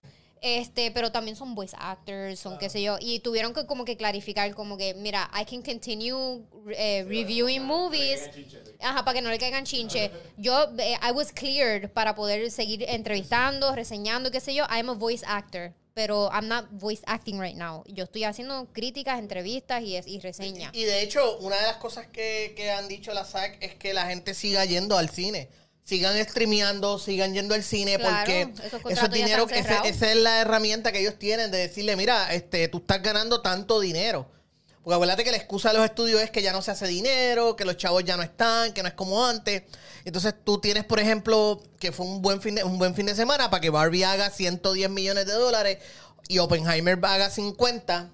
Este, 0.47 0.91
pero 0.91 1.11
también 1.11 1.37
son 1.39 1.55
voice 1.55 1.75
actors, 1.81 2.39
son 2.39 2.59
qué 2.59 2.69
sé 2.69 2.83
yo. 2.83 2.99
Y 3.01 3.21
tuvieron 3.21 3.55
que 3.55 3.65
como 3.65 3.87
que 3.87 3.97
clarificar 3.97 4.55
como 4.55 4.77
que, 4.77 4.93
mira, 4.93 5.31
I 5.35 5.47
can 5.47 5.63
continue 5.63 6.43
eh, 6.77 7.03
reviewing 7.09 7.63
movies. 7.63 8.29
Ajá, 8.79 9.07
para 9.07 9.15
que 9.15 9.23
no 9.23 9.31
le 9.31 9.39
caigan 9.39 9.65
chinche. 9.65 10.11
Yo, 10.37 10.69
eh, 10.77 10.99
I 11.03 11.13
was 11.13 11.33
cleared 11.33 11.89
para 11.89 12.15
poder 12.15 12.51
seguir 12.51 12.85
entrevistando, 12.87 13.75
reseñando, 13.75 14.31
qué 14.31 14.39
sé 14.39 14.55
yo. 14.55 14.67
I'm 14.69 14.91
a 14.91 14.93
voice 14.93 15.25
actor. 15.27 15.73
Pero 15.95 16.29
I'm 16.31 16.47
not 16.47 16.67
voice 16.73 17.03
acting 17.07 17.41
right 17.41 17.57
now. 17.57 17.83
Yo 17.87 18.05
estoy 18.05 18.25
haciendo 18.25 18.67
críticas, 18.75 19.19
entrevistas 19.21 19.83
y, 19.83 19.97
y 19.97 20.21
reseñas. 20.21 20.75
Y 20.75 20.85
de 20.85 21.03
hecho, 21.03 21.39
una 21.39 21.57
de 21.57 21.63
las 21.63 21.77
cosas 21.77 22.07
que, 22.09 22.53
que 22.55 22.71
han 22.71 22.87
dicho 22.87 23.15
la 23.15 23.25
SAC 23.25 23.57
es 23.63 23.77
que 23.77 23.95
la 23.95 24.05
gente 24.09 24.35
siga 24.35 24.67
yendo 24.67 24.99
al 24.99 25.09
cine. 25.09 25.49
Sigan 25.85 26.17
streameando, 26.27 26.99
sigan 26.99 27.35
yendo 27.35 27.55
al 27.55 27.63
cine 27.63 27.97
Claro, 27.99 28.17
porque 28.17 28.41
esos 28.43 28.65
eso 28.65 28.77
es 28.77 28.83
contratos 28.83 29.19
ya 29.19 29.25
dinero, 29.25 29.47
ese- 29.51 29.89
esa 29.89 30.11
es 30.13 30.17
la 30.17 30.41
herramienta 30.41 30.93
que 30.93 31.01
ellos 31.01 31.19
tienen 31.19 31.51
de 31.51 31.59
decirle, 31.59 31.95
mira, 31.97 32.33
este, 32.35 32.69
tú 32.69 32.79
estás 32.79 33.03
ganando 33.03 33.43
tanto 33.43 33.81
dinero. 33.81 34.27
Porque 34.83 34.95
acuérdate 34.95 35.25
que 35.25 35.31
la 35.31 35.37
excusa 35.39 35.71
de 35.73 35.79
los 35.79 35.85
estudios 35.85 36.21
es 36.23 36.31
que 36.31 36.43
ya 36.43 36.53
no 36.53 36.61
se 36.63 36.71
hace 36.71 36.87
dinero, 36.87 37.55
que 37.57 37.65
los 37.65 37.77
chavos 37.77 38.03
ya 38.05 38.17
no 38.17 38.23
están, 38.23 38.73
que 38.73 38.83
no 38.83 38.89
es 38.89 38.95
como 38.95 39.25
antes. 39.27 39.63
Entonces 40.07 40.35
tú 40.45 40.59
tienes, 40.59 40.85
por 40.85 41.01
ejemplo, 41.01 41.63
que 41.79 41.93
fue 41.93 42.05
un 42.07 42.21
buen 42.23 42.41
fin 42.43 42.55
de, 42.55 42.65
un 42.65 42.79
buen 42.79 42.95
fin 42.95 43.07
de 43.07 43.15
semana 43.15 43.51
para 43.51 43.61
que 43.63 43.71
Barbie 43.71 44.05
haga 44.05 44.31
110 44.31 44.91
millones 44.91 45.27
de 45.27 45.33
dólares 45.33 45.79
y 46.29 46.39
Oppenheimer 46.39 46.99
haga 47.03 47.29
50 47.31 48.11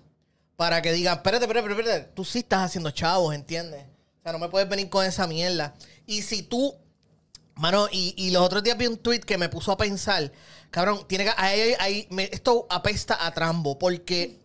para 0.56 0.82
que 0.82 0.92
digan, 0.92 1.16
espérate, 1.16 1.44
espérate, 1.44 1.70
espérate, 1.72 2.08
tú 2.14 2.24
sí 2.24 2.40
estás 2.40 2.66
haciendo 2.66 2.90
chavos, 2.90 3.34
¿entiendes? 3.34 3.84
O 4.20 4.22
sea, 4.22 4.32
no 4.32 4.38
me 4.38 4.48
puedes 4.48 4.68
venir 4.68 4.88
con 4.90 5.04
esa 5.04 5.26
mierda. 5.26 5.74
Y 6.06 6.22
si 6.22 6.42
tú, 6.42 6.76
mano, 7.54 7.88
y, 7.90 8.14
y 8.16 8.30
los 8.30 8.42
otros 8.42 8.62
días 8.62 8.76
vi 8.78 8.86
un 8.86 8.96
tweet 8.96 9.20
que 9.20 9.38
me 9.38 9.48
puso 9.48 9.72
a 9.72 9.76
pensar, 9.76 10.32
cabrón, 10.70 11.04
tiene 11.06 11.24
que, 11.24 11.32
ahí- 11.36 11.74
ahí- 11.78 12.06
me- 12.10 12.28
esto 12.32 12.66
apesta 12.70 13.24
a 13.26 13.32
trambo, 13.32 13.78
porque 13.78 14.38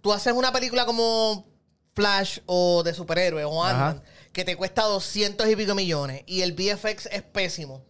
tú 0.00 0.12
haces 0.12 0.32
una 0.32 0.52
película 0.52 0.86
como 0.86 1.46
Flash 1.94 2.38
o 2.46 2.82
de 2.82 2.94
superhéroe 2.94 3.44
o. 3.44 3.62
Ant-Man, 3.62 4.02
que 4.32 4.44
te 4.44 4.56
cuesta 4.56 4.82
200 4.84 5.46
y 5.48 5.56
pico 5.56 5.74
millones 5.74 6.22
y 6.26 6.40
el 6.40 6.52
VFX 6.52 7.06
es 7.12 7.22
pésimo. 7.22 7.82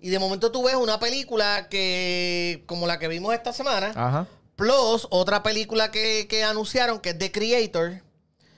Y 0.00 0.10
de 0.10 0.18
momento 0.18 0.50
tú 0.50 0.64
ves 0.64 0.74
una 0.74 0.98
película 0.98 1.68
que, 1.70 2.64
como 2.66 2.86
la 2.86 2.98
que 2.98 3.06
vimos 3.08 3.32
esta 3.32 3.52
semana, 3.52 3.92
Ajá. 3.94 4.26
Plus, 4.56 5.06
otra 5.10 5.42
película 5.42 5.90
que, 5.90 6.26
que 6.28 6.44
anunciaron, 6.44 6.98
que 7.00 7.10
es 7.10 7.18
The 7.18 7.32
Creator, 7.32 8.02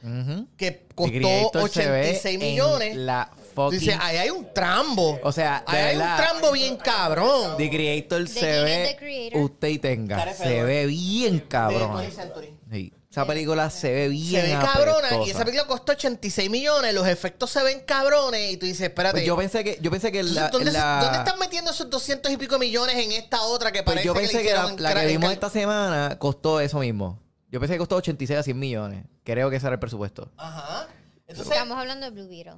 Ujú. 0.02 0.46
que 0.56 0.70
The 0.72 0.94
costó 0.94 1.12
Creator 1.12 1.70
se 1.70 1.90
ve 1.90 2.00
86 2.00 2.34
en 2.34 2.40
millones. 2.40 2.96
La 2.96 3.30
fucking... 3.56 3.78
dices, 3.80 3.96
ahí 4.00 4.16
hay 4.18 4.30
un 4.30 4.52
trambo. 4.54 5.18
O 5.24 5.32
sea, 5.32 5.64
de 5.68 5.76
ahí 5.76 5.84
hay 5.86 5.96
un 5.96 6.16
trambo 6.16 6.52
bien 6.52 6.76
cabrón. 6.76 7.56
The 7.56 7.68
Creator 7.70 8.28
se 8.28 8.60
ve... 8.62 8.88
The 8.90 8.96
Creator? 8.96 9.40
Usted 9.42 9.68
y 9.68 9.78
tenga. 9.78 10.34
Se 10.34 10.62
ve 10.62 10.86
bien 10.86 11.38
De 11.38 11.48
cabrón. 11.48 11.92
20th 12.04 12.10
Century. 12.12 12.54
Sí. 12.70 12.92
Esa 13.10 13.26
película 13.26 13.70
se 13.70 13.90
ve 13.90 14.08
bien 14.08 14.42
Se 14.44 14.54
ve 14.54 14.60
cabrona 14.62 15.24
y 15.26 15.30
esa 15.30 15.42
película 15.42 15.66
costó 15.66 15.92
86 15.92 16.50
millones, 16.50 16.92
los 16.92 17.06
efectos 17.08 17.48
se 17.50 17.62
ven 17.62 17.80
cabrones 17.86 18.52
y 18.52 18.58
tú 18.58 18.66
dices, 18.66 18.82
espérate. 18.82 19.14
Pues 19.14 19.24
yo 19.26 19.34
pensé 19.38 19.64
que... 19.64 19.78
Yo 19.80 19.90
pensé 19.90 20.12
que 20.12 20.18
Entonces, 20.20 20.36
la... 20.42 20.50
¿dónde, 20.50 20.70
se- 20.70 20.76
la- 20.76 21.00
dónde 21.02 21.18
están 21.20 21.38
metiendo 21.38 21.70
esos 21.70 21.88
200 21.88 22.30
y 22.30 22.36
pico 22.36 22.58
millones 22.58 22.94
en 22.96 23.12
esta 23.12 23.40
otra 23.40 23.72
que 23.72 23.82
Pues 23.82 23.94
parece 23.94 24.06
yo 24.06 24.12
que 24.12 24.20
le 24.20 24.28
pensé 24.28 24.42
que 24.42 24.52
la, 24.52 24.60
hicieron 24.64 24.82
la 24.82 24.94
que 25.00 25.06
vimos 25.06 25.32
esta 25.32 25.48
semana 25.48 26.18
costó 26.18 26.60
eso 26.60 26.78
mismo. 26.80 27.18
Yo 27.50 27.58
pensé 27.58 27.74
que 27.74 27.78
costó 27.78 27.96
86 27.96 28.38
a 28.38 28.42
100 28.42 28.58
millones. 28.58 29.04
Creo 29.24 29.48
que 29.48 29.56
ese 29.56 29.66
era 29.66 29.74
el 29.74 29.80
presupuesto. 29.80 30.30
Ajá. 30.36 30.86
Entonces, 31.26 31.50
Estamos 31.54 31.78
hablando 31.78 32.04
de 32.04 32.12
Blue 32.12 32.28
Beetle. 32.28 32.56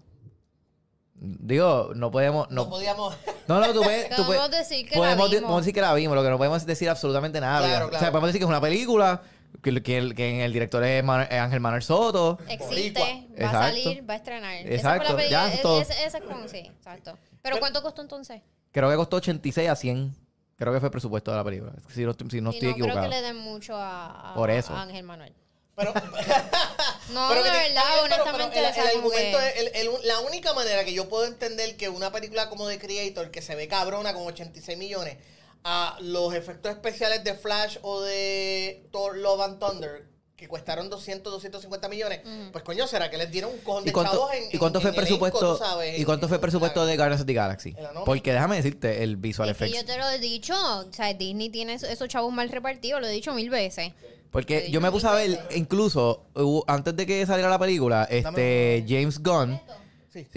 Digo, 1.21 1.91
no 1.95 2.11
podemos... 2.11 2.49
no, 2.51 2.65
No, 2.65 2.71
podíamos... 2.71 3.17
no, 3.49 3.61
no, 3.61 3.73
tú 3.73 3.83
puedes... 3.83 4.09
tú 4.17 4.25
Podemos 4.25 4.49
puedes- 4.49 4.69
decir 4.69 4.89
que 4.89 4.97
podemos, 4.97 5.27
la 5.27 5.31
vimos. 5.35 5.43
podemos 5.43 5.63
decir 5.63 5.75
que 5.75 5.81
la 5.81 5.95
vimos. 5.95 6.15
Lo 6.17 6.23
que 6.23 6.31
no 6.31 6.39
podemos 6.39 6.65
decir 6.65 6.89
absolutamente 6.89 7.41
nada. 7.41 7.59
Claro, 7.59 7.73
¿verdad? 7.73 7.87
O 7.87 7.91
claro. 7.91 8.03
sea, 8.05 8.11
podemos 8.13 8.29
decir 8.29 8.39
que 8.41 8.45
es 8.45 8.49
una 8.49 8.61
película, 8.61 9.23
que, 9.63 9.83
que, 9.83 10.15
que 10.15 10.45
el 10.45 10.53
director 10.53 10.83
es 10.85 11.03
eh, 11.03 11.39
Ángel 11.39 11.61
Manuel 11.61 11.83
Soto. 11.83 12.39
Existe, 12.49 13.27
va 13.43 13.49
a 13.49 13.53
salir, 13.53 14.09
va 14.09 14.15
a 14.15 14.17
estrenar. 14.17 14.55
Exacto, 14.55 14.75
Esa 14.75 14.91
fue 14.91 15.05
la 15.05 15.17
película. 15.17 15.29
ya, 15.49 15.53
es- 15.55 15.63
todo. 15.63 15.81
es- 15.81 15.91
esa 15.91 16.19
es 16.19 16.25
como, 16.25 16.47
sí, 16.49 16.59
exacto. 16.59 17.19
Pero 17.43 17.59
¿cuánto 17.59 17.83
costó 17.83 18.03
entonces? 18.03 18.43
Creo 18.71 18.89
que 18.91 18.97
costó 18.97 19.17
86 19.17 19.69
a 19.69 19.75
100. 19.77 20.15
Creo 20.57 20.73
que 20.73 20.81
fue 20.81 20.89
el 20.89 20.93
presupuesto 20.93 21.31
de 21.31 21.37
la 21.37 21.45
película. 21.45 21.73
Si 21.89 22.05
no, 22.05 22.13
si 22.29 22.41
no 22.41 22.51
y 22.51 22.55
estoy 22.55 22.69
no 22.71 22.75
creo 22.75 22.87
equivocado. 22.87 23.03
que 23.03 23.09
le 23.09 23.23
den 23.23 23.37
mucho 23.39 23.75
a, 23.77 24.33
a- 24.33 24.35
Por 24.35 24.51
eso. 24.51 24.75
a 24.75 24.83
Ángel 24.83 25.05
Manuel. 25.05 25.33
Pero, 25.79 25.95
No, 27.13 27.29
Pero 27.31 27.43
de 27.43 27.51
que 27.51 27.57
verdad, 27.57 27.83
bien, 27.95 28.05
pero- 28.09 28.23
honestamente, 28.25 28.55
pero 28.55 28.67
el, 28.67 28.71
o 28.71 28.75
sea, 28.75 28.85
el 28.85 28.91
como 28.93 29.09
argumento 29.09 29.39
que- 29.39 29.49
es- 29.49 29.57
el- 29.57 29.71
el- 29.89 30.09
la 30.09 30.21
única 30.21 30.53
manera 30.53 30.85
que 30.85 30.93
yo 30.93 31.09
puedo 31.09 31.25
entender 31.25 31.77
que 31.77 31.89
una 31.89 32.13
película 32.13 32.49
como 32.51 32.69
The 32.69 32.79
Creator, 32.79 33.31
que 33.31 33.41
se 33.41 33.55
ve 33.55 33.67
cabrona 33.69 34.13
con 34.13 34.27
86 34.27 34.77
millones, 34.77 35.17
a 35.65 35.97
los 36.01 36.35
efectos 36.35 36.71
especiales 36.73 37.25
de 37.25 37.35
Flash 37.35 37.79
o 37.83 38.01
de 38.03 38.87
Thor 38.93 39.17
Love 39.17 39.41
and 39.41 39.59
Thunder, 39.59 40.07
que 40.37 40.47
costaron 40.47 40.89
200, 40.89 41.33
250 41.33 41.89
millones, 41.89 42.21
pues 42.53 42.63
coño, 42.63 42.87
¿será 42.87 43.11
que 43.11 43.19
les 43.19 43.29
dieron 43.31 43.51
un 43.51 43.59
cojón 43.59 43.83
¿Y 43.83 43.87
de 43.87 43.93
cuánto, 43.93 44.13
chavos 44.13 44.35
en 44.35 44.45
¿Y 44.53 44.59
cuánto 44.59 44.79
en- 44.79 44.83
fue 44.83 44.91
el 44.91 44.97
elenco, 44.97 45.19
presupuesto? 45.19 45.59
sabes, 45.59 45.99
¿Y 45.99 46.05
cuánto 46.05 46.27
en- 46.27 46.29
fue 46.29 46.37
el 46.37 46.41
presupuesto 46.41 46.87
de 46.87 46.97
Guardians 46.97 47.23
of 47.23 47.27
the 47.27 47.33
Galaxy? 47.35 47.75
Porque 48.05 48.33
déjame 48.33 48.55
decirte, 48.57 49.03
el 49.03 49.17
visual 49.17 49.49
Es 49.49 49.57
que 49.57 49.65
effects. 49.65 49.81
yo 49.81 49.87
te 49.87 49.99
lo 49.99 50.09
he 50.11 50.19
dicho, 50.21 50.55
o 50.55 50.93
sea, 50.93 51.13
Disney 51.15 51.49
tiene 51.49 51.75
esos, 51.75 51.89
esos 51.89 52.07
chavos 52.09 52.33
mal 52.33 52.49
repartidos, 52.51 53.01
lo 53.01 53.09
he 53.09 53.11
dicho 53.11 53.35
mil 53.35 53.51
veces. 53.51 53.93
Porque 54.31 54.67
Sí, 54.67 54.73
yo 54.73 54.81
me 54.81 54.91
puse 54.91 55.07
a 55.07 55.13
ver, 55.13 55.39
incluso 55.57 56.27
hubo- 56.35 56.65
antes 56.67 56.95
de 56.97 57.07
que 57.07 57.25
saliera 57.27 57.49
la 57.49 57.59
película, 57.59 58.05
este 58.05 58.85
James 58.89 59.19
Gunn. 59.23 59.59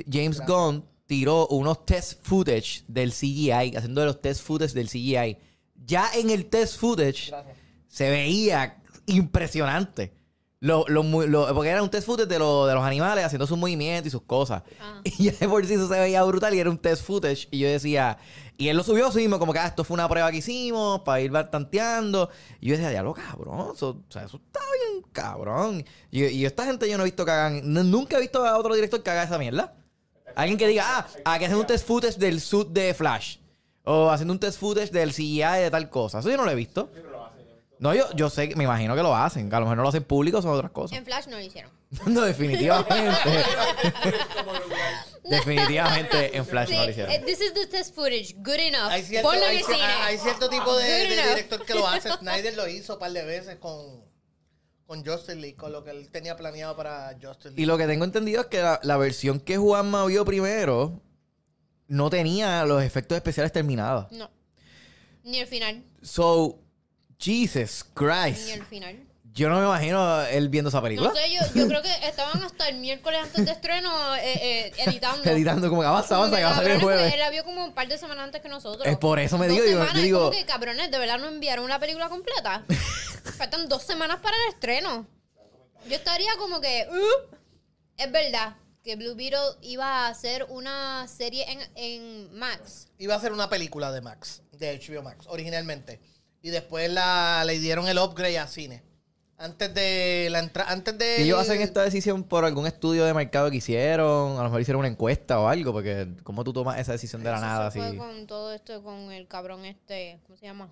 James 0.10 0.41
Gunn 0.47 0.86
tiró 1.06 1.47
unos 1.47 1.86
test 1.86 2.19
footage 2.25 2.84
del 2.88 3.12
CGI, 3.12 3.75
haciendo 3.75 4.06
los 4.06 4.21
test 4.21 4.43
footage 4.43 4.73
del 4.73 4.88
CGI. 4.88 5.38
Ya 5.86 6.10
en 6.15 6.30
el 6.30 6.45
test 6.45 6.77
footage 6.80 7.30
Gracias. 7.32 7.58
se 7.88 8.10
veía 8.10 8.82
impresionante. 9.08 10.13
Lo, 10.60 10.86
lo 10.88 11.01
mu- 11.01 11.23
lo- 11.23 11.51
porque 11.56 11.71
era 11.71 11.82
un 11.82 11.89
test 11.89 12.06
footage 12.06 12.27
de, 12.30 12.38
lo- 12.38 12.67
de 12.67 12.75
los 12.75 12.84
animales 12.84 13.25
haciendo 13.25 13.47
sus 13.47 13.58
movimientos 13.58 14.08
y 14.08 14.12
sus 14.12 14.21
cosas. 14.21 14.62
Ah. 14.80 15.01
Y 15.04 15.23
ya 15.25 15.32
de 15.32 15.47
por 15.49 15.65
sí 15.65 15.73
eso 15.73 15.88
se 15.88 15.99
veía 15.99 16.21
brutal 16.23 16.54
y 16.54 16.60
era 16.60 16.69
un 16.69 16.77
test 16.77 17.04
footage. 17.04 17.47
Y 17.49 17.60
yo 17.60 17.67
decía, 17.67 18.19
y 18.62 18.69
él 18.69 18.78
lo 18.78 18.84
subió 18.84 19.08
así 19.08 19.19
mismo, 19.19 19.39
como 19.39 19.52
que 19.54 19.60
ah, 19.60 19.67
esto 19.67 19.84
fue 19.84 19.95
una 19.95 20.08
prueba 20.08 20.32
que 20.32 20.38
hicimos 20.38 21.02
para 21.02 21.19
ir 21.21 21.32
tanteando. 21.52 22.30
Y 22.60 22.67
yo 22.67 22.74
decía, 22.76 22.89
diablo, 22.89 23.13
cabrón, 23.13 23.71
eso, 23.76 23.89
o 24.08 24.12
sea, 24.12 24.24
eso 24.24 24.38
está 24.45 24.60
bien 24.91 25.04
cabrón. 25.12 25.84
Y, 26.10 26.26
y 26.26 26.45
esta 26.45 26.65
gente 26.65 26.89
yo 26.89 26.97
no 26.97 27.04
he 27.04 27.08
visto 27.08 27.26
que 27.26 27.32
hagan, 27.32 27.62
nunca 27.91 28.17
he 28.17 28.19
visto 28.21 28.45
a 28.45 28.58
otro 28.58 28.74
director 28.76 29.02
que 29.04 29.10
haga 29.10 29.24
esa 29.24 29.38
mierda. 29.38 29.74
Alguien 30.36 30.58
que 30.58 30.67
diga, 30.67 30.84
ah, 30.88 31.08
aquí 31.26 31.45
hacen 31.45 31.58
un 31.58 31.67
test 31.67 31.86
footage 31.86 32.17
del 32.17 32.39
suit 32.39 32.69
de 32.69 32.93
Flash. 32.93 33.38
O 33.84 34.10
haciendo 34.10 34.34
un 34.34 34.39
test 34.39 34.60
footage 34.60 34.91
del 34.91 35.12
CGI 35.12 35.62
de 35.63 35.71
tal 35.71 35.89
cosa. 35.89 36.19
Eso 36.19 36.30
yo 36.30 36.38
no 36.38 36.45
lo 36.45 36.52
he 36.52 36.56
visto. 36.56 36.89
No, 37.80 37.93
yo, 37.95 38.06
yo 38.15 38.30
sé, 38.30 38.47
que- 38.47 38.56
me 38.56 38.63
imagino 38.63 38.95
que 38.95 39.02
lo 39.02 39.15
hacen. 39.15 39.50
Que 39.50 39.56
a 39.56 39.60
lo 39.60 39.65
mejor 39.65 39.78
no 39.78 39.84
lo 39.84 39.89
hacen 39.89 40.04
público, 40.04 40.41
son 40.41 40.52
otras 40.52 40.71
cosas. 40.71 40.97
En 40.97 41.04
Flash 41.04 41.26
no 41.28 41.38
lo 41.38 41.41
hicieron. 41.43 41.71
no, 42.06 42.21
definitivamente. 42.21 42.93
definitivamente 45.30 46.38
en 46.38 46.45
Flash 46.45 46.69
Sí, 46.69 46.75
no 46.75 46.84
lo 46.86 46.89
hicieron. 46.91 47.12
eh, 47.12 47.23
this 47.25 47.41
is 47.41 47.54
the 47.54 47.67
test 47.67 47.95
footage, 47.95 48.36
good 48.38 48.60
enough. 48.60 48.89
Hay 48.89 49.04
cierto, 49.04 49.30
Ponlo 49.30 49.43
en 49.43 49.49
hay, 49.49 49.58
el 49.58 49.63
cine. 49.65 49.84
hay 49.84 50.17
cierto 50.17 50.49
tipo 50.49 50.75
de, 50.77 51.08
director 51.08 51.65
que 51.65 51.73
lo 51.75 51.88
hace. 51.88 52.10
Snyder 52.19 52.56
lo 52.56 52.67
hizo 52.67 52.93
un 52.93 52.99
par 52.99 53.12
de 53.12 53.23
veces 53.25 53.58
con, 53.58 54.04
con 54.86 55.06
Justice 55.06 55.36
League, 55.36 55.56
con 55.56 55.71
lo 55.71 55.84
que 55.84 55.91
él 55.91 56.10
tenía 56.12 56.36
planeado 56.36 56.75
para 56.75 57.13
Justice 57.21 57.49
League. 57.49 57.62
Y 57.62 57.65
lo 57.65 57.77
que 57.77 57.88
tengo 57.88 58.06
entendido 58.06 58.41
es 58.41 58.47
que 58.47 58.62
la, 58.62 58.80
la 58.84 58.97
versión 58.97 59.39
que 59.39 59.58
Juanma 59.58 60.06
vio 60.06 60.25
primero 60.25 61.01
no 61.88 62.10
tenía 62.10 62.65
los 62.65 62.84
efectos 62.84 63.15
especiales 63.17 63.51
terminados. 63.51 64.12
No. 64.12 64.30
Ni 65.23 65.39
el 65.39 65.47
final. 65.47 65.84
So, 66.01 66.60
Jesus 67.19 67.86
Ni 67.86 67.93
Christ. 67.93 68.49
el 68.49 68.65
final. 68.65 69.08
Yo 69.34 69.48
no 69.50 69.60
me 69.60 69.65
imagino 69.65 70.22
él 70.24 70.50
viendo 70.50 70.70
esa 70.70 70.82
película. 70.82 71.10
No 71.10 71.15
sé, 71.15 71.32
yo, 71.32 71.39
yo 71.56 71.67
creo 71.67 71.82
que 71.82 71.94
estaban 72.06 72.44
hasta 72.44 72.67
el 72.67 72.78
miércoles 72.80 73.22
antes 73.24 73.46
de 73.46 73.52
estreno 73.52 74.15
eh, 74.17 74.22
eh, 74.67 74.72
editando. 74.78 75.24
Editando 75.30 75.70
como 75.70 75.82
que 75.82 75.88
avanza, 75.88 76.15
Como 76.15 76.26
avanza, 76.26 76.36
que, 76.38 76.41
que 76.41 76.46
va 76.46 76.52
a 76.52 76.56
salir 76.56 76.72
el 76.72 76.82
jueves. 76.82 77.13
Él 77.13 77.20
la 77.20 77.30
vio 77.30 77.46
como 77.46 77.63
un 77.63 77.74
par 77.74 77.88
de 77.88 77.98
semanas 77.98 78.26
antes 78.26 78.41
que 78.41 78.50
nosotros. 78.50 78.86
Es 78.86 78.98
por 78.98 79.20
eso 79.20 79.38
me 79.38 79.48
Dos 79.48 79.56
digo, 79.56 79.65
yo- 79.67 79.72
semanas, 79.72 79.94
yo 79.94 80.00
es 80.00 80.04
digo- 80.06 80.20
como 80.20 80.32
que 80.32 80.46
cabrones, 80.46 80.91
de 80.91 80.98
verdad 81.00 81.17
no 81.17 81.28
enviaron 81.30 81.70
la 81.70 81.80
película 81.80 82.10
completa. 82.10 82.65
Faltan 83.38 83.70
dos 83.70 83.84
semanas 83.84 84.20
para 84.22 84.36
el 84.36 84.54
estreno. 84.54 85.08
Yo 85.88 85.96
estaría 85.96 86.32
como 86.38 86.60
que. 86.60 86.88
"Uh". 86.91 87.36
es 87.98 88.12
verdad 88.12 88.56
que 88.84 88.96
Blue 88.96 89.15
Beetle 89.15 89.39
iba 89.62 89.86
a 89.86 90.08
hacer 90.10 90.46
una 90.50 91.08
serie 91.08 91.46
en, 91.50 91.60
en 91.76 92.34
Max. 92.38 92.88
Iba 92.98 93.15
a 93.15 93.20
ser 93.22 93.32
una 93.32 93.48
película 93.50 93.91
de 93.91 94.02
Max, 94.02 94.41
de 94.52 94.78
HBO 94.78 95.04
Max, 95.04 95.26
originalmente. 95.30 96.02
Y 96.41 96.50
después 96.50 96.89
la, 96.91 97.44
le 97.46 97.60
dieron 97.60 97.88
el 97.88 97.98
upgrade 98.00 98.39
a 98.39 98.48
cine. 98.48 98.84
Antes 99.43 99.73
de 99.73 100.27
la 100.32 100.39
entrada, 100.39 100.71
antes 100.71 100.97
de... 100.97 101.17
Y 101.19 101.23
ellos 101.23 101.39
hacen 101.39 101.62
esta 101.62 101.82
decisión 101.84 102.23
por 102.23 102.45
algún 102.45 102.67
estudio 102.67 103.06
de 103.06 103.13
mercado 103.13 103.49
que 103.49 103.58
hicieron, 103.58 104.34
a 104.34 104.38
lo 104.38 104.43
mejor 104.43 104.62
hicieron 104.62 104.80
una 104.80 104.88
encuesta 104.88 105.39
o 105.39 105.47
algo, 105.47 105.73
porque 105.73 106.08
¿cómo 106.23 106.43
tú 106.43 106.54
tomas 106.54 106.80
esa 106.80 106.91
decisión 106.91 107.23
de 107.23 107.32
la 107.32 107.39
nada 107.41 107.67
así? 107.67 107.80
fue 107.80 107.97
con 107.97 108.27
todo 108.27 108.54
esto, 108.54 108.84
con 108.84 109.12
el 109.12 109.27
cabrón 109.27 109.65
este, 109.65 110.19
¿cómo 110.27 110.38
se 110.38 110.45
llama? 110.45 110.71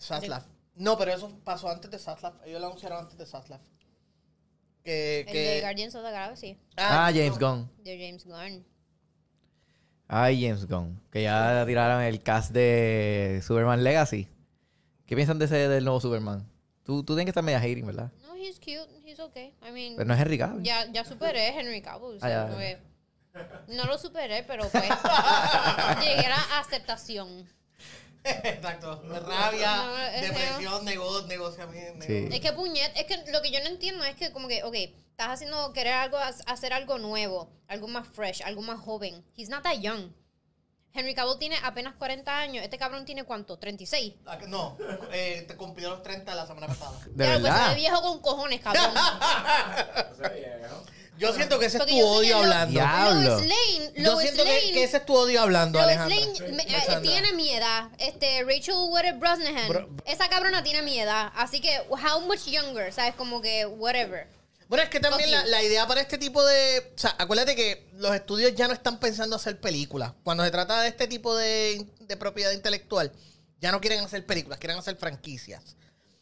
Zaslav. 0.00 0.42
No, 0.76 0.96
pero 0.96 1.12
eso 1.12 1.30
pasó 1.44 1.68
antes 1.68 1.90
de 1.90 1.98
Zaslav. 1.98 2.34
Ellos 2.44 2.60
lo 2.60 2.66
anunciaron 2.68 2.98
antes 3.00 3.16
de 3.18 3.26
Zaslav. 3.26 3.60
Que, 4.82 5.20
El 5.20 5.32
de 5.32 5.60
Guardians 5.62 5.94
of 5.94 6.04
the 6.04 6.10
Galaxy, 6.12 6.58
Ah, 6.76 7.10
James 7.14 7.40
no. 7.40 7.48
Gunn. 7.50 7.70
de 7.82 7.98
James 7.98 8.24
Gunn. 8.24 8.64
Ay, 10.06 10.42
James 10.42 10.66
Gunn. 10.68 11.00
Que 11.10 11.22
ya 11.22 11.64
tiraron 11.66 12.02
el 12.02 12.22
cast 12.22 12.52
de 12.52 13.40
Superman 13.44 13.82
Legacy. 13.82 14.28
¿Qué 15.06 15.16
piensan 15.16 15.38
de 15.38 15.46
ese 15.46 15.68
del 15.68 15.84
nuevo 15.84 16.00
Superman? 16.00 16.46
Tú, 16.84 17.02
tú 17.02 17.14
tienes 17.14 17.24
que 17.26 17.30
estar 17.30 17.42
media 17.42 17.58
hating, 17.58 17.86
¿verdad? 17.86 18.10
No, 18.22 18.34
he's 18.36 18.58
cute, 18.58 18.88
he's 19.04 19.18
okay. 19.18 19.54
I 19.66 19.70
mean, 19.72 19.96
Pero 19.96 20.06
no 20.06 20.14
es 20.14 20.20
Henry 20.20 20.38
Cavill. 20.38 20.62
ya, 20.62 20.86
ya 20.92 21.04
superé 21.04 21.48
a 21.48 21.58
Henry 21.60 21.80
Cavill. 21.82 22.16
o 22.16 22.20
sea, 22.20 22.44
Ah, 22.44 22.58
ya. 22.60 22.78
no 23.68 23.84
lo 23.86 23.96
superé, 23.98 24.42
pero 24.44 24.68
pues 24.68 24.84
llegué 26.00 26.26
a 26.26 26.28
la 26.28 26.58
aceptación. 26.60 27.48
Exacto. 28.22 29.02
Rabia, 29.26 29.76
No, 29.76 29.96
depresión, 30.22 30.84
negocio, 30.84 31.26
negociamiento. 31.26 32.06
Sí. 32.06 32.28
Es 32.32 32.40
que 32.40 32.52
puñet, 32.52 32.92
es 32.96 33.04
que 33.04 33.30
lo 33.32 33.42
que 33.42 33.50
yo 33.50 33.60
no 33.60 33.66
entiendo 33.66 34.02
es 34.04 34.14
que 34.16 34.32
como 34.32 34.48
que, 34.48 34.62
ok, 34.62 34.74
estás 34.74 35.28
haciendo, 35.28 35.72
querer 35.72 35.92
algo, 35.94 36.16
hacer 36.18 36.72
algo 36.72 36.98
nuevo, 36.98 37.50
algo 37.68 37.86
más 37.88 38.06
fresh, 38.08 38.42
algo 38.42 38.62
más 38.62 38.80
joven. 38.80 39.22
He's 39.36 39.48
not 39.50 39.62
that 39.62 39.78
young. 39.80 40.10
Henry 40.96 41.14
Cavill 41.14 41.38
tiene 41.38 41.56
apenas 41.64 41.94
40 41.96 42.38
años. 42.38 42.62
Este 42.64 42.78
cabrón 42.78 43.04
tiene 43.04 43.24
cuánto? 43.24 43.58
36. 43.58 44.14
Ah, 44.26 44.38
No, 44.46 44.78
eh, 45.12 45.44
te 45.48 45.56
cumplió 45.56 45.90
los 45.90 46.02
30 46.04 46.34
la 46.34 46.46
semana 46.46 46.68
pasada. 46.68 46.92
De 47.06 47.24
Ya, 47.24 47.32
pues 47.32 47.36
se 47.36 47.42
verdad. 47.50 47.74
viejo 47.74 48.00
con 48.02 48.20
cojones, 48.20 48.60
cabrón. 48.60 48.92
Yo 51.16 51.32
siento 51.32 51.60
que 51.60 51.66
ese 51.66 51.76
es 51.76 51.80
Porque 51.80 51.92
tu 51.92 51.98
yo 52.00 52.06
sé 52.06 52.18
odio 52.18 52.36
lo- 52.38 52.42
hablando. 52.42 52.72
Diablo. 52.72 53.20
Lois 53.36 53.48
Lane, 53.48 53.92
Yo 53.96 54.02
Lois 54.12 54.22
siento 54.22 54.42
que, 54.44 54.48
Lane, 54.60 54.72
que 54.72 54.82
ese 54.84 54.96
es 54.96 55.06
tu 55.06 55.14
odio 55.14 55.42
hablando, 55.42 55.80
Lois 55.80 55.96
Alejandra. 55.96 56.16
Lane 56.46 56.52
me- 56.56 56.62
eh, 56.64 57.00
tiene 57.02 57.32
mi 57.34 57.50
edad. 57.50 57.88
Este, 57.98 58.42
Rachel 58.42 58.74
Wetter 58.90 59.14
Brosnahan. 59.14 59.68
Bro- 59.68 59.88
esa 60.06 60.28
cabrona 60.28 60.64
tiene 60.64 60.82
mi 60.82 60.98
edad. 60.98 61.30
Así 61.36 61.60
que, 61.60 61.82
how 61.88 62.20
much 62.22 62.46
younger? 62.46 62.92
¿Sabes? 62.92 63.14
Como 63.14 63.40
que, 63.40 63.64
whatever. 63.64 64.26
Bueno, 64.68 64.82
es 64.84 64.90
que 64.90 65.00
también 65.00 65.30
la, 65.30 65.62
idea 65.62 65.86
para 65.86 66.00
este 66.00 66.18
tipo 66.18 66.44
de... 66.44 66.92
O 66.94 66.98
sea, 66.98 67.14
acuérdate 67.18 67.54
que 67.54 67.88
los 67.94 68.14
estudios 68.14 68.54
ya 68.54 68.66
no 68.66 68.74
están 68.74 68.98
pensando 68.98 69.36
hacer 69.36 69.60
películas. 69.60 70.12
Cuando 70.22 70.44
se 70.44 70.50
trata 70.50 70.80
de 70.80 70.88
este 70.88 71.06
tipo 71.06 71.36
de, 71.36 71.86
de 72.00 72.16
propiedad 72.16 72.50
intelectual, 72.52 73.12
ya 73.60 73.72
no 73.72 73.80
quieren 73.80 74.00
hacer 74.04 74.24
películas, 74.26 74.58
quieren 74.58 74.78
hacer 74.78 74.96
franquicias. 74.96 75.76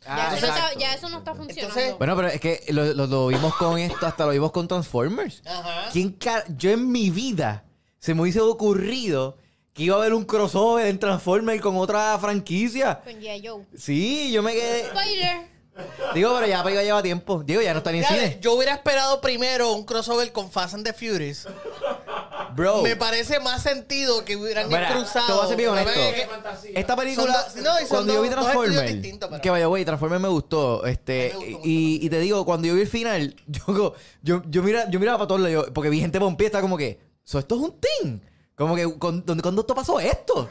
Ya, 0.05 0.09
Ah, 0.31 0.37
eso, 0.37 0.47
no 0.47 0.53
está- 0.53 0.59
exacto. 0.59 0.79
ya 0.81 0.95
eso 0.95 1.09
no 1.09 1.19
está 1.19 1.35
funcionando. 1.35 1.69
Entonces- 1.79 1.99
Bueno, 1.99 2.17
pero 2.17 2.29
es 2.29 2.41
que 2.41 2.65
lo, 2.69 2.85
lo- 2.93 3.07
lo 3.07 3.27
vimos 3.29 3.55
con 3.55 3.79
esto, 3.79 4.05
hasta 4.07 4.27
lo 4.27 4.33
vimos 4.33 4.51
con 4.51 4.67
Transformers. 4.67 5.43
Ajá. 5.47 5.91
¿Quién 5.93 6.19
Yo 6.57 6.71
en 6.71 6.91
mi 6.91 7.11
vida 7.11 7.65
se 8.01 8.13
me 8.15 8.23
hubiese 8.23 8.41
ocurrido 8.41 9.39
que 9.73 9.85
iba 9.85 9.95
a 9.95 9.99
haber 10.01 10.13
un 10.13 10.25
crossover 10.25 10.87
en 10.89 10.99
Transformers 10.99 11.63
con 11.63 11.77
otra 11.77 12.19
franquicia. 12.19 13.01
Con 13.05 13.15
G.I. 13.15 13.47
Joe. 13.47 13.65
Sí, 13.79 14.33
yo 14.33 14.43
me 14.43 14.53
quedé. 14.53 14.87
Spider. 14.89 15.52
Digo, 16.15 16.35
pero 16.35 16.47
ya 16.47 16.63
ya 16.71 16.83
lleva 16.83 17.03
tiempo. 17.03 17.43
Digo, 17.43 17.63
ya 17.63 17.73
no 17.73 17.79
está 17.79 17.93
ni 17.93 17.99
en 17.99 18.05
cine. 18.05 18.39
yo 18.43 18.53
hubiera 18.55 18.75
esperado 18.75 19.21
primero 19.23 19.73
un 19.73 19.85
crossover 19.85 20.31
con 20.33 20.51
Fast 20.51 20.75
and 20.75 20.85
the 20.85 20.93
Furious. 20.93 21.47
Bro. 22.55 22.83
Me 22.83 22.97
parece 22.97 23.41
más 23.41 23.63
sentido 23.63 24.25
que 24.27 24.37
hubieran 24.37 24.69
Mira, 24.69 24.93
cruzado. 24.93 25.27
te 25.27 25.33
voy 25.33 25.45
a 25.45 25.49
ser 25.49 25.57
bien 25.57 25.71
honesto. 25.71 25.93
que- 25.93 26.79
Esta 26.79 26.95
película, 26.97 27.33
Son 27.33 27.63
dos- 27.63 27.65
no, 27.65 27.77
y 27.77 27.81
son 27.81 27.89
cuando 27.89 28.13
yo 28.15 28.23
vi 28.23 28.29
dos- 28.29 28.37
dos 28.37 28.47
estudios 28.47 28.65
Transformers, 28.75 28.93
distintos, 29.03 29.31
pero- 29.31 29.43
que 29.43 29.51
vaya, 29.51 29.67
güey, 29.67 29.85
Transformers 29.87 30.21
me 30.23 30.29
gustó, 30.29 30.85
este, 30.85 31.33
A 31.33 31.39
mí 31.39 31.45
me 31.47 31.53
gustó 31.53 31.69
y, 31.69 32.01
y 32.07 32.11
te 32.11 32.19
digo, 32.21 32.45
cuando 32.45 32.69
yo 32.69 32.75
vi 32.75 32.83
el 32.83 32.89
final, 32.89 33.35
yo, 33.47 33.95
yo, 34.23 34.43
yo, 34.47 34.63
mira, 34.63 34.91
yo 34.91 35.01
miraba 35.01 35.17
para 35.19 35.29
todos 35.29 35.41
lados, 35.41 35.67
yo- 35.69 35.73
porque 35.73 35.89
vi 35.89 36.01
gente 36.01 36.19
pompié, 36.21 36.47
está 36.49 36.61
como 36.61 36.77
que, 36.77 37.01
so, 37.25 37.39
esto 37.39 37.55
es 37.55 37.61
un 37.63 37.81
thing, 37.81 38.19
como 38.55 38.77
que, 38.77 38.87
¿cuándo, 38.99 39.35
¿cuándo 39.41 39.63
esto 39.63 39.75
pasó 39.75 39.99
esto? 39.99 40.51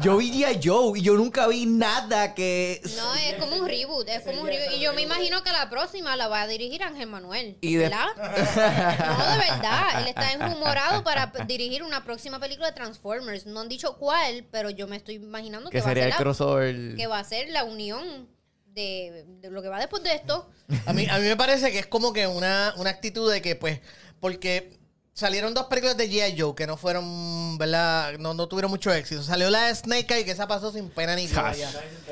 Yo 0.00 0.16
vi 0.16 0.30
G.I. 0.30 0.60
Joe 0.62 0.98
y 0.98 1.02
yo 1.02 1.14
nunca 1.14 1.46
vi 1.48 1.66
nada 1.66 2.34
que... 2.34 2.80
No, 2.96 3.14
es 3.14 3.34
como 3.34 3.56
un 3.56 3.66
reboot. 3.68 4.08
Es 4.08 4.22
como 4.22 4.42
un 4.42 4.46
reboot. 4.46 4.72
Y 4.76 4.80
yo 4.80 4.92
me 4.94 5.02
imagino 5.02 5.42
que 5.42 5.50
la 5.52 5.68
próxima 5.70 6.16
la 6.16 6.28
va 6.28 6.42
a 6.42 6.46
dirigir 6.46 6.82
Ángel 6.82 7.08
Manuel. 7.08 7.58
Y 7.60 7.74
de- 7.74 7.88
¿Verdad? 7.88 8.06
No, 8.16 9.32
de 9.32 9.38
verdad. 9.38 10.00
Él 10.02 10.08
está 10.08 10.32
enrumorado 10.32 11.02
para 11.04 11.32
dirigir 11.46 11.82
una 11.82 12.04
próxima 12.04 12.38
película 12.40 12.68
de 12.68 12.74
Transformers. 12.74 13.46
No 13.46 13.60
han 13.60 13.68
dicho 13.68 13.96
cuál, 13.98 14.46
pero 14.50 14.70
yo 14.70 14.86
me 14.86 14.96
estoy 14.96 15.14
imaginando 15.16 15.70
que, 15.70 15.80
va, 15.80 15.86
a 15.86 15.88
sería 15.88 16.02
ser 16.04 16.08
el 16.08 16.10
la, 16.10 16.16
crossover... 16.16 16.96
que 16.96 17.06
va 17.06 17.18
a 17.18 17.24
ser 17.24 17.48
la 17.50 17.64
unión 17.64 18.28
de, 18.66 19.24
de 19.40 19.50
lo 19.50 19.62
que 19.62 19.68
va 19.68 19.78
después 19.78 20.02
de 20.02 20.14
esto. 20.14 20.48
A 20.86 20.92
mí, 20.92 21.06
a 21.10 21.18
mí 21.18 21.24
me 21.28 21.36
parece 21.36 21.70
que 21.72 21.78
es 21.80 21.86
como 21.86 22.12
que 22.12 22.26
una, 22.26 22.72
una 22.78 22.90
actitud 22.90 23.30
de 23.30 23.42
que, 23.42 23.54
pues, 23.56 23.80
porque 24.20 24.78
salieron 25.14 25.52
dos 25.54 25.66
películas 25.66 25.96
de 25.96 26.08
G.I. 26.10 26.40
Joe 26.40 26.54
que 26.54 26.66
no 26.66 26.76
fueron, 26.76 27.58
¿verdad? 27.58 28.14
No, 28.18 28.34
no 28.34 28.48
tuvieron 28.48 28.70
mucho 28.70 28.92
éxito. 28.92 29.22
Salió 29.22 29.50
la 29.50 29.64
de 29.66 29.74
Snake 29.74 30.14
Eye, 30.14 30.24
que 30.24 30.30
esa 30.30 30.46
pasó 30.48 30.72
sin 30.72 30.88
pena 30.90 31.14
ni 31.16 31.26
gloria. 31.26 31.68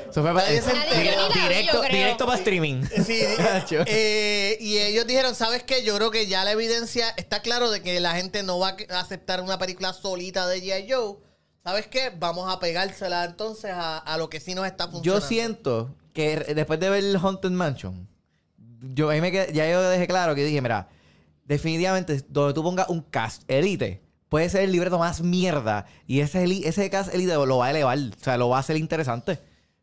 Eso 0.09 0.21
fue 0.21 0.33
para- 0.33 0.45
Nadie 0.45 0.61
se 0.61 0.71
enteró. 0.71 0.91
Nadie 0.91 1.09
ni 1.11 1.15
la 1.15 1.27
vio, 1.27 1.41
directo, 1.43 1.73
yo 1.73 1.81
creo. 1.81 1.97
directo 1.97 2.25
para 2.25 2.37
streaming. 2.37 2.83
Sí, 3.05 3.21
eh, 3.87 4.57
y 4.59 4.77
ellos 4.77 5.07
dijeron, 5.07 5.33
¿sabes 5.35 5.63
qué? 5.63 5.83
Yo 5.83 5.95
creo 5.95 6.11
que 6.11 6.27
ya 6.27 6.43
la 6.43 6.51
evidencia 6.51 7.09
está 7.17 7.41
claro 7.41 7.71
de 7.71 7.81
que 7.81 7.99
la 7.99 8.15
gente 8.15 8.43
no 8.43 8.59
va 8.59 8.75
a 8.89 8.99
aceptar 8.99 9.41
una 9.41 9.57
película 9.57 9.93
solita 9.93 10.47
de 10.47 10.61
G.I. 10.61 10.91
Joe. 10.91 11.17
¿Sabes 11.63 11.87
qué? 11.87 12.11
Vamos 12.17 12.51
a 12.51 12.59
pegársela 12.59 13.23
entonces 13.23 13.71
a, 13.71 13.97
a 13.99 14.17
lo 14.17 14.29
que 14.29 14.39
sí 14.39 14.55
nos 14.55 14.65
está 14.65 14.85
Yo 14.85 14.91
funcionando. 14.91 15.27
siento 15.27 15.95
que 16.13 16.37
después 16.55 16.79
de 16.79 16.89
ver 16.89 17.03
Haunted 17.17 17.51
Mansion, 17.51 18.07
yo 18.81 19.09
ahí 19.09 19.21
me 19.21 19.31
quedé- 19.31 19.53
ya 19.53 19.69
yo 19.69 19.81
dejé 19.89 20.07
claro 20.07 20.33
que 20.33 20.43
dije, 20.43 20.59
mira, 20.61 20.87
definitivamente 21.45 22.23
donde 22.29 22.53
tú 22.53 22.63
pongas 22.63 22.89
un 22.89 23.01
cast 23.01 23.43
elite, 23.49 24.01
puede 24.29 24.49
ser 24.49 24.61
el 24.63 24.71
libreto 24.71 24.97
más 24.97 25.21
mierda 25.21 25.85
y 26.07 26.21
ese, 26.21 26.43
ese 26.67 26.89
cast 26.89 27.13
elite 27.13 27.33
lo 27.33 27.57
va 27.57 27.67
a 27.67 27.71
elevar, 27.71 27.97
o 27.97 28.23
sea, 28.23 28.37
lo 28.37 28.49
va 28.49 28.57
a 28.57 28.59
hacer 28.61 28.77
interesante. 28.77 29.39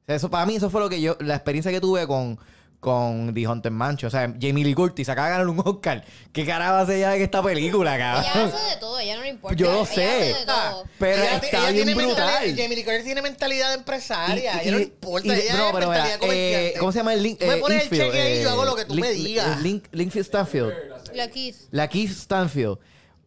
Eso 0.07 0.31
para 0.31 0.47
mí 0.47 0.57
eso 0.57 0.71
fue 0.71 0.81
lo 0.81 0.89
que 0.89 1.01
yo 1.01 1.17
la 1.21 1.35
experiencia 1.35 1.71
que 1.71 1.83
tuve 1.83 2.07
con 2.07 2.39
con 2.81 3.35
The 3.35 3.45
Haunted 3.45 3.73
Mansion, 3.73 4.07
o 4.07 4.11
sea, 4.11 4.33
Jamie 4.41 4.63
Lee 4.65 4.75
Curtis 4.75 5.09
acaba 5.09 5.27
de 5.29 5.33
ganar 5.35 5.49
un 5.49 5.59
Oscar. 5.65 6.05
¿Qué 6.33 6.47
carajo 6.47 6.77
hace 6.77 6.99
ella 6.99 7.17
en 7.17 7.23
esta 7.23 7.43
película, 7.43 7.97
Ella 7.97 8.23
cabrón? 8.25 8.53
hace 8.55 8.71
de 8.75 8.77
todo, 8.81 8.99
ella 9.01 9.17
no 9.17 9.23
le 9.23 9.29
importa. 9.31 9.57
Yo 9.57 9.73
lo 9.73 9.79
Ella 9.83 9.87
sé. 9.87 10.07
hace 10.07 10.25
de 10.41 10.47
todo. 10.47 10.85
Pero 10.99 11.23
Ella- 11.23 11.35
está 11.37 11.47
ella 11.49 11.71
bien 11.73 11.75
tiene 11.87 11.95
brutal. 12.05 12.27
mentalidad- 12.27 12.63
Jamie 12.63 12.77
Lee 12.77 12.85
Curtis 12.85 13.05
tiene 13.05 13.23
mentalidad 13.23 13.69
de 13.71 13.75
empresaria. 13.79 14.57
a 14.57 14.63
ella 14.63 14.71
no 14.71 14.77
le 14.79 14.85
importa. 14.85 15.27
y- 15.27 15.31
ella 15.41 15.57
no, 15.57 15.65
pero 15.73 15.89
mentalidad 15.91 16.05
mira, 16.05 16.19
comerciante. 16.21 16.69
eh, 16.69 16.75
¿Cómo 16.79 16.93
se 16.93 16.99
llama 16.99 17.15
el 17.15 17.23
link? 17.25 17.39
Tú 17.41 17.47
me 17.47 17.55
eh, 17.55 17.61
pones 17.61 17.83
el 17.83 17.91
cheque 17.91 18.21
ahí 18.21 18.39
y 18.39 18.43
yo 18.43 18.49
eh, 18.49 18.53
hago 18.53 18.65
lo 18.65 18.77
que 18.77 18.85
tú 18.85 18.95
Link- 18.95 19.05
me 19.07 19.11
digas. 19.13 19.59
eh, 19.59 19.61
Link, 19.63 19.85
Linkfield 19.91 20.27
Stanfield. 20.27 20.73
La 21.15 21.29
Kiss. 21.29 21.67
La 21.73 21.89
Keith 21.89 22.11
Stanfield. 22.13 22.79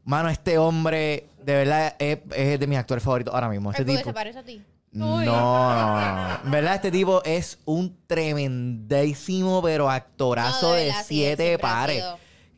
Mano, 0.06 0.30
este 0.30 0.58
hombre, 0.58 1.28
de 1.44 1.54
verdad, 1.56 1.96
es, 2.00 2.20
es 2.36 2.60
de 2.60 2.68
mis 2.68 2.78
actores 2.78 3.04
favoritos 3.04 3.34
ahora 3.34 3.50
mismo. 3.50 3.70
Este 3.72 3.84
tipo. 3.84 4.02
se 4.04 4.14
parece 4.14 4.40
a 4.40 4.44
ti. 4.44 4.64
No, 4.94 5.24
no, 5.24 6.40
no, 6.44 6.52
verdad, 6.52 6.76
este 6.76 6.92
tipo 6.92 7.24
es 7.24 7.60
un 7.66 7.98
tremendísimo, 8.08 9.62
pero 9.62 9.90
actorazo 9.90 10.70
No, 10.70 10.74
de, 10.74 10.86
verdad, 10.86 11.04
siete 11.08 11.58
pares. 11.60 12.04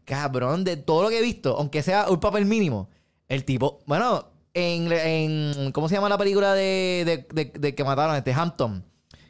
Cabrón, 0.05 0.63
de 0.63 0.77
todo 0.77 1.03
lo 1.03 1.09
que 1.09 1.19
he 1.19 1.21
visto, 1.21 1.55
aunque 1.57 1.81
sea 1.83 2.09
un 2.09 2.19
papel 2.19 2.45
mínimo, 2.45 2.89
el 3.27 3.45
tipo, 3.45 3.79
bueno, 3.85 4.31
en, 4.53 4.91
en 4.91 5.71
¿cómo 5.71 5.87
se 5.87 5.95
llama 5.95 6.09
la 6.09 6.17
película 6.17 6.53
de, 6.53 7.03
de, 7.05 7.43
de- 7.43 7.57
de 7.59 7.75
que 7.75 7.83
mataron? 7.83 8.15
Este 8.15 8.33
Hampton, 8.33 8.83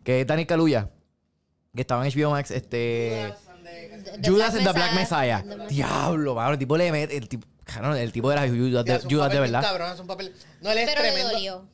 que 0.03 0.21
es 0.21 0.27
Dani 0.27 0.45
Kaluuya, 0.45 0.89
que 1.75 1.81
estaba 1.81 2.05
en 2.07 2.11
HBO 2.11 2.31
Max, 2.31 2.51
este... 2.51 3.33
The 4.21 4.29
Judas 4.29 4.53
Black 4.53 4.55
and 4.55 4.67
the 4.67 4.73
Black 4.73 4.93
Messiah. 4.95 5.41
The 5.41 5.55
Messiah. 5.55 5.67
Diablo, 5.67 6.35
mano, 6.35 6.51
el 6.53 6.57
tipo 6.59 6.75
le 6.77 6.91
mete, 6.91 7.15
el 7.17 7.27
tipo, 7.29 7.47
el 7.95 8.11
tipo 8.11 8.27
Judas 8.29 8.85
de, 8.85 8.95
es 8.95 9.03
un 9.05 9.09
Judas 9.11 9.29
de 9.31 9.37
papel 9.37 9.39
bien 9.39 9.41
verdad. 9.41 9.61
Cabrón, 9.61 9.93
es 9.93 9.99
un 9.99 10.07
papel. 10.07 10.33
No, 10.61 10.71
él 10.71 10.77
es 10.79 10.85
Pero 10.89 11.01
le 11.01 11.07
tremendo. 11.09 11.33
dolió. 11.33 11.65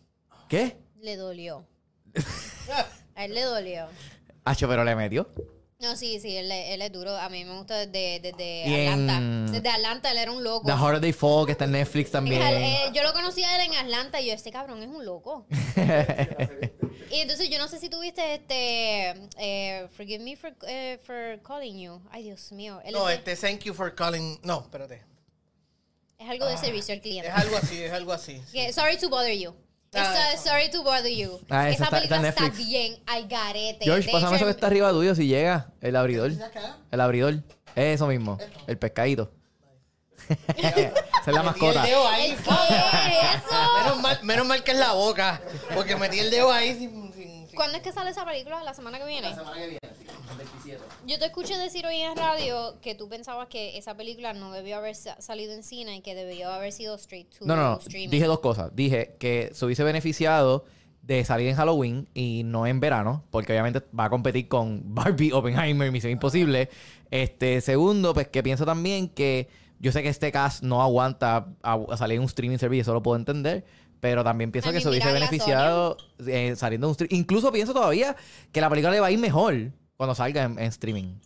¿Qué? 0.48 0.78
Le 1.02 1.16
dolió. 1.16 1.66
A 3.16 3.26
él 3.26 3.34
le 3.34 3.42
dolió. 3.44 3.88
Hacho, 4.46 4.68
pero 4.68 4.84
le 4.84 4.96
metió. 4.96 5.28
No, 5.80 5.96
sí, 5.96 6.20
sí, 6.20 6.36
él, 6.36 6.52
él 6.52 6.82
es 6.82 6.92
duro. 6.92 7.16
A 7.16 7.30
mí 7.30 7.46
me 7.46 7.58
gusta 7.58 7.86
desde, 7.86 8.20
desde 8.20 8.68
Y 8.68 8.74
en- 8.74 8.90
Atlanta. 9.10 9.52
Desde 9.54 9.70
Atlanta 9.70 10.12
él 10.12 10.18
era 10.18 10.32
un 10.32 10.44
loco. 10.44 10.68
The 10.68 11.00
They 11.00 11.14
Fall, 11.14 11.46
que 11.46 11.54
está 11.54 11.66
en 11.66 11.72
Netflix 11.72 12.12
también. 12.12 12.42
Él- 12.42 12.92
yo 12.94 13.02
lo 13.04 13.14
conocí 13.14 13.44
a 13.44 13.56
él 13.56 13.72
en 13.72 13.78
Atlanta 13.78 14.20
y 14.20 14.28
yo, 14.28 14.34
este 14.34 14.52
cabrón 14.52 14.82
es 14.84 14.90
un 14.90 15.06
loco. 15.06 15.46
y 17.12 17.16
entonces 17.22 17.50
yo 17.50 17.58
no 17.60 17.70
sé 17.70 17.80
si 17.80 17.90
tuviste 17.90 18.34
este. 18.36 19.30
eh, 19.38 19.88
forgive 19.96 20.22
me 20.22 20.36
for, 20.36 20.54
eh, 20.68 21.00
for 21.02 21.42
calling 21.44 21.80
you. 21.80 22.02
Ay, 22.12 22.24
Dios 22.24 22.52
mío. 22.52 22.82
Él 22.84 22.94
No, 22.94 23.10
es, 23.10 23.20
este, 23.20 23.38
thank 23.38 23.62
you 23.62 23.74
for 23.74 23.96
calling. 23.96 24.38
No, 24.44 24.60
espérate. 24.62 25.02
es 26.18 26.30
algo 26.30 26.46
de 26.46 26.58
servicio 26.58 26.94
al 26.94 27.00
cliente. 27.00 27.30
Es 27.30 27.36
algo 27.36 27.56
así, 27.56 27.82
es 27.82 27.94
algo 27.94 28.12
así. 28.12 28.42
Que, 28.52 28.74
sorry 28.74 28.98
to 28.98 29.10
bother 29.10 29.34
you. 29.38 29.56
Ah, 29.96 30.32
sorry 30.38 30.70
to 30.70 30.84
bother 30.84 31.12
you. 31.12 31.40
Ah, 31.50 31.70
esa 31.70 31.86
está- 31.86 31.98
está 31.98 32.16
película 32.18 32.30
está, 32.30 32.42
Netflix. 32.44 32.68
bien 32.68 33.00
al 33.08 33.28
garete. 33.28 33.86
George, 33.86 34.06
De 34.06 34.12
pásame 34.12 34.36
hecho, 34.36 34.36
eso 34.36 34.46
que 34.46 34.52
está 34.52 34.68
arriba 34.68 34.92
tuyo 34.92 35.16
si 35.16 35.28
llega. 35.28 35.68
El 35.82 35.96
abridor. 35.96 36.32
El 36.92 37.02
abridor. 37.02 37.36
Eso 37.76 38.08
mismo. 38.08 38.38
El 38.68 38.78
pescadito. 38.78 39.32
Esa 40.58 40.70
es 40.70 40.74
la 40.74 40.92
Metí 41.26 41.38
el 41.38 41.44
mascota. 41.44 41.84
dedo 41.84 42.08
ahí. 42.08 42.32
¿El 42.32 42.38
qué 42.38 42.50
es 42.52 43.36
eso? 43.46 43.74
Menos 43.84 44.00
mal, 44.02 44.20
menos 44.24 44.46
mal 44.46 44.64
que 44.64 44.72
es 44.72 44.78
la 44.78 44.94
boca. 44.94 45.42
Porque 45.74 45.96
metí 45.96 46.20
el 46.20 46.30
dedo 46.30 46.52
ahí 46.52 46.76
sin. 46.78 47.14
sin- 47.14 47.48
sin- 47.48 47.56
¿Cuándo 47.56 47.78
es 47.78 47.84
que 47.84 47.92
sale 47.92 48.12
esa 48.12 48.26
película? 48.26 48.64
¿La 48.64 48.74
semana 48.74 49.00
que 49.00 49.06
viene? 49.06 49.34
semana 49.34 49.54
que 49.58 49.68
viene, 49.68 49.80
Yo 51.06 51.18
te 51.20 51.26
escuché 51.26 51.58
decir 51.58 51.86
hoy 51.86 51.98
en 51.98 52.16
radio 52.16 52.80
que 52.82 52.96
tú 52.96 53.10
pensabas 53.10 53.48
que 53.48 53.78
esa 53.78 53.96
película 53.96 54.34
no 54.34 54.52
debió 54.52 54.78
haber 54.78 54.96
sa- 54.96 55.20
salido 55.22 55.54
en 55.54 55.64
cine 55.64 55.98
y 55.98 56.02
que 56.02 56.16
debió 56.16 56.52
haber 56.52 56.72
sido 56.72 56.96
straight 56.96 57.30
to 57.38 57.46
No, 57.46 57.56
no, 57.56 57.64
no. 57.72 57.80
streaming. 57.80 58.10
Dije 58.10 58.26
dos 58.26 58.40
cosas. 58.40 58.76
Dije 58.76 59.16
que 59.20 59.50
se 59.54 59.66
hubiese 59.66 59.84
beneficiado 59.84 60.66
de 61.02 61.26
salir 61.26 61.48
en 61.48 61.56
Halloween 61.56 62.08
y 62.14 62.44
no 62.46 62.68
en 62.68 62.80
verano, 62.80 63.24
porque 63.32 63.54
obviamente 63.54 63.82
va 63.98 64.06
a 64.06 64.10
competir 64.10 64.48
con 64.48 64.82
Barbie, 64.94 65.32
Oppenheimer, 65.32 65.92
Misión 65.92 66.12
Imposible. 66.12 66.70
Este, 67.10 67.62
segundo, 67.62 68.14
pues 68.14 68.28
que 68.28 68.44
pienso 68.44 68.66
también 68.66 69.10
que 69.10 69.48
yo 69.80 69.92
sé 69.92 70.04
que 70.04 70.10
este 70.10 70.32
cast 70.32 70.62
no 70.64 70.82
aguanta 70.84 71.56
a, 71.64 71.80
a 71.90 71.98
salir 71.98 72.18
en 72.18 72.22
un 72.22 72.28
streaming 72.28 72.58
service, 72.58 72.82
eso 72.82 72.94
lo 72.94 73.02
puedo 73.02 73.16
entender. 73.18 73.66
Pero 74.02 74.24
también 74.24 74.52
pienso 74.52 74.70
I 74.70 74.74
que 74.74 74.82
se 74.82 74.88
hubiese 74.90 75.12
beneficiado 75.12 75.98
eh, 76.26 76.54
saliendo 76.56 76.88
en 76.88 76.90
un 76.90 76.92
streaming. 76.92 77.16
Incluso 77.20 77.52
pienso 77.52 77.74
todavía 77.74 78.16
que 78.54 78.62
la 78.62 78.70
película 78.70 78.94
le 78.94 79.00
va 79.02 79.08
a 79.08 79.12
ir 79.12 79.20
mejor 79.20 79.72
cuando 80.00 80.16
salga 80.16 80.44
en, 80.44 80.58
en 80.58 80.68
streaming. 80.68 81.20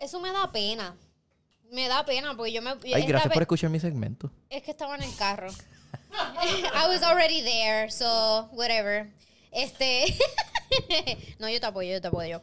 Eso 0.00 0.18
me 0.18 0.32
da 0.32 0.50
pena. 0.50 0.96
Me 1.70 1.86
da 1.86 2.04
pena 2.04 2.36
porque 2.36 2.50
yo 2.50 2.60
me... 2.62 2.74
Ay, 2.92 3.06
gracias 3.06 3.32
por 3.32 3.42
escuchar 3.42 3.70
mi 3.70 3.78
segmento. 3.78 4.28
Es 4.48 4.64
que 4.64 4.72
estaba 4.72 4.96
en 4.96 5.04
el 5.04 5.14
carro. 5.14 5.52
I 6.12 6.88
was 6.88 7.04
already 7.04 7.42
there, 7.42 7.88
so 7.88 8.48
whatever. 8.50 9.08
Este. 9.52 10.18
no, 11.38 11.48
yo 11.48 11.60
te 11.60 11.66
apoyo, 11.66 11.92
yo 11.92 12.00
te 12.00 12.08
apoyo. 12.08 12.42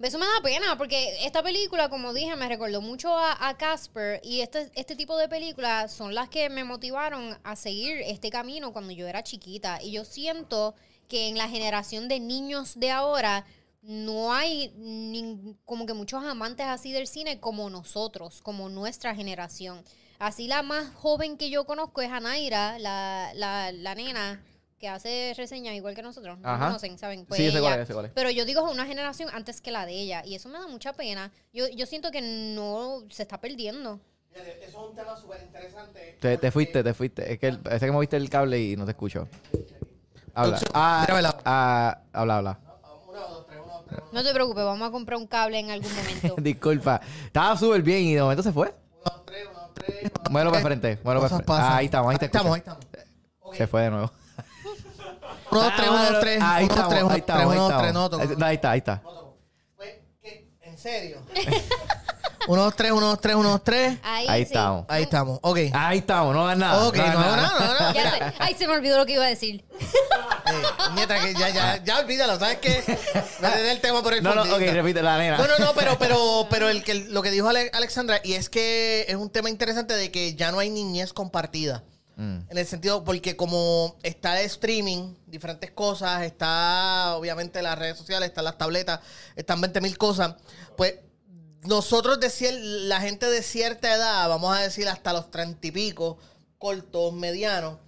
Eso 0.00 0.18
me 0.18 0.24
da 0.24 0.40
pena 0.42 0.78
porque 0.78 1.26
esta 1.26 1.42
película, 1.42 1.90
como 1.90 2.14
dije, 2.14 2.34
me 2.34 2.48
recordó 2.48 2.80
mucho 2.80 3.14
a, 3.14 3.46
a 3.46 3.58
Casper 3.58 4.22
y 4.24 4.40
este, 4.40 4.70
este 4.74 4.96
tipo 4.96 5.18
de 5.18 5.28
películas 5.28 5.92
son 5.92 6.14
las 6.14 6.30
que 6.30 6.48
me 6.48 6.64
motivaron 6.64 7.38
a 7.44 7.56
seguir 7.56 7.98
este 8.06 8.30
camino 8.30 8.72
cuando 8.72 8.94
yo 8.94 9.06
era 9.06 9.22
chiquita. 9.22 9.82
Y 9.82 9.92
yo 9.92 10.06
siento 10.06 10.74
que 11.10 11.28
en 11.28 11.36
la 11.36 11.50
generación 11.50 12.08
de 12.08 12.20
niños 12.20 12.80
de 12.80 12.90
ahora 12.90 13.44
no 13.82 14.32
hay 14.32 14.72
nin- 14.78 15.56
como 15.64 15.86
que 15.86 15.92
muchos 15.94 16.22
amantes 16.24 16.66
así 16.66 16.92
del 16.92 17.06
cine 17.06 17.40
como 17.40 17.68
nosotros, 17.70 18.40
como 18.42 18.68
nuestra 18.68 19.14
generación. 19.14 19.82
Así 20.18 20.46
la 20.46 20.62
más 20.62 20.88
joven 20.94 21.36
que 21.36 21.50
yo 21.50 21.64
conozco 21.64 22.00
es 22.00 22.10
Anaira, 22.10 22.78
la, 22.78 23.32
la, 23.34 23.72
la 23.72 23.94
nena 23.94 24.40
que 24.78 24.88
hace 24.88 25.32
reseñas 25.36 25.74
igual 25.74 25.94
que 25.94 26.02
nosotros. 26.02 26.38
No 26.40 26.48
Ajá. 26.48 26.66
conocen, 26.66 26.96
¿saben? 26.98 27.24
Pues 27.26 27.38
Sí, 27.38 27.50
cuál 27.50 27.62
ella- 27.74 27.82
es, 27.82 27.90
cuál 27.92 28.06
es. 28.06 28.12
Pero 28.12 28.30
yo 28.30 28.44
digo 28.44 28.66
es 28.66 28.72
una 28.72 28.86
generación 28.86 29.28
antes 29.32 29.60
que 29.60 29.70
la 29.72 29.84
de 29.86 29.94
ella. 29.94 30.24
Y 30.24 30.34
eso 30.36 30.48
me 30.48 30.58
da 30.58 30.66
mucha 30.68 30.92
pena. 30.92 31.32
Yo, 31.52 31.68
yo 31.68 31.86
siento 31.86 32.10
que 32.10 32.20
no 32.22 33.02
se 33.10 33.22
está 33.22 33.40
perdiendo. 33.40 34.00
Fíjate, 34.32 34.64
Eso 34.64 34.82
es 34.84 34.90
un 34.90 34.94
tema 34.96 35.16
súper 35.16 35.42
interesante. 35.42 36.18
Te, 36.20 36.38
te 36.38 36.50
fuiste, 36.50 36.82
te 36.84 36.94
fuiste. 36.94 37.32
Es 37.32 37.38
que 37.38 37.48
el- 37.48 37.58
parece 37.60 37.86
que 37.86 37.92
moviste 37.92 38.16
el 38.16 38.30
cable 38.30 38.60
y 38.60 38.76
no 38.76 38.84
te 38.84 38.92
escucho. 38.92 39.28
Habla. 40.34 40.58
Ah, 40.72 41.06
ah, 41.44 41.98
habla, 42.12 42.36
habla. 42.38 42.58
Uno, 43.06 43.20
dos, 43.28 43.46
tres, 43.46 43.58
uno, 43.62 43.72
dos, 43.74 43.81
tres. 43.81 43.81
No 44.12 44.22
te 44.22 44.32
preocupes, 44.32 44.64
vamos 44.64 44.88
a 44.88 44.90
comprar 44.90 45.18
un 45.18 45.26
cable 45.26 45.58
en 45.58 45.70
algún 45.70 45.94
momento. 45.94 46.34
Disculpa. 46.38 47.00
Estaba 47.26 47.56
súper 47.56 47.82
bien 47.82 48.02
y 48.02 48.14
de 48.14 48.22
momento 48.22 48.42
se 48.42 48.52
fue. 48.52 48.74
Uno, 49.04 49.22
tres, 49.24 49.46
uno, 49.50 49.60
dos, 49.60 49.70
tres. 49.74 50.02
uno, 50.02 50.30
Muévelo 50.30 50.50
para 50.52 50.62
frente. 50.64 50.98
Muévelo 51.02 51.20
para 51.20 51.28
frente. 51.28 51.46
pasan. 51.46 51.72
Ah, 51.72 51.76
ahí 51.76 51.84
estamos, 51.86 52.10
ahí 52.12 52.18
te 52.18 52.26
estamos, 52.26 52.52
ahí 52.54 52.58
estamos. 52.58 52.84
Ok. 53.40 53.56
Se 53.56 53.66
fue 53.66 53.82
de 53.82 53.90
nuevo. 53.90 54.12
Uno, 55.50 55.62
dos, 55.62 55.72
tres, 55.76 55.88
uno, 55.88 56.04
dos, 56.04 56.20
tres. 56.20 56.42
Ahí 56.42 56.64
uno, 56.64 56.74
ahí 56.74 57.02
uno, 57.02 57.10
ahí 57.10 57.58
dos, 57.58 57.78
tres, 57.78 57.92
no, 57.92 58.06
estamos. 58.06 58.10
toco. 58.10 58.44
Ahí 58.44 58.54
está, 58.54 58.70
ahí 58.70 58.78
está. 58.78 59.02
¿En 60.62 60.78
serio? 60.78 61.18
uno, 62.48 62.62
dos, 62.62 62.74
tres, 62.74 62.92
uno, 62.92 63.06
dos, 63.08 63.20
tres, 63.20 63.36
uno, 63.36 63.50
dos, 63.50 63.62
tres. 63.62 63.98
Ahí, 64.02 64.26
Ahí 64.26 64.40
sí. 64.40 64.46
estamos. 64.46 64.86
Ahí 64.88 65.02
estamos. 65.02 65.38
Ok. 65.42 65.58
Ahí 65.74 65.98
estamos, 65.98 66.34
no 66.34 66.44
hagas 66.46 66.56
nada. 66.56 66.88
Ok, 66.88 66.96
no 66.96 67.02
hagas 67.02 67.36
nada, 67.36 67.58
no 67.60 67.74
nada. 67.74 67.92
Ya 67.92 68.10
sé. 68.10 68.34
Ay, 68.38 68.54
se 68.54 68.66
me 68.66 68.72
olvidó 68.72 68.96
lo 68.96 69.04
que 69.04 69.12
iba 69.12 69.24
a 69.24 69.28
decir. 69.28 69.64
Nieta, 70.94 71.20
que 71.20 71.34
ya, 71.34 71.48
ya, 71.50 71.82
ya 71.84 71.98
olvídalo, 72.00 72.38
¿sabes 72.38 72.58
qué? 72.58 72.82
Me 73.40 73.48
dé 73.48 73.72
el 73.72 73.80
tema 73.80 74.02
por 74.02 74.14
el 74.14 74.22
No, 74.22 74.34
no, 74.34 74.42
ok, 74.42 74.60
repite 74.60 75.02
la 75.02 75.18
nena. 75.18 75.38
No, 75.38 75.46
no, 75.46 75.58
no, 75.58 75.74
pero, 75.74 75.98
pero, 75.98 76.46
pero 76.50 76.68
el 76.68 76.82
que, 76.84 76.94
lo 76.94 77.22
que 77.22 77.30
dijo 77.30 77.48
Ale- 77.48 77.70
Alexandra, 77.74 78.20
y 78.22 78.34
es 78.34 78.48
que 78.48 79.06
es 79.08 79.16
un 79.16 79.30
tema 79.30 79.48
interesante 79.50 79.94
de 79.94 80.10
que 80.10 80.34
ya 80.34 80.52
no 80.52 80.58
hay 80.58 80.70
niñez 80.70 81.12
compartida. 81.12 81.84
Mm. 82.16 82.40
En 82.50 82.58
el 82.58 82.66
sentido, 82.66 83.04
porque 83.04 83.36
como 83.36 83.96
está 84.02 84.38
el 84.38 84.46
streaming, 84.46 85.14
diferentes 85.26 85.70
cosas, 85.70 86.22
está 86.22 87.14
obviamente 87.16 87.62
las 87.62 87.78
redes 87.78 87.96
sociales, 87.96 88.28
están 88.28 88.44
las 88.44 88.58
tabletas, 88.58 89.00
están 89.34 89.60
20 89.62 89.80
mil 89.80 89.96
cosas, 89.96 90.34
pues 90.76 90.96
nosotros 91.62 92.20
de 92.20 92.26
cier- 92.28 92.60
la 92.60 93.00
gente 93.00 93.26
de 93.30 93.42
cierta 93.42 93.94
edad, 93.94 94.28
vamos 94.28 94.54
a 94.56 94.60
decir 94.60 94.88
hasta 94.88 95.12
los 95.12 95.30
treinta 95.30 95.66
y 95.66 95.70
pico, 95.70 96.18
cortos, 96.58 97.12
medianos, 97.14 97.78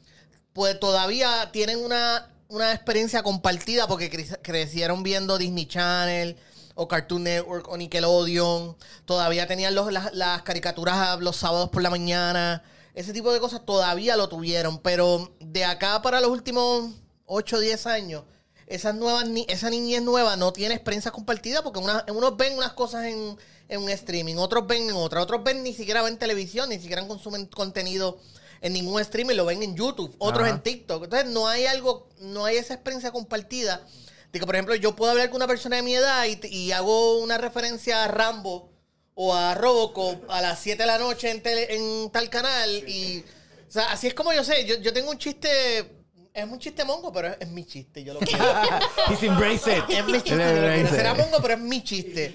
pues 0.52 0.78
todavía 0.80 1.50
tienen 1.52 1.84
una, 1.84 2.30
una 2.48 2.72
experiencia 2.72 3.22
compartida 3.22 3.86
porque 3.88 4.10
cre- 4.10 4.38
crecieron 4.42 5.02
viendo 5.02 5.38
Disney 5.38 5.66
Channel 5.66 6.36
o 6.74 6.88
Cartoon 6.88 7.24
Network 7.24 7.68
o 7.68 7.76
Nickelodeon. 7.76 8.76
Todavía 9.04 9.46
tenían 9.46 9.74
los- 9.74 9.92
las, 9.92 10.12
las 10.14 10.42
caricaturas 10.42 10.96
a- 10.96 11.16
los 11.16 11.36
sábados 11.36 11.70
por 11.70 11.82
la 11.82 11.90
mañana. 11.90 12.62
Ese 12.94 13.12
tipo 13.12 13.32
de 13.32 13.40
cosas 13.40 13.64
todavía 13.64 14.16
lo 14.16 14.28
tuvieron. 14.28 14.78
Pero 14.78 15.32
de 15.40 15.64
acá 15.64 16.00
para 16.02 16.20
los 16.20 16.30
últimos 16.30 16.90
8 17.26 17.56
o 17.56 17.60
10 17.60 17.86
años, 17.86 18.22
esas 18.66 18.94
nuevas 18.94 19.24
esa 19.48 19.68
niñez 19.70 20.02
nueva 20.02 20.36
no 20.36 20.52
tiene 20.52 20.74
experiencia 20.74 21.10
compartida 21.10 21.62
porque 21.62 21.80
una- 21.80 22.04
unos 22.08 22.36
ven 22.36 22.56
unas 22.56 22.72
cosas 22.72 23.04
en, 23.04 23.36
en 23.68 23.82
un 23.82 23.88
streaming, 23.90 24.36
otros 24.36 24.66
ven 24.66 24.88
en 24.90 24.96
otra, 24.96 25.20
otros 25.22 25.42
ven 25.44 25.62
ni 25.62 25.72
siquiera 25.74 26.02
ven 26.02 26.18
televisión, 26.18 26.68
ni 26.68 26.78
siquiera 26.78 27.06
consumen 27.06 27.46
contenido 27.46 28.18
en 28.64 28.72
ningún 28.72 28.98
streaming, 29.02 29.34
lo 29.36 29.44
ven 29.44 29.62
en 29.62 29.76
YouTube, 29.76 30.14
otros 30.18 30.44
Ajá. 30.46 30.54
en 30.56 30.62
TikTok. 30.62 31.04
Entonces 31.04 31.28
no 31.30 31.46
hay 31.46 31.66
algo, 31.66 32.08
no 32.20 32.46
hay 32.46 32.56
esa 32.56 32.72
experiencia 32.74 33.12
compartida. 33.12 33.86
De 34.32 34.40
que, 34.40 34.46
por 34.46 34.54
ejemplo, 34.56 34.74
yo 34.74 34.96
puedo 34.96 35.12
hablar 35.12 35.28
con 35.28 35.36
una 35.36 35.46
persona 35.46 35.76
de 35.76 35.82
mi 35.82 35.94
edad 35.94 36.24
y, 36.26 36.40
y 36.48 36.72
hago 36.72 37.18
una 37.18 37.36
referencia 37.38 38.04
a 38.04 38.08
Rambo 38.08 38.72
o 39.14 39.34
a 39.34 39.54
Robocop 39.54 40.28
a 40.30 40.40
las 40.40 40.58
7 40.60 40.82
de 40.82 40.86
la 40.86 40.98
noche 40.98 41.30
en, 41.30 41.42
tele- 41.42 41.66
en 41.70 42.10
tal 42.10 42.30
canal. 42.30 42.70
Y, 42.88 43.22
o 43.68 43.70
sea, 43.70 43.92
así 43.92 44.06
es 44.08 44.14
como 44.14 44.32
yo 44.32 44.42
sé. 44.42 44.64
Yo, 44.64 44.76
yo 44.80 44.92
tengo 44.94 45.10
un 45.10 45.18
chiste, 45.18 45.48
es 46.32 46.44
un 46.44 46.58
chiste 46.58 46.84
mongo, 46.84 47.12
pero 47.12 47.28
es, 47.28 47.36
es 47.40 47.48
mi 47.48 47.64
chiste. 47.66 48.02
Yo 48.02 48.14
lo 48.14 48.20
quiero. 48.26 48.44
He's 49.10 49.22
embraced 49.22 49.76
it. 49.76 49.84
Es 49.90 50.04
mi 50.06 50.12
chiste. 50.14 50.30
Yo 50.30 50.36
lo 50.36 50.42
quiero. 50.52 50.72
embrace 50.72 50.96
Será 50.96 51.14
mongo, 51.14 51.36
pero 51.42 51.54
es 51.54 51.60
mi 51.60 51.84
chiste. 51.84 52.34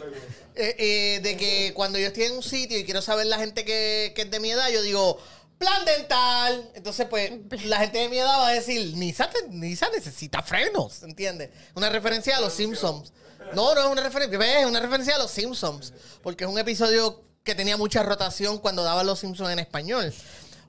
Eh, 0.56 0.76
eh, 0.78 1.20
de 1.22 1.36
que 1.38 1.74
cuando 1.74 1.98
yo 2.00 2.08
estoy 2.08 2.24
en 2.24 2.34
un 2.34 2.44
sitio 2.44 2.78
y 2.78 2.84
quiero 2.86 3.02
saber 3.02 3.26
la 3.28 3.40
gente 3.40 3.66
que, 3.66 4.14
que 4.16 4.22
es 4.24 4.32
de 4.32 4.40
mi 4.40 4.52
edad, 4.52 4.70
yo 4.70 4.82
digo, 4.82 5.18
plan 5.60 5.86
dental. 5.86 6.72
Entonces, 6.74 7.06
pues, 7.08 7.32
la 7.66 7.78
gente 7.78 8.00
de 8.00 8.10
mi 8.10 8.18
edad 8.18 8.40
va 8.40 8.48
a 8.48 8.54
decir, 8.54 8.96
Nisa, 8.98 9.30
te- 9.30 9.48
Nisa 9.50 9.88
necesita 9.94 10.42
frenos, 10.42 11.04
¿entiendes? 11.04 11.52
Una 11.76 11.90
referencia 11.90 12.38
a 12.38 12.42
los 12.42 12.54
Simpsons. 12.54 13.14
No, 13.54 13.76
no 13.76 13.82
es 13.82 13.88
una 13.88 14.02
referencia, 14.02 14.38
¿ves? 14.38 14.58
es 14.62 14.66
una 14.66 14.80
referencia 14.80 15.16
a 15.16 15.18
los 15.20 15.30
Simpsons. 15.32 15.94
Porque 16.24 16.44
es 16.46 16.50
un 16.50 16.58
episodio 16.58 17.22
que 17.44 17.54
tenía 17.56 17.78
mucha 17.78 18.02
rotación 18.04 18.58
cuando 18.60 18.84
daban 18.84 19.06
los 19.06 19.20
Simpsons 19.20 19.52
en 19.52 19.60
español. 19.60 20.12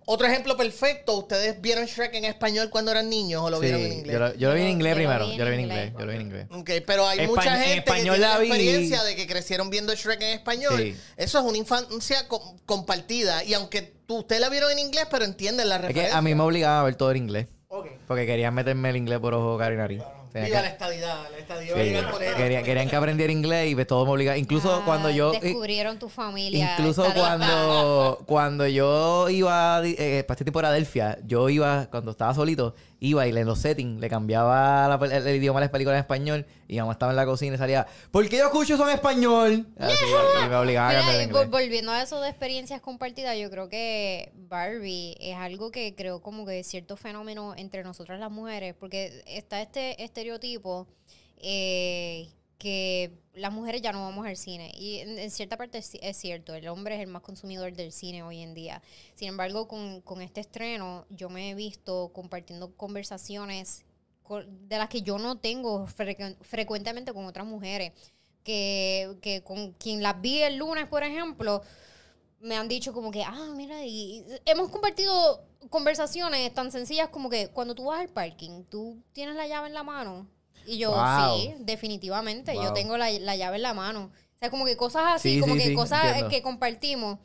Otro 0.06 0.26
ejemplo 0.26 0.56
perfecto, 0.56 1.16
¿ustedes 1.18 1.60
vieron 1.60 1.84
Shrek 1.84 2.14
en 2.14 2.24
español 2.24 2.68
cuando 2.70 2.90
eran 2.90 3.08
niños 3.08 3.42
o 3.44 3.50
lo 3.50 3.60
vieron 3.60 3.80
en 3.82 3.92
inglés? 3.92 4.12
yo 4.14 4.18
lo, 4.18 4.34
yo 4.34 4.48
lo 4.48 4.54
vi 4.56 4.62
en 4.62 4.68
inglés 4.70 4.92
yo 4.92 4.96
primero. 4.96 5.26
vi 5.26 5.32
en 5.32 5.38
Yo 5.38 5.44
lo 5.44 5.50
vi 5.50 5.54
en 5.56 5.60
inglés. 5.60 5.86
inglés. 5.86 6.00
Yo 6.00 6.06
lo 6.06 6.10
vi 6.10 6.16
en 6.16 6.22
inglés. 6.22 6.46
Ok, 6.50 6.70
pero 6.86 7.06
hay 7.06 7.18
Espa- 7.18 7.26
mucha 7.28 7.54
en 7.54 7.62
gente 7.62 7.78
español 7.78 8.14
que 8.16 8.18
tiene 8.18 8.18
la 8.18 8.28
la 8.34 8.38
vi. 8.40 8.46
experiencia 8.48 9.02
de 9.04 9.14
que 9.16 9.26
crecieron 9.28 9.70
viendo 9.70 9.94
Shrek 9.94 10.20
en 10.22 10.28
español. 10.30 10.78
Sí. 10.78 10.96
Eso 11.16 11.38
es 11.38 11.44
una 11.44 11.58
infancia 11.58 12.26
com- 12.26 12.58
compartida. 12.66 13.44
Y 13.44 13.54
aunque 13.54 13.99
tú, 14.10 14.18
ustedes 14.18 14.40
la 14.40 14.48
vieron 14.48 14.72
en 14.72 14.80
inglés, 14.80 15.06
pero 15.08 15.24
entienden 15.24 15.68
la 15.68 15.76
Es 15.76 15.80
referencia. 15.82 16.10
que 16.10 16.16
a 16.18 16.20
mí 16.20 16.34
me 16.34 16.42
obligaban 16.42 16.80
a 16.80 16.82
ver 16.82 16.96
todo 16.96 17.12
en 17.12 17.18
inglés. 17.18 17.46
Ok. 17.68 17.86
Porque 18.08 18.26
querían 18.26 18.52
meterme 18.52 18.90
el 18.90 18.96
inglés 18.96 19.20
por 19.20 19.34
ojo, 19.34 19.56
cara 19.56 19.72
y 19.72 19.76
nariz. 19.76 20.02
Tenía 20.32 20.46
Viva 20.48 20.58
que- 20.58 20.62
la 20.64 20.68
estadidad, 20.72 21.30
la 21.30 21.38
estadidad 21.38 21.66
Sí, 21.74 21.78
va 21.78 21.80
a 21.80 21.84
llegar 21.84 22.10
por 22.10 22.22
él. 22.22 22.34
querían, 22.34 22.64
querían 22.64 22.88
que 22.88 22.96
aprendiera 22.96 23.32
inglés 23.32 23.70
y 23.70 23.74
pues 23.76 23.86
todo 23.86 24.04
me 24.06 24.12
obligaba. 24.12 24.36
Incluso 24.36 24.72
Ah, 24.74 24.82
cuando 24.84 25.10
yo... 25.10 25.30
Descubrieron 25.32 25.98
tu 26.00 26.08
familia. 26.08 26.72
Incluso 26.76 27.04
estadista. 27.04 27.36
cuando, 27.38 28.22
cuando 28.26 28.66
yo 28.66 29.28
iba 29.28 29.80
eh, 29.84 30.24
para 30.26 30.34
este 30.34 30.44
tipo 30.44 30.60
de 30.60 30.66
Adelphia, 30.68 31.18
yo 31.24 31.48
iba, 31.48 31.86
cuando 31.90 32.10
estaba 32.12 32.34
solito, 32.34 32.74
iba 33.00 33.26
y 33.26 33.30
en 33.30 33.46
los 33.46 33.58
settings 33.58 33.98
le 34.00 34.08
cambiaba 34.08 34.86
la 34.86 35.06
el, 35.06 35.26
el 35.26 35.36
idioma 35.36 35.58
de 35.58 35.64
las 35.64 35.72
películas 35.72 35.96
en 35.96 36.00
español 36.00 36.46
y 36.68 36.78
mamá 36.78 36.92
estaba 36.92 37.12
en 37.12 37.16
la 37.16 37.24
cocina 37.24 37.54
y 37.54 37.58
salía, 37.58 37.86
¿por 38.10 38.28
qué 38.28 38.36
yo 38.36 38.44
escucho 38.44 38.74
eso 38.74 38.88
en 38.88 38.94
español? 38.94 39.66
Así, 39.78 40.04
y 40.44 40.48
me 40.48 40.56
obligaban 40.56 40.94
a 40.94 40.98
cambiar 41.00 41.22
inglés. 41.22 41.50
volviendo 41.50 41.92
a 41.92 42.02
eso 42.02 42.20
de 42.20 42.28
experiencias 42.28 42.80
compartidas, 42.80 43.36
yo 43.38 43.50
creo 43.50 43.68
que 43.68 44.32
Barbie 44.34 45.16
es 45.18 45.36
algo 45.36 45.70
que 45.70 45.94
creo 45.94 46.20
como 46.20 46.46
que 46.46 46.62
cierto 46.62 46.96
fenómeno 46.96 47.54
entre 47.56 47.82
nosotras 47.82 48.20
las 48.20 48.30
mujeres, 48.30 48.74
porque 48.78 49.22
está 49.26 49.62
este 49.62 50.02
estereotipo 50.04 50.86
eh, 51.38 52.28
que 52.60 53.10
las 53.34 53.52
mujeres 53.52 53.80
ya 53.82 53.90
no 53.90 54.02
vamos 54.02 54.26
al 54.26 54.36
cine. 54.36 54.70
Y 54.76 54.98
en, 54.98 55.18
en 55.18 55.30
cierta 55.30 55.56
parte 55.56 55.78
es, 55.78 56.16
cierto, 56.16 56.54
el 56.54 56.68
hombre 56.68 56.94
es 56.94 57.00
el 57.00 57.06
más 57.08 57.22
consumidor 57.22 57.72
del 57.72 57.90
cine 57.90 58.22
hoy 58.22 58.42
en 58.42 58.54
día. 58.54 58.82
Sin 59.16 59.28
embargo, 59.28 59.66
con, 59.66 60.02
con 60.02 60.20
este 60.20 60.40
estreno, 60.40 61.06
yo 61.08 61.28
me 61.30 61.50
he 61.50 61.54
visto 61.54 62.10
compartiendo 62.12 62.76
conversaciones 62.76 63.84
co- 64.22 64.44
de 64.44 64.78
las 64.78 64.88
que 64.90 65.00
yo 65.02 65.18
no 65.18 65.38
tengo 65.38 65.86
frecu- 65.88 66.36
frecuentemente 66.42 67.12
con 67.12 67.24
otras 67.24 67.46
mujeres. 67.46 67.92
Que, 68.44 69.16
que 69.20 69.42
con 69.42 69.72
quien 69.72 70.02
las 70.02 70.20
vi 70.20 70.42
el 70.42 70.56
lunes, 70.56 70.86
por 70.88 71.02
ejemplo, 71.02 71.62
me 72.40 72.56
han 72.56 72.68
dicho 72.68 72.92
como 72.92 73.10
que, 73.10 73.22
ah, 73.22 73.52
mira, 73.54 73.84
y 73.84 74.20
y 74.20 74.24
hemos 74.46 74.70
compartido 74.70 75.44
conversaciones 75.68 76.52
tan 76.54 76.72
sencillas 76.72 77.08
como 77.10 77.28
que 77.28 77.48
cuando 77.48 77.74
tú 77.74 77.84
vas 77.84 78.00
al 78.00 78.08
parking, 78.08 78.64
tú 78.64 79.02
tienes 79.12 79.34
la 79.36 79.46
llave 79.46 79.68
en 79.68 79.74
la 79.74 79.82
mano. 79.82 80.26
Y 80.66 80.78
yo, 80.78 80.92
Wow. 80.92 81.38
sí, 81.38 81.54
definitivamente, 81.60 82.54
yo 82.54 82.72
tengo 82.72 82.96
la, 82.96 83.10
la 83.10 83.36
llave 83.36 83.56
en 83.56 83.62
la 83.62 83.74
mano. 83.74 84.10
sea, 84.40 84.50
como 84.50 84.64
que 84.64 84.76
cosas 84.76 85.02
así, 85.16 85.34
Sí, 85.34 85.40
como 85.40 85.54
sí, 85.54 85.60
que 85.60 85.66
sí, 85.68 85.74
cosas 85.74 86.04
entiendo. 86.04 86.28
que 86.30 86.42
compartimos 86.42 87.18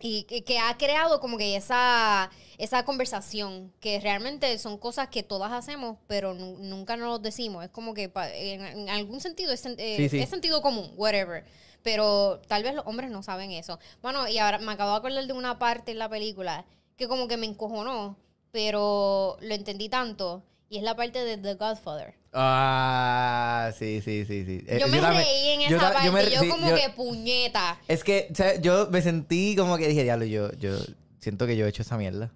y 0.00 0.24
que, 0.24 0.44
que 0.44 0.58
ha 0.58 0.76
creado 0.76 1.20
como 1.20 1.38
que 1.38 1.56
esa, 1.56 2.30
esa 2.58 2.84
conversación, 2.84 3.72
que 3.80 4.00
realmente 4.00 4.56
son 4.58 4.76
cosas 4.78 5.08
que 5.08 5.22
todas 5.22 5.52
hacemos, 5.52 5.98
pero 6.06 6.34
nu- 6.34 6.58
nunca 6.58 6.96
nos 6.96 7.08
lo 7.08 7.18
decimos. 7.18 7.64
Es 7.64 7.70
como 7.70 7.94
que 7.94 8.08
pa- 8.08 8.30
en, 8.30 8.64
en 8.64 8.88
algún 8.90 9.20
sentido 9.20 9.52
es, 9.52 9.64
eh, 9.66 10.04
es 10.10 10.28
sentido 10.30 10.60
común, 10.62 10.92
whatever. 10.96 11.44
Pero 11.82 12.40
tal 12.48 12.62
vez 12.62 12.74
los 12.74 12.86
hombres 12.86 13.10
no 13.10 13.22
saben 13.22 13.50
eso. 13.52 13.78
Bueno, 14.02 14.26
y 14.26 14.38
ahora 14.38 14.58
me 14.58 14.72
acabo 14.72 14.90
de 14.92 14.96
acordar 14.96 15.26
de 15.26 15.32
una 15.34 15.58
parte 15.58 15.92
en 15.92 15.98
la 15.98 16.08
película 16.08 16.64
que 16.96 17.08
como 17.08 17.28
que 17.28 17.36
me 17.36 17.46
encojonó, 17.46 18.16
pero 18.50 19.36
lo 19.40 19.54
entendí 19.54 19.88
tanto. 19.88 20.42
Y 20.70 20.78
es 20.78 20.82
la 20.82 20.96
parte 20.96 21.22
de 21.24 21.36
The 21.36 21.54
Godfather. 21.54 22.14
Ah, 22.36 23.70
sí, 23.78 24.00
sí, 24.02 24.24
sí, 24.26 24.44
sí. 24.44 24.64
Eh, 24.66 24.78
Yo 24.80 24.88
me 24.88 24.98
también- 25.00 25.24
reí 25.24 25.48
en 25.50 25.60
yo 25.70 25.76
esa 25.76 25.92
parte. 25.92 26.06
Yo, 26.06 26.12
me- 26.12 26.24
sí, 26.26 26.48
como 26.48 26.68
yo- 26.68 26.76
que 26.76 26.90
puñeta. 26.90 27.78
Es 27.88 28.04
que, 28.04 28.28
o 28.30 28.34
sea, 28.34 28.60
yo 28.60 28.88
me 28.90 29.02
sentí 29.02 29.54
como 29.56 29.76
que 29.76 29.88
dije, 29.88 30.02
diablo, 30.02 30.24
yo, 30.24 30.52
yo 30.54 30.76
siento 31.20 31.46
que 31.46 31.56
yo 31.56 31.66
he 31.66 31.68
hecho 31.68 31.82
esa 31.82 31.96
mierda. 31.96 32.30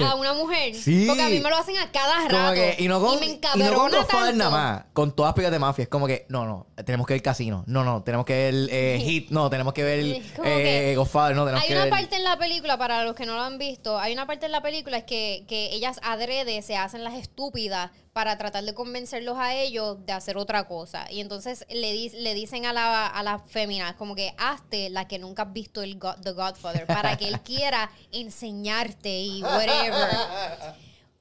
A 0.00 0.14
una 0.16 0.34
mujer. 0.34 0.74
Sí. 0.74 1.04
Porque 1.06 1.22
a 1.22 1.28
mí 1.28 1.40
me 1.40 1.50
lo 1.50 1.56
hacen 1.56 1.76
a 1.78 1.90
cada 1.90 2.28
rato. 2.28 2.54
Que, 2.54 2.76
y 2.78 2.88
no 2.88 3.00
con, 3.00 3.18
me 3.20 3.26
y 3.26 3.28
no 3.28 3.34
encabrona 3.34 3.96
con 3.98 4.06
tanto. 4.06 4.32
nada 4.36 4.50
más, 4.50 4.84
con 4.92 5.14
todas 5.16 5.32
películas 5.34 5.52
de 5.52 5.58
mafia. 5.58 5.82
Es 5.84 5.88
como 5.88 6.06
que, 6.06 6.26
no, 6.28 6.44
no, 6.46 6.66
tenemos 6.84 7.06
que 7.06 7.14
ver 7.14 7.22
Casino. 7.22 7.64
No, 7.66 7.84
no, 7.84 8.02
tenemos 8.02 8.24
que 8.26 8.32
ver 8.34 8.68
eh, 8.70 9.00
Hit. 9.04 9.30
No, 9.30 9.48
tenemos 9.50 9.72
que 9.74 9.82
ver 9.82 10.00
eh, 10.00 10.22
que 10.44 10.94
Godfather. 10.96 11.34
No, 11.36 11.44
tenemos 11.44 11.62
Hay 11.62 11.68
que 11.68 11.74
una 11.74 11.84
ver... 11.84 11.90
parte 11.90 12.16
en 12.16 12.24
la 12.24 12.38
película, 12.38 12.76
para 12.78 13.04
los 13.04 13.14
que 13.14 13.24
no 13.26 13.34
lo 13.34 13.42
han 13.42 13.58
visto, 13.58 13.98
hay 13.98 14.12
una 14.12 14.26
parte 14.26 14.46
en 14.46 14.52
la 14.52 14.62
película 14.62 14.98
es 14.98 15.04
que, 15.04 15.44
que 15.48 15.72
ellas 15.74 15.98
adrede 16.02 16.60
se 16.62 16.76
hacen 16.76 17.02
las 17.04 17.14
estúpidas 17.14 17.90
para 18.18 18.36
tratar 18.36 18.64
de 18.64 18.74
convencerlos 18.74 19.38
a 19.38 19.54
ellos 19.54 20.04
de 20.04 20.12
hacer 20.12 20.36
otra 20.38 20.66
cosa. 20.66 21.06
Y 21.08 21.20
entonces 21.20 21.64
le, 21.70 21.92
di- 21.92 22.08
le 22.10 22.34
dicen 22.34 22.66
a 22.66 22.72
la, 22.72 23.06
a 23.06 23.22
la 23.22 23.38
fémina, 23.38 23.96
como 23.96 24.16
que 24.16 24.34
hazte 24.38 24.90
la 24.90 25.06
que 25.06 25.20
nunca 25.20 25.42
has 25.42 25.52
visto 25.52 25.82
el 25.82 26.00
God- 26.00 26.16
The 26.24 26.32
Godfather, 26.32 26.84
para 26.88 27.16
que 27.16 27.28
él 27.28 27.40
quiera 27.44 27.92
enseñarte 28.10 29.20
y 29.20 29.40
whatever. 29.44 30.08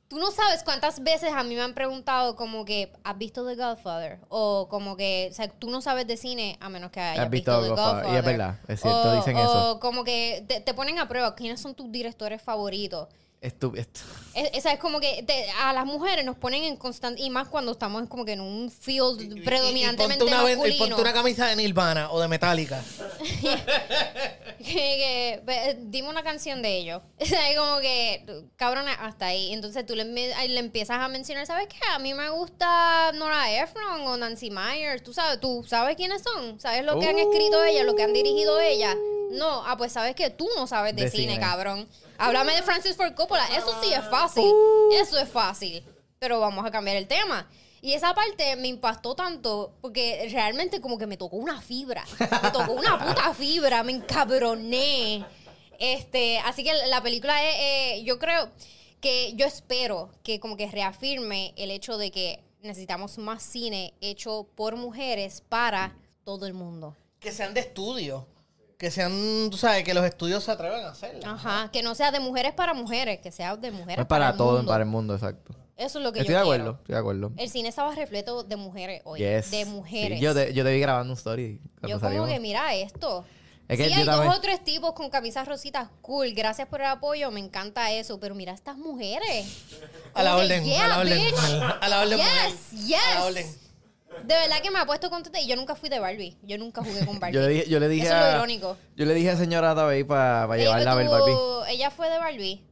Tú 0.08 0.18
no 0.18 0.32
sabes 0.32 0.64
cuántas 0.64 1.04
veces 1.04 1.32
a 1.36 1.44
mí 1.44 1.54
me 1.54 1.62
han 1.62 1.76
preguntado 1.76 2.36
como 2.36 2.66
que, 2.66 2.92
¿has 3.04 3.16
visto 3.16 3.46
The 3.46 3.56
Godfather? 3.56 4.20
O 4.30 4.68
como 4.70 4.98
que, 4.98 5.28
o 5.30 5.36
sea, 5.36 5.50
tú 5.50 5.70
no 5.70 5.82
sabes 5.82 6.08
de 6.08 6.18
cine 6.18 6.58
a 6.62 6.70
menos 6.70 6.90
que 6.90 7.00
hayas 7.00 7.26
Has 7.26 7.30
visto, 7.30 7.52
visto 7.52 7.62
The 7.64 7.70
Godfather. 7.70 7.94
Godfather. 8.06 8.16
Y 8.16 8.18
es 8.18 8.26
verdad, 8.26 8.60
es 8.70 8.82
cierto, 8.82 9.10
O- 9.12 9.16
dicen 9.18 9.36
o 9.38 9.40
eso. 9.44 9.80
como 9.80 10.04
que 10.04 10.46
te, 10.48 10.62
te 10.62 10.74
ponen 10.74 10.98
a 10.98 11.08
prueba 11.08 11.36
quiénes 11.36 11.60
son 11.62 11.76
tus 11.76 11.92
directores 11.92 12.42
favoritos. 12.42 13.08
Estúpido. 13.40 13.86
Es- 14.34 14.50
Esa 14.54 14.72
es 14.74 14.80
como 14.80 15.00
que 15.00 15.24
te- 15.24 15.50
a 15.52 15.72
las 15.74 15.86
mujeres 15.86 16.26
nos 16.26 16.36
ponen 16.38 16.64
en 16.64 16.76
constante, 16.76 17.22
y 17.22 17.30
más 17.30 17.48
cuando 17.48 17.72
estamos 17.72 18.08
como 18.10 18.26
que 18.26 18.34
en 18.34 18.42
un 18.42 18.72
field 18.72 19.22
Y- 19.22 19.40
y- 19.40 19.42
predominantemente 19.42 20.16
y 20.24 20.28
ponte 20.28 20.34
una, 20.34 20.44
ven- 20.44 20.54
y 20.54 20.56
masculino. 20.58 20.80
ponte 20.96 21.02
una 21.02 21.14
camisa 21.14 21.48
de 21.48 21.56
Nirvana 21.56 22.10
o 22.12 22.20
de 22.20 22.28
Metallica. 22.28 22.84
que, 24.58 24.64
que, 24.66 25.42
ve, 25.46 25.78
dime 25.82 26.10
una 26.10 26.24
canción 26.24 26.62
de 26.62 26.78
ellos. 26.78 27.02
Es 27.20 27.58
como 27.58 27.80
que, 27.80 28.44
cabrón, 28.56 28.86
hasta 28.88 29.28
ahí. 29.28 29.54
Entonces 29.54 29.86
tú 29.86 29.96
le, 29.96 30.04
empiezas 30.60 30.98
a 31.00 31.08
mencionar, 31.08 31.46
¿sabes 31.46 31.68
qué? 31.68 31.78
A 31.92 32.00
mí 32.00 32.14
me 32.14 32.30
gusta 32.30 33.12
Nora 33.14 33.52
Ephron 33.62 34.02
o 34.08 34.18
Nancy 34.18 34.50
Myers. 34.50 35.04
Tú 35.04 35.14
sabes, 35.14 35.40
tú 35.40 35.64
sabes 35.68 35.96
quiénes 35.96 36.24
son. 36.24 36.60
¿Sabes 36.60 36.84
lo 36.84 37.00
que 37.00 37.08
han 37.08 37.18
escrito 37.20 37.64
ellas, 37.64 37.86
lo 37.86 37.96
que 37.96 38.04
han 38.04 38.14
dirigido 38.14 38.60
ellas? 38.60 38.96
No, 39.32 39.64
ah, 39.66 39.76
pues 39.78 39.92
sabes 39.92 40.16
que 40.16 40.30
tú 40.30 40.48
no 40.56 40.68
sabes 40.68 40.96
de, 40.96 41.04
De 41.04 41.12
cine, 41.12 41.34
cine. 41.34 41.40
cabrón. 41.40 41.88
Háblame 42.18 42.56
de 42.56 42.64
Francis 42.64 42.96
Ford 42.96 43.14
Coppola. 43.14 43.46
Eso 43.56 43.82
sí 43.82 43.94
es 43.94 44.08
fácil. 44.10 44.52
Eso 44.94 45.20
es 45.20 45.30
fácil. 45.30 45.84
Pero 46.20 46.40
vamos 46.40 46.66
a 46.66 46.72
cambiar 46.72 46.98
el 46.98 47.08
tema. 47.08 47.48
Y 47.82 47.94
esa 47.94 48.14
parte 48.14 48.56
me 48.56 48.68
impactó 48.68 49.16
tanto 49.16 49.74
porque 49.82 50.28
realmente 50.32 50.82
como 50.82 50.98
que 50.98 51.06
me 51.06 51.18
tocó 51.18 51.38
una 51.38 51.62
fibra. 51.62 52.04
Me 52.42 52.52
tocó 52.52 52.74
una 52.74 52.98
puta 52.98 53.34
fibra, 53.38 53.84
me 53.84 53.92
encabroné. 53.94 55.24
Este, 55.80 56.40
así 56.40 56.64
que 56.64 56.74
la 56.88 57.02
película 57.02 57.44
es, 57.44 57.56
eh, 57.60 58.04
yo 58.04 58.18
creo 58.18 58.50
que 59.00 59.34
yo 59.36 59.46
espero 59.46 60.10
que 60.24 60.40
como 60.40 60.58
que 60.58 60.68
reafirme 60.72 61.54
el 61.56 61.70
hecho 61.70 61.98
de 61.98 62.10
que 62.10 62.44
necesitamos 62.62 63.20
más 63.20 63.44
cine 63.44 63.94
hecho 64.02 64.48
por 64.56 64.76
mujeres 64.76 65.44
para 65.48 65.96
todo 66.24 66.48
el 66.48 66.54
mundo. 66.54 66.96
Que 67.20 67.32
sean 67.32 67.54
de 67.54 67.62
estudio. 67.62 68.28
Que 68.78 68.92
sean, 68.92 69.50
tú 69.50 69.58
sabes, 69.58 69.84
que 69.84 69.94
los 69.96 70.06
estudios 70.06 70.44
se 70.44 70.52
atrevan 70.52 70.84
a 70.86 70.90
hacerlo. 70.90 71.20
Ajá, 71.26 71.70
que 71.74 71.82
no 71.82 71.96
sea 71.96 72.12
de 72.12 72.20
mujeres 72.20 72.54
para 72.54 72.74
mujeres, 72.76 73.20
que 73.20 73.32
sea 73.32 73.56
de 73.58 73.72
mujeres 73.72 73.98
No 73.98 74.02
es 74.04 74.08
para 74.08 74.30
el 74.30 74.38
todo, 74.38 74.58
mundo. 74.58 74.72
para 74.72 74.84
el 74.84 74.90
mundo, 74.90 75.16
exacto. 75.16 75.56
Eso 75.76 75.98
es 76.00 76.04
lo 76.04 76.12
que 76.12 76.20
Estoy 76.20 76.34
yo 76.34 76.40
de 76.40 76.46
quiero. 76.46 76.56
acuerdo, 76.64 76.80
estoy 76.82 76.94
de 76.94 77.00
acuerdo. 77.00 77.32
El 77.38 77.50
cine 77.50 77.70
estaba 77.70 77.94
repleto 77.96 78.44
de 78.44 78.56
mujeres 78.56 79.02
hoy. 79.06 79.20
Yes. 79.20 79.50
De 79.52 79.64
Sí, 79.64 79.70
mujeres. 79.70 80.20
yo, 80.20 80.34
te, 80.34 80.54
yo 80.54 80.64
te 80.64 80.72
vi 80.74 80.80
grabando 80.80 81.12
un 81.14 81.18
story 81.18 81.60
Yo 81.88 82.00
como 82.00 82.26
que 82.28 82.40
mira 82.40 82.74
esto. 82.76 83.26
Es 83.68 83.78
que 83.78 83.88
sí, 83.88 83.94
hay 83.94 84.06
también- 84.06 84.30
dos 84.30 84.38
o 84.38 84.42
tres 84.42 84.64
tipos 84.64 84.94
con 84.94 85.10
camisas 85.10 85.48
rositas, 85.48 85.90
cool, 86.02 86.32
gracias 86.34 86.68
por 86.70 86.80
el 86.82 86.88
apoyo, 86.88 87.30
me 87.32 87.40
encanta 87.42 87.92
eso, 87.92 88.20
pero 88.20 88.34
mira 88.34 88.54
estas 88.54 88.78
mujeres. 88.78 89.46
A 90.14 90.24
la 90.24 90.36
orden, 90.38 90.64
yeah, 90.64 90.86
a 90.86 90.88
la 90.88 91.00
orden. 91.00 91.18
bitch. 91.20 91.36
A 91.82 91.90
la 91.90 92.02
orden. 92.02 92.18
Yes, 92.20 92.28
mujer. 92.72 92.88
yes. 92.88 93.00
A 93.06 93.16
la 93.20 93.26
orden. 93.26 93.48
De 94.24 94.34
verdad 94.36 94.62
que 94.62 94.72
me 94.72 94.80
ha 94.80 94.86
puesto 94.86 95.10
contenta 95.10 95.40
y 95.40 95.48
yo 95.48 95.56
nunca 95.56 95.76
fui 95.76 95.90
de 95.90 96.00
Barbie, 96.00 96.38
yo 96.44 96.58
nunca 96.58 96.82
jugué 96.84 97.06
con 97.06 97.20
Barbie. 97.20 97.36
Yo 97.36 97.42
le 97.42 97.48
dije, 97.50 97.70
yo 97.70 97.80
le 97.80 97.88
dije 97.90 98.06
Eso 98.08 98.16
es 98.16 98.22
lo 98.22 98.28
a, 98.28 98.32
irónico. 98.36 98.78
Yo 98.96 99.06
le 99.06 99.14
dije 99.14 99.30
a 99.32 99.38
señora 99.38 99.74
Tabey 99.76 100.04
para 100.04 100.48
llevarla 100.58 100.92
a 100.92 100.96
ver 100.96 101.08
Barbie. 101.10 101.36
ella 101.70 101.92
fue 101.92 102.10
de 102.10 102.18
Barbie. 102.18 102.64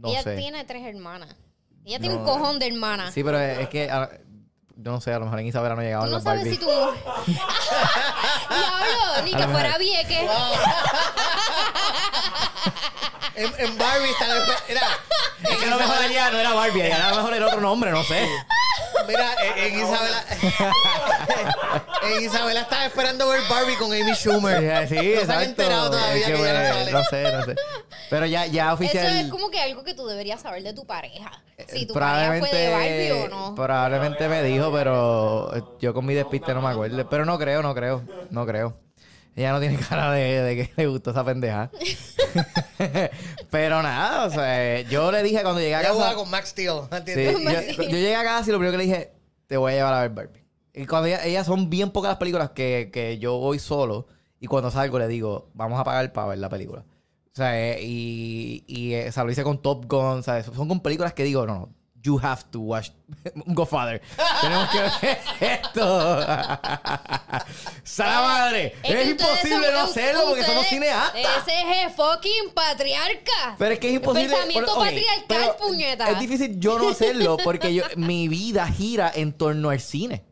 No 0.00 0.08
ella 0.10 0.22
sé. 0.22 0.36
tiene 0.36 0.64
tres 0.64 0.84
hermanas. 0.86 1.34
Ella 1.84 1.98
tiene 2.00 2.14
No. 2.16 2.20
un 2.20 2.26
cojón 2.26 2.58
de 2.58 2.66
hermanas. 2.66 3.14
Sí, 3.14 3.24
pero 3.24 3.38
es, 3.40 3.58
es 3.60 3.68
que 3.68 3.86
yo 4.80 4.92
no 4.92 5.00
sé, 5.00 5.12
a 5.12 5.18
lo 5.18 5.24
mejor 5.24 5.40
en 5.40 5.46
Isabela 5.48 5.74
no 5.74 5.80
Tú 5.80 5.86
llegaban 5.86 6.08
no 6.10 6.16
las 6.16 6.22
sabes 6.24 6.42
Barbie. 6.44 6.56
si 6.56 6.60
tu 6.60 6.66
Diablo, 8.48 9.24
ni 9.24 9.34
A 9.34 9.36
que 9.36 9.48
fuera 9.52 9.78
vieque. 9.78 10.28
En, 13.34 13.46
en 13.56 13.78
Barbie 13.78 14.10
están. 14.10 14.30
Mira, 14.68 14.80
Es 15.48 15.56
que 15.58 15.64
a 15.66 15.70
lo 15.70 15.76
mejor 15.78 16.04
ella 16.04 16.30
no 16.30 16.38
era 16.38 16.52
Barbie, 16.54 16.82
ella 16.82 17.06
a 17.06 17.10
lo 17.10 17.16
mejor 17.18 17.34
era 17.34 17.46
otro 17.46 17.60
nombre, 17.60 17.90
no 17.92 18.02
sé. 18.02 18.26
mira, 19.08 19.30
en, 19.56 19.72
en 19.74 19.80
Isabela. 19.80 20.24
en 22.02 22.22
Isabela 22.22 22.60
están 22.60 22.82
esperando 22.86 23.28
ver 23.28 23.40
Barbie 23.48 23.76
con 23.76 23.92
Amy 23.92 24.12
Schumer. 24.14 24.88
Sí, 24.88 24.94
no 24.96 25.02
exacto. 25.02 25.26
se 25.26 25.32
han 25.32 25.42
enterado 25.42 25.90
todavía 25.90 26.20
Es 26.20 26.26
que, 26.26 26.32
que, 26.36 26.42
ya 26.42 26.52
no 26.52 26.74
sale. 26.74 26.92
no 26.92 27.04
sé, 27.04 27.32
no 27.32 27.44
sé. 27.44 27.54
Pero 28.10 28.26
ya, 28.26 28.46
ya 28.46 28.72
oficial. 28.72 29.06
Eso 29.06 29.24
es 29.24 29.28
como 29.30 29.50
que 29.50 29.60
algo 29.60 29.82
que 29.84 29.94
tú 29.94 30.06
deberías 30.06 30.40
saber 30.40 30.62
de 30.62 30.72
tu 30.72 30.86
pareja. 30.86 31.42
Si 31.68 31.86
tu 31.86 31.92
Eh, 31.92 31.96
probablemente, 31.96 32.48
pareja 32.48 32.76
fue 32.76 32.88
de 32.88 33.08
Barbie 33.08 33.24
o 33.24 33.28
no. 33.28 33.54
Probablemente 33.54 34.28
me 34.28 34.42
dijo, 34.42 34.72
pero 34.72 35.78
yo 35.80 35.92
con 35.92 36.06
mi 36.06 36.14
despiste 36.14 36.54
no 36.54 36.62
me 36.62 36.68
acuerdo. 36.68 37.08
Pero 37.08 37.24
no 37.24 37.38
creo, 37.38 37.62
no 37.62 37.74
creo, 37.74 38.02
no 38.30 38.46
creo. 38.46 38.87
Ella 39.38 39.52
no 39.52 39.60
tiene 39.60 39.76
cara 39.88 40.10
de, 40.12 40.42
de 40.42 40.56
que 40.56 40.70
le 40.76 40.86
gustó 40.88 41.10
esa 41.12 41.24
pendeja. 41.24 41.70
pero 43.50 43.82
nada, 43.82 44.26
o 44.26 44.30
sea, 44.30 44.80
yo 44.82 45.10
le 45.12 45.22
dije 45.22 45.42
cuando 45.42 45.60
llegué 45.60 45.74
a 45.74 45.80
Ella 45.80 45.88
casa. 45.88 45.94
jugaba 46.00 46.14
con 46.16 46.30
Max 46.30 46.48
Steel. 46.50 46.72
Sí, 46.90 46.96
¿entiendes? 46.96 47.76
yo, 47.76 47.82
yo 47.84 47.88
llegué 47.90 48.16
a 48.16 48.24
casa 48.24 48.48
y 48.48 48.52
lo 48.52 48.58
primero 48.58 48.72
que 48.72 48.78
le 48.78 48.84
dije, 48.90 49.12
te 49.46 49.56
voy 49.56 49.72
a 49.72 49.74
llevar 49.76 49.94
a 49.94 50.00
ver 50.02 50.10
Barbie. 50.10 50.44
Y 50.74 50.86
cuando 50.86 51.08
ella- 51.08 51.24
ellas 51.24 51.46
son 51.46 51.70
bien 51.70 51.90
pocas 51.90 52.10
las 52.10 52.18
películas 52.18 52.50
que, 52.50 52.90
que 52.92 53.18
yo 53.18 53.38
voy 53.38 53.58
solo 53.58 54.06
y 54.40 54.46
cuando 54.46 54.70
salgo 54.70 54.98
le 54.98 55.08
digo, 55.08 55.50
vamos 55.54 55.80
a 55.80 55.84
pagar 55.84 56.12
para 56.12 56.28
ver 56.28 56.38
la 56.38 56.48
película. 56.48 56.84
O 57.32 57.34
sea, 57.38 57.58
eh, 57.58 57.80
y, 57.82 58.64
y 58.66 58.94
eh, 58.94 59.08
o 59.08 59.12
sea, 59.12 59.24
lo 59.24 59.30
hice 59.30 59.44
con 59.44 59.62
Top 59.62 59.86
Gun, 59.88 60.22
¿sabes? 60.22 60.46
Son 60.46 60.68
con 60.68 60.80
películas 60.80 61.14
que 61.14 61.24
digo, 61.24 61.46
no, 61.46 61.54
no, 61.54 61.74
you 62.02 62.18
have 62.22 62.44
to 62.50 62.60
watch 62.60 62.90
Godfather. 63.46 64.00
Tenemos 64.40 64.68
que 64.70 64.78
ver 65.06 65.18
esto. 65.40 66.20
¡Sala 67.84 68.20
madre! 68.22 68.74
Es, 68.82 68.94
que 68.94 69.04
imposible 69.10 69.66
son- 69.66 69.74
no 69.74 69.80
hacerlo 69.80 70.20
porque 70.28 70.44
somos 70.44 70.66
cineastas. 70.66 71.22
Ese 71.46 71.82
es 71.84 71.92
fucking 71.94 72.50
patriarca. 72.54 73.56
Pero 73.58 73.72
es 73.74 73.78
que 73.80 73.88
es 73.88 73.94
imposible. 73.94 74.28
Pensamiento 74.28 74.74
patriarcal, 74.76 75.24
pero 75.28 75.56
puñeta. 75.56 76.10
Es 76.10 76.20
difícil 76.20 76.58
yo 76.60 76.78
no 76.78 76.88
hacerlo 76.90 77.36
porque 77.42 77.74
yo, 77.74 77.84
mi 77.96 78.28
vida 78.28 78.66
gira 78.68 79.10
en 79.14 79.32
torno 79.32 79.70
al 79.70 79.80
cine. 79.80 80.24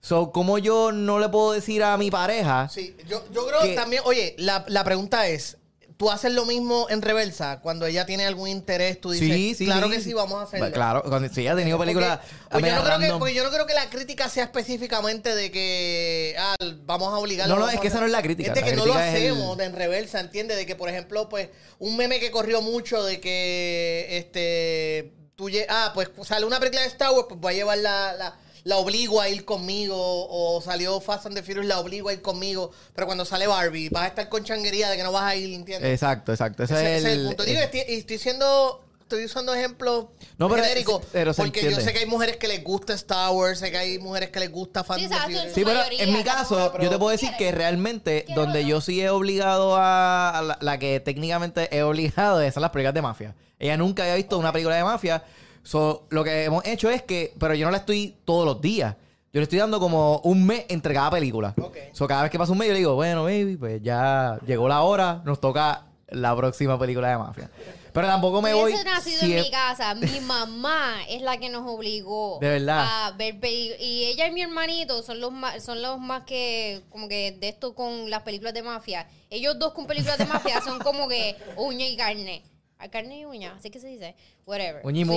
So, 0.00 0.32
¿cómo 0.32 0.58
yo 0.58 0.90
no 0.90 1.20
le 1.20 1.28
puedo 1.28 1.52
decir 1.52 1.82
a 1.84 1.96
mi 1.96 2.10
pareja? 2.10 2.68
Sí, 2.68 2.96
yo, 3.06 3.22
yo 3.32 3.46
creo 3.46 3.60
Que- 3.60 3.74
también, 3.74 4.02
oye, 4.04 4.34
la, 4.38 4.64
la 4.66 4.82
pregunta 4.82 5.28
es, 5.28 5.58
¿tú 6.02 6.10
haces 6.10 6.32
lo 6.32 6.44
mismo 6.46 6.88
en 6.90 7.00
reversa? 7.00 7.60
Cuando 7.60 7.86
ella 7.86 8.04
tiene 8.04 8.26
algún 8.26 8.48
interés, 8.48 9.00
tú 9.00 9.12
dices, 9.12 9.28
sí, 9.28 9.54
sí. 9.54 9.66
claro 9.66 9.86
sí. 9.86 9.92
que 9.92 10.00
sí, 10.00 10.12
vamos 10.12 10.40
a 10.40 10.42
hacerlo. 10.42 10.72
Claro, 10.72 11.04
cuando, 11.04 11.32
sí, 11.32 11.46
ha 11.46 11.54
tenido 11.54 11.78
películas. 11.78 12.18
Porque, 12.50 12.58
pues 12.58 12.72
yo 12.72 12.74
no 12.74 12.84
creo 12.84 12.98
que, 12.98 13.18
porque 13.20 13.34
yo 13.34 13.44
no 13.44 13.50
creo 13.50 13.66
que 13.66 13.74
la 13.74 13.88
crítica 13.88 14.28
sea 14.28 14.42
específicamente 14.42 15.32
de 15.36 15.52
que 15.52 16.34
ah, 16.36 16.56
vamos 16.84 17.14
a 17.14 17.18
obligarlo. 17.18 17.54
No, 17.54 17.60
no, 17.60 17.68
es 17.68 17.78
que 17.78 17.86
esa 17.86 18.00
no 18.00 18.06
es 18.06 18.10
la 18.10 18.20
crítica. 18.20 18.48
Es 18.48 18.54
de 18.56 18.62
La 18.62 18.66
que 18.66 18.74
no 18.74 18.84
lo 18.84 18.94
el- 18.94 18.98
hacemos 18.98 19.56
de 19.56 19.64
en 19.64 19.76
reversa, 19.76 20.18
¿entiendes? 20.18 20.56
De 20.56 20.66
que, 20.66 20.74
por 20.74 20.88
ejemplo, 20.88 21.28
pues, 21.28 21.50
un 21.78 21.96
meme 21.96 22.18
que 22.18 22.32
corrió 22.32 22.62
mucho 22.62 23.04
de 23.04 23.20
que, 23.20 24.08
este, 24.10 25.12
tú 25.36 25.48
ah, 25.68 25.92
pues 25.94 26.10
sale 26.24 26.46
una 26.46 26.58
película 26.58 26.80
de 26.80 26.88
Star 26.88 27.12
Wars, 27.12 27.26
pues 27.28 27.40
voy 27.40 27.52
a 27.52 27.56
llevar 27.58 27.78
la, 27.78 28.12
la, 28.14 28.36
la 28.64 28.76
obligo 28.76 29.20
a 29.20 29.28
ir 29.28 29.44
conmigo, 29.44 29.96
o 29.98 30.60
salió 30.60 31.00
Fast 31.00 31.26
and 31.26 31.34
the 31.34 31.42
Furious, 31.42 31.66
la 31.66 31.80
obligo 31.80 32.08
a 32.08 32.12
ir 32.12 32.22
conmigo, 32.22 32.70
pero 32.94 33.06
cuando 33.06 33.24
sale 33.24 33.46
Barbie, 33.46 33.88
vas 33.88 34.04
a 34.04 34.06
estar 34.08 34.28
con 34.28 34.44
changuería 34.44 34.88
de 34.90 34.96
que 34.96 35.02
no 35.02 35.12
vas 35.12 35.24
a 35.24 35.36
ir, 35.36 35.52
¿entiendes? 35.54 35.92
Exacto, 35.92 36.32
exacto. 36.32 36.62
Ese, 36.62 36.74
Ese, 36.74 36.96
es 36.98 37.04
el, 37.04 37.26
punto. 37.26 37.44
Digo, 37.44 37.60
estoy, 37.60 37.80
y 37.88 37.94
estoy 37.94 38.18
siendo 38.18 38.84
estoy 39.02 39.26
usando 39.26 39.52
ejemplos 39.52 40.06
No, 40.38 40.48
pero- 40.48 40.62
genéricos. 40.62 41.02
pero 41.12 41.34
porque 41.34 41.70
yo 41.70 41.78
sé 41.82 41.92
que 41.92 41.98
hay 41.98 42.06
mujeres 42.06 42.38
que 42.38 42.48
les 42.48 42.64
gusta 42.64 42.94
Star 42.94 43.30
Wars, 43.32 43.58
sé 43.58 43.70
que 43.70 43.76
hay 43.76 43.98
mujeres 43.98 44.30
que 44.30 44.40
les 44.40 44.50
gusta 44.50 44.84
Fantasy. 44.84 45.04
exacto, 45.12 45.26
Universe. 45.28 45.48
en 45.48 45.54
Sí, 45.54 45.64
pero 45.66 45.80
en 45.90 46.12
mi 46.14 46.24
caso, 46.24 46.78
yo 46.78 46.88
te 46.88 46.98
puedo 46.98 47.14
¿qué 47.14 47.20
decir 47.26 47.36
que 47.36 47.52
realmente 47.52 48.24
Quiero 48.24 48.40
donde 48.42 48.64
yo 48.64 48.80
sí 48.80 49.02
he 49.02 49.10
obligado 49.10 49.76
a, 49.76 50.30
a 50.38 50.40
la, 50.42 50.58
la 50.62 50.78
que 50.78 50.98
técnicamente 51.00 51.68
he 51.76 51.82
obligado 51.82 52.40
es 52.40 52.56
a 52.56 52.60
las 52.60 52.70
películas 52.70 52.94
de 52.94 53.02
mafia. 53.02 53.34
Ella 53.58 53.76
nunca 53.76 54.02
había 54.04 54.14
visto 54.14 54.38
una 54.38 54.50
película 54.50 54.76
de 54.76 54.84
mafia. 54.84 55.22
So, 55.62 56.06
lo 56.10 56.24
que 56.24 56.44
hemos 56.44 56.64
hecho 56.66 56.90
es 56.90 57.02
que, 57.02 57.34
pero 57.38 57.54
yo 57.54 57.66
no 57.66 57.70
la 57.72 57.78
estoy 57.78 58.16
todos 58.24 58.44
los 58.44 58.60
días. 58.60 58.96
Yo 59.32 59.40
le 59.40 59.44
estoy 59.44 59.58
dando 59.58 59.80
como 59.80 60.18
un 60.24 60.44
mes 60.44 60.66
entre 60.68 60.92
cada 60.92 61.10
película. 61.10 61.54
Ok. 61.60 61.76
So, 61.92 62.06
cada 62.06 62.22
vez 62.22 62.30
que 62.30 62.38
pasa 62.38 62.52
un 62.52 62.58
mes, 62.58 62.68
yo 62.68 62.74
le 62.74 62.80
digo, 62.80 62.94
bueno, 62.94 63.24
baby, 63.24 63.56
pues 63.56 63.82
ya 63.82 64.38
llegó 64.46 64.68
la 64.68 64.82
hora, 64.82 65.22
nos 65.24 65.40
toca 65.40 65.86
la 66.08 66.36
próxima 66.36 66.78
película 66.78 67.08
de 67.08 67.16
mafia. 67.16 67.50
Pero 67.94 68.06
tampoco 68.06 68.42
me 68.42 68.52
voy. 68.54 68.72
Hubiese 68.72 68.84
nacido 68.84 69.20
si 69.20 69.32
en 69.32 69.38
es- 69.38 69.44
mi 69.44 69.50
casa. 69.50 69.94
Mi 69.94 70.20
mamá 70.26 70.96
es 71.08 71.22
la 71.22 71.38
que 71.38 71.48
nos 71.48 71.66
obligó 71.70 72.38
De 72.40 72.48
verdad. 72.48 73.06
a 73.06 73.10
ver 73.12 73.38
películas. 73.40 73.80
Y 73.80 74.04
ella 74.04 74.26
y 74.26 74.32
mi 74.32 74.42
hermanito 74.42 75.02
son 75.02 75.20
los 75.20 75.30
más, 75.32 75.62
son 75.62 75.80
los 75.80 75.98
más 76.00 76.24
que, 76.24 76.82
como 76.90 77.08
que 77.08 77.32
de 77.32 77.48
esto 77.48 77.74
con 77.74 78.10
las 78.10 78.22
películas 78.22 78.52
de 78.54 78.62
mafia. 78.62 79.06
Ellos 79.30 79.58
dos 79.58 79.72
con 79.72 79.86
películas 79.86 80.18
de 80.18 80.26
mafia 80.26 80.60
son 80.60 80.78
como 80.80 81.08
que 81.08 81.36
uña 81.56 81.86
y 81.86 81.96
carne. 81.96 82.42
Ah, 82.82 82.88
Carne 82.88 83.20
y 83.20 83.24
uña, 83.24 83.54
así 83.54 83.70
que 83.70 83.78
se 83.78 83.86
dice. 83.86 84.16
Whatever. 84.44 84.84
Uña 84.84 85.02
y 85.02 85.04
Sí. 85.04 85.10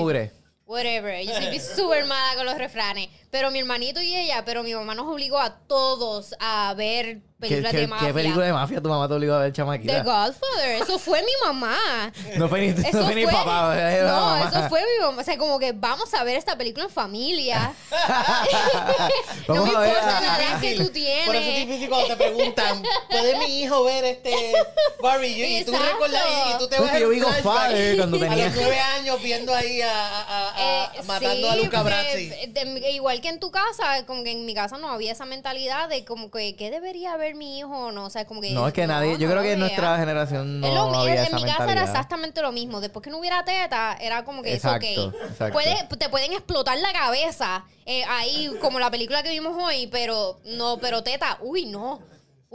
Whatever. 0.68 1.26
Yo 1.26 1.34
soy 1.34 1.60
súper 1.60 2.06
mala 2.06 2.36
con 2.36 2.46
los 2.46 2.58
refranes. 2.58 3.10
Pero 3.32 3.50
mi 3.50 3.60
hermanito 3.60 4.02
y 4.02 4.16
ella, 4.16 4.44
pero 4.46 4.62
mi 4.62 4.74
mamá 4.74 4.94
nos 4.94 5.08
obligó 5.08 5.40
a 5.40 5.60
todos 5.60 6.36
a 6.40 6.74
ver 6.76 7.18
¿Qué, 7.18 7.24
películas 7.40 7.72
qué- 7.72 7.78
de 7.78 7.84
qué 7.84 7.88
mafia. 7.88 8.14
película 8.14 8.46
de 8.46 8.54
mafia 8.54 8.82
tu 8.82 8.90
mamá 8.90 9.08
te 9.08 9.14
obligó 9.14 9.34
a 9.36 9.40
ver, 9.40 9.52
The 9.52 9.58
chamaquita? 9.58 10.04
Godfather. 10.04 10.82
Eso 10.82 10.98
fue 11.00 11.22
mi 11.22 11.32
mamá. 11.46 11.78
No 12.38 12.48
fue 12.50 12.62
ni, 12.62 12.68
no 12.70 12.88
Eso 12.88 13.06
fue 13.06 13.16
ni 13.16 13.26
papá. 13.26 13.76
no, 13.76 14.12
mamá. 14.16 14.50
eso 14.50 14.70
fue 14.70 14.82
mi 14.82 15.04
mamá. 15.06 15.22
O 15.22 15.26
sea, 15.26 15.38
como 15.38 15.60
que 15.60 15.72
vamos 15.74 16.14
a 16.14 16.24
ver 16.24 16.38
esta 16.38 16.58
película 16.58 16.86
en 16.86 16.90
familia. 16.92 17.74
no 19.48 19.54
me 19.54 19.60
a 19.62 19.88
importa 19.88 20.18
a- 20.18 20.22
la 20.22 20.44
edad 20.50 20.62
que 20.62 20.76
tú 20.76 20.90
tienes. 20.94 21.26
Por 21.26 21.36
eso 21.36 21.50
es 21.50 21.68
difícil 21.68 21.90
cuando 21.90 22.08
te 22.08 22.16
preguntan, 22.16 22.84
¿puede 23.10 23.38
mi 23.40 23.62
hijo 23.62 23.84
ver 23.84 24.04
este 24.06 24.54
Barbie? 25.02 25.28
Y, 25.28 25.58
y 25.60 25.64
tú 25.66 25.72
recuerdas, 25.74 26.24
y, 26.48 26.52
y 26.52 26.58
tú 26.58 26.68
te 26.68 26.78
Porque 26.78 26.92
vas 26.92 27.02
yo 27.02 27.08
flashback 27.10 27.44
Godfather 27.44 27.98
cuando 27.98 28.18
A 28.18 28.20
tenía- 28.22 28.46
los 28.48 28.56
nueve 28.56 28.80
años 28.80 29.22
viendo 29.22 29.54
ahí 29.56 29.82
a, 29.82 29.92
a- 29.92 30.22
a- 30.22 30.50
a- 30.50 30.96
Eh, 30.96 31.04
matando 31.06 31.48
sí, 31.52 31.60
a 31.60 31.64
Luca 31.64 31.84
Brasi. 31.84 32.32
igual 32.92 33.22
que 33.22 33.30
en 33.30 33.40
tu 33.40 33.52
casa, 33.52 34.06
como 34.06 34.24
que 34.24 34.32
en 34.32 34.46
mi 34.46 34.54
casa 34.54 34.78
no 34.78 34.90
había 34.90 35.12
esa 35.12 35.26
mentalidad 35.26 35.90
de 35.90 36.06
como 36.06 36.32
que 36.32 36.56
¿qué 36.56 36.72
debería 36.72 37.16
ver 37.26 37.36
mi 37.36 37.60
hijo 37.60 37.70
o 37.88 37.92
no? 37.92 38.06
O 38.06 38.10
sea, 38.10 38.26
como 38.26 38.42
que 38.42 38.52
No, 38.52 38.68
es 38.68 38.74
que 38.74 38.88
nadie, 38.88 39.18
yo 39.18 39.28
no 39.28 39.34
creo 39.34 39.44
que 39.44 39.54
en 39.54 39.60
nuestra 39.60 39.98
generación 39.98 40.60
no 40.62 40.68
Es 40.68 40.74
lo 40.74 40.82
había 41.00 41.14
en 41.16 41.28
esa 41.28 41.36
mi 41.36 41.44
casa 41.44 41.72
era 41.72 41.84
exactamente 41.84 42.42
lo 42.42 42.52
mismo. 42.52 42.82
Después 42.82 43.04
que 43.04 43.10
no 43.10 43.18
hubiera 43.20 43.44
teta, 43.44 43.98
era 44.00 44.24
como 44.24 44.42
que 44.42 44.54
Exacto, 44.54 44.86
es 44.88 44.98
ok. 45.00 45.16
exacto. 45.30 45.54
Puede- 45.54 45.88
te 45.98 46.10
pueden 46.10 46.32
explotar 46.34 46.78
la 46.80 46.94
cabeza 46.94 47.66
eh, 47.86 48.04
ahí, 48.10 48.50
como 48.62 48.80
la 48.80 48.90
película 48.90 49.22
que 49.24 49.30
vimos 49.30 49.56
hoy, 49.62 49.88
pero 49.88 50.40
no, 50.46 50.78
pero 50.80 51.04
teta, 51.04 51.38
uy, 51.42 51.66
no. 51.66 52.00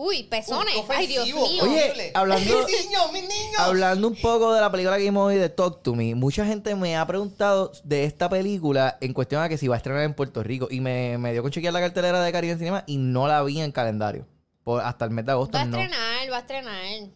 Uy, 0.03 0.23
pezones. 0.23 0.75
Uy, 0.77 0.83
Ay, 0.89 1.07
Dios 1.09 1.27
mío. 1.27 1.63
Oye, 1.63 2.11
hablando- 2.15 2.65
Mis 2.67 2.87
niños, 2.87 3.13
mis 3.13 3.23
niños. 3.23 3.59
Hablando 3.59 4.09
un 4.09 4.17
poco 4.17 4.55
de 4.55 4.61
la 4.63 4.71
película 4.71 4.97
que 4.97 5.03
vimos 5.03 5.27
hoy 5.27 5.35
de 5.37 5.51
Talk 5.51 5.83
to 5.83 5.95
Me, 5.95 6.15
mucha 6.15 6.47
gente 6.47 6.75
me 6.75 6.97
ha 6.97 7.07
preguntado 7.07 7.71
de 7.85 8.05
esta 8.05 8.31
película 8.31 8.97
en 9.03 9.13
cuestión 9.13 9.43
a 9.43 9.49
que 9.51 9.59
si 9.59 9.69
va 9.69 9.75
a 9.75 9.77
estrenar 9.77 10.05
en 10.05 10.15
Puerto 10.15 10.43
Rico. 10.43 10.69
Y 10.71 10.81
me, 10.81 11.19
me 11.19 11.33
dio 11.33 11.43
con 11.43 11.51
chequear 11.51 11.75
la 11.75 11.81
cartelera 11.81 12.23
de 12.23 12.33
Caribe 12.33 12.53
en 12.55 12.59
Cinema 12.59 12.85
y 12.87 12.97
no 12.97 13.29
la 13.29 13.43
vi 13.43 13.61
en 13.61 13.73
calendario. 13.73 14.27
Por, 14.65 14.83
hasta 14.83 15.05
el 15.07 15.11
mes 15.11 15.25
de 15.27 15.33
agosto 15.33 15.57
Va 15.57 15.63
a 15.63 15.65
no. 15.67 15.79
estrenar, 15.79 16.33
va 16.33 16.37
a 16.37 16.41
estrenar. 16.41 17.09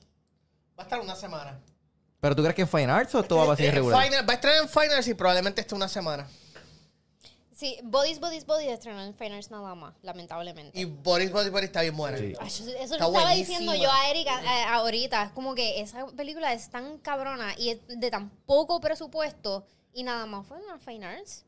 Va 0.79 0.83
a 0.83 0.83
estar 0.83 1.01
una 1.01 1.15
semana. 1.17 1.61
¿Pero 2.21 2.35
tú 2.35 2.43
crees 2.43 2.55
que 2.55 2.63
en 2.63 2.69
Fine 2.69 2.91
Arts 2.91 3.15
o 3.15 3.21
esto 3.21 3.37
va 3.37 3.53
a 3.53 3.57
ser 3.57 3.67
Eh, 3.67 3.71
regular? 3.73 4.03
Final- 4.05 4.27
va 4.29 4.33
a 4.33 4.37
estrenar 4.37 4.63
en 4.63 4.69
Finals 4.69 5.07
y 5.09 5.15
probablemente 5.15 5.61
esté 5.61 5.75
una 5.75 5.89
semana. 5.89 6.27
Sí, 7.55 7.79
Bodies, 7.85 8.19
Bodies, 8.19 8.47
Bodies 8.47 8.73
estrenar 8.73 9.07
en 9.07 9.15
Finals 9.15 9.51
nada 9.51 9.75
más, 9.77 9.95
lamentablemente. 10.03 10.77
Y 10.79 10.87
Boris, 10.87 11.31
Boris, 11.31 11.53
Boris 11.53 11.67
está 11.69 11.83
bien 11.83 11.97
buena. 11.97 12.19
Sí. 12.19 12.33
Ay, 12.41 12.49
eso 12.49 12.65
eso 12.65 12.71
Está 12.71 12.79
le 12.79 12.83
estaba 12.95 13.09
buenísima. 13.11 13.59
diciendo 13.61 13.75
yo 13.77 13.93
a 13.93 14.09
Erika 14.11 14.41
eh, 14.43 14.65
ahorita. 14.71 15.23
Es 15.25 15.31
como 15.33 15.55
que 15.55 15.81
esa 15.81 16.05
película 16.09 16.53
es 16.53 16.69
tan 16.71 16.99
cabrona 16.99 17.55
y 17.57 17.71
es 17.71 17.79
de 17.87 18.11
tan 18.11 18.31
poco 18.45 18.81
presupuesto 18.81 19.67
y 19.93 20.03
nada 20.03 20.27
más 20.27 20.47
fue 20.49 20.57
una 20.59 20.79
Fine 20.79 21.07
Arts. 21.07 21.45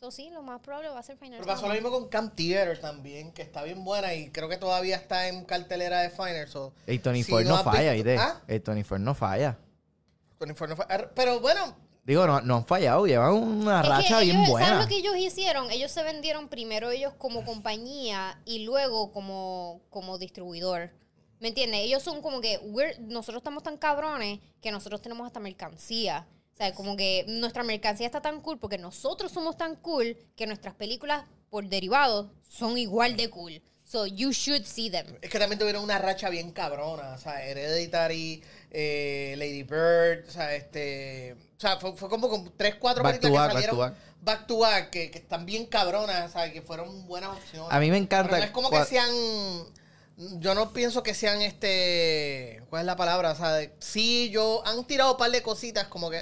Eso 0.00 0.12
sí, 0.12 0.30
lo 0.30 0.42
más 0.42 0.60
probable 0.60 0.90
va 0.90 1.00
a 1.00 1.02
ser 1.02 1.16
Fine 1.16 1.38
Pero 1.38 1.42
Arts. 1.50 1.54
pasó 1.60 1.66
lo 1.66 1.74
mismo 1.74 1.90
con 1.90 2.08
Camp 2.08 2.32
Theater 2.36 2.80
también, 2.80 3.32
que 3.32 3.42
está 3.42 3.64
bien 3.64 3.82
buena 3.84 4.14
y 4.14 4.30
creo 4.30 4.48
que 4.48 4.56
todavía 4.56 4.94
está 4.94 5.26
en 5.26 5.44
cartelera 5.44 6.02
de 6.02 6.10
Finals. 6.10 6.50
So, 6.52 6.72
El 6.86 7.02
Tony 7.02 7.24
si 7.24 7.30
Ford 7.32 7.44
no, 7.44 7.58
falla, 7.64 7.92
visto-. 7.94 8.10
¿Ah? 8.16 8.40
El 8.46 8.62
Tony 8.62 8.84
Ford 8.84 9.00
no 9.00 9.14
falla. 9.16 9.58
Tony 10.38 10.54
Ford 10.54 10.70
no 10.70 10.76
fue- 10.76 10.86
ar- 10.88 11.12
Pero 11.14 11.40
bueno, 11.40 11.74
Digo, 12.04 12.26
no, 12.26 12.40
no 12.40 12.56
han 12.56 12.64
fallado, 12.64 13.06
llevan 13.06 13.34
una 13.34 13.80
Es 13.80 13.86
que 13.86 13.88
racha 13.92 14.20
bien 14.20 14.44
buena. 14.46 14.68
¿Sabes 14.68 14.82
lo 14.84 14.88
que 14.88 14.96
ellos 14.98 15.16
hicieron? 15.16 15.70
Ellos 15.70 15.90
se 15.90 16.02
vendieron 16.04 16.48
primero 16.48 16.90
ellos 16.90 17.12
como 17.18 17.44
compañía 17.44 18.40
y 18.46 18.60
luego 18.64 19.12
como, 19.12 19.82
como 19.90 20.16
distribuidor. 20.16 20.90
¿Me 21.40 21.48
entiendes? 21.48 21.80
Ellos 21.82 22.02
son 22.02 22.22
como 22.22 22.40
que 22.40 22.60
we're- 22.60 22.96
nosotros 23.00 23.40
estamos 23.40 23.62
tan 23.62 23.76
cabrones 23.76 24.38
que 24.62 24.70
nosotros 24.70 25.02
tenemos 25.02 25.26
hasta 25.26 25.38
mercancía. 25.40 26.26
O 26.58 26.60
sea, 26.60 26.74
como 26.74 26.96
que 26.96 27.24
nuestra 27.28 27.62
mercancía 27.62 28.06
está 28.06 28.20
tan 28.20 28.40
cool 28.40 28.58
porque 28.58 28.78
nosotros 28.78 29.30
somos 29.30 29.56
tan 29.56 29.76
cool 29.76 30.16
que 30.34 30.44
nuestras 30.44 30.74
películas 30.74 31.22
por 31.50 31.68
derivados 31.68 32.32
son 32.48 32.76
igual 32.76 33.16
de 33.16 33.30
cool. 33.30 33.62
So 33.84 34.06
you 34.06 34.32
should 34.32 34.64
see 34.64 34.90
them. 34.90 35.06
es 35.22 35.30
que 35.30 35.38
también 35.38 35.60
tuvieron 35.60 35.84
una 35.84 35.98
racha 35.98 36.28
bien 36.30 36.50
cabrona. 36.50 37.12
O 37.12 37.18
sea, 37.18 37.46
Hereditary, 37.46 38.42
eh, 38.72 39.36
Lady 39.38 39.62
Bird, 39.62 40.26
o 40.26 40.30
sea, 40.32 40.56
este. 40.56 41.36
O 41.56 41.60
sea, 41.60 41.76
fue, 41.76 41.92
fue 41.92 42.08
como 42.08 42.28
con 42.28 42.52
tres, 42.56 42.74
cuatro 42.74 43.04
Back 43.04 43.20
to 43.20 43.20
películas 43.20 43.54
back, 43.54 43.62
que 43.62 43.66
back 43.66 43.70
to 43.70 43.76
salieron 43.76 43.94
back. 43.94 44.22
back 44.22 44.46
to 44.48 44.58
back, 44.58 44.90
que, 44.90 45.10
que 45.12 45.18
están 45.18 45.46
bien 45.46 45.64
cabronas, 45.66 46.30
o 46.30 46.32
sea, 46.32 46.52
que 46.52 46.60
fueron 46.60 47.06
buenas 47.06 47.36
opciones. 47.36 47.72
A 47.72 47.78
mí 47.78 47.88
me 47.88 47.98
encanta 47.98 48.30
Pero 48.30 48.40
no 48.40 48.46
es 48.46 48.50
como 48.50 48.68
que 48.68 48.84
sean. 48.84 49.08
Yo 50.40 50.54
no 50.54 50.72
pienso 50.72 51.04
que 51.04 51.14
sean 51.14 51.42
este. 51.42 52.62
¿Cuál 52.70 52.80
es 52.80 52.86
la 52.86 52.96
palabra? 52.96 53.30
O 53.32 53.36
sea, 53.36 53.52
de- 53.52 53.72
sí, 53.78 54.30
yo. 54.30 54.62
Han 54.66 54.84
tirado 54.84 55.12
un 55.12 55.16
par 55.16 55.30
de 55.30 55.42
cositas 55.42 55.86
como 55.86 56.10
que. 56.10 56.20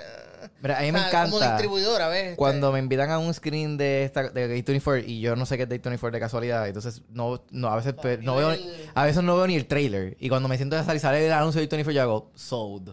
Mira, 0.61 0.79
a 0.79 0.83
mí 0.83 0.91
o 0.91 0.93
me 0.93 0.99
encanta 0.99 1.31
Como 1.31 1.41
distribuidora, 1.41 2.09
¿ves? 2.09 2.25
Este, 2.25 2.37
Cuando 2.37 2.73
me 2.73 2.79
invitan 2.79 3.11
a 3.11 3.19
un 3.19 3.33
screen 3.33 3.79
de 3.79 4.05
esta 4.05 4.29
de 4.29 4.63
Day24 4.63 5.03
y 5.07 5.21
yo 5.21 5.35
no 5.35 5.47
sé 5.47 5.57
qué 5.57 5.63
es 5.63 5.69
Day24 5.69 6.11
de 6.11 6.21
casualidad, 6.21 6.69
entonces 6.69 7.01
no, 7.09 7.43
no 7.51 7.69
a 7.69 7.77
veces 7.77 7.95
no 8.23 8.37
veo 8.37 8.55
a 8.95 9.05
veces 9.05 9.23
no 9.23 9.35
veo 9.37 9.47
ni 9.47 9.57
el 9.57 9.67
trailer 9.67 10.15
y 10.21 10.29
cuando 10.29 10.49
me 10.49 10.57
siento 10.57 10.77
a 10.77 10.85
salir 10.85 11.01
sale 11.01 11.27
el 11.27 11.33
anuncio 11.33 11.61
de 11.61 11.69
Day24 11.69 11.93
yo 11.93 12.03
hago 12.03 12.31
sold. 12.35 12.93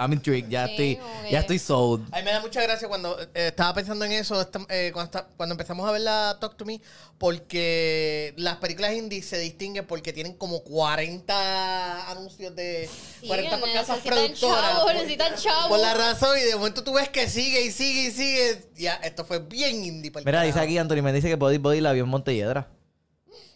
I'm 0.00 0.12
intrigued, 0.12 0.48
ya 0.50 0.66
Sí, 0.66 0.72
estoy 0.98 1.30
ya 1.30 1.40
estoy 1.40 1.58
sold. 1.58 2.08
A 2.12 2.18
mí 2.18 2.24
me 2.24 2.32
da 2.32 2.40
mucha 2.40 2.62
gracia 2.62 2.88
cuando 2.88 3.20
eh, 3.20 3.48
estaba 3.48 3.74
pensando 3.74 4.04
en 4.04 4.12
eso 4.12 4.40
esta- 4.40 4.60
eh, 4.68 4.90
cuando, 4.92 5.10
esta- 5.18 5.28
cuando 5.36 5.52
empezamos 5.52 5.86
a 5.88 5.92
ver 5.92 6.00
la 6.00 6.38
Talk 6.40 6.56
to 6.56 6.64
Me, 6.64 6.80
porque 7.18 8.32
las 8.36 8.56
películas 8.56 8.94
indie 8.94 9.22
se 9.22 9.38
distinguen 9.38 9.86
porque 9.86 10.12
tienen 10.12 10.34
como 10.34 10.60
40 10.64 12.10
anuncios 12.10 12.54
de 12.56 12.88
Sí, 13.20 13.26
40 13.28 13.60
casas 13.60 13.96
necesitan 13.96 14.00
productoras. 14.18 14.60
chavos, 14.70 14.82
por- 14.84 14.94
necesitan 14.94 15.34
chavos. 15.36 15.68
Por 15.68 15.78
la 15.80 15.94
razón, 15.94 16.38
y 16.38 16.42
de 16.42 16.56
momento 16.56 16.82
tú 16.82 16.94
ves 16.94 17.08
que 17.08 17.28
sigue 17.28 17.62
y 17.62 17.70
sigue 17.70 18.08
y 18.08 18.10
sigue. 18.10 18.64
Ya, 18.76 18.94
esto 18.94 19.24
fue 19.24 19.38
bien 19.40 19.84
indie. 19.84 20.10
pa'l 20.10 20.24
Mira, 20.24 20.42
dice 20.42 20.54
carajo. 20.54 20.64
aquí 20.66 20.78
Anthony 20.78 21.02
me 21.02 21.12
dice 21.12 21.28
que 21.28 21.36
Body 21.36 21.58
Body 21.58 21.80
la 21.80 21.92
vio 21.92 22.04
en 22.04 22.08
Montelledra. 22.10 22.68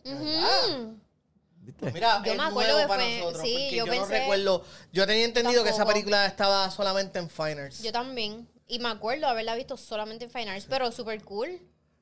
Ujú. 0.04 0.98
¿Viste? 1.64 1.92
Mira, 1.92 2.22
Yo 2.24 2.32
es 2.32 2.38
me 2.38 2.44
acuerdo 2.44 2.72
nuevo 2.72 2.82
que 2.82 2.88
para 2.88 3.02
fue- 3.04 3.18
nosotros, 3.18 3.42
sí, 3.42 3.52
porque 3.52 3.76
yo 3.76 3.86
yo, 3.86 3.86
no 3.86 3.92
pensé- 4.06 4.18
recuerdo. 4.20 4.64
Yo 4.92 5.06
tenía 5.06 5.24
entendido 5.24 5.62
que 5.62 5.70
esa 5.70 5.78
Tampoco. 5.78 5.94
película 5.94 6.26
estaba 6.26 6.70
solamente 6.70 7.18
en 7.18 7.28
Finers. 7.30 7.82
Yo 7.82 7.92
también. 7.92 8.48
Y 8.66 8.78
me 8.78 8.88
acuerdo 8.88 9.26
haberla 9.26 9.54
visto 9.56 9.76
solamente 9.76 10.24
en 10.26 10.30
Fine 10.30 10.50
Arts, 10.50 10.66
pero 10.68 10.90
súper 10.92 11.22
cool. 11.24 11.60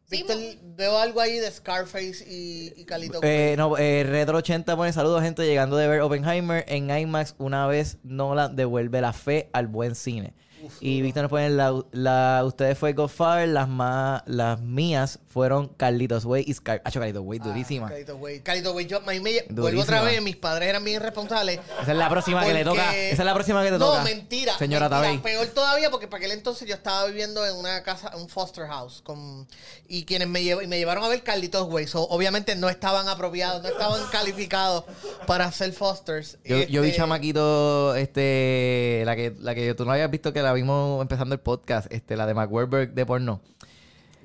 Sí, 0.08 0.18
Víctor, 0.18 0.36
veo 0.76 0.98
algo 0.98 1.20
ahí 1.20 1.38
de 1.38 1.50
Scarface 1.50 2.24
y, 2.28 2.72
y 2.76 2.84
Calito. 2.84 3.20
Eh, 3.22 3.54
no, 3.56 3.78
eh, 3.78 4.04
Retro 4.04 4.38
80 4.38 4.76
pone 4.76 4.92
saludos, 4.92 5.22
gente, 5.22 5.46
llegando 5.46 5.76
de 5.76 5.88
ver 5.88 6.00
Oppenheimer 6.02 6.64
en 6.68 6.90
IMAX. 6.90 7.34
Una 7.38 7.66
vez 7.66 7.98
Nolan 8.02 8.54
devuelve 8.54 9.00
la 9.00 9.12
fe 9.12 9.48
al 9.52 9.68
buen 9.68 9.94
cine. 9.94 10.34
Y 10.80 11.02
Víctor 11.02 11.22
nos 11.24 11.30
pone, 11.30 11.50
la, 11.50 11.74
la, 11.92 12.42
ustedes 12.44 12.76
fue 12.78 12.92
Godfather, 12.92 13.48
las, 13.48 13.68
más, 13.68 14.22
las 14.26 14.60
mías 14.60 15.18
fueron 15.28 15.68
Carlitos 15.68 16.24
Way 16.24 16.44
y 16.46 16.54
Scar. 16.54 16.82
Hacho, 16.84 17.00
Carlitos 17.00 17.22
Way, 17.24 17.38
durísima. 17.38 17.86
Ah, 17.86 17.90
Calito 17.90 18.16
Way. 18.16 18.40
Calito 18.40 18.72
Way, 18.72 18.86
yo, 18.86 19.00
me, 19.02 19.18
vuelvo 19.18 19.40
Durísima. 19.50 19.82
otra 19.82 20.02
vez, 20.02 20.20
mis 20.22 20.36
padres 20.36 20.68
eran 20.68 20.84
bien 20.84 20.96
irresponsables. 20.96 21.60
Esa 21.82 21.92
es 21.92 21.98
la 21.98 22.08
próxima 22.08 22.44
que 22.44 22.52
le 22.54 22.64
porque- 22.64 22.78
toca. 22.80 22.96
Esa 22.96 23.22
es 23.22 23.26
la 23.26 23.34
próxima 23.34 23.62
que 23.62 23.70
te 23.70 23.78
no, 23.78 23.86
toca. 23.90 24.02
mentira. 24.04 24.58
Señora. 24.58 24.88
Tabey. 24.88 25.18
Peor 25.18 25.46
todavía 25.48 25.90
porque 25.90 26.08
para 26.08 26.18
aquel 26.18 26.32
entonces 26.32 26.68
yo 26.68 26.74
estaba 26.74 27.06
viviendo 27.06 27.46
en 27.46 27.56
una 27.56 27.82
casa, 27.82 28.16
un 28.16 28.28
foster 28.28 28.66
house. 28.66 29.00
Con, 29.02 29.46
y 29.88 30.04
quienes 30.04 30.28
me, 30.28 30.42
llev- 30.42 30.66
me 30.66 30.78
llevaron 30.78 31.04
a 31.04 31.08
ver 31.08 31.22
Carlitos 31.22 31.68
Way. 31.72 31.86
So, 31.86 32.02
obviamente 32.08 32.54
no 32.56 32.68
estaban 32.68 33.08
apropiados, 33.08 33.62
no 33.62 33.68
estaban 33.68 34.00
calificados 34.12 34.84
para 35.26 35.50
ser 35.52 35.72
fosters. 35.72 36.38
Yo, 36.44 36.58
yo 36.64 36.82
vi 36.82 36.88
Este, 36.88 36.98
chamaquito, 36.98 37.94
este, 37.94 39.02
la 39.06 39.16
que, 39.16 39.34
la 39.40 39.54
que 39.54 39.74
tú 39.74 39.84
no 39.84 39.92
habías 39.92 40.10
visto 40.10 40.32
que 40.32 40.42
la 40.42 40.51
vimos 40.54 41.00
empezando 41.02 41.34
el 41.34 41.40
podcast, 41.40 41.92
este, 41.92 42.16
la 42.16 42.26
de 42.26 42.34
Mark 42.34 42.52
Wahlberg 42.52 42.92
de 42.94 43.06
porno. 43.06 43.40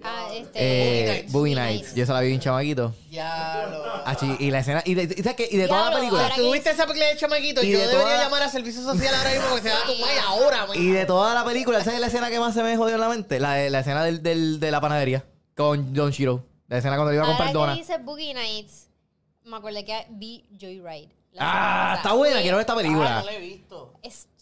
Ah, 0.03 0.27
Este, 0.31 0.51
Eh, 1.19 1.25
Boogie 1.29 1.55
Nights. 1.55 1.95
Yo 1.95 2.05
se 2.05 2.13
la 2.13 2.21
vi 2.21 2.31
un 2.31 2.39
chamaquito. 2.39 2.93
Ya 3.09 3.67
lo. 3.71 3.83
Ah, 4.05 4.15
chi, 4.15 4.27
y 4.39 4.51
la 4.51 4.59
escena. 4.59 4.83
Y 4.85 4.93
de, 4.93 5.03
y, 5.03 5.23
¿sabes 5.23 5.35
qué? 5.35 5.49
Y 5.51 5.57
de 5.57 5.67
toda 5.67 5.89
la 5.89 5.97
película. 5.97 6.21
ahora 6.23 6.35
tuviste 6.35 6.69
esa 6.69 6.85
película 6.85 7.07
de 7.07 7.17
chamaquito, 7.17 7.63
Y 7.63 7.71
yo 7.71 7.79
de 7.79 7.87
debería 7.87 8.03
toda- 8.05 8.23
llamar 8.23 8.43
a 8.43 8.49
servicio 8.49 8.83
social 8.83 9.13
ahora 9.15 9.31
mismo 9.31 9.45
porque 9.49 9.63
se 9.63 9.69
va 9.69 9.79
a 9.81 9.85
tu 9.87 9.95
madre 9.99 10.19
ahora, 10.25 10.65
güey. 10.65 10.79
Y 10.79 10.91
de 10.91 11.05
toda 11.07 11.33
la 11.33 11.43
película, 11.43 11.83
¿sabes 11.83 11.99
la 11.99 12.07
escena 12.07 12.29
que 12.29 12.39
más 12.39 12.53
se 12.53 12.61
me 12.61 12.77
jodió 12.77 12.93
en 12.95 13.01
la 13.01 13.09
mente? 13.09 13.39
La, 13.39 13.53
de- 13.53 13.69
la 13.71 13.79
escena 13.79 14.03
del, 14.03 14.21
del- 14.21 14.59
de 14.59 14.69
la 14.71 14.79
panadería 14.79 15.25
con 15.55 15.93
Don 15.93 16.11
Shiro. 16.11 16.43
La 16.67 16.77
escena 16.77 16.95
cuando 16.95 17.11
le 17.11 17.15
iba 17.17 17.23
a 17.23 17.27
comprar 17.27 17.47
Ahora 17.47 17.59
dona. 17.59 17.73
que 17.73 17.79
dice 17.79 17.97
Boogie 17.97 18.33
Nights, 18.35 18.89
me 19.45 19.57
acordé 19.57 19.83
que 19.83 20.05
vi 20.11 20.45
Joyride. 20.61 21.09
la 21.31 21.41
Ah, 21.41 21.51
semana 21.53 21.85
está 21.95 21.95
pasada. 22.03 22.15
buena. 22.15 22.41
Quiero 22.41 22.57
ver 22.57 22.61
esta 22.61 22.73
Ah, 22.73 22.77
película. 22.77 23.19
no 23.21 23.25
la 23.25 23.33
he 23.33 23.39
visto. 23.39 23.93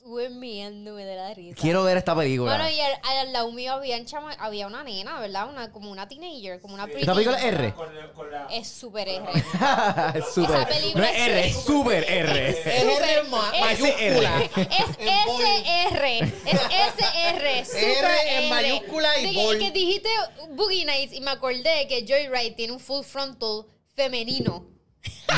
Estuve 0.06 0.30
mirándome 0.30 1.04
de 1.04 1.16
la 1.16 1.34
risa. 1.34 1.60
Quiero 1.60 1.84
ver 1.84 1.98
esta 1.98 2.16
película. 2.16 2.56
Bueno, 2.56 2.70
y 2.70 2.80
al, 2.80 2.94
al 3.02 3.34
lado 3.34 3.52
mío 3.52 3.74
había, 3.74 3.98
un 3.98 4.06
chama- 4.06 4.36
había 4.38 4.68
una 4.68 4.84
nena, 4.84 5.20
¿verdad? 5.20 5.50
Una, 5.50 5.72
como 5.72 5.90
una 5.92 6.08
teenager, 6.08 6.62
como 6.62 6.76
una 6.76 6.86
¿Esta 6.86 7.16
película 7.16 7.40
es 7.40 7.44
R? 7.46 7.74
Con, 7.74 7.96
la- 7.96 8.14
con 8.14 8.32
la... 8.32 8.46
Es 8.52 8.68
súper 8.68 9.08
R. 9.10 9.24
es 10.20 10.26
super. 10.32 10.58
Esa 10.58 10.68
película 10.68 11.04
No 11.06 11.10
es 11.12 11.18
R, 11.28 11.40
es- 11.48 11.56
es 11.58 11.64
super 11.64 12.04
R. 12.08 12.50
Es 12.50 12.66
R 12.68 13.24
ma- 13.32 13.52
es- 13.56 13.62
mayúscula. 13.82 14.44
Es 14.44 14.52
En 15.00 15.26
bold. 15.26 15.42
SR. 15.42 16.18
Es 16.20 16.62
SR. 17.02 17.66
Super 17.66 18.06
R 18.12 18.44
en 18.44 18.50
mayúscula 18.52 19.20
y 19.20 19.24
De 19.26 19.32
que- 19.32 19.38
bold. 19.44 19.60
Que 19.60 19.72
dijiste 19.72 20.10
Boogie 20.52 20.86
Nights 20.86 21.14
y 21.16 21.22
me 21.22 21.32
acordé 21.32 21.88
que 21.90 22.06
Joyride 22.08 22.52
tiene 22.52 22.74
un 22.74 22.80
full 22.80 23.04
frontal 23.04 23.66
femenino. 23.96 24.68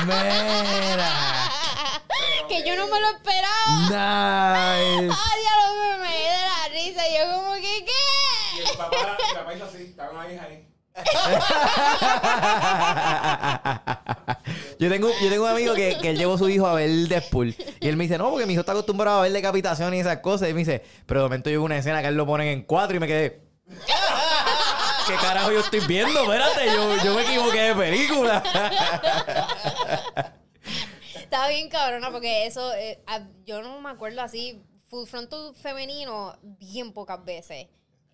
Mira. 0.06 1.12
que 2.50 2.64
yo 2.68 2.76
no 2.76 2.88
me 2.88 3.00
lo 3.00 3.08
esperaba. 3.10 3.82
Nice. 3.82 3.94
Ay, 5.12 5.44
ya 5.44 5.54
lo 5.58 5.64
me 5.76 5.98
me 6.04 6.14
de 6.14 6.42
la 6.42 6.68
risa. 6.72 7.02
Y 7.08 7.12
yo 7.18 7.24
como 7.36 7.54
que, 7.56 7.78
Y 7.78 7.86
¿qué? 7.86 7.92
el 8.72 8.78
papá, 8.78 8.98
el 9.30 9.36
papá 9.38 9.52
hizo 9.54 9.66
así, 9.66 9.78
estaban 9.84 10.18
ahí, 10.18 10.38
ahí. 10.38 10.64
yo, 14.80 14.90
tengo, 14.90 15.10
yo 15.22 15.30
tengo 15.30 15.44
un 15.44 15.50
amigo 15.52 15.76
que, 15.76 15.96
que 16.02 16.10
él 16.10 16.18
llevó 16.18 16.34
a 16.34 16.38
su 16.40 16.50
hijo 16.50 16.66
a 16.66 16.74
ver 16.74 16.90
Deadpool. 16.90 17.56
Y 17.80 17.88
él 17.88 17.98
me 17.98 18.06
dice, 18.06 18.18
no, 18.18 18.32
porque 18.32 18.48
mi 18.48 18.54
hijo 18.54 18.62
está 18.62 18.72
acostumbrado 18.72 19.20
a 19.20 19.22
ver 19.22 19.32
decapitación 19.32 19.94
y 19.94 20.00
esas 20.00 20.18
cosas. 20.18 20.50
Y 20.50 20.54
me 20.54 20.60
dice, 20.60 20.84
pero 21.06 21.20
de 21.22 21.26
momento 21.26 21.52
yo 21.52 21.62
una 21.62 21.78
escena 21.78 22.02
que 22.02 22.08
él 22.08 22.16
lo 22.16 22.26
ponen 22.26 22.48
en 22.48 22.64
cuatro 22.64 22.98
y 22.98 23.00
me 23.00 23.06
quedé. 23.08 23.42
¿Qué 25.08 25.16
carajo 25.16 25.52
yo 25.52 25.62
estoy 25.62 25.80
viendo? 25.88 26.22
Espérate, 26.22 26.66
yo, 26.66 27.04
yo 27.04 27.16
me 27.16 27.22
equivoqué 27.22 27.62
de 27.62 27.76
película. 27.76 28.44
Estaba 31.16 31.48
bien 31.48 31.70
cabrona 31.70 32.12
porque 32.12 32.46
eso, 32.46 32.74
eh, 32.74 33.02
yo 33.46 33.62
no 33.62 33.80
me 33.80 33.90
acuerdo 33.90 34.22
así, 34.22 34.62
full 34.90 35.06
frontal 35.08 35.54
femenino 35.56 36.38
bien 36.42 36.92
pocas 36.92 37.24
veces. 37.24 37.68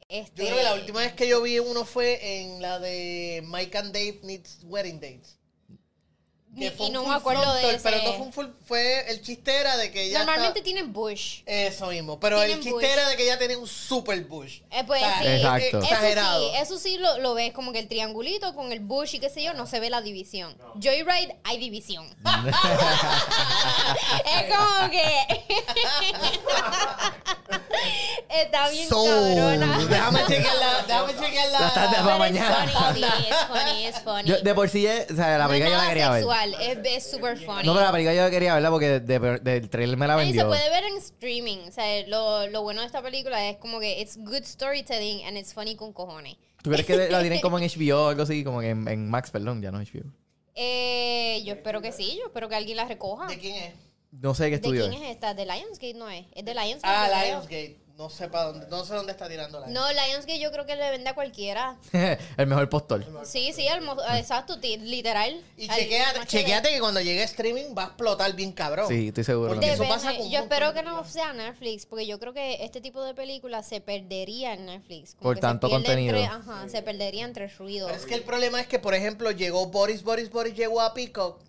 Este, 0.07 0.43
Yo 0.43 0.49
creo 0.49 0.57
que 0.57 0.63
la 0.63 0.73
última 0.75 0.99
vez 0.99 1.13
que 1.13 1.27
yo 1.27 1.41
vi 1.41 1.57
uno 1.59 1.85
fue 1.85 2.41
en 2.41 2.61
la 2.61 2.77
de 2.77 3.43
Mike 3.45 3.77
and 3.77 3.93
Dave 3.93 4.19
Needs 4.21 4.59
Wedding 4.65 4.99
Dates. 4.99 5.39
Y- 6.55 6.69
fue 6.69 6.85
y 6.85 6.89
un 6.89 6.93
no 6.93 7.05
me 7.07 7.15
acuerdo 7.15 7.41
de 7.53 7.61
frontal, 7.61 7.75
ese. 7.75 7.83
Pero 7.83 7.97
no 8.03 8.13
fue 8.13 8.25
un 8.27 8.33
full, 8.33 8.45
fue 8.67 9.09
el 9.11 9.21
chiste 9.23 9.55
era 9.55 9.75
de 9.75 9.91
que 9.91 10.03
ella 10.03 10.19
Normalmente 10.19 10.59
está- 10.59 10.63
tienen 10.65 10.93
bush. 10.93 11.39
Eso 11.47 11.87
mismo, 11.87 12.19
pero 12.19 12.39
el 12.41 12.45
tienen 12.47 12.63
chiste 12.63 12.73
bush. 12.75 12.83
era 12.85 13.09
de 13.09 13.15
que 13.17 13.23
ella 13.23 13.39
tenía 13.39 13.57
un 13.57 13.67
super 13.67 14.21
bush. 14.25 14.59
Eh, 14.69 14.83
pues 14.85 15.01
O 15.01 15.05
sea, 15.05 15.19
sí. 15.19 15.25
eh, 15.27 15.35
Exacto. 15.37 15.65
eh, 15.65 15.69
Eso 15.69 15.79
Exagerado. 15.93 16.49
sí, 16.51 16.55
eso 16.57 16.77
sí 16.79 16.97
lo, 16.99 17.17
lo 17.19 17.33
ves 17.33 17.53
como 17.53 17.71
que 17.71 17.79
el 17.79 17.87
triangulito 17.87 18.53
con 18.53 18.71
el 18.71 18.81
bush 18.81 19.15
y 19.15 19.19
qué 19.19 19.29
sé 19.29 19.41
yo, 19.43 19.53
no 19.53 19.65
se 19.65 19.79
ve 19.79 19.89
la 19.89 20.01
división. 20.01 20.55
Joyride 20.75 21.37
hay 21.43 21.57
división. 21.57 22.05
es 24.25 24.55
como 24.55 24.89
que 24.91 25.03
está 28.29 28.69
bien 28.69 28.89
So, 28.89 29.03
cabrona. 29.03 29.77
déjame 29.89 30.19
chequearla, 30.27 30.83
déjame 30.87 31.13
chequearla. 31.19 31.59
La 31.59 31.73
tarde 31.73 31.95
para 31.97 32.13
es 32.13 32.19
mañana. 32.19 32.67
funny, 32.67 33.01
sí, 33.03 33.07
funny, 33.47 33.85
es 33.85 33.99
funny. 33.99 34.23
Yo, 34.29 34.37
de 34.41 34.53
por 34.55 34.69
sí, 34.69 34.85
eh, 34.87 35.07
o 35.11 35.15
sea, 35.15 35.37
la 35.37 35.43
no 35.45 35.49
película 35.49 35.75
yo 35.75 35.81
la 35.81 35.87
quería 35.89 36.09
ver. 36.09 36.23
Es, 36.45 36.77
es 36.83 37.11
super 37.11 37.37
funny. 37.37 37.63
No, 37.65 37.73
pero 37.73 37.85
la 37.85 37.91
película 37.91 38.13
yo 38.15 38.21
la 38.23 38.29
quería 38.31 38.53
verla 38.53 38.69
porque 38.69 38.99
de- 38.99 39.19
de- 39.19 39.37
del 39.39 39.69
trailer 39.69 39.97
me 39.97 40.07
la 40.07 40.15
Y 40.15 40.19
se 40.19 40.25
vendió. 40.25 40.47
puede 40.47 40.69
ver 40.69 40.83
en 40.83 40.97
streaming. 40.97 41.57
O 41.67 41.71
sea, 41.71 42.07
lo, 42.07 42.47
lo 42.47 42.61
bueno 42.63 42.81
de 42.81 42.87
esta 42.87 43.01
película 43.01 43.47
es 43.49 43.57
como 43.57 43.79
que 43.79 44.01
it's 44.01 44.17
good 44.17 44.43
storytelling 44.43 45.25
and 45.25 45.37
it's 45.37 45.53
funny 45.53 45.75
con 45.75 45.93
cojones. 45.93 46.35
¿Tú 46.61 46.69
crees 46.71 46.85
que 46.85 47.09
la 47.09 47.21
tienen 47.21 47.41
como 47.41 47.59
en 47.59 47.65
HBO 47.69 48.05
o 48.05 48.07
algo 48.09 48.23
así? 48.23 48.43
Como 48.43 48.59
que 48.61 48.69
en, 48.69 48.87
en 48.87 49.09
Max, 49.09 49.31
perdón, 49.31 49.61
ya 49.61 49.71
no 49.71 49.79
es 49.81 49.89
HBO. 49.93 50.11
Eh, 50.55 51.41
yo 51.45 51.53
espero 51.53 51.81
que 51.81 51.91
sí, 51.91 52.15
yo 52.19 52.25
espero 52.27 52.47
que 52.49 52.55
alguien 52.55 52.77
la 52.77 52.85
recoja. 52.85 53.27
¿De 53.27 53.37
quién 53.39 53.55
es? 53.55 53.73
No 54.11 54.35
sé 54.35 54.45
qué 54.45 54.49
¿De 54.51 54.55
estudio 54.57 54.87
quién 54.89 55.01
es 55.03 55.09
esta? 55.11 55.33
¿De 55.33 55.43
Lionsgate 55.45 55.95
no 55.95 56.07
es? 56.09 56.25
¿Es 56.35 56.45
de 56.45 56.53
Lionsgate? 56.53 56.81
Ah. 56.83 57.23
Lionsgate. 57.25 57.79
No 57.97 58.09
sé 58.09 58.27
para 58.27 58.45
dónde, 58.45 58.67
no 58.71 58.83
sé 58.85 58.95
dónde 58.95 59.11
está 59.11 59.29
tirando 59.29 59.59
la. 59.59 59.67
No, 59.67 59.85
Lionsgate 59.91 60.39
yo 60.39 60.51
creo 60.51 60.65
que 60.65 60.75
le 60.75 60.89
vende 60.89 61.11
a 61.11 61.13
cualquiera. 61.13 61.77
el 62.37 62.47
mejor 62.47 62.67
postor. 62.67 63.05
Sí, 63.23 63.51
sí, 63.53 63.67
al 63.67 63.81
mo- 63.81 63.95
exacto, 64.15 64.59
ti- 64.59 64.77
literal. 64.77 65.39
Y 65.57 65.69
Al- 65.69 65.77
chequeate, 65.77 66.17
más 66.19 66.27
chequeate 66.27 66.69
que 66.71 66.79
cuando 66.79 67.01
llegue 67.01 67.21
streaming 67.21 67.75
va 67.77 67.83
a 67.83 67.85
explotar 67.85 68.33
bien 68.33 68.51
cabrón. 68.51 68.87
Sí, 68.87 69.09
estoy 69.09 69.23
seguro. 69.23 69.49
Porque 69.51 69.67
eso 69.67 69.83
Depende. 69.83 69.93
pasa 69.93 70.07
con 70.17 70.25
un 70.25 70.31
Yo 70.31 70.39
montón 70.39 70.43
espero 70.57 70.73
de 70.73 70.79
que 70.79 70.85
no 70.87 71.03
sea 71.05 71.33
Netflix, 71.33 71.85
porque 71.85 72.07
yo 72.07 72.19
creo 72.19 72.33
que 72.33 72.63
este 72.65 72.81
tipo 72.81 73.03
de 73.03 73.13
películas 73.13 73.67
se 73.67 73.79
perdería 73.79 74.53
en 74.55 74.65
Netflix. 74.65 75.11
Como 75.13 75.21
Por 75.21 75.35
que 75.35 75.41
se 75.41 75.41
tanto 75.41 75.67
pierde 75.67 75.83
contenido. 75.85 76.17
entre- 76.17 76.33
ajá, 76.35 76.67
se 76.69 76.81
perdería 76.81 77.25
entre 77.25 77.47
ruido. 77.47 77.85
Pero 77.87 77.99
es 77.99 78.07
que 78.07 78.15
el 78.15 78.23
problema 78.23 78.59
es 78.59 78.65
que, 78.65 78.79
por 78.79 78.95
ejemplo, 78.95 79.29
llegó 79.29 79.67
Boris, 79.67 80.01
Boris, 80.01 80.31
Boris 80.31 80.55
llegó 80.55 80.81
a 80.81 80.95
Peacock 80.95 81.39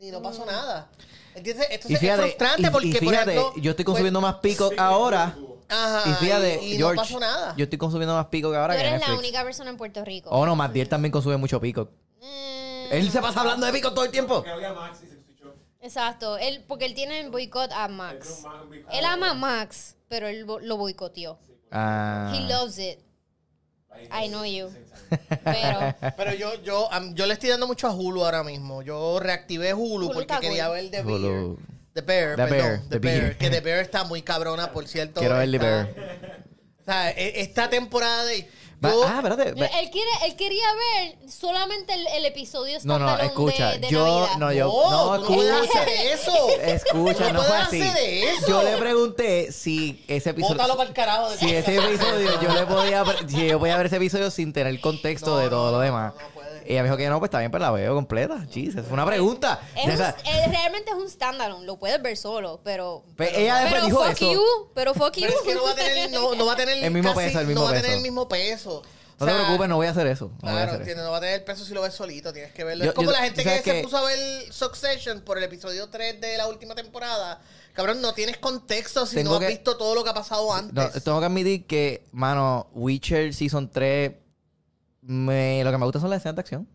y 0.00 0.10
no 0.10 0.18
Mm. 0.18 0.22
pasó 0.24 0.44
nada. 0.44 0.88
¿Entiendes? 1.36 1.68
Entonces 1.70 1.90
Y 1.92 1.96
fíjate, 2.00 2.20
es 2.22 2.26
frustrante 2.26 2.62
y- 2.62 2.66
y 2.66 2.70
porque, 2.70 2.88
por 2.90 2.98
fíjate, 2.98 3.30
ejemplo... 3.38 3.62
yo 3.62 3.70
estoy 3.70 3.84
pues, 3.84 3.92
consumiendo 3.92 4.20
más 4.20 4.34
Peacock 4.36 4.72
Sí, 4.72 4.76
ahora. 4.78 5.36
Ajá, 5.68 6.10
Y 6.10 6.12
fíjate, 6.14 6.62
y, 6.62 6.74
y 6.74 6.76
George, 6.76 6.96
no 6.96 7.02
pasó 7.02 7.20
nada. 7.20 7.54
yo 7.56 7.64
estoy 7.64 7.78
consumiendo 7.78 8.14
más 8.14 8.26
Peacock 8.26 8.54
ahora 8.54 8.74
Tú 8.74 8.80
que 8.80 8.86
eres 8.88 9.08
la 9.08 9.14
única 9.14 9.42
persona 9.44 9.70
en 9.70 9.76
Puerto 9.76 10.04
Rico. 10.04 10.30
Oh, 10.30 10.44
no, 10.46 10.54
Matiel 10.56 10.88
también 10.88 11.10
consume 11.12 11.36
mucho 11.36 11.60
Peacock. 11.60 11.90
Mm, 12.20 12.92
Él 12.92 13.10
se 13.10 13.20
pasa 13.20 13.40
hablando 13.40 13.66
de 13.66 13.72
Peacock 13.72 13.94
todo 13.94 14.04
el 14.04 14.10
tiempo. 14.10 14.42
Que. 14.42 14.50
Exacto, 15.80 16.38
él, 16.38 16.64
porque 16.66 16.86
él 16.86 16.94
tiene 16.94 17.20
en 17.20 17.30
boicot 17.30 17.70
a 17.72 17.88
Max. 17.88 18.44
Él 18.92 19.04
ama 19.04 19.30
a 19.30 19.34
Max, 19.34 19.96
pero 20.08 20.28
él 20.28 20.46
lo 20.62 20.76
boicoteó. 20.76 21.38
Ah. 21.70 22.32
He 22.34 22.40
loves 22.48 22.78
it. 22.78 22.98
I 24.10 24.28
know 24.28 24.44
you. 24.44 24.70
Pero 25.44 25.94
Pero 26.16 26.34
yo, 26.34 26.54
yo, 26.62 26.92
am- 26.92 27.14
yo 27.14 27.26
le 27.26 27.34
estoy 27.34 27.50
dando 27.50 27.66
mucho 27.66 27.86
a 27.86 27.92
Hulu 27.92 28.24
ahora 28.24 28.42
mismo. 28.42 28.82
Yo 28.82 29.20
reactivé 29.20 29.72
Hulu, 29.74 30.06
Hulu 30.06 30.14
porque 30.14 30.34
quería 30.40 30.66
cool. 30.66 30.74
ver 30.76 30.90
The 30.90 31.02
Hulu. 31.04 31.58
The 31.94 32.00
Bear, 32.02 32.36
The 32.36 32.42
perdón. 32.46 32.58
Bear, 32.58 32.80
The, 32.82 32.88
The 32.88 32.98
Bear. 32.98 33.20
Bear. 33.22 33.38
Que 33.38 33.50
The 33.50 33.60
Bear 33.60 33.78
está 33.80 34.04
muy 34.04 34.22
cabrona, 34.22 34.72
por 34.72 34.86
cierto. 34.88 35.20
Quiero 35.20 35.36
ver 35.38 35.50
The 35.50 35.58
Bear. 35.58 36.44
O 36.80 36.84
sea, 36.84 37.10
e- 37.12 37.40
esta 37.40 37.70
temporada 37.70 38.24
de... 38.24 38.48
Yo- 38.82 39.02
ah, 39.06 39.14
espérate. 39.24 39.48
él, 39.48 39.90
quiere, 39.90 40.10
él 40.26 40.36
quería 40.36 40.66
ver 40.74 41.30
solamente 41.30 41.94
el, 41.94 42.06
el 42.06 42.26
episodio 42.26 42.78
No, 42.84 42.98
no, 42.98 43.16
escucha. 43.18 43.70
de, 43.70 43.78
de 43.78 43.88
yo, 43.88 44.04
Navidad. 44.04 44.36
no, 44.38 44.52
yo, 44.52 44.66
No, 44.90 45.16
no, 45.16 45.22
no 45.22 45.26
puedes 45.26 45.54
escucha. 45.62 45.80
hacer 45.80 46.06
eso. 46.12 46.48
Escucha, 46.60 47.32
no 47.32 47.32
no 47.34 47.38
fue 47.44 47.48
puedes 47.48 47.66
así. 47.68 47.80
hacer 47.82 48.24
eso. 48.24 48.46
Yo 48.46 48.62
le 48.62 48.76
pregunté 48.76 49.52
si 49.52 50.04
ese 50.06 50.30
episodio. 50.30 50.56
Bótalo 50.56 50.76
para 50.76 50.88
el 50.90 50.94
carajo. 50.94 51.30
de- 51.30 51.38
Si 51.38 51.54
ese 51.54 51.76
episodio 51.76 52.38
yo 52.42 52.52
le 52.52 52.66
podía 52.66 53.02
ver- 53.04 53.30
si 53.30 53.46
yo 53.46 53.58
podía 53.58 53.78
ver 53.78 53.86
ese 53.86 53.96
episodio 53.96 54.30
sin 54.30 54.52
tener 54.52 54.78
contexto 54.82 55.30
No, 55.30 55.38
de 55.38 55.44
no, 55.44 55.50
todo 55.50 55.70
lo 55.70 55.76
no, 55.78 55.82
demás. 55.82 56.12
Y 56.66 56.72
ella 56.72 56.82
me 56.82 56.88
dijo 56.88 56.96
que 56.96 57.08
no, 57.08 57.18
pues 57.18 57.28
está 57.28 57.38
bien, 57.38 57.50
pues 57.50 57.60
la 57.60 57.70
veo 57.70 57.94
completa. 57.94 58.44
Jesus, 58.50 58.82
fue 58.84 58.92
una 58.94 59.06
pregunta. 59.06 59.60
Es 59.76 59.94
esa- 59.94 60.16
eh, 60.24 60.46
realmente 60.48 60.90
es 60.90 60.96
un 60.96 61.08
standalone, 61.08 61.64
lo 61.66 61.76
puedes 61.78 62.00
ver 62.02 62.16
solo, 62.16 62.60
pero... 62.64 63.04
Pues 63.16 63.30
ella 63.36 63.56
después 63.60 63.74
pero 63.74 63.86
dijo 63.86 64.02
fuck 64.04 64.12
eso. 64.12 64.32
you, 64.32 64.42
pero 64.74 64.94
fuck 64.94 65.14
you. 65.16 65.26
Pero 65.26 65.34
es 65.40 65.46
que 65.46 65.54
no 65.54 65.62
va 65.64 65.70
a 65.70 65.74
tener, 65.74 66.10
no, 66.10 66.34
no 66.34 66.46
va 66.46 66.52
a 66.52 66.56
tener 66.56 66.82
El 66.84 66.90
mismo 66.90 67.14
casi- 67.14 67.26
peso, 67.26 67.40
el 67.40 67.46
mismo 67.46 67.60
no 67.60 67.64
va 67.66 67.70
a 67.70 67.74
tener 67.74 67.86
peso. 67.90 67.96
el 67.96 68.02
mismo 68.02 68.28
peso. 68.28 68.82
No 69.16 69.26
O 69.26 69.28
te 69.28 69.32
preocupes, 69.34 69.68
no 69.68 69.76
voy 69.76 69.86
a 69.86 69.90
hacer 69.90 70.08
eso. 70.08 70.26
No 70.26 70.38
Claro, 70.40 70.56
hacer 70.56 70.68
eso. 70.70 70.78
entiendo, 70.80 71.04
no 71.04 71.10
va 71.12 71.18
a 71.18 71.20
tener 71.20 71.36
el 71.36 71.44
peso 71.44 71.64
si 71.64 71.72
lo 71.72 71.82
ves 71.82 71.94
solito, 71.94 72.32
tienes 72.32 72.52
que 72.52 72.64
verlo. 72.64 72.84
Yo- 72.84 72.90
es 72.90 72.96
como 72.96 73.10
yo- 73.10 73.16
la 73.16 73.22
gente 73.22 73.44
que 73.44 73.62
se 73.62 73.82
puso 73.82 73.96
a 73.96 74.02
ver 74.04 74.18
Succession 74.52 75.20
por 75.20 75.38
el 75.38 75.44
episodio 75.44 75.88
3 75.88 76.20
de 76.20 76.36
la 76.36 76.48
última 76.48 76.74
temporada. 76.74 77.40
Cabrón, 77.74 78.00
no 78.00 78.12
tienes 78.12 78.38
contexto 78.38 79.06
si 79.06 79.14
Tengo 79.16 79.30
no 79.30 79.36
has 79.36 79.42
que- 79.42 79.48
visto 79.48 79.76
todo 79.76 79.94
lo 79.94 80.02
que 80.02 80.10
ha 80.10 80.14
pasado 80.14 80.52
antes. 80.52 80.74
No, 80.74 81.00
tengo 81.00 81.20
que 81.20 81.26
admitir 81.26 81.66
que, 81.66 82.04
mano, 82.12 82.68
Witcher 82.72 83.32
Season 83.34 83.70
3, 83.70 84.12
me, 85.06 85.62
lo 85.64 85.70
que 85.70 85.78
me 85.78 85.84
gusta 85.84 86.00
son 86.00 86.10
las 86.10 86.18
escenas 86.18 86.36
de 86.36 86.40
acción. 86.40 86.68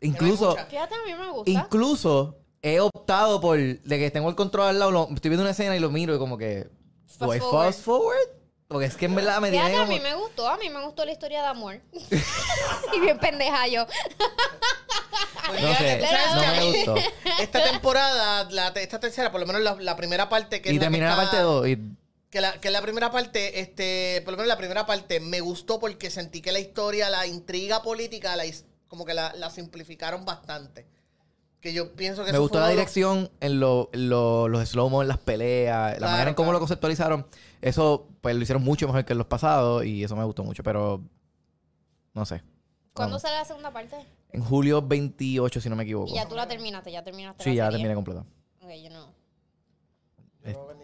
Incluso. 0.00 0.56
Fíjate, 0.68 0.94
a 0.94 1.04
mí 1.06 1.14
me 1.14 1.30
gusta. 1.30 1.50
incluso 1.50 2.36
he 2.60 2.80
optado 2.80 3.40
por, 3.40 3.58
de 3.58 3.98
que 3.98 4.10
tengo 4.10 4.28
el 4.28 4.34
control 4.36 4.68
al 4.68 4.78
lado, 4.78 4.90
lo- 4.90 5.08
estoy 5.14 5.28
viendo 5.30 5.42
una 5.42 5.50
escena 5.52 5.74
y 5.76 5.80
lo 5.80 5.90
miro 5.90 6.14
y 6.14 6.18
como 6.18 6.36
que, 6.38 6.68
Fast 7.06 7.20
¿do 7.20 7.34
I 7.34 7.38
forward. 7.40 7.66
fast 7.66 7.80
forward? 7.84 8.28
Porque 8.68 8.86
es 8.86 8.96
que 8.96 9.04
en 9.06 9.14
verdad 9.14 9.40
me 9.40 9.50
tiene 9.50 9.66
Fíjate, 9.66 9.82
a 9.82 9.86
como... 9.86 9.98
mí 9.98 10.02
me 10.02 10.14
gustó, 10.14 10.48
a 10.48 10.56
mí 10.56 10.70
me 10.70 10.82
gustó 10.82 11.04
la 11.04 11.12
historia 11.12 11.42
de 11.42 11.48
amor. 11.48 11.80
y 12.94 13.00
bien 13.00 13.18
pendeja 13.18 13.66
yo. 13.68 13.86
Pues 15.48 15.60
No 15.60 15.74
sé, 15.74 16.00
no 16.34 16.40
me 16.40 16.72
gustó. 16.72 16.94
Esta 17.40 17.64
temporada, 17.70 18.48
la, 18.50 18.68
esta 18.68 19.00
tercera, 19.00 19.30
por 19.32 19.40
lo 19.40 19.46
menos 19.46 19.60
la, 19.60 19.74
la 19.74 19.96
primera 19.96 20.28
parte 20.28 20.62
que 20.62 20.68
es 20.70 20.74
Y 20.74 20.78
la 20.78 20.80
que 20.80 20.84
terminé 20.86 21.04
la 21.04 21.10
está- 21.12 21.22
parte 21.24 21.38
2 21.42 21.68
y... 21.68 21.78
Que 22.32 22.40
la, 22.40 22.58
que 22.60 22.70
la 22.70 22.80
primera 22.80 23.10
parte, 23.12 23.60
este, 23.60 24.22
por 24.24 24.32
lo 24.32 24.38
menos 24.38 24.48
la 24.48 24.56
primera 24.56 24.86
parte, 24.86 25.20
me 25.20 25.40
gustó 25.40 25.78
porque 25.78 26.08
sentí 26.08 26.40
que 26.40 26.50
la 26.50 26.60
historia, 26.60 27.10
la 27.10 27.26
intriga 27.26 27.82
política, 27.82 28.34
la, 28.36 28.44
como 28.88 29.04
que 29.04 29.12
la, 29.12 29.34
la 29.36 29.50
simplificaron 29.50 30.24
bastante. 30.24 30.86
Que 31.60 31.74
yo 31.74 31.92
pienso 31.94 32.24
que 32.24 32.32
Me 32.32 32.38
gustó 32.38 32.58
la 32.58 32.68
los- 32.68 32.74
dirección 32.74 33.30
en 33.40 33.60
lo- 33.60 33.90
lo- 33.92 34.48
los 34.48 34.66
slow-mo 34.66 35.02
en 35.02 35.08
las 35.08 35.18
peleas, 35.18 35.92
la 35.92 35.98
Claro, 35.98 36.10
manera 36.12 36.30
en 36.30 36.34
cómo 36.34 36.46
claro. 36.46 36.54
lo 36.54 36.60
conceptualizaron. 36.60 37.26
Eso, 37.60 38.08
pues 38.22 38.34
lo 38.34 38.42
hicieron 38.42 38.64
mucho 38.64 38.86
mejor 38.86 39.04
que 39.04 39.12
en 39.12 39.18
los 39.18 39.26
pasados 39.26 39.84
y 39.84 40.02
eso 40.02 40.16
me 40.16 40.24
gustó 40.24 40.42
mucho, 40.42 40.62
pero 40.62 41.02
no 42.14 42.24
sé. 42.24 42.42
¿Cuándo 42.94 43.18
sale 43.18 43.36
la 43.36 43.44
segunda 43.44 43.70
parte? 43.70 43.96
En 44.30 44.42
julio 44.42 44.80
28, 44.80 45.60
si 45.60 45.68
no 45.68 45.76
me 45.76 45.82
equivoco. 45.84 46.10
Y 46.10 46.14
ya 46.14 46.26
tú 46.26 46.34
la 46.34 46.48
terminaste, 46.48 46.90
ya 46.90 47.04
terminaste 47.04 47.44
Sí, 47.44 47.50
la 47.50 47.56
ya 47.56 47.64
la 47.66 47.70
serie. 47.72 47.84
terminé 47.84 47.94
completa. 47.94 48.24
Ok, 48.62 48.70
yo 48.82 48.88
no. 48.90 49.12
Tengo 50.42 50.66
pendiente- 50.66 50.81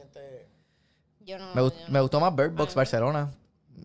Yo 1.29 1.39
no. 1.39 1.55
Me, 1.55 1.63
gust- 1.63 1.77
yo 1.79 1.87
no. 1.87 1.93
me 1.93 2.01
gustó 2.01 2.21
más 2.21 2.35
Bird 2.35 2.53
Box 2.53 2.73
Ah. 2.73 2.77
Barcelona. 2.77 3.35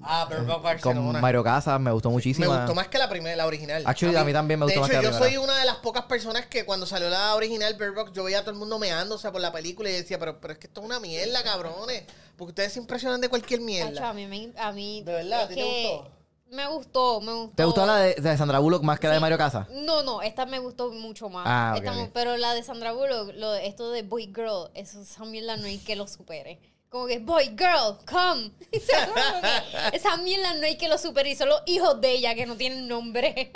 Ah, 0.06 0.26
Bird 0.30 0.40
Box 0.46 0.54
Con 0.56 0.64
Barcelona. 0.64 1.20
Mario 1.22 1.44
Casas, 1.44 1.80
me 1.80 1.92
gustó 1.92 2.10
Me 2.10 2.14
muchísimo. 2.16 2.48
gustó 2.54 2.74
más 2.74 2.88
que 2.88 2.98
la 2.98 3.08
primera, 3.10 3.36
la 3.36 3.46
original. 3.46 3.84
Actually, 3.86 4.16
a 4.18 4.24
mí 4.24 4.34
también 4.34 4.60
me 4.60 4.66
gustó 4.66 4.80
de 4.80 4.82
más 4.82 4.90
hecho, 4.90 5.00
que 5.00 5.06
la 5.06 5.12
yo 5.12 5.18
primera. 5.20 5.36
soy 5.38 5.44
una 5.44 5.60
de 5.60 5.66
las 5.66 5.76
pocas 5.78 6.04
personas 6.06 6.46
que 6.48 6.66
cuando 6.66 6.86
salió 6.86 7.10
la 7.10 7.36
original 7.36 7.74
Bird 7.76 7.94
Box, 7.96 8.12
yo 8.14 8.24
veía 8.24 8.40
a 8.40 8.42
todo 8.42 8.52
el 8.52 8.58
mundo 8.58 8.80
meándose 8.80 9.32
por 9.32 9.40
la 9.40 9.52
película 9.52 9.90
y 9.90 9.94
decía, 9.94 10.18
pero, 10.20 10.40
pero 10.42 10.54
es 10.54 10.60
que 10.60 10.68
esto 10.68 10.82
es 10.82 10.86
una 10.88 11.00
mierda, 11.00 11.44
cabrones. 11.44 12.04
Porque 12.38 12.50
ustedes 12.50 12.74
se 12.74 12.80
impresionan 12.80 13.22
de 13.22 13.30
cualquier 13.30 13.62
mierda. 13.62 14.10
a 14.10 14.14
mí, 14.14 14.26
me, 14.28 14.52
a 14.58 14.72
mí 14.72 15.04
¿De 15.04 15.14
verdad? 15.14 15.44
¿A 15.44 15.48
ti 15.48 15.56
te 15.56 15.64
gustó? 15.64 16.12
Me 16.52 16.68
gustó, 16.68 17.22
me 17.22 17.34
gustó. 17.34 17.56
¿Te 17.56 17.64
gustó 17.66 17.86
la 17.86 17.98
de, 17.98 18.14
de 18.16 18.38
Sandra 18.38 18.60
Bullock 18.60 18.84
más 18.84 19.00
que 19.00 19.08
la 19.08 19.14
de. 19.16 19.20
Mario 19.20 19.38
Casas? 19.40 19.68
No, 19.72 20.04
no, 20.04 20.22
esta 20.22 20.46
me 20.46 20.60
gustó 20.60 20.92
mucho 20.92 21.28
más. 21.30 21.46
Ah, 21.48 21.74
Esta 21.78 21.94
me-. 21.94 22.12
Pero 22.14 22.36
la 22.38 22.54
de 22.54 22.62
Sandra 22.62 22.92
Bullock, 22.92 23.32
lo, 23.36 23.56
esto 23.56 23.90
de 23.92 24.04
Boy 24.04 24.26
Girl, 24.36 24.70
eso 24.76 25.02
esa 25.02 25.24
mierda 25.26 25.56
no 25.58 25.66
hay 25.66 25.78
que 25.80 25.96
lo 25.96 26.08
supere. 26.08 26.60
Como 26.94 27.08
que 27.08 27.18
Boy 27.18 27.56
Girl, 27.58 27.98
come. 28.06 28.52
Como 28.72 29.42
que 29.42 29.94
esa 29.98 30.16
mierda 30.18 30.54
no 30.54 30.64
hay 30.68 30.78
que 30.78 30.88
lo 30.88 31.00
supere. 31.00 31.32
Y 31.32 31.36
son 31.36 31.50
los 31.50 31.64
hijos 31.66 32.00
de 32.00 32.12
ella 32.12 32.36
que 32.36 32.46
no 32.46 32.56
tienen 32.56 32.88
nombre. 32.88 33.52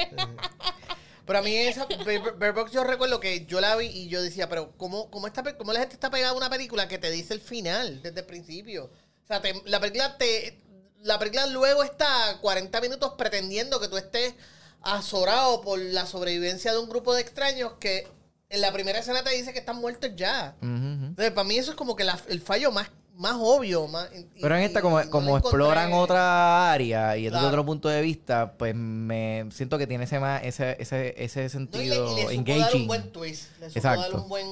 Pero 1.23 1.37
a 1.39 1.41
mí 1.43 1.55
esa 1.55 1.85
Box 1.85 2.71
yo 2.71 2.83
recuerdo 2.83 3.19
que 3.19 3.45
yo 3.45 3.61
la 3.61 3.75
vi 3.75 3.85
y 3.85 4.07
yo 4.07 4.23
decía, 4.23 4.49
pero 4.49 4.71
¿cómo, 4.77 5.11
cómo, 5.11 5.27
esta, 5.27 5.43
pe- 5.43 5.55
cómo 5.55 5.71
la 5.71 5.81
gente 5.81 5.93
está 5.93 6.09
pegada 6.09 6.31
a 6.31 6.35
una 6.35 6.49
película 6.49 6.87
que 6.87 6.97
te 6.97 7.11
dice 7.11 7.35
el 7.35 7.39
final 7.41 8.01
desde 8.01 8.21
el 8.21 8.25
principio? 8.25 8.85
O 8.85 9.27
sea, 9.27 9.39
te- 9.39 9.61
la 9.65 9.79
película 9.79 10.17
te 10.17 10.59
la 11.03 11.19
película 11.19 11.45
luego 11.45 11.83
está 11.83 12.39
40 12.41 12.81
minutos 12.81 13.13
pretendiendo 13.19 13.79
que 13.79 13.87
tú 13.87 13.97
estés 13.97 14.33
azorado 14.81 15.61
por 15.61 15.77
la 15.77 16.07
sobrevivencia 16.07 16.71
de 16.71 16.79
un 16.79 16.89
grupo 16.89 17.13
de 17.13 17.21
extraños 17.21 17.73
que 17.79 18.07
en 18.49 18.61
la 18.61 18.71
primera 18.73 18.97
escena 18.99 19.23
te 19.23 19.29
dice 19.29 19.53
que 19.53 19.59
están 19.59 19.75
muertos 19.77 20.09
ya. 20.15 20.55
Entonces, 20.61 21.31
para 21.33 21.47
mí 21.47 21.55
eso 21.57 21.69
es 21.71 21.77
como 21.77 21.95
que 21.95 22.03
la- 22.03 22.19
el 22.29 22.41
fallo 22.41 22.71
más, 22.71 22.89
más 23.17 23.35
obvio. 23.39 23.87
Más, 23.87 24.09
y- 24.15 24.25
Pero 24.41 24.55
en 24.55 24.61
esta, 24.63 24.79
y 24.79 24.81
como, 24.81 25.01
no 25.01 25.09
como 25.09 25.25
le 25.25 25.31
encontré- 25.33 25.37
exploran 25.49 25.93
otra 25.93 26.71
área 26.71 27.17
y 27.17 27.23
desde 27.23 27.31
Claro. 27.33 27.47
otro 27.49 27.65
punto 27.65 27.89
de 27.89 28.01
vista, 28.01 28.53
pues 28.57 28.73
me 28.75 29.45
siento 29.51 29.77
que 29.77 29.87
tiene 29.87 30.05
ese 30.05 30.19
más, 30.19 30.41
ese, 30.43 30.77
ese, 30.79 31.13
ese 31.23 31.39
No, 31.39 31.43
y 31.43 31.45
le, 31.45 31.49
sentido 31.49 31.83
y 31.83 31.87
le 31.89 31.95
supo 31.97 32.15
dar 32.15 32.25
un 32.27 32.31
engaging. 32.33 32.87
buen 32.87 33.11
twist. 33.11 33.49
Le 33.59 33.67
supo 33.67 33.77
Exacto. 33.79 34.01
dar 34.01 34.15
un 34.21 34.29
buen 34.29 34.47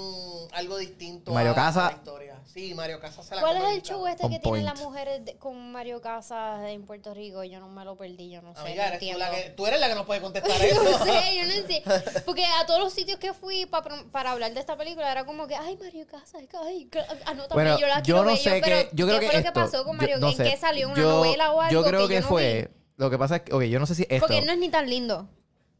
algo 0.53 0.77
distinto 0.77 1.33
Mario 1.33 1.51
a, 1.51 1.55
Casas- 1.55 1.77
a 1.83 1.91
la 1.91 1.97
historia. 1.97 2.34
Sí, 2.45 2.73
Mario 2.73 2.99
Casas 3.01 3.25
se 3.25 3.35
la 3.35 3.41
¿Cuál 3.41 3.57
es 3.57 3.63
el 3.75 3.81
show 3.81 4.07
este 4.07 4.29
que 4.29 4.39
tienen 4.39 4.63
las 4.65 4.79
mujeres 4.79 5.21
con 5.39 5.71
Mario 5.73 5.99
Casas 5.99 6.61
en 6.69 6.85
Puerto 6.85 7.13
Rico? 7.13 7.43
Yo 7.43 7.59
no 7.59 7.67
me 7.67 7.83
lo 7.83 7.97
perdí, 7.97 8.29
yo 8.31 8.41
no 8.41 8.53
sé. 8.55 8.61
Amiga, 8.61 8.87
no 8.89 8.93
eres 8.95 9.11
tú, 9.11 9.17
la 9.17 9.31
que, 9.31 9.49
tú 9.49 9.67
eres 9.67 9.79
la 9.81 9.89
que 9.89 9.95
nos 9.95 10.05
puede 10.05 10.21
contestar 10.21 10.51
Yo 10.61 10.65
eso. 10.67 10.83
no 10.83 11.05
sé, 11.05 11.35
yo 11.35 11.45
no 11.45 11.67
sé. 11.67 12.21
Porque 12.25 12.45
a 12.45 12.65
todos 12.65 12.79
los 12.79 12.93
sitios 12.93 13.19
que 13.19 13.33
fui 13.33 13.65
pa 13.65 13.83
para 14.11 14.31
hablar 14.31 14.53
de 14.53 14.59
esta 14.59 14.77
película 14.77 15.11
era 15.11 15.25
como 15.25 15.47
que, 15.47 15.55
ay, 15.55 15.77
Mario 15.77 16.07
Casas, 16.07 16.43
ay, 16.63 16.85
que- 16.85 16.99
anótame, 17.25 17.61
Bueno, 17.63 17.79
yo 17.79 17.87
la 17.87 17.97
yo 17.97 18.03
quiero 18.03 18.19
no 18.23 18.31
ver. 18.31 18.37
sé 18.37 18.61
que, 18.61 18.89
yo 18.93 19.05
creo 19.07 19.19
¿qué 19.19 19.25
que 19.25 19.31
fue 19.31 19.39
esto, 19.39 19.49
lo 19.49 19.53
que 19.53 19.59
pasó 19.71 19.83
con 19.83 19.93
yo- 19.95 20.01
Mario? 20.01 20.17
no 20.19 20.29
¿En 20.29 20.37
sé. 20.37 20.43
qué 20.43 20.57
salió? 20.57 20.87
¿Una 20.89 20.95
Yo- 21.01 21.09
novela 21.09 21.51
o 21.51 21.59
algo? 21.61 21.73
Yo 21.73 21.83
creo 21.87 22.07
que, 22.07 22.15
yo 22.15 22.21
no 22.21 22.27
fue, 22.27 22.71
lo 22.97 23.09
que 23.09 23.17
pasa 23.17 23.35
es 23.37 23.41
que, 23.41 23.53
ok, 23.53 23.63
yo 23.63 23.79
no 23.79 23.85
sé 23.85 23.95
si 23.95 24.03
esto. 24.03 24.19
Porque 24.19 24.37
él 24.37 24.45
no 24.45 24.53
es 24.53 24.59
ni 24.59 24.69
tan 24.69 24.89
lindo. 24.89 25.27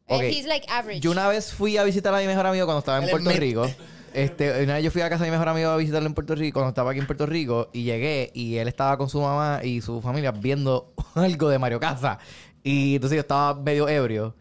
Ok. 0.08 0.22
He's 0.22 0.44
like 0.46 0.66
average. 0.70 1.00
Yo 1.00 1.10
una 1.10 1.26
vez 1.26 1.52
fui 1.52 1.76
a 1.78 1.84
visitar 1.84 2.14
a 2.14 2.18
mi 2.18 2.26
mejor 2.26 2.46
amigo 2.46 2.66
cuando 2.66 2.80
estaba 2.80 2.98
en 3.02 3.08
Puerto. 3.10 3.30
Rico. 3.30 3.66
Este, 4.16 4.64
una 4.64 4.76
vez 4.76 4.82
yo 4.82 4.90
fui 4.90 5.02
a 5.02 5.10
casa 5.10 5.24
de 5.24 5.30
mi 5.30 5.32
mejor 5.32 5.50
amigo 5.50 5.68
a 5.68 5.76
visitarlo 5.76 6.06
en 6.08 6.14
Puerto 6.14 6.34
Rico 6.34 6.54
cuando 6.54 6.70
estaba 6.70 6.90
aquí 6.90 7.00
en 7.00 7.06
Puerto 7.06 7.26
Rico 7.26 7.68
y 7.74 7.82
llegué 7.82 8.30
y 8.32 8.56
él 8.56 8.66
estaba 8.66 8.96
con 8.96 9.10
su 9.10 9.20
mamá 9.20 9.60
y 9.62 9.82
su 9.82 10.00
familia 10.00 10.32
viendo 10.32 10.94
algo 11.14 11.50
de 11.50 11.58
Mario 11.58 11.78
Casa. 11.78 12.18
Y 12.62 12.94
entonces 12.94 13.16
yo 13.16 13.20
estaba 13.20 13.60
medio 13.60 13.86
ebrio 13.90 14.34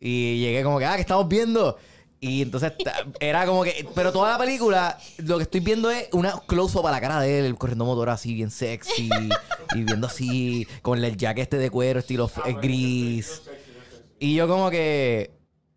y 0.00 0.38
llegué 0.40 0.62
como 0.62 0.78
que, 0.78 0.86
ah, 0.86 0.94
que 0.94 1.02
estamos 1.02 1.28
viendo? 1.28 1.76
Y 2.20 2.40
entonces 2.40 2.72
era 3.20 3.44
como 3.44 3.64
que, 3.64 3.86
pero 3.94 4.12
toda 4.12 4.32
la 4.32 4.38
película 4.38 4.98
lo 5.18 5.36
que 5.36 5.42
estoy 5.42 5.60
viendo 5.60 5.90
es 5.90 6.08
una 6.12 6.32
close-up 6.46 6.86
a 6.86 6.90
la 6.90 7.00
cara 7.02 7.20
de 7.20 7.40
él 7.40 7.54
corriendo 7.56 7.84
motor 7.84 8.08
así 8.08 8.32
bien 8.32 8.50
sexy 8.50 9.10
y 9.74 9.82
viendo 9.82 10.06
así 10.06 10.66
con 10.80 11.04
el 11.04 11.18
jacket 11.18 11.42
este 11.42 11.58
de 11.58 11.68
cuero 11.68 11.98
estilo 11.98 12.30
Ah, 12.42 12.52
gris. 12.52 13.42
Y 14.18 14.36
yo 14.36 14.48
como 14.48 14.70
que, 14.70 15.32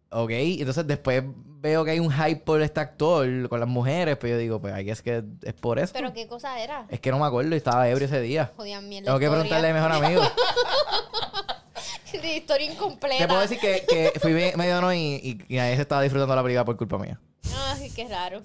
ok, 0.10 0.32
entonces 0.32 0.88
después 0.88 1.26
veo 1.62 1.86
que 1.86 1.92
hay 1.92 2.00
un 2.00 2.12
hype 2.12 2.38
por 2.38 2.62
este 2.62 2.80
actor 2.80 3.48
con 3.48 3.60
las 3.60 3.70
mujeres, 3.70 4.18
pero 4.20 4.34
yo 4.34 4.38
digo, 4.40 4.60
pues 4.60 4.74
ahí 4.74 4.90
es 4.90 5.02
que 5.04 5.24
es 5.44 5.54
por 5.54 5.78
eso. 5.78 5.94
Pero 5.94 6.12
qué 6.12 6.28
cosa 6.28 6.60
era. 6.60 6.86
Es 6.90 7.00
que 7.00 7.12
no 7.12 7.20
me 7.20 7.26
acuerdo 7.28 7.54
y 7.54 7.58
estaba 7.58 7.88
ebrio 7.88 8.08
ese 8.08 8.20
día. 8.20 8.52
Jodían 8.58 8.90
mierda. 8.90 9.06
Tengo 9.06 9.20
que 9.20 9.30
preguntarle 9.30 9.70
a 9.70 9.74
mi 9.74 9.80
mejor 9.80 9.92
amigo. 10.04 10.22
De 12.12 12.36
historia 12.38 12.70
incompleta. 12.70 13.18
Te 13.20 13.28
puedo 13.28 13.40
decir 13.42 13.58
que, 13.58 13.86
que 13.88 14.20
fui 14.20 14.34
me- 14.34 14.54
medio 14.58 14.82
no 14.82 14.94
y, 14.94 15.00
y, 15.00 15.38
y 15.48 15.56
nadie 15.56 15.76
se 15.78 15.82
estaba 15.84 16.02
disfrutando 16.02 16.36
la 16.36 16.44
película 16.44 16.66
por 16.66 16.76
culpa 16.78 16.98
mía. 16.98 17.18
Ay, 17.68 17.90
qué 17.96 18.06
raro. 18.08 18.42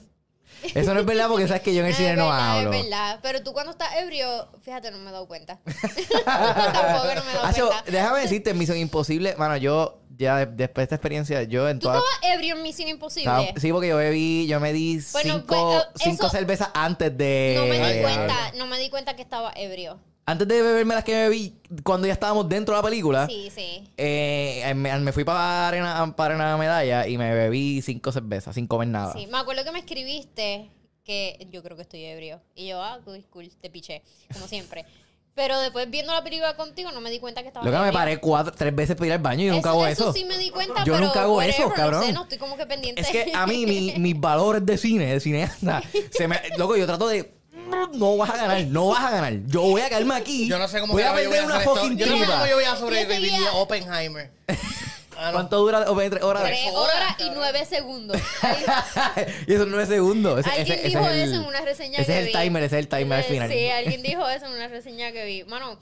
Eso 0.74 0.94
no 0.94 1.00
es 1.00 1.06
verdad 1.06 1.28
porque 1.28 1.46
sabes 1.48 1.62
que 1.62 1.74
yo 1.74 1.80
en 1.80 1.86
el 1.88 1.92
Ah, 1.92 1.96
cine 1.96 2.10
es 2.12 2.16
no 2.16 2.28
verdad, 2.28 2.58
hablo. 2.58 2.72
Es 2.72 2.82
verdad. 2.84 3.18
Pero 3.22 3.42
tú 3.42 3.52
cuando 3.52 3.72
estás 3.72 3.88
ebrio, 3.96 4.48
fíjate, 4.62 4.90
no 4.92 4.98
me 4.98 5.10
he 5.10 5.12
dado 5.12 5.26
cuenta. 5.26 5.58
Tampoco 6.24 7.14
no 7.14 7.24
me 7.24 7.30
he 7.30 7.34
dado 7.34 7.52
cuenta. 7.68 7.90
déjame 7.90 8.20
decirte, 8.20 8.54
Misión 8.54 8.78
Imposible, 8.78 9.34
mano, 9.36 9.56
yo 9.56 9.98
ya 10.16 10.38
de- 10.38 10.46
después 10.46 10.82
de 10.82 10.82
esta 10.84 10.94
experiencia, 10.96 11.42
yo 11.44 11.68
en 11.68 11.78
¿Tú 11.78 11.88
todas... 11.88 12.02
estabas 12.02 12.36
ebrio 12.36 12.56
en 12.56 12.62
Misión 12.62 12.88
Imposible? 12.88 13.30
estaba- 13.30 13.60
Sí, 13.60 13.72
porque 13.72 13.88
yo 13.88 13.96
bebí, 13.96 14.46
yo 14.46 14.60
me 14.60 14.72
di 14.72 15.00
Bueno, 15.12 15.34
cinco, 15.34 15.46
pues, 15.46 15.62
eh, 15.84 16.10
cinco 16.10 16.26
eso- 16.26 16.36
cervezas 16.36 16.70
antes 16.74 17.16
de... 17.16 17.54
No 17.58 17.66
me 17.66 17.92
di 17.94 18.00
cuenta, 18.02 18.52
no 18.56 18.66
me 18.66 18.78
di 18.78 18.90
cuenta 18.90 19.16
que 19.16 19.22
estaba 19.22 19.52
ebrio. 19.56 19.98
Antes 20.28 20.48
de 20.48 20.60
beberme 20.60 20.94
las 20.94 21.04
que 21.04 21.12
me 21.12 21.22
bebí 21.28 21.54
cuando 21.84 22.08
ya 22.08 22.12
estábamos 22.12 22.48
dentro 22.48 22.74
de 22.74 22.82
la 22.82 22.88
película, 22.88 23.26
Sí, 23.28 23.48
sí. 23.54 23.88
eh, 23.96 24.72
me, 24.74 24.98
me 24.98 25.12
fui 25.12 25.22
para 25.22 25.68
arena, 25.68 26.12
para 26.16 26.34
arena 26.34 26.56
medalla 26.56 27.06
y 27.06 27.16
me 27.16 27.32
bebí 27.32 27.80
cinco 27.80 28.10
cervezas 28.10 28.54
sin 28.56 28.66
comer 28.66 28.88
nada. 28.88 29.12
Sí, 29.12 29.28
me 29.28 29.38
acuerdo 29.38 29.62
que 29.62 29.70
me 29.70 29.78
escribiste 29.78 30.68
que 31.04 31.46
yo 31.52 31.62
creo 31.62 31.76
que 31.76 31.82
estoy 31.82 32.02
ebrio. 32.04 32.40
Y 32.56 32.66
yo, 32.66 32.82
ah, 32.82 32.98
cool, 33.04 33.24
cool, 33.30 33.48
te 33.60 33.70
piché, 33.70 34.02
como 34.32 34.48
siempre. 34.48 34.84
Pero 35.37 35.61
después 35.61 35.89
viendo 35.91 36.14
la 36.14 36.24
película 36.24 36.57
contigo 36.57 36.91
no 36.93 37.01
me 37.03 37.11
di 37.11 37.18
cuenta 37.20 37.43
que 37.43 37.49
estaba 37.49 37.64
Lo 37.64 37.70
que 37.70 37.78
me 37.78 37.93
paré 37.93 38.16
cuatro, 38.18 38.55
tres 38.57 38.74
veces 38.74 38.97
para 38.97 39.07
ir 39.09 39.12
al 39.12 39.18
baño 39.18 39.43
y 39.45 39.47
yo 39.49 39.53
nunca 39.53 39.68
hago 39.70 39.87
eso. 39.87 40.11
sí 40.14 40.24
me 40.24 40.39
di 40.39 40.49
cuenta, 40.51 40.82
Yo 40.82 40.95
pero 40.95 41.05
nunca 41.07 41.20
hago 41.22 41.43
eso, 41.43 41.68
cabrón. 41.74 42.01
No 42.01 42.07
sé, 42.07 42.12
no 42.14 42.22
estoy 42.22 42.39
como 42.39 42.57
que 42.57 42.64
pendiente. 42.64 43.03
Es 43.03 43.09
que 43.09 43.32
a 43.34 43.47
mí 43.47 43.66
mi- 43.66 43.93
mis 43.99 44.18
valores 44.18 44.64
de 44.64 44.78
cine, 44.78 45.12
de 45.12 45.20
cineasta, 45.20 45.82
se 46.11 46.26
me, 46.26 46.41
loco, 46.57 46.74
yo 46.76 46.87
trato 46.87 47.07
de 47.07 47.34
no 47.95 48.16
vas 48.16 48.30
a 48.30 48.37
ganar, 48.39 48.64
no 48.68 48.87
vas 48.89 49.05
a 49.05 49.11
ganar. 49.11 49.34
Yo 49.47 49.61
voy 49.61 49.82
a 49.82 49.89
quedarme 49.91 50.14
aquí. 50.14 50.49
Yo 50.49 50.59
no 50.59 50.68
sé 50.68 50.80
cómo 50.80 50.95
voy 50.95 51.03
a 51.03 51.22
yo 51.22 51.28
una 51.28 51.39
hacer 51.39 51.59
esto. 51.59 51.74
fucking 51.76 51.99
Yo 51.99 52.07
no 52.07 52.12
sé 52.12 52.18
tripa. 52.18 52.32
cómo 52.32 52.47
yo 52.47 52.55
voy 52.57 52.64
a 52.64 52.76
sobrevivir 52.76 53.18
Yo 53.30 53.37
seguía- 53.37 53.51
a 53.51 53.55
Oppenheimer. 53.57 54.32
Ah, 55.18 55.26
no. 55.26 55.32
¿Cuánto 55.32 55.58
dura? 55.58 55.90
O 55.90 55.96
tres 55.96 56.22
horas. 56.22 56.42
Tres 56.44 56.60
Tres 56.62 56.74
horas, 56.74 57.16
y 57.18 57.30
nueve 57.30 57.64
segundos. 57.64 58.16
Y 59.46 59.54
esos 59.54 59.66
nueve 59.68 59.86
segundos. 59.86 60.40
Ese, 60.40 60.50
alguien 60.50 60.66
ese- 60.78 60.86
ese 60.88 60.98
dijo 60.98 61.00
es 61.10 61.12
el- 61.16 61.20
eso 61.32 61.34
en 61.42 61.44
una 61.48 61.60
reseña 61.62 61.98
Ese 62.00 62.06
que 62.12 62.12
es 62.12 62.18
el 62.18 62.26
vi. 62.26 62.32
timer, 62.44 62.62
ese 62.62 62.76
es 62.78 62.80
el 62.80 62.88
timer 62.88 63.18
al 63.18 63.24
final. 63.24 63.50
Sí, 63.50 63.68
alguien 63.70 64.02
dijo 64.02 64.28
eso 64.28 64.46
en 64.46 64.52
una 64.52 64.68
reseña 64.68 65.12
que 65.12 65.24
vi. 65.24 65.44
Mano, 65.44 65.78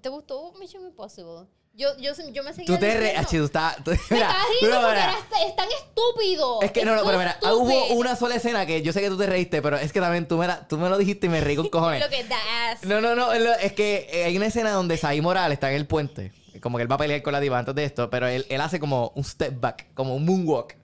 ¿te 0.00 0.08
gustó 0.08 0.52
Mission 0.58 0.84
Impossible? 0.84 1.46
Yo, 1.74 1.96
yo, 1.98 2.10
yo 2.32 2.42
me 2.42 2.52
seguía 2.52 2.74
Tú 2.74 2.80
te 2.80 2.92
re... 2.98 3.14
tú 3.30 3.44
estás... 3.44 3.76
tú- 3.84 3.92
Me 3.92 3.98
mira, 4.10 4.26
estás 4.30 4.42
riendo 4.60 4.76
no, 4.80 4.82
porque 4.88 5.00
mira. 5.00 5.16
era- 5.30 5.46
es 5.46 5.54
tan 5.56 5.68
estúpido. 5.70 6.62
Es 6.62 6.72
que 6.72 6.84
no, 6.84 6.96
no, 6.96 7.04
pero 7.04 7.18
mira, 7.18 7.38
ah, 7.44 7.54
hubo 7.54 7.70
stupid. 7.70 7.96
una 8.00 8.16
sola 8.16 8.34
escena 8.34 8.66
que 8.66 8.82
yo 8.82 8.92
sé 8.92 9.00
que 9.00 9.08
tú 9.08 9.16
te 9.16 9.26
reíste, 9.26 9.62
pero 9.62 9.76
es 9.76 9.92
que 9.92 10.00
también 10.00 10.26
tú 10.26 10.38
me, 10.38 10.48
la- 10.48 10.66
tú 10.66 10.76
me 10.76 10.88
lo 10.88 10.98
dijiste 10.98 11.26
y 11.26 11.30
me 11.30 11.40
reí 11.40 11.54
con 11.54 11.68
cojones. 11.70 12.00
Lo 12.00 12.08
que 12.08 12.24
da 12.24 12.36
ass. 12.72 12.82
No, 12.82 13.00
no, 13.00 13.14
no, 13.14 13.32
es 13.32 13.72
que 13.74 14.08
eh, 14.10 14.24
hay 14.24 14.36
una 14.36 14.46
escena 14.46 14.72
donde 14.72 14.96
Saí 14.96 15.20
Morales 15.20 15.54
está 15.54 15.70
en 15.70 15.76
el 15.76 15.86
puente. 15.86 16.32
Como 16.60 16.76
que 16.78 16.82
él 16.82 16.90
va 16.90 16.96
a 16.96 16.98
pelear 16.98 17.22
con 17.22 17.32
la 17.32 17.40
diva 17.40 17.58
antes 17.58 17.74
de 17.74 17.84
esto, 17.84 18.10
pero 18.10 18.26
él, 18.26 18.46
él 18.48 18.60
hace 18.60 18.78
como 18.80 19.12
un 19.14 19.24
step 19.24 19.60
back, 19.60 19.86
como 19.94 20.14
un 20.16 20.24
moonwalk. 20.24 20.74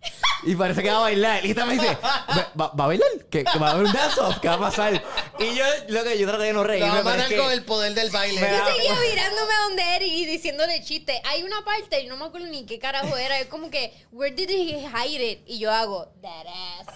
Y 0.47 0.55
parece 0.57 0.83
que 0.83 0.91
va 0.91 0.99
a 0.99 1.03
bailar. 1.03 1.45
Y 1.45 1.51
esta 1.51 1.65
me 1.65 1.75
dice, 1.75 1.97
¿va, 2.03 2.71
va- 2.77 2.85
a 2.85 2.87
bailar? 2.87 3.09
¿Que, 3.31 3.45
que 3.45 3.59
va 3.59 3.69
a 3.69 3.71
haber 3.73 3.87
un 3.87 3.93
dance 3.93 4.21
off? 4.21 4.39
¿Qué 4.41 4.49
va 4.49 4.55
a 4.55 4.61
pasar? 4.61 5.03
Y 5.39 5.55
yo, 5.55 5.65
lo 5.89 6.05
que 6.05 6.19
yo 6.19 6.27
traté 6.29 6.45
de 6.45 6.53
no 6.53 6.63
pero 6.65 6.75
es 6.99 7.05
matar 7.05 7.35
con 7.37 7.51
el 7.51 7.65
poder 7.65 7.95
del 7.95 8.11
baile. 8.11 8.41
Me 8.41 8.49
Yo 8.51 8.57
da- 8.59 8.75
seguía 8.75 8.95
mirándome 9.09 9.53
a 9.55 9.63
donde 9.69 9.83
era 9.97 10.05
y 10.05 10.27
diciéndole 10.27 10.83
chistes. 10.85 11.19
Hay 11.25 11.43
una 11.43 11.65
parte, 11.65 12.01
y 12.03 12.07
no 12.09 12.17
me 12.19 12.27
acuerdo 12.27 12.47
ni 12.49 12.67
qué 12.67 12.79
carajo 12.79 13.17
era. 13.17 13.39
Es 13.41 13.47
como 13.47 13.71
que, 13.71 13.95
where 14.13 14.35
did 14.35 14.51
he 14.51 14.81
hide 14.87 15.23
it? 15.33 15.41
Y 15.47 15.59
yo 15.59 15.73
hago, 15.73 16.13
that 16.21 16.47
ass. 16.47 16.95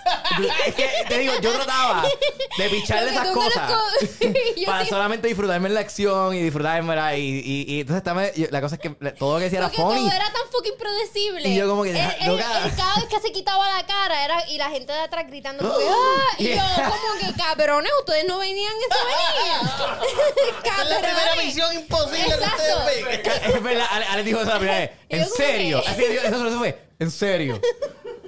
Es 0.67 0.75
que 0.75 0.89
te 1.09 1.19
digo, 1.19 1.33
yo 1.41 1.53
trataba 1.53 2.03
de 2.59 2.69
picharle 2.69 3.11
esas 3.11 3.29
cosas 3.29 3.73
co- 3.73 4.27
para 4.67 4.85
sí- 4.85 4.91
solamente 4.91 5.27
disfrutarme 5.29 5.69
en 5.69 5.75
la 5.75 5.81
acción 5.81 6.35
y 6.35 6.43
disfrutarme 6.43 7.19
y, 7.19 7.23
y, 7.45 7.65
y 7.77 7.81
entonces 7.81 8.03
también, 8.03 8.31
yo- 8.37 8.47
la 8.51 8.61
cosa 8.61 8.68
es 8.75 8.81
que 8.81 8.91
todo 9.13 9.35
lo 9.35 9.39
que 9.39 9.45
decía 9.45 9.59
era 9.61 9.69
Porque 9.69 9.83
funny. 9.83 10.01
todo 10.01 10.11
era 10.17 10.33
tan 10.33 10.43
fucking 10.51 10.77
predecible. 10.79 11.49
Y 11.49 11.55
yo 11.57 11.69
como 11.69 11.83
que, 11.85 11.93
deja- 11.93 12.13
él- 12.21 12.27
loca. 12.29 12.65
él 12.65 12.73
cada 12.77 12.95
vez 12.97 13.05
que 13.07 13.21
se 13.21 13.33
quitaba 13.33 13.69
la 13.77 13.87
cara 13.87 14.25
era 14.25 14.49
y 14.49 14.59
la 14.59 14.71
gente 14.71 14.93
de 14.93 14.99
atrás 15.01 15.27
gritando 15.27 15.65
que, 15.79 15.85
¡ah! 15.89 16.35
Y 16.39 16.45
yo 16.45 16.49
Yeah. 16.55 16.91
como 16.91 17.21
que, 17.33 17.39
cabrones, 17.43 17.93
ustedes 18.01 18.25
no 18.27 18.39
venían 18.39 18.73
eso 18.91 18.99
venía. 19.05 20.03
Es 20.83 20.89
la 20.89 20.99
primera 20.99 21.37
misión 21.45 21.75
imposible 21.75 22.25
que 22.25 22.35
Exacto. 22.35 22.63
ustedes 22.79 23.05
ven. 23.05 23.55
Es 23.57 23.63
verdad, 23.63 23.87
Ale, 23.91 24.05
Ale 24.07 24.23
dijo 24.25 24.41
eso 24.41 24.51
la 24.51 24.59
primera 24.59 24.79
vez. 24.79 24.91
Y 25.09 25.17
¿En 25.17 25.25
yo 25.25 25.31
serio? 25.35 25.83
que- 25.83 25.89
Así 25.89 26.05
eso, 26.05 26.47
eso 26.49 26.59
fue. 26.59 26.89
¿En 26.99 27.11
serio? 27.11 27.61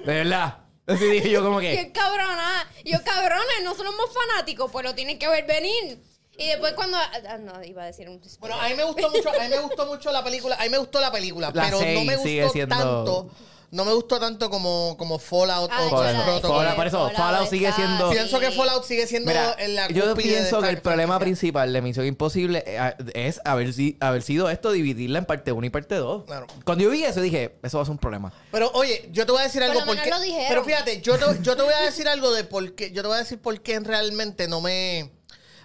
De 0.05 0.13
verdad. 0.13 0.57
Así 0.87 1.05
dije 1.05 1.29
yo 1.29 1.43
como 1.43 1.59
que... 1.59 1.71
Qué 1.75 1.91
cabrona. 1.91 2.67
Yo, 2.83 3.01
cabrones, 3.03 3.63
no 3.63 3.75
somos 3.75 3.93
fanáticos, 4.13 4.69
pues 4.71 4.83
lo 4.83 4.93
tienen 4.95 5.17
que 5.19 5.27
ver 5.27 5.45
venir. 5.45 5.99
Y 6.41 6.47
después 6.47 6.73
cuando... 6.73 6.97
ah, 6.97 7.37
no, 7.39 7.63
iba 7.63 7.83
a 7.83 7.85
decir 7.85 8.09
un... 8.09 8.19
Bueno, 8.39 8.55
a 8.59 8.67
mí 8.69 8.75
me 8.75 8.83
gustó 8.83 9.09
mucho, 9.09 9.29
a 9.29 9.43
mí 9.43 9.49
me 9.49 9.59
gustó 9.59 9.85
mucho 9.85 10.11
la 10.11 10.23
película, 10.23 10.55
a 10.59 10.63
mí 10.63 10.69
me 10.69 10.77
gustó 10.77 10.99
la 10.99 11.11
película, 11.11 11.51
La 11.53 11.63
pero 11.65 11.79
no 11.79 12.03
me 12.05 12.17
sigue 12.17 12.41
gustó 12.43 12.53
siendo- 12.53 12.75
tanto, 12.75 13.29
no 13.71 13.85
me 13.85 13.93
gustó 13.93 14.19
tanto 14.19 14.49
como, 14.49 14.95
como 14.97 15.17
Fallout 15.17 15.71
Ay, 15.73 15.87
o 15.87 15.89
Fallout, 15.91 16.23
Protocol. 16.25 16.57
Fallout, 16.57 16.75
por 16.75 16.87
eso, 16.87 16.97
Fallout 16.97 17.15
Fallout 17.17 17.49
sigue 17.49 17.67
está- 17.69 17.75
siendo- 17.77 18.09
Pienso 18.09 18.39
que. 18.41 18.51
Fallout 18.51 18.83
sigue 18.83 19.07
siendo 19.07 19.31
Mira, 19.31 19.55
en 19.59 19.75
la 19.75 19.87
yo 19.87 20.13
pienso 20.15 20.61
que 20.61 20.67
el 20.69 20.81
problema 20.81 21.15
franquicia. 21.19 21.19
principal 21.51 21.71
de 21.71 21.81
Misión 21.81 22.05
Imposible 22.05 22.63
eh, 22.67 22.93
es 23.13 23.39
haber, 23.45 23.71
si- 23.71 23.95
haber 24.01 24.23
sido 24.23 24.49
esto, 24.49 24.71
dividirla 24.73 25.19
en 25.19 25.25
parte 25.25 25.53
1 25.53 25.65
y 25.65 25.69
parte 25.69 25.95
2. 25.95 26.25
Claro. 26.25 26.47
Cuando 26.65 26.83
yo 26.83 26.89
vi 26.89 27.03
eso 27.05 27.21
dije, 27.21 27.55
eso 27.63 27.77
va 27.77 27.83
a 27.83 27.85
ser 27.85 27.91
un 27.93 27.97
problema. 27.97 28.33
Pero 28.51 28.69
oye, 28.73 29.07
yo 29.13 29.25
te 29.25 29.31
voy 29.31 29.39
a 29.39 29.43
decir 29.45 29.63
algo 29.63 29.79
porque. 29.85 30.09
lo. 30.09 30.17
Pero 30.49 30.65
fíjate, 30.65 31.01
yo 31.01 31.17
te, 31.17 31.41
yo 31.41 31.55
te 31.55 31.61
voy 31.61 31.73
a 31.73 31.81
decir 31.81 32.09
algo 32.09 32.33
de 32.33 32.43
por 32.43 32.75
qué. 32.75 32.91
Yo 32.91 33.01
te 33.03 33.07
voy 33.07 33.15
a 33.15 33.19
decir 33.19 33.39
por 33.39 33.61
qué 33.61 33.79
realmente 33.79 34.49
no 34.49 34.59
me. 34.59 35.11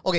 Ok. 0.05 0.16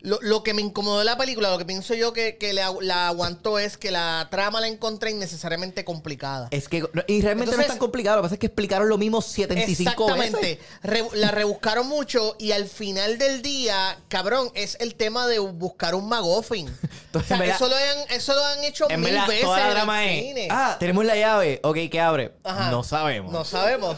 Lo, 0.00 0.18
lo 0.22 0.42
que 0.44 0.54
me 0.54 0.62
incomodó 0.62 1.00
de 1.00 1.04
la 1.04 1.16
película, 1.18 1.50
lo 1.50 1.58
que 1.58 1.64
pienso 1.64 1.92
yo 1.94 2.12
que, 2.12 2.36
que 2.38 2.52
agu- 2.52 2.80
la 2.82 3.08
aguantó 3.08 3.58
es 3.58 3.76
que 3.76 3.90
la 3.90 4.28
trama 4.30 4.60
la 4.60 4.68
encontré 4.68 5.10
innecesariamente 5.10 5.84
complicada. 5.84 6.48
Es 6.52 6.68
que, 6.68 6.84
y 7.08 7.20
realmente 7.20 7.54
no 7.56 7.60
es 7.62 7.68
tan 7.68 7.78
complicado, 7.78 8.16
lo 8.16 8.22
que 8.22 8.26
pasa 8.26 8.34
es 8.36 8.40
que 8.40 8.46
explicaron 8.46 8.88
lo 8.88 8.96
mismo 8.96 9.20
75 9.20 9.90
Exactamente. 10.08 10.40
veces. 10.40 10.58
Re- 10.82 11.04
la 11.18 11.30
rebuscaron 11.32 11.88
mucho 11.88 12.36
y 12.38 12.52
al 12.52 12.66
final 12.68 13.18
del 13.18 13.42
día, 13.42 13.98
cabrón, 14.08 14.50
es 14.54 14.76
el 14.80 14.94
tema 14.94 15.26
de 15.26 15.38
buscar 15.40 15.94
un. 15.94 16.08
Entonces, 17.06 17.32
o 17.32 17.36
sea, 17.36 17.54
eso, 17.54 17.68
lo 17.68 17.74
han, 17.76 18.10
eso 18.10 18.34
lo 18.34 18.44
han 18.44 18.64
hecho 18.64 18.88
mil 18.88 19.00
verdad, 19.00 19.26
veces 19.26 19.42
toda 19.44 19.58
la 19.58 19.64
en 20.04 20.10
el 20.10 20.24
cine. 20.24 20.48
ah, 20.50 20.76
tenemos 20.78 21.04
la 21.04 21.16
llave, 21.16 21.60
ok, 21.64 21.76
¿qué 21.90 22.00
abre? 22.00 22.32
Ajá. 22.44 22.70
No 22.70 22.84
sabemos. 22.84 23.32
No 23.32 23.44
sabemos. 23.44 23.96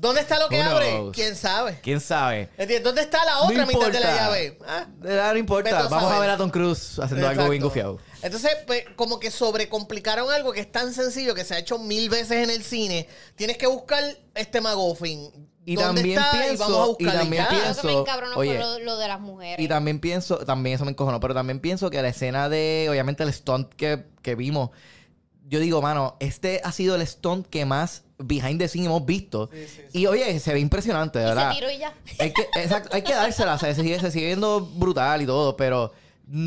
¿Dónde 0.00 0.22
está 0.22 0.38
lo 0.38 0.48
que 0.48 0.56
Who 0.56 0.62
abre? 0.62 0.90
knows? 0.92 1.14
¿Quién 1.14 1.36
sabe? 1.36 1.78
¿Quién 1.82 2.00
sabe? 2.00 2.48
¿Entiendes? 2.56 2.82
¿Dónde 2.82 3.02
está 3.02 3.22
la 3.24 3.34
No 3.34 3.40
otra 3.42 3.66
mitad 3.66 3.90
de 3.92 4.00
la 4.00 4.16
llave? 4.16 4.58
Ah, 4.66 4.86
Ah, 5.04 5.30
No 5.32 5.38
importa, 5.38 5.88
vamos 5.88 6.10
a 6.10 6.18
ver 6.18 6.30
a 6.30 6.36
Tom 6.38 6.48
Cruise 6.50 6.98
haciendo 6.98 7.28
algo 7.28 7.48
bien 7.50 7.62
gufiado. 7.62 7.98
Entonces, 8.22 8.50
pues, 8.66 8.84
como 8.96 9.20
que 9.20 9.30
sobrecomplicaron 9.30 10.30
algo 10.32 10.52
que 10.52 10.60
es 10.60 10.72
tan 10.72 10.94
sencillo 10.94 11.34
que 11.34 11.44
se 11.44 11.54
ha 11.54 11.58
hecho 11.58 11.78
mil 11.78 12.08
veces 12.08 12.42
en 12.42 12.48
el 12.50 12.62
cine. 12.64 13.08
Tienes 13.36 13.58
que 13.58 13.66
buscar 13.66 14.02
este 14.34 14.60
McGuffin. 14.62 15.48
Y 15.66 15.74
¿Dónde 15.76 16.00
también 16.00 16.18
está? 16.18 16.36
y 16.36 16.40
pienso- 16.40 16.62
vamos 16.64 16.78
a 16.78 16.84
y 16.84 16.88
buscarlo. 17.04 17.20
también 17.20 17.42
ya. 17.44 17.48
pienso- 17.50 17.86
me 17.86 18.34
oye, 18.36 18.58
lo 18.82 18.96
de 18.96 19.06
las 19.08 19.20
mujeres. 19.20 19.62
Y 19.62 19.68
también 19.68 20.00
pienso, 20.00 20.38
también 20.38 20.76
eso 20.76 20.86
me 20.86 20.92
encojonó, 20.92 21.20
pero 21.20 21.34
también 21.34 21.60
pienso 21.60 21.90
que 21.90 22.00
la 22.00 22.08
escena 22.08 22.48
de, 22.48 22.88
obviamente, 22.90 23.22
el 23.22 23.32
stunt 23.32 23.74
que, 23.74 24.06
que 24.22 24.34
vimos, 24.34 24.70
yo 25.46 25.60
digo, 25.60 25.82
mano, 25.82 26.16
este 26.20 26.62
ha 26.64 26.72
sido 26.72 26.94
el 26.96 27.06
stunt 27.06 27.46
que 27.48 27.66
más 27.66 28.04
behind 28.20 28.58
the 28.60 28.68
scene 28.68 28.86
hemos 28.86 29.04
visto. 29.04 29.50
Y 29.92 30.06
oye, 30.06 30.38
se 30.40 30.52
ve 30.52 30.60
impresionante, 30.60 31.18
de 31.18 31.24
Y 31.24 31.28
verdad. 31.28 31.50
se 31.50 31.54
tiró 31.58 31.70
y 31.70 31.78
ya. 31.78 31.94
Hay 32.18 32.32
que, 32.32 32.42
exacto, 32.56 32.90
hay 32.92 33.02
que 33.02 33.14
dársela, 33.14 33.54
o 33.54 33.58
sea, 33.58 33.74
se 33.74 33.82
sigue, 33.82 33.98
se 34.00 34.10
sigue 34.10 34.26
viendo 34.26 34.60
brutal 34.60 35.22
y 35.22 35.26
todo, 35.26 35.56
pero 35.56 35.92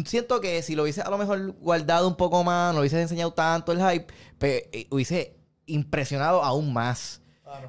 siento 0.06 0.40
que 0.40 0.62
si 0.62 0.76
lo 0.76 0.84
hubiese 0.84 1.02
a 1.02 1.10
lo 1.10 1.18
mejor 1.18 1.52
guardado 1.60 2.08
un 2.08 2.16
poco 2.16 2.44
más, 2.44 2.70
no 2.70 2.76
lo 2.76 2.80
hubiese 2.82 3.02
enseñado 3.02 3.34
tanto 3.34 3.72
el 3.72 3.80
hype, 3.80 4.08
pe- 4.38 4.70
eh, 4.72 4.88
hubiese 4.90 5.36
impresionado 5.66 6.44
aún 6.44 6.72
más. 6.74 7.20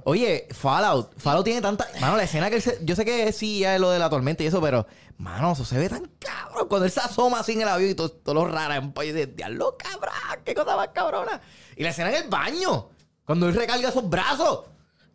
Oye, 0.04 0.48
Fallout, 0.50 1.12
Fallout 1.18 1.44
tiene 1.44 1.60
tanta... 1.60 1.86
Mano, 2.00 2.16
la 2.16 2.22
escena 2.22 2.48
que 2.48 2.56
él 2.56 2.62
se- 2.62 2.78
Yo 2.84 2.96
sé 2.96 3.04
que 3.04 3.30
sí, 3.32 3.58
ya 3.60 3.74
es 3.74 3.80
lo 3.80 3.90
de 3.90 3.98
la 3.98 4.08
tormenta 4.08 4.42
y 4.42 4.46
eso, 4.46 4.60
pero... 4.60 4.86
Mano, 5.18 5.52
eso 5.52 5.64
se 5.64 5.78
ve 5.78 5.88
tan 5.90 6.10
cabrón. 6.18 6.66
Cuando 6.68 6.86
él 6.86 6.90
se 6.90 7.00
asoma 7.00 7.40
así 7.40 7.52
en 7.52 7.60
el 7.62 7.68
avión 7.68 7.90
y 7.90 7.94
todo, 7.94 8.08
todo 8.10 8.34
lo 8.34 8.46
raro, 8.46 8.74
en 8.74 8.92
país 8.92 9.12
de 9.14 9.26
diablo, 9.26 9.76
cabrón, 9.78 10.12
qué 10.44 10.54
cosa 10.54 10.74
más 10.74 10.88
cabrona. 10.88 11.40
Y 11.76 11.82
la 11.84 11.90
escena 11.90 12.08
en 12.10 12.24
el 12.24 12.28
baño, 12.30 12.88
cuando 13.26 13.48
él 13.48 13.54
recarga 13.54 13.88
esos 13.88 14.08
brazos. 14.08 14.60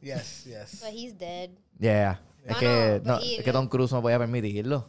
Yes, 0.01 0.45
yes. 0.45 0.79
So 0.79 0.87
he's 0.87 1.17
dead. 1.17 1.49
Yeah. 1.79 2.21
Es 2.43 2.47
Mano, 2.55 2.59
que, 2.59 3.01
no, 3.03 3.19
y- 3.21 3.35
es 3.35 3.43
que 3.43 3.51
Tom 3.51 3.67
Cruise 3.67 3.91
no 3.91 4.01
podía 4.01 4.17
permitirlo. 4.17 4.87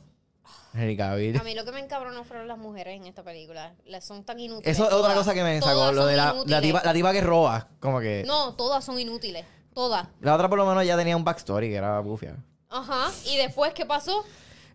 Henry 0.73 0.97
Cavill. 0.97 1.37
A 1.37 1.43
mí 1.43 1.55
lo 1.55 1.65
que 1.65 1.73
me 1.73 1.81
encabronó 1.81 2.23
fueron 2.23 2.47
las 2.47 2.57
mujeres 2.57 2.97
en 2.97 3.05
esta 3.07 3.25
película. 3.25 3.75
Las 3.87 4.05
son 4.05 4.25
tan 4.25 4.39
inútiles. 4.39 4.71
Eso 4.77 4.87
es 4.87 4.93
otra 4.93 5.15
todas. 5.15 5.19
cosa 5.19 5.35
que 5.35 5.43
me 5.43 5.61
sacó. 5.61 5.91
Lo 5.91 6.07
de 6.07 6.17
la, 6.17 6.35
la, 6.47 6.61
tipa, 6.61 6.81
la 6.85 6.93
tipa 6.93 7.13
que 7.13 7.21
roba. 7.21 7.69
Como 7.81 7.99
que. 7.99 8.23
No, 8.25 8.55
todas 8.55 8.85
son 8.85 8.99
inútiles. 8.99 9.45
Todas. 9.75 10.07
La 10.21 10.35
otra 10.35 10.49
por 10.49 10.59
lo 10.59 10.67
menos 10.67 10.87
ya 10.87 10.97
tenía 10.97 11.17
un 11.17 11.25
backstory 11.25 11.69
que 11.71 11.75
era 11.77 11.99
bufia. 12.01 12.37
Ajá. 12.69 13.11
¿Y 13.27 13.37
después 13.37 13.73
qué 13.75 13.85
pasó? 13.85 14.25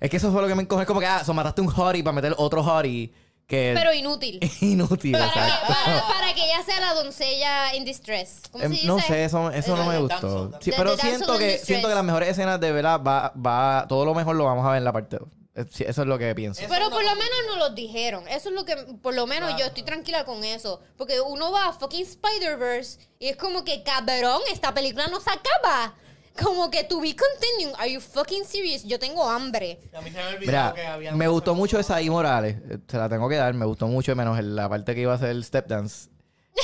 Es 0.02 0.10
que 0.10 0.18
eso 0.18 0.32
fue 0.34 0.42
lo 0.42 0.48
que 0.50 0.56
me 0.56 0.64
encogió. 0.64 0.82
Es 0.82 0.88
como 0.88 1.00
que, 1.00 1.06
ah, 1.06 1.24
so 1.24 1.34
mataste 1.34 1.62
un 1.62 1.70
hottie 1.70 2.04
para 2.04 2.14
meter 2.14 2.36
otro 2.38 2.62
hottie 2.62 3.14
que 3.48 3.74
Pero 3.76 3.94
inútil. 3.94 4.40
inútil. 4.62 5.12
Para 5.14 5.32
que, 5.32 5.40
exacto. 5.40 5.68
para, 5.86 6.08
para 6.08 6.34
que 6.34 6.44
ella 6.46 6.64
sea 6.64 6.80
la 6.80 6.94
doncella 6.96 7.76
in 7.76 7.86
distress. 7.86 8.42
¿Cómo 8.52 8.64
Em, 8.64 8.70
se 8.72 8.76
dice? 8.76 8.88
no 8.88 9.00
sé, 9.00 9.24
eso, 9.26 9.52
eso 9.52 9.76
no 9.76 9.86
me 9.86 10.00
gustó. 10.00 10.50
damsel, 10.50 10.60
Sí, 10.62 10.72
the- 10.72 10.78
pero 10.78 10.98
siento 10.98 11.38
que, 11.38 11.58
siento 11.60 11.88
que 11.88 11.96
las 11.96 12.04
mejores 12.04 12.30
escenas 12.30 12.60
de 12.60 12.72
verdad 12.72 13.02
va, 13.02 13.32
va, 13.36 13.86
todo 13.88 14.04
lo 14.06 14.14
mejor 14.14 14.36
lo 14.36 14.46
vamos 14.46 14.66
a 14.66 14.70
ver 14.70 14.78
en 14.80 14.84
la 14.86 14.94
parte 14.94 15.18
2. 15.20 15.30
Eso 15.56 16.02
es 16.02 16.08
lo 16.08 16.18
que 16.18 16.36
pienso. 16.36 16.60
Eso 16.60 16.70
Pero 16.70 16.90
no- 16.90 16.92
por 16.92 17.02
lo 17.04 17.12
menos 17.12 17.30
no 17.48 17.56
los 17.58 17.76
dijeron. 17.76 18.28
Eso 18.28 18.50
es 18.50 18.56
lo 18.56 18.66
que, 18.66 18.76
por 19.02 19.14
lo 19.14 19.26
menos 19.26 19.56
yo 19.58 19.66
estoy 19.66 19.84
tranquila 19.84 20.26
con 20.26 20.44
eso. 20.44 20.82
Porque 20.98 21.22
uno 21.22 21.50
va 21.52 21.68
a 21.68 21.72
fucking 21.74 22.04
Spider-Verse 22.04 23.00
y 23.20 23.28
es 23.30 23.38
como 23.38 23.64
que, 23.64 23.82
cabrón, 23.84 24.42
esta 24.52 24.74
película 24.74 25.08
no 25.08 25.22
se 25.22 25.30
acaba. 25.30 25.94
Como 26.42 26.70
que 26.70 26.84
to 26.84 27.00
be 27.00 27.16
continuing. 27.16 27.74
Are 27.80 27.90
you 27.90 28.02
fucking 28.02 28.44
serious? 28.44 28.84
Yo 28.84 29.00
tengo 29.00 29.30
hambre. 29.30 29.80
A 29.94 30.02
mí 30.02 30.10
se 30.12 30.18
me 30.18 30.28
olvidó 30.28 30.40
Mira, 30.40 30.74
que 30.76 30.86
había 30.86 31.12
me 31.14 31.28
gustó 31.28 31.56
mucho 31.56 31.80
esa 31.80 32.02
I 32.02 32.10
Morales. 32.10 32.58
Se 32.88 32.98
la 32.98 33.08
tengo 33.08 33.30
que 33.30 33.36
dar. 33.36 33.54
Me 33.54 33.66
gustó 33.66 33.88
mucho, 33.88 34.16
menos 34.16 34.38
en 34.38 34.56
la 34.56 34.68
parte 34.68 34.94
que 34.94 35.02
iba 35.02 35.14
a 35.14 35.18
ser 35.18 35.30
el 35.30 35.44
step 35.44 35.68
dance. 35.68 36.10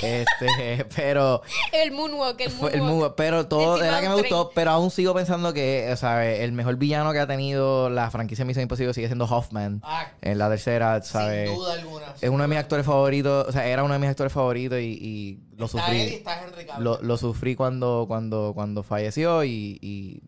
Este, 0.02 0.86
pero 0.96 1.42
El 1.74 1.92
moonwalk, 1.92 2.40
el 2.42 2.50
fue 2.50 2.60
moonwalk. 2.72 2.74
el 2.76 2.82
moonwalk, 2.82 3.16
pero 3.16 3.48
todo 3.48 3.76
Encima 3.78 3.86
de 3.86 3.92
la 3.92 3.98
de 3.98 4.04
que 4.04 4.10
me 4.10 4.16
gustó, 4.16 4.52
pero 4.56 4.72
aún 4.72 4.90
sigo 4.90 5.14
pensando 5.14 5.54
que, 5.54 5.90
o 5.92 5.96
sea, 5.98 6.26
el 6.26 6.52
mejor 6.54 6.78
villano 6.78 7.12
que 7.12 7.20
ha 7.20 7.28
tenido 7.28 7.90
la 7.90 8.10
franquicia 8.10 8.46
Misión 8.46 8.64
Imposible 8.64 8.94
sigue 8.94 9.08
siendo 9.08 9.26
Hoffman. 9.26 9.82
Ah, 9.84 10.08
En 10.22 10.38
la 10.38 10.50
tercera, 10.50 11.02
¿sabes? 11.04 11.50
Sin 11.50 11.58
duda 11.58 11.74
alguna. 11.74 12.06
Es 12.22 12.30
uno 12.30 12.42
de 12.44 12.48
mis 12.48 12.58
actores 12.58 12.86
favoritos, 12.86 13.48
o 13.48 13.52
sea, 13.52 13.68
era 13.68 13.84
uno 13.84 13.94
de 13.94 14.00
mis 14.00 14.10
actores 14.10 14.32
favoritos 14.34 14.80
y, 14.80 14.84
y 14.84 15.40
lo 15.58 15.66
Está 15.66 15.80
sufrí. 15.84 16.02
él 16.02 16.10
y 16.10 16.16
está 16.16 16.42
Henry 16.44 16.66
Cavill. 16.66 16.84
Lo, 16.84 17.02
lo 17.02 17.18
sufrí 17.18 17.56
cuando, 17.56 18.06
cuando, 18.08 18.54
cuando 18.56 18.84
falleció 18.84 19.44
y, 19.44 19.78
y 19.82 20.22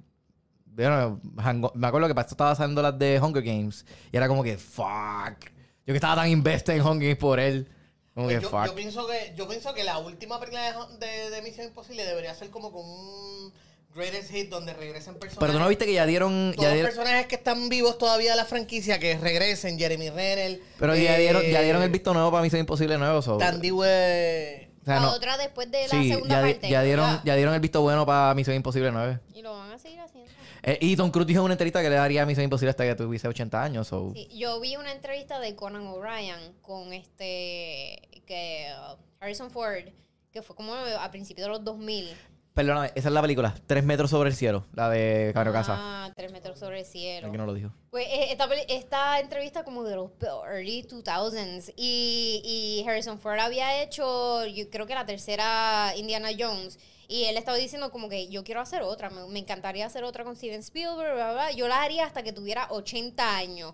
bueno, 0.66 1.20
Hango- 1.38 1.72
me 1.76 1.88
acuerdo 1.88 2.08
que 2.08 2.16
para 2.16 2.24
esto 2.24 2.34
estaba 2.34 2.52
haciendo 2.52 2.82
las 2.82 2.98
de 3.00 3.20
Hunger 3.22 3.44
Games 3.44 3.86
y 4.12 4.18
era 4.18 4.28
como 4.28 4.44
que 4.44 4.58
fuck. 4.58 5.40
Yo 5.86 5.92
que 5.94 5.96
estaba 5.96 6.16
tan 6.16 6.30
invested 6.30 6.74
en 6.76 6.82
Hunger 6.82 7.10
Games 7.10 7.18
por 7.18 7.40
él. 7.40 7.70
Como 8.14 8.28
Pues 8.28 8.38
que 8.38 8.44
yo, 8.44 8.50
fuck. 8.50 8.66
yo 8.68 8.76
pienso 8.76 9.08
que 9.08 9.34
yo 9.36 9.48
pienso 9.48 9.74
que 9.74 9.84
la 9.84 9.98
última 9.98 10.40
película 10.40 10.62
de, 11.00 11.06
de, 11.08 11.30
de 11.32 11.42
Misión 11.42 11.68
Imposible 11.68 12.06
debería 12.06 12.34
ser 12.36 12.50
como 12.52 12.72
con 12.72 12.86
un 12.86 13.52
greatest 13.96 14.32
hit 14.32 14.50
donde 14.50 14.74
regresen 14.74 15.16
personajes. 15.16 15.40
Pero 15.40 15.54
tú 15.54 15.60
no 15.60 15.68
viste 15.68 15.86
que 15.86 15.94
ya 15.94 16.06
dieron, 16.06 16.52
todos 16.56 16.64
ya 16.68 16.74
dieron 16.74 16.92
personajes 16.92 17.26
que 17.28 17.36
están 17.36 17.70
vivos 17.70 17.98
todavía 17.98 18.32
de 18.32 18.38
la 18.38 18.46
franquicia 18.46 19.00
que 19.00 19.18
regresen, 19.18 19.78
Jeremy 19.80 20.10
Renner. 20.12 20.60
pero 20.80 20.96
ya 20.96 21.18
eh, 21.18 21.22
dieron, 21.22 21.44
ya 21.44 21.62
dieron 21.62 21.82
el 21.84 21.90
visto 21.90 22.14
nuevo 22.14 22.30
para 22.32 22.44
Misión 22.44 22.60
Imposible 22.60 22.98
nuevo. 23.00 23.22
so- 23.24 23.38
Tandy 23.38 23.72
We- 23.72 24.70
o 24.82 24.86
sea, 24.86 24.96
La 24.96 25.02
no- 25.02 25.12
otra 25.14 25.38
después 25.38 25.72
de 25.72 25.88
la 25.88 25.90
sí, 26.02 26.10
segunda 26.10 26.36
ya, 26.36 26.42
parte. 26.42 26.70
ya 26.70 26.82
dieron, 26.84 27.06
Ah. 27.10 27.22
ya 27.24 27.36
dieron 27.36 27.54
el 27.54 27.60
visto 27.62 27.82
bueno 27.82 28.06
para 28.06 28.34
Misión 28.36 28.56
Imposible 28.56 28.92
9. 28.92 29.20
Y 29.34 29.42
lo 29.42 29.54
van 29.58 29.72
a 29.72 29.80
seguir 29.80 30.00
haciendo. 30.02 30.30
Eh, 30.64 30.78
y 30.80 30.96
Tom 30.96 31.12
Cruise 31.12 31.28
dijo 31.28 31.40
en 31.42 31.46
una 31.46 31.54
entrevista 31.56 31.82
que 31.82 31.90
le 31.90 31.96
daría 31.96 32.26
Misión 32.26 32.46
Imposible 32.46 32.70
hasta 32.70 32.86
que 32.86 32.96
tuviese 32.96 33.28
80 33.28 33.62
años. 33.62 33.88
So. 33.88 34.14
Sí, 34.14 34.30
yo 34.34 34.60
vi 34.62 34.78
una 34.78 34.94
entrevista 34.94 35.40
de 35.40 35.56
Conan 35.56 35.86
O'Brien 35.88 36.54
con 36.62 36.94
este 36.94 38.10
que 38.26 38.68
uh, 38.74 38.98
Harrison 39.20 39.52
Ford, 39.52 39.84
que 40.32 40.42
fue 40.42 40.56
como 40.56 40.74
a 40.74 41.12
principios 41.12 41.48
de 41.48 41.50
los 41.50 41.64
2000. 41.66 42.16
Perdóname, 42.54 42.92
esa 42.96 43.10
es 43.10 43.14
la 43.14 43.22
película. 43.22 43.56
Tres 43.66 43.84
metros 43.84 44.12
sobre 44.12 44.30
el 44.30 44.36
cielo. 44.36 44.66
La 44.74 44.88
de 44.90 45.32
Caro 45.34 45.52
Casa. 45.52 45.76
Ah, 45.76 46.12
tres 46.16 46.32
metros 46.32 46.60
sobre 46.60 46.82
el 46.82 46.86
cielo. 46.86 47.28
Aquí 47.28 47.38
no 47.38 47.48
lo 47.48 47.54
dijo. 47.54 47.72
Pues 47.90 48.06
eh, 48.08 48.32
esta, 48.32 48.48
esta 48.70 49.20
entrevista 49.20 49.64
como 49.64 49.84
de 49.84 49.96
los 49.96 50.12
early 50.22 50.84
2000s 50.84 51.74
y, 51.76 52.42
y 52.46 52.88
Harrison 52.88 53.20
Ford 53.20 53.40
había 53.40 53.82
hecho, 53.82 54.46
yo 54.46 54.70
creo 54.70 54.86
que 54.86 54.94
la 54.94 55.06
tercera 55.06 55.94
Indiana 55.98 56.30
Jones 56.38 56.80
y 57.08 57.26
él 57.26 57.38
estaba 57.38 57.58
diciendo 57.58 57.92
como 57.92 58.10
que 58.10 58.28
yo 58.30 58.44
quiero 58.44 58.62
hacer 58.62 58.82
otra, 58.82 59.10
me, 59.10 59.26
me 59.28 59.40
encantaría 59.40 59.86
hacer 59.86 60.04
otra 60.04 60.24
con 60.24 60.36
Steven 60.36 60.60
Spielberg, 60.62 61.14
bla, 61.16 61.32
bla, 61.34 61.52
yo 61.52 61.68
la 61.68 61.82
haría 61.82 62.06
hasta 62.06 62.24
que 62.24 62.32
tuviera 62.34 62.68
80 62.70 63.36
años. 63.38 63.74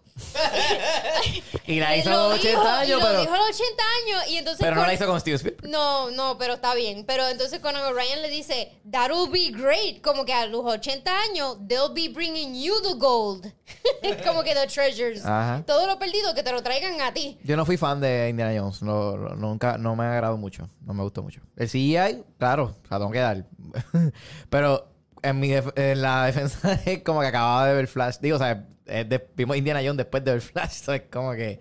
Y 1.66 1.80
la 1.80 1.96
Y 1.96 2.00
hizo 2.00 2.10
lo 2.10 2.20
a 2.20 2.30
los 2.30 2.40
80 2.40 2.50
dijo- 2.50 2.64
y 2.64 2.68
años, 2.68 3.00
lo 3.02 3.08
pero, 3.08 3.22
dijo 3.22 3.34
a 3.34 3.38
los 3.38 3.48
80 3.50 3.84
años 4.04 4.30
y 4.32 4.38
entonces... 4.38 4.60
pero 4.64 4.76
no 4.76 4.86
la 4.86 4.94
hizo 4.94 5.06
con 5.06 5.20
Steve 5.20 5.36
Spielberg. 5.38 5.70
no, 5.70 6.12
no, 6.12 6.38
pero 6.38 6.56
está 6.56 6.74
bien. 6.74 7.06
Pero 7.06 7.28
entonces 7.28 7.60
Conan 7.60 7.84
O'Brien 7.86 8.22
le 8.22 8.30
dice, 8.30 8.80
that'll 8.92 9.30
be 9.30 9.50
great. 9.52 10.02
Como 10.02 10.26
que 10.26 10.34
a 10.34 10.46
los 10.46 10.66
80 10.66 11.12
años, 11.30 11.58
they'll 11.68 11.94
be 11.94 12.10
bringing 12.10 12.56
you 12.62 12.74
the 12.82 12.94
gold. 12.98 13.52
como 14.26 14.44
que 14.44 14.54
the 14.56 14.68
treasures. 14.68 15.26
Ajá. 15.26 15.64
Todo 15.66 15.86
lo 15.88 16.00
perdido, 16.00 16.34
que 16.34 16.44
te 16.44 16.52
lo 16.52 16.62
traigan 16.64 17.00
a 17.02 17.14
ti. 17.14 17.38
Yo 17.44 17.56
no 17.56 17.66
fui 17.66 17.78
fan 17.78 18.00
de 18.02 18.30
Indiana 18.30 18.60
Jones. 18.60 18.82
No, 18.82 19.16
no- 19.18 19.36
nunca, 19.36 19.78
no 19.78 19.96
me 19.96 20.04
ha 20.06 20.14
agradado 20.14 20.38
mucho. 20.38 20.68
No 20.82 20.94
me 20.94 21.04
gustó 21.04 21.22
mucho. 21.22 21.42
El 21.56 21.68
CGI, 21.70 22.24
claro, 22.38 22.76
la 22.90 22.98
tengo 22.98 23.12
que 23.12 23.19
dar. 23.20 23.46
pero 24.50 24.92
en, 25.22 25.40
mi 25.40 25.50
def- 25.50 25.74
en 25.78 26.02
la 26.02 26.26
defensa 26.28 26.80
es 26.86 27.04
como 27.04 27.22
que 27.22 27.28
acababa 27.28 27.68
de 27.68 27.74
ver 27.76 27.88
Flash. 27.88 28.18
Digo, 28.22 28.36
o 28.38 28.40
sea, 28.40 28.66
de- 28.86 29.30
vimos 29.36 29.56
Indiana 29.58 29.80
Jones 29.82 29.98
después 29.98 30.24
de 30.24 30.32
ver 30.32 30.42
Flash. 30.42 30.72
So 30.84 30.94
es 30.94 31.04
como 31.12 31.34
que. 31.34 31.60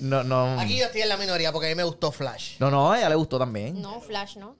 no, 0.00 0.24
no. 0.24 0.58
Aquí 0.60 0.78
yo 0.78 0.86
estoy 0.86 1.02
en 1.02 1.08
la 1.08 1.16
minoría 1.16 1.52
porque 1.52 1.66
a 1.66 1.70
mí 1.70 1.74
me 1.76 1.84
gustó 1.84 2.10
Flash. 2.12 2.56
No, 2.58 2.70
no, 2.70 2.92
a 2.92 2.98
ella 2.98 3.08
le 3.08 3.14
gustó 3.14 3.38
también. 3.38 3.80
No, 3.80 4.00
Flash, 4.00 4.36
¿no? 4.36 4.56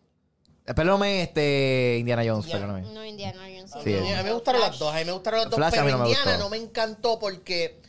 Eh, 0.66 0.74
Perdóname, 0.74 1.22
este. 1.22 1.96
Indiana 1.98 2.22
Jones, 2.24 2.44
Indiana. 2.46 2.66
perdóname. 2.66 2.94
No, 2.94 3.04
Indiana 3.04 3.40
Jones. 3.42 3.74
A 3.74 3.82
Sí, 3.82 3.96
a 3.96 4.00
mí 4.00 4.22
me 4.24 4.32
gustaron 4.32 4.60
las 4.60 4.78
dos, 4.78 4.94
a 4.94 4.98
mí 4.98 5.04
me 5.04 5.12
gustaron 5.12 5.40
las 5.40 5.50
dos, 5.50 5.56
Flash 5.56 5.68
a 5.68 5.70
pero 5.72 5.84
mí 5.86 5.90
no 5.92 5.98
me 5.98 6.04
Indiana 6.08 6.30
gustó. 6.32 6.44
no 6.44 6.50
me 6.50 6.56
encantó 6.58 7.18
porque 7.18 7.80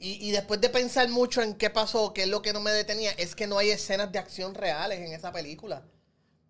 y, 0.00 0.28
y 0.28 0.30
después 0.32 0.60
de 0.60 0.68
pensar 0.70 1.08
mucho 1.10 1.42
en 1.42 1.54
qué 1.54 1.68
pasó, 1.70 2.12
qué 2.14 2.22
es 2.22 2.28
lo 2.28 2.40
que 2.42 2.52
no 2.54 2.60
me 2.60 2.70
detenía, 2.70 3.10
es 3.12 3.34
que 3.34 3.46
no 3.46 3.58
hay 3.58 3.70
escenas 3.70 4.10
de 4.10 4.18
acción 4.18 4.54
reales 4.54 5.00
en 5.00 5.12
esa 5.12 5.32
película. 5.32 5.82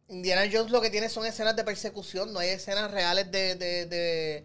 Indiana 0.09 0.43
Jones 0.53 0.71
lo 0.71 0.81
que 0.81 0.91
tiene 0.91 1.09
son 1.09 1.27
escenas 1.27 1.57
de 1.57 1.65
persecución, 1.65 2.33
no 2.33 2.39
hay 2.41 2.51
escenas 2.51 2.91
reales 2.91 3.31
de, 3.31 3.55
de, 3.55 3.87
de, 3.87 4.45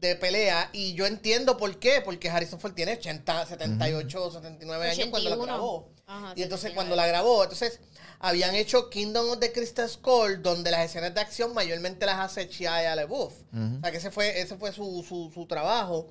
de 0.00 0.16
pelea. 0.16 0.68
Y 0.72 0.94
yo 0.94 1.06
entiendo 1.06 1.56
por 1.56 1.78
qué, 1.78 2.00
porque 2.04 2.28
Harrison 2.28 2.60
Ford 2.60 2.74
tiene 2.74 2.92
80, 2.94 3.46
78, 3.46 4.30
79 4.32 4.90
años 4.90 5.08
cuando 5.08 5.30
la 5.30 5.36
81. 5.36 5.42
grabó. 5.44 5.88
Ajá, 6.06 6.32
y 6.36 6.42
entonces 6.42 6.70
79. 6.70 6.74
cuando 6.74 6.96
la 6.96 7.06
grabó, 7.06 7.42
entonces 7.44 7.80
habían 8.18 8.54
hecho 8.54 8.90
Kingdom 8.90 9.30
of 9.30 9.38
the 9.38 9.52
Crystal 9.52 9.88
Skull, 9.88 10.42
donde 10.42 10.70
las 10.70 10.84
escenas 10.84 11.14
de 11.14 11.20
acción 11.20 11.54
mayormente 11.54 12.04
las 12.04 12.18
hace 12.18 12.46
Shia 12.48 12.94
LaBeouf. 12.94 13.32
O 13.52 13.80
sea 13.80 13.90
que 13.90 13.96
ese 13.96 14.10
fue, 14.10 14.40
ese 14.40 14.56
fue 14.56 14.72
su, 14.72 15.04
su, 15.08 15.30
su 15.32 15.46
trabajo. 15.46 16.08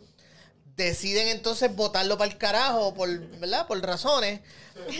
Deciden 0.80 1.28
entonces 1.28 1.76
votarlo 1.76 2.18
para 2.18 2.32
el 2.32 2.38
carajo 2.38 2.94
por, 2.94 3.10
¿verdad? 3.40 3.68
Por 3.68 3.82
razones. 3.86 4.40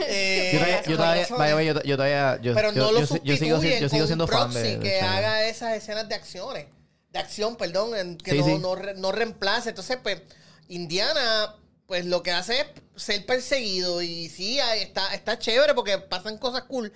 Eh, 0.06 0.52
Yo 0.54 0.60
todavía, 0.60 0.82
yo 0.84 1.36
todavía, 1.38 1.64
yo, 1.74 1.82
yo 1.84 1.96
todavía, 1.96 2.40
yo, 2.42 2.54
Pero 2.54 2.74
no 2.74 2.92
lo 2.92 3.00
yo 3.00 3.06
sigo, 3.08 3.18
sustituyen 3.18 3.80
yo 3.82 3.88
sigo 3.90 4.02
con 4.02 4.08
siendo 4.08 4.24
un 4.26 4.30
fan 4.30 4.52
proxy 4.52 4.60
de, 4.68 4.78
de 4.78 4.80
que 4.80 5.00
haga 5.00 5.46
esas 5.46 5.74
escenas 5.78 6.10
de 6.10 6.16
acciones. 6.16 6.66
De 7.12 7.20
acción, 7.20 7.56
perdón, 7.56 7.96
en- 7.96 8.18
que 8.18 8.32
Sí, 8.32 8.38
no, 8.40 8.46
sí. 8.46 8.58
No, 8.60 8.76
re- 8.76 8.94
no 8.96 9.12
reemplace. 9.14 9.70
Entonces, 9.70 9.98
pues, 10.04 10.22
Indiana, 10.68 11.56
pues 11.88 12.06
lo 12.06 12.22
que 12.24 12.32
hace 12.32 12.60
es 12.62 12.68
ser 13.02 13.26
perseguido. 13.26 14.02
Y 14.02 14.28
sí, 14.30 14.60
ahí 14.60 14.82
está, 14.82 15.14
está 15.16 15.40
chévere 15.40 15.74
porque 15.74 15.98
pasan 15.98 16.38
cosas 16.38 16.64
cool. 16.64 16.92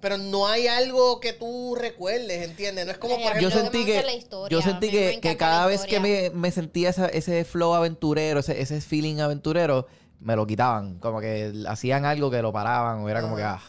Pero 0.00 0.16
no 0.16 0.46
hay 0.46 0.68
algo 0.68 1.18
que 1.18 1.32
tú 1.32 1.74
recuerdes, 1.74 2.44
¿entiendes? 2.48 2.86
No 2.86 2.92
es 2.92 2.98
como, 2.98 3.14
por 3.16 3.38
yo 3.40 3.48
ejemplo, 3.48 3.48
lo 3.48 3.54
que 3.56 3.60
sentí 3.78 3.84
que 3.84 4.02
la 4.04 4.12
historia. 4.14 4.56
yo 4.56 4.62
sentí 4.62 4.90
que, 4.90 5.18
que 5.20 5.36
cada 5.36 5.66
vez 5.66 5.84
que 5.86 5.98
me, 5.98 6.30
me 6.30 6.50
sentía 6.52 6.90
esa- 6.90 7.08
ese 7.08 7.44
flow 7.44 7.74
aventurero, 7.74 8.38
ese, 8.40 8.60
ese 8.60 8.80
feeling 8.80 9.18
aventurero, 9.18 9.86
me 10.20 10.36
lo 10.36 10.46
quitaban. 10.46 10.98
Como 11.00 11.20
que 11.20 11.52
hacían 11.68 12.04
algo 12.04 12.30
que 12.30 12.40
lo 12.42 12.52
paraban 12.52 13.00
o 13.00 13.08
era 13.08 13.20
como 13.22 13.34
que 13.36 13.42
ah. 13.42 13.60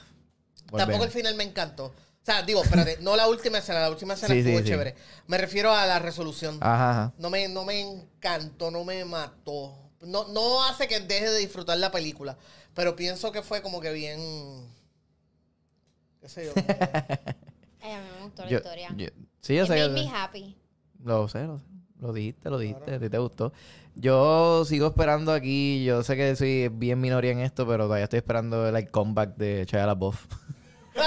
Tampoco 0.75 1.03
el 1.03 1.09
final 1.11 1.33
me 1.35 1.43
encantó. 1.43 1.85
O 1.85 2.31
sea, 2.31 2.43
digo, 2.43 2.61
espérate, 2.61 2.97
no 3.01 3.15
la 3.15 3.27
última 3.27 3.57
escena, 3.57 3.79
la 3.79 3.89
última 3.89 4.13
escena 4.13 4.33
Sí, 4.35 4.41
estuvo 4.41 4.59
sí. 4.59 4.65
chévere. 4.65 4.93
Me 5.25 5.39
refiero 5.39 5.73
a 5.73 5.87
la 5.87 5.97
resolución. 5.97 6.59
Ajá, 6.61 6.91
ajá. 6.91 7.13
No 7.17 7.31
me, 7.31 7.47
no 7.47 7.65
me 7.65 7.79
encantó, 7.79 8.69
no 8.69 8.83
me 8.83 9.03
mató. 9.03 9.75
No, 10.01 10.27
no 10.27 10.63
hace 10.65 10.87
que 10.87 10.99
deje 10.99 11.27
de 11.31 11.39
disfrutar 11.39 11.79
la 11.79 11.91
película. 11.91 12.37
Pero 12.75 12.95
pienso 12.95 13.31
que 13.31 13.41
fue 13.41 13.63
como 13.63 13.81
que 13.81 13.91
bien. 13.93 14.19
¿Qué 16.21 16.29
sé 16.29 16.45
yo? 16.45 16.51
Ay, 17.81 17.91
a 17.93 17.99
mí 18.01 18.05
me 18.17 18.23
gustó 18.25 18.43
la 18.43 18.49
Yo- 18.49 18.57
historia. 18.57 18.89
yo- 18.95 19.07
sí, 19.41 19.55
yo 19.55 19.63
It 19.63 19.67
sé. 19.67 19.73
made 19.75 19.87
que- 19.95 20.09
me 20.09 20.09
happy. 20.17 20.57
Lo 21.03 21.27
sé, 21.27 21.43
lo 21.45 21.59
sé. 21.59 21.63
Lo 22.01 22.13
dijiste, 22.13 22.49
lo 22.49 22.57
dijiste, 22.57 22.95
a 22.95 22.99
ti 22.99 23.09
te 23.09 23.17
gustó. 23.17 23.51
Yo 23.95 24.63
sigo 24.63 24.87
esperando 24.87 25.33
aquí, 25.33 25.83
yo 25.83 26.01
sé 26.03 26.15
que 26.15 26.33
soy 26.37 26.69
bien 26.69 27.01
minoría 27.01 27.31
en 27.31 27.39
esto, 27.39 27.67
pero 27.67 27.85
todavía 27.85 28.05
estoy 28.05 28.17
esperando 28.17 28.67
el 28.67 28.73
like, 28.73 28.89
comeback 28.89 29.35
de 29.35 29.65
Shia 29.69 29.85
LaBeouf. 29.85 30.25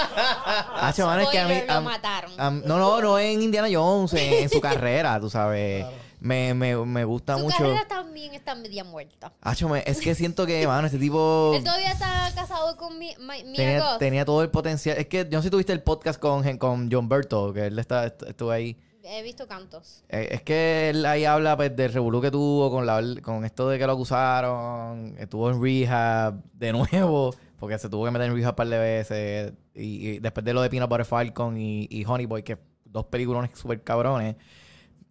Hacho, 0.80 1.06
mano, 1.06 1.22
es 1.22 1.28
que 1.28 1.38
a 1.38 1.48
mí... 1.48 1.54
A- 1.68 1.80
mataron. 1.80 2.32
a- 2.38 2.50
no, 2.50 2.78
no, 2.78 3.00
no 3.00 3.18
en 3.18 3.40
Indiana 3.42 3.68
Jones, 3.72 4.12
en, 4.14 4.34
en 4.44 4.48
su 4.50 4.60
carrera, 4.62 5.18
tú 5.20 5.30
sabes. 5.30 5.86
Me, 6.23 6.55
me, 6.55 6.77
me 6.77 7.05
gusta 7.05 7.37
Su 7.37 7.45
mucho. 7.45 7.57
carrera 7.59 7.87
también 7.89 8.33
está 8.35 8.55
media 8.55 8.85
muerta. 8.85 9.33
Hacho, 9.41 9.68
me- 9.68 9.83
es 9.87 10.01
que 10.01 10.14
siento 10.14 10.47
que, 10.47 10.66
mano, 10.68 10.87
este 10.87 10.99
tipo 10.99 11.53
Él 11.55 11.64
todavía 11.64 11.93
está 11.93 12.31
casado 12.35 12.77
con 12.77 12.99
mi, 12.99 13.09
mi- 13.18 13.45
Mia 13.45 13.57
tenía, 13.57 13.81
Goth. 13.81 13.99
tenía 13.99 14.25
todo 14.25 14.43
el 14.43 14.51
potencial. 14.51 14.97
Es 14.99 15.07
que 15.09 15.25
yo 15.25 15.39
no 15.39 15.43
sé 15.43 15.47
si 15.49 15.51
tuviste 15.51 15.73
el 15.73 15.83
podcast 15.83 16.20
con, 16.20 16.57
con 16.59 16.89
John 16.91 17.09
Berto, 17.09 17.53
que 17.53 17.66
él 17.66 17.79
está, 17.79 18.07
estuvo 18.07 18.51
ahí. 18.51 18.77
He 19.05 19.20
visto 19.25 19.49
cantos. 19.49 20.05
Eh, 20.11 20.29
Es 20.31 20.43
que 20.43 20.91
él 20.91 21.05
ahí 21.07 21.25
habla 21.25 21.57
pues, 21.57 21.75
del 21.75 21.93
revolú 21.93 22.20
que 22.20 22.31
tuvo 22.31 22.70
con, 22.70 22.87
la, 22.87 23.03
con 23.20 23.45
esto 23.45 23.68
de 23.68 23.77
que 23.79 23.85
lo 23.87 23.95
acusaron, 23.95 25.16
estuvo 25.18 25.51
en 25.51 25.61
rehab 25.61 26.35
de 26.53 26.73
nuevo, 26.73 27.35
porque 27.59 27.79
se 27.79 27.89
tuvo 27.89 28.05
que 28.05 28.11
meter 28.12 28.29
en 28.29 28.37
rehab 28.37 28.51
un 28.53 28.57
par 28.57 28.68
de 28.68 28.79
veces, 28.79 29.53
y, 29.75 30.09
y 30.09 30.18
después 30.20 30.45
de 30.45 30.55
lo 30.55 30.62
de 30.62 30.70
Peanut 30.70 30.89
Butter 30.89 31.05
Falcon 31.05 31.57
y, 31.57 31.89
y 31.91 32.05
Honey 32.05 32.27
Boy, 32.27 32.43
que 32.45 32.59
dos 32.85 33.07
peliculones 33.07 33.51
súper 33.55 33.83
cabrones, 33.83 34.37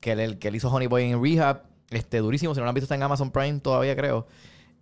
que 0.02 0.12
él, 0.14 0.38
que 0.40 0.50
él 0.50 0.56
hizo 0.56 0.70
Honey 0.70 0.88
Boy 0.88 1.04
en 1.06 1.24
rehab, 1.24 1.64
este, 1.92 2.18
durísimo, 2.20 2.54
si 2.54 2.60
no 2.60 2.66
lo 2.66 2.70
han 2.70 2.76
visto 2.76 2.86
está 2.86 2.96
en 2.96 3.04
Amazon 3.04 3.32
Prime 3.32 3.60
todavía 3.62 3.96
creo, 3.96 4.28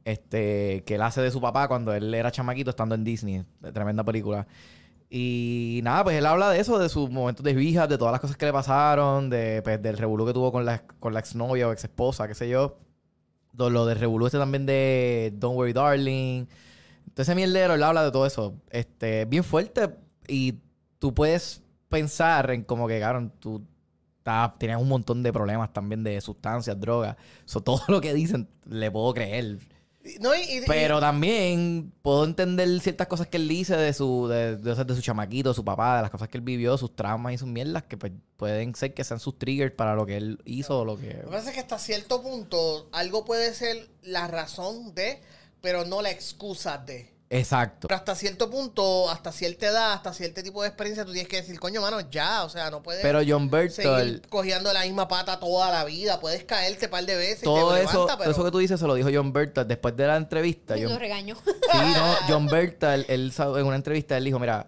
este, 0.05 0.83
que 0.85 0.95
él 0.95 1.01
hace 1.03 1.21
de 1.21 1.29
su 1.31 1.41
papá 1.41 1.67
cuando 1.67 1.93
él 1.93 2.13
era 2.13 2.31
chamaquito 2.31 2.71
estando 2.71 2.95
en 2.95 3.03
Disney, 3.03 3.43
tremenda 3.73 4.03
película. 4.03 4.47
Y 5.11 5.81
nada, 5.83 6.03
pues 6.03 6.17
él 6.17 6.25
habla 6.27 6.51
de 6.51 6.59
eso, 6.59 6.77
de 6.77 6.87
sus 6.89 7.09
momentos 7.09 7.43
de 7.43 7.53
rehab, 7.53 7.89
de 7.89 7.97
todas 7.97 8.11
las 8.11 8.21
cosas 8.21 8.37
que 8.37 8.45
le 8.45 8.53
pasaron, 8.53 9.29
de, 9.29 9.61
pues, 9.63 9.81
del 9.81 9.97
revolú 9.97 10.25
que 10.25 10.33
tuvo 10.33 10.51
con 10.51 10.65
la, 10.65 10.83
con 10.99 11.13
la 11.13 11.19
exnovia 11.19 11.67
o 11.67 11.71
exesposa, 11.71 12.27
qué 12.27 12.35
sé 12.35 12.47
yo. 12.47 12.77
Do- 13.53 13.69
Lo 13.71 13.85
del 13.87 13.99
revolú 13.99 14.27
este 14.27 14.37
también 14.37 14.65
de 14.67 15.33
Don't 15.35 15.57
Worry 15.57 15.73
Darling. 15.73 16.45
Entonces 17.07 17.35
mierdero, 17.35 17.73
él 17.73 17.83
habla 17.83 18.03
de 18.03 18.11
todo 18.11 18.25
eso. 18.27 18.53
Este, 18.69 19.25
bien 19.25 19.43
fuerte. 19.43 19.89
Y 20.27 20.59
tú 20.99 21.13
puedes 21.15 21.63
pensar 21.89 22.51
en 22.51 22.63
como 22.63 22.87
que, 22.87 22.99
claro, 22.99 23.31
tú 23.39 23.65
estás- 24.29 24.57
tienes 24.59 24.77
un 24.77 24.87
montón 24.87 25.23
de 25.23 25.33
problemas 25.33 25.73
también 25.73 26.03
de 26.03 26.19
sustancias, 26.21 26.79
drogas. 26.79 27.15
So, 27.45 27.61
todo 27.63 27.81
lo 27.87 28.01
que 28.01 28.13
dicen 28.13 28.47
le 28.65 28.91
puedo 28.91 29.13
creer. 29.13 29.59
No, 30.21 30.33
y, 30.33 30.39
y- 30.39 30.61
Pero 30.65 30.99
también 31.01 31.91
puedo 32.01 32.23
entender 32.23 32.79
ciertas 32.79 33.07
cosas 33.07 33.27
que 33.27 33.37
él 33.37 33.47
dice 33.49 33.75
de 33.75 33.93
su, 33.93 34.27
de, 34.27 34.55
de, 34.57 34.83
de 34.85 34.95
su 34.95 35.01
chamaquito, 35.01 35.49
de 35.49 35.55
su 35.55 35.65
papá, 35.65 35.97
de 35.97 36.01
las 36.03 36.09
cosas 36.11 36.29
que 36.29 36.37
él 36.37 36.43
vivió, 36.43 36.77
sus 36.77 36.95
traumas 36.95 37.33
y 37.33 37.37
sus 37.37 37.47
mierdas, 37.49 37.83
que 37.83 37.97
pues, 37.97 38.13
pueden 38.37 38.73
ser 38.75 38.93
que 38.93 39.03
sean 39.03 39.19
sus 39.19 39.37
triggers 39.37 39.73
para 39.75 39.95
lo 39.95 40.05
que 40.05 40.15
él 40.17 40.39
hizo 40.45 40.79
o 40.79 40.85
lo 40.85 40.97
que... 40.97 41.13
Lo 41.15 41.25
que 41.29 41.35
pasa 41.35 41.49
es 41.49 41.53
que 41.55 41.59
hasta 41.59 41.77
cierto 41.77 42.21
punto 42.23 42.87
algo 42.93 43.25
puede 43.25 43.53
ser 43.53 43.89
la 44.01 44.27
razón 44.27 44.95
de, 44.95 45.19
pero 45.61 45.83
no 45.85 46.01
la 46.01 46.11
excusa 46.11 46.77
de. 46.77 47.13
Exacto. 47.31 47.87
Pero 47.87 47.97
hasta 47.97 48.15
cierto 48.15 48.49
punto, 48.49 49.07
hasta 49.09 49.31
cierta 49.31 49.67
edad, 49.67 49.93
hasta 49.93 50.13
cierto 50.13 50.41
tipo 50.41 50.63
de 50.63 50.69
experiencia, 50.69 51.05
tú 51.05 51.11
tienes 51.11 51.29
que 51.29 51.37
decir, 51.37 51.59
coño, 51.59 51.79
mano, 51.79 51.99
ya, 52.09 52.43
o 52.43 52.49
sea, 52.49 52.71
no 52.71 52.81
puedes 52.81 53.03
Pero 53.03 53.19
John 53.19 53.49
seguir 53.51 53.51
Bertol, 53.51 54.21
cogiendo 54.29 54.73
la 54.73 54.81
misma 54.81 55.07
pata 55.07 55.39
toda 55.39 55.71
la 55.71 55.83
vida. 55.85 56.19
Puedes 56.19 56.43
caerte 56.43 56.85
un 56.85 56.91
par 56.91 57.05
de 57.05 57.15
veces 57.15 57.41
y 57.41 57.45
todo 57.45 57.75
te 57.75 57.83
eso, 57.83 57.91
levanta, 57.91 58.17
pero... 58.17 58.31
eso 58.31 58.43
que 58.43 58.51
tú 58.51 58.57
dices 58.57 58.79
se 58.79 58.87
lo 58.87 58.95
dijo 58.95 59.09
John 59.13 59.31
Bertol 59.31 59.67
después 59.67 59.95
de 59.95 60.07
la 60.07 60.17
entrevista. 60.17 60.75
Lo 60.75 60.89
John- 60.89 60.99
regañó. 60.99 61.35
Sí, 61.45 61.77
no, 61.95 62.15
John 62.27 62.47
Berta, 62.47 62.95
él, 62.95 63.05
en 63.07 63.65
una 63.65 63.75
entrevista, 63.75 64.17
él 64.17 64.25
dijo, 64.25 64.39
mira, 64.39 64.67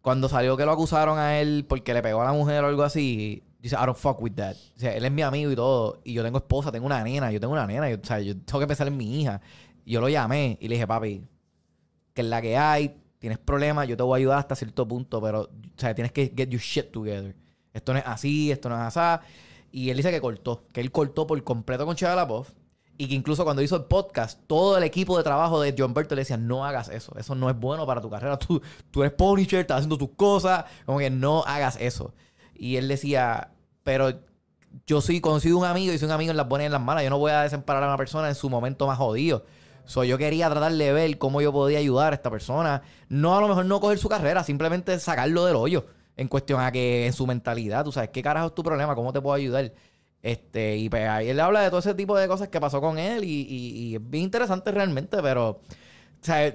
cuando 0.00 0.30
salió 0.30 0.56
que 0.56 0.64
lo 0.64 0.72
acusaron 0.72 1.18
a 1.18 1.38
él 1.38 1.66
porque 1.68 1.92
le 1.92 2.00
pegó 2.02 2.22
a 2.22 2.24
la 2.24 2.32
mujer 2.32 2.64
o 2.64 2.68
algo 2.68 2.82
así, 2.82 3.42
dice, 3.58 3.76
I 3.76 3.84
don't 3.84 3.98
fuck 3.98 4.22
with 4.22 4.32
that. 4.36 4.56
O 4.76 4.80
sea, 4.80 4.94
él 4.94 5.04
es 5.04 5.12
mi 5.12 5.20
amigo 5.20 5.50
y 5.52 5.56
todo, 5.56 6.00
y 6.02 6.14
yo 6.14 6.22
tengo 6.22 6.38
esposa, 6.38 6.72
tengo 6.72 6.86
una 6.86 7.04
nena, 7.04 7.30
yo 7.30 7.40
tengo 7.40 7.52
una 7.52 7.66
nena, 7.66 7.90
yo, 7.90 7.98
o 8.02 8.06
sea, 8.06 8.20
yo 8.20 8.34
tengo 8.38 8.58
que 8.58 8.66
pensar 8.66 8.86
en 8.88 8.96
mi 8.96 9.20
hija. 9.20 9.42
Y 9.84 9.92
yo 9.92 10.00
lo 10.00 10.08
llamé 10.08 10.56
y 10.62 10.68
le 10.68 10.76
dije, 10.76 10.86
papi, 10.86 11.22
que 12.18 12.22
es 12.22 12.28
la 12.28 12.42
que 12.42 12.56
hay, 12.56 13.00
tienes 13.20 13.38
problemas, 13.38 13.86
yo 13.86 13.96
te 13.96 14.02
voy 14.02 14.16
a 14.16 14.18
ayudar 14.18 14.38
hasta 14.40 14.56
cierto 14.56 14.88
punto, 14.88 15.22
pero, 15.22 15.42
o 15.42 15.94
tienes 15.94 16.10
que 16.10 16.32
get 16.36 16.48
your 16.48 16.60
shit 16.60 16.90
together. 16.90 17.36
Esto 17.72 17.92
no 17.92 18.00
es 18.00 18.04
así, 18.08 18.50
esto 18.50 18.68
no 18.68 18.74
es 18.74 18.96
así. 18.96 19.24
Y 19.70 19.90
él 19.90 19.96
dice 19.98 20.10
que 20.10 20.20
cortó, 20.20 20.64
que 20.72 20.80
él 20.80 20.90
cortó 20.90 21.28
por 21.28 21.40
completo 21.44 21.86
con 21.86 21.94
Shia. 21.94 22.26
Y 22.96 23.06
que 23.06 23.14
incluso 23.14 23.44
cuando 23.44 23.62
hizo 23.62 23.76
el 23.76 23.84
podcast, 23.84 24.40
todo 24.48 24.76
el 24.76 24.82
equipo 24.82 25.16
de 25.16 25.22
trabajo 25.22 25.60
de 25.60 25.76
John 25.78 25.94
Berto 25.94 26.16
le 26.16 26.22
decía, 26.22 26.36
no 26.36 26.64
hagas 26.64 26.88
eso, 26.88 27.16
eso 27.16 27.36
no 27.36 27.48
es 27.48 27.56
bueno 27.56 27.86
para 27.86 28.00
tu 28.00 28.10
carrera. 28.10 28.36
Tú, 28.36 28.60
tú 28.90 29.04
eres 29.04 29.14
publisher, 29.14 29.60
estás 29.60 29.76
haciendo 29.76 29.96
tus 29.96 30.10
cosas, 30.16 30.64
como 30.86 30.98
que 30.98 31.08
no 31.08 31.44
hagas 31.44 31.76
eso. 31.80 32.12
Y 32.52 32.74
él 32.78 32.88
decía, 32.88 33.52
pero 33.84 34.12
yo 34.88 35.00
soy 35.00 35.20
conocido 35.20 35.56
un 35.56 35.66
amigo 35.66 35.92
y 35.92 35.98
soy 35.98 36.06
un 36.06 36.14
amigo 36.14 36.32
en 36.32 36.36
las 36.36 36.48
buenas 36.48 36.64
y 36.64 36.66
en 36.66 36.72
las 36.72 36.82
malas. 36.82 37.04
Yo 37.04 37.10
no 37.10 37.18
voy 37.18 37.30
a 37.30 37.42
desemparar 37.42 37.84
a 37.84 37.86
una 37.86 37.96
persona 37.96 38.28
en 38.28 38.34
su 38.34 38.50
momento 38.50 38.88
más 38.88 38.98
jodido. 38.98 39.44
So, 39.88 40.04
yo 40.04 40.18
quería 40.18 40.50
tratar 40.50 40.70
de 40.70 40.92
ver 40.92 41.16
cómo 41.16 41.40
yo 41.40 41.50
podía 41.50 41.78
ayudar 41.78 42.12
a 42.12 42.16
esta 42.16 42.30
persona. 42.30 42.82
No, 43.08 43.38
a 43.38 43.40
lo 43.40 43.48
mejor 43.48 43.64
no 43.64 43.80
coger 43.80 43.96
su 43.96 44.10
carrera, 44.10 44.44
simplemente 44.44 44.98
sacarlo 45.00 45.46
del 45.46 45.56
hoyo. 45.56 45.86
En 46.14 46.28
cuestión 46.28 46.60
a 46.60 46.70
que 46.70 47.06
en 47.06 47.14
su 47.14 47.26
mentalidad, 47.26 47.86
tú 47.86 47.92
sabes, 47.92 48.10
¿qué 48.10 48.22
carajo 48.22 48.48
es 48.48 48.54
tu 48.54 48.62
problema? 48.62 48.94
¿Cómo 48.94 49.14
te 49.14 49.22
puedo 49.22 49.34
ayudar? 49.34 49.72
Este, 50.22 50.76
y 50.76 50.90
pues 50.90 51.08
ahí 51.08 51.30
él 51.30 51.40
habla 51.40 51.62
de 51.62 51.70
todo 51.70 51.80
ese 51.80 51.94
tipo 51.94 52.18
de 52.18 52.28
cosas 52.28 52.48
que 52.48 52.60
pasó 52.60 52.82
con 52.82 52.98
él 52.98 53.24
y, 53.24 53.94
es 53.94 54.10
bien 54.10 54.24
interesante 54.24 54.70
realmente, 54.72 55.22
pero 55.22 55.48
o 55.50 55.60
sea, 56.20 56.54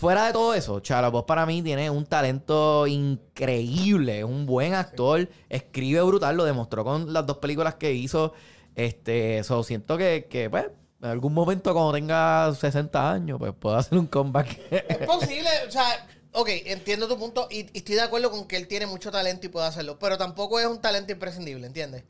fuera 0.00 0.26
de 0.26 0.32
todo 0.32 0.52
eso, 0.54 0.80
Chalabos 0.80 1.22
para 1.24 1.46
mí 1.46 1.62
tiene 1.62 1.88
un 1.88 2.04
talento 2.04 2.88
increíble, 2.88 4.20
es 4.20 4.24
un 4.24 4.44
buen 4.44 4.74
actor, 4.74 5.28
escribe 5.48 6.02
brutal, 6.02 6.36
lo 6.36 6.44
demostró 6.44 6.82
con 6.82 7.12
las 7.12 7.26
dos 7.26 7.36
películas 7.36 7.76
que 7.76 7.92
hizo. 7.92 8.32
Este, 8.74 9.44
so, 9.44 9.62
siento 9.62 9.98
que, 9.98 10.26
que, 10.28 10.50
pues, 10.50 10.66
en 11.02 11.08
algún 11.10 11.34
momento 11.34 11.72
cuando 11.74 11.92
tenga 11.92 12.54
60 12.54 13.10
años, 13.12 13.38
pues 13.38 13.52
puedo 13.58 13.76
hacer 13.76 13.98
un 13.98 14.06
comeback. 14.06 14.58
Es 14.70 14.98
posible, 15.06 15.48
o 15.68 15.70
sea, 15.70 16.06
ok, 16.32 16.48
entiendo 16.66 17.08
tu 17.08 17.18
punto 17.18 17.48
y, 17.50 17.66
y 17.72 17.78
estoy 17.78 17.96
de 17.96 18.02
acuerdo 18.02 18.30
con 18.30 18.46
que 18.46 18.56
él 18.56 18.68
tiene 18.68 18.86
mucho 18.86 19.10
talento 19.10 19.46
y 19.46 19.48
puede 19.48 19.66
hacerlo, 19.66 19.98
pero 19.98 20.16
tampoco 20.16 20.60
es 20.60 20.66
un 20.66 20.80
talento 20.80 21.12
imprescindible, 21.12 21.66
¿entiendes? 21.66 22.04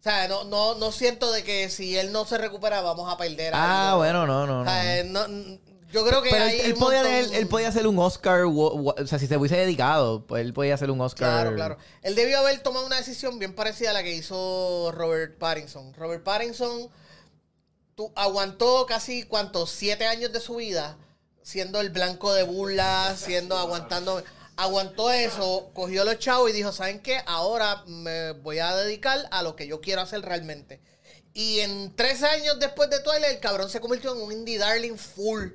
O 0.00 0.02
sea, 0.02 0.28
no, 0.28 0.44
no, 0.44 0.76
no 0.76 0.92
siento 0.92 1.30
de 1.32 1.42
que 1.44 1.68
si 1.68 1.96
él 1.98 2.12
no 2.12 2.24
se 2.24 2.38
recupera 2.38 2.80
vamos 2.80 3.12
a 3.12 3.16
perder 3.16 3.52
ah, 3.54 3.88
algo. 3.88 3.98
bueno, 3.98 4.26
no, 4.26 4.46
no, 4.46 4.60
O 4.60 4.64
no. 4.64 4.70
sea, 4.70 5.04
no, 5.04 5.24
n- 5.26 5.60
yo 5.90 6.06
creo 6.06 6.22
que 6.22 6.30
Pero 6.30 6.44
él, 6.44 6.74
podía, 6.74 7.02
montón- 7.02 7.12
él, 7.14 7.30
él 7.34 7.48
podía 7.48 7.68
hacer 7.68 7.86
un 7.86 7.98
Oscar, 7.98 8.42
o 8.46 8.94
sea, 9.06 9.18
si 9.18 9.26
se 9.26 9.36
hubiese 9.36 9.56
dedicado, 9.56 10.24
pues 10.26 10.42
él 10.44 10.52
podía 10.52 10.74
hacer 10.74 10.90
un 10.90 11.00
Oscar. 11.00 11.30
Claro, 11.42 11.56
claro. 11.56 11.78
Él 12.02 12.14
debió 12.14 12.38
haber 12.38 12.60
tomado 12.60 12.86
una 12.86 12.96
decisión 12.96 13.38
bien 13.38 13.54
parecida 13.54 13.90
a 13.90 13.92
la 13.94 14.02
que 14.02 14.14
hizo 14.14 14.92
Robert 14.92 15.36
Pattinson. 15.38 15.92
Robert 15.94 16.22
Pattinson 16.22 16.88
aguantó 18.14 18.86
casi, 18.86 19.24
¿cuántos? 19.24 19.70
Siete 19.70 20.06
años 20.06 20.32
de 20.32 20.40
su 20.40 20.56
vida 20.56 20.96
siendo 21.48 21.80
el 21.80 21.88
blanco 21.88 22.34
de 22.34 22.42
burlas, 22.42 23.18
siendo, 23.18 23.56
aguantando... 23.56 24.22
Aguantó 24.60 25.12
eso, 25.12 25.70
cogió 25.72 26.04
los 26.04 26.18
chavos 26.18 26.50
y 26.50 26.52
dijo, 26.52 26.72
¿saben 26.72 27.00
qué? 27.00 27.22
Ahora 27.26 27.84
me 27.86 28.32
voy 28.32 28.58
a 28.58 28.74
dedicar 28.74 29.28
a 29.30 29.44
lo 29.44 29.54
que 29.54 29.68
yo 29.68 29.80
quiero 29.80 30.00
hacer 30.00 30.20
realmente. 30.20 30.80
Y 31.32 31.60
en 31.60 31.94
tres 31.94 32.24
años 32.24 32.58
después 32.58 32.90
de 32.90 32.98
Twilight, 32.98 33.36
el 33.36 33.40
cabrón 33.40 33.70
se 33.70 33.78
convirtió 33.78 34.16
en 34.16 34.20
un 34.20 34.32
indie 34.32 34.58
darling 34.58 34.96
full. 34.96 35.50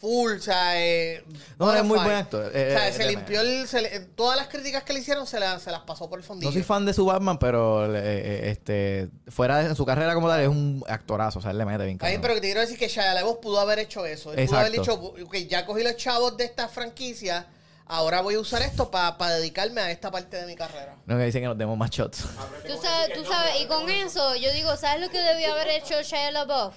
Full, 0.00 0.32
o 0.38 0.40
sea, 0.40 0.80
eh, 0.80 1.22
No, 1.58 1.74
es 1.74 1.84
muy 1.84 1.98
buen 1.98 2.16
actor. 2.16 2.50
Eh, 2.54 2.68
o 2.74 2.78
sea, 2.78 2.88
eh, 2.88 2.92
se 2.94 3.04
limpió 3.06 3.42
el. 3.42 3.68
se 3.68 3.82
le- 3.82 4.00
todas 4.00 4.34
las 4.36 4.48
críticas 4.48 4.82
que 4.82 4.94
le 4.94 5.00
hicieron 5.00 5.26
se, 5.26 5.38
la- 5.38 5.58
se 5.60 5.70
las 5.70 5.80
pasó 5.82 6.08
por 6.08 6.18
el 6.18 6.24
fondillo. 6.24 6.48
No 6.48 6.52
soy 6.54 6.62
fan 6.62 6.86
de 6.86 6.94
su 6.94 7.04
Batman, 7.04 7.38
pero 7.38 7.84
eh, 7.94 8.00
eh, 8.02 8.50
este 8.50 9.10
fuera 9.30 9.58
de 9.58 9.74
su 9.74 9.84
carrera 9.84 10.14
como 10.14 10.26
tal 10.28 10.40
es 10.40 10.48
un 10.48 10.82
actorazo. 10.88 11.38
O 11.40 11.42
sea, 11.42 11.50
él 11.50 11.58
le 11.58 11.66
mete 11.66 11.84
bien 11.84 11.98
Ay, 12.00 12.14
cabrón. 12.14 12.20
pero 12.22 12.34
que 12.34 12.40
te 12.40 12.46
quiero 12.46 12.60
decir 12.62 12.78
que 12.78 12.88
Shia 12.88 13.12
LaBeouf 13.12 13.40
pudo 13.40 13.60
haber 13.60 13.78
hecho 13.78 14.06
eso. 14.06 14.32
Él 14.32 14.46
pudo 14.48 14.58
haber 14.58 14.72
dicho, 14.72 14.94
ok, 14.94 15.36
ya 15.48 15.66
cogí 15.66 15.82
los 15.84 15.96
chavos 15.96 16.34
de 16.38 16.44
esta 16.44 16.66
franquicia, 16.68 17.46
ahora 17.84 18.22
voy 18.22 18.36
a 18.36 18.40
usar 18.40 18.62
esto 18.62 18.90
para 18.90 19.34
dedicarme 19.34 19.82
a 19.82 19.90
esta 19.90 20.10
parte 20.10 20.38
de 20.38 20.46
mi 20.46 20.56
carrera. 20.56 20.96
No 21.04 21.18
que 21.18 21.24
dicen 21.24 21.42
que 21.42 21.48
nos 21.48 21.58
demos 21.58 21.76
más 21.76 21.90
shots. 21.90 22.20
Tú 22.66 22.72
sabes, 22.80 23.12
tú 23.18 23.24
sabes, 23.30 23.60
y 23.60 23.66
con 23.66 23.90
eso, 23.90 24.34
yo 24.36 24.50
digo, 24.54 24.74
¿sabes 24.78 25.02
lo 25.02 25.10
que 25.10 25.18
debió 25.20 25.52
haber 25.52 25.68
hecho 25.68 26.00
Shia 26.00 26.30
LaBeouf? 26.30 26.74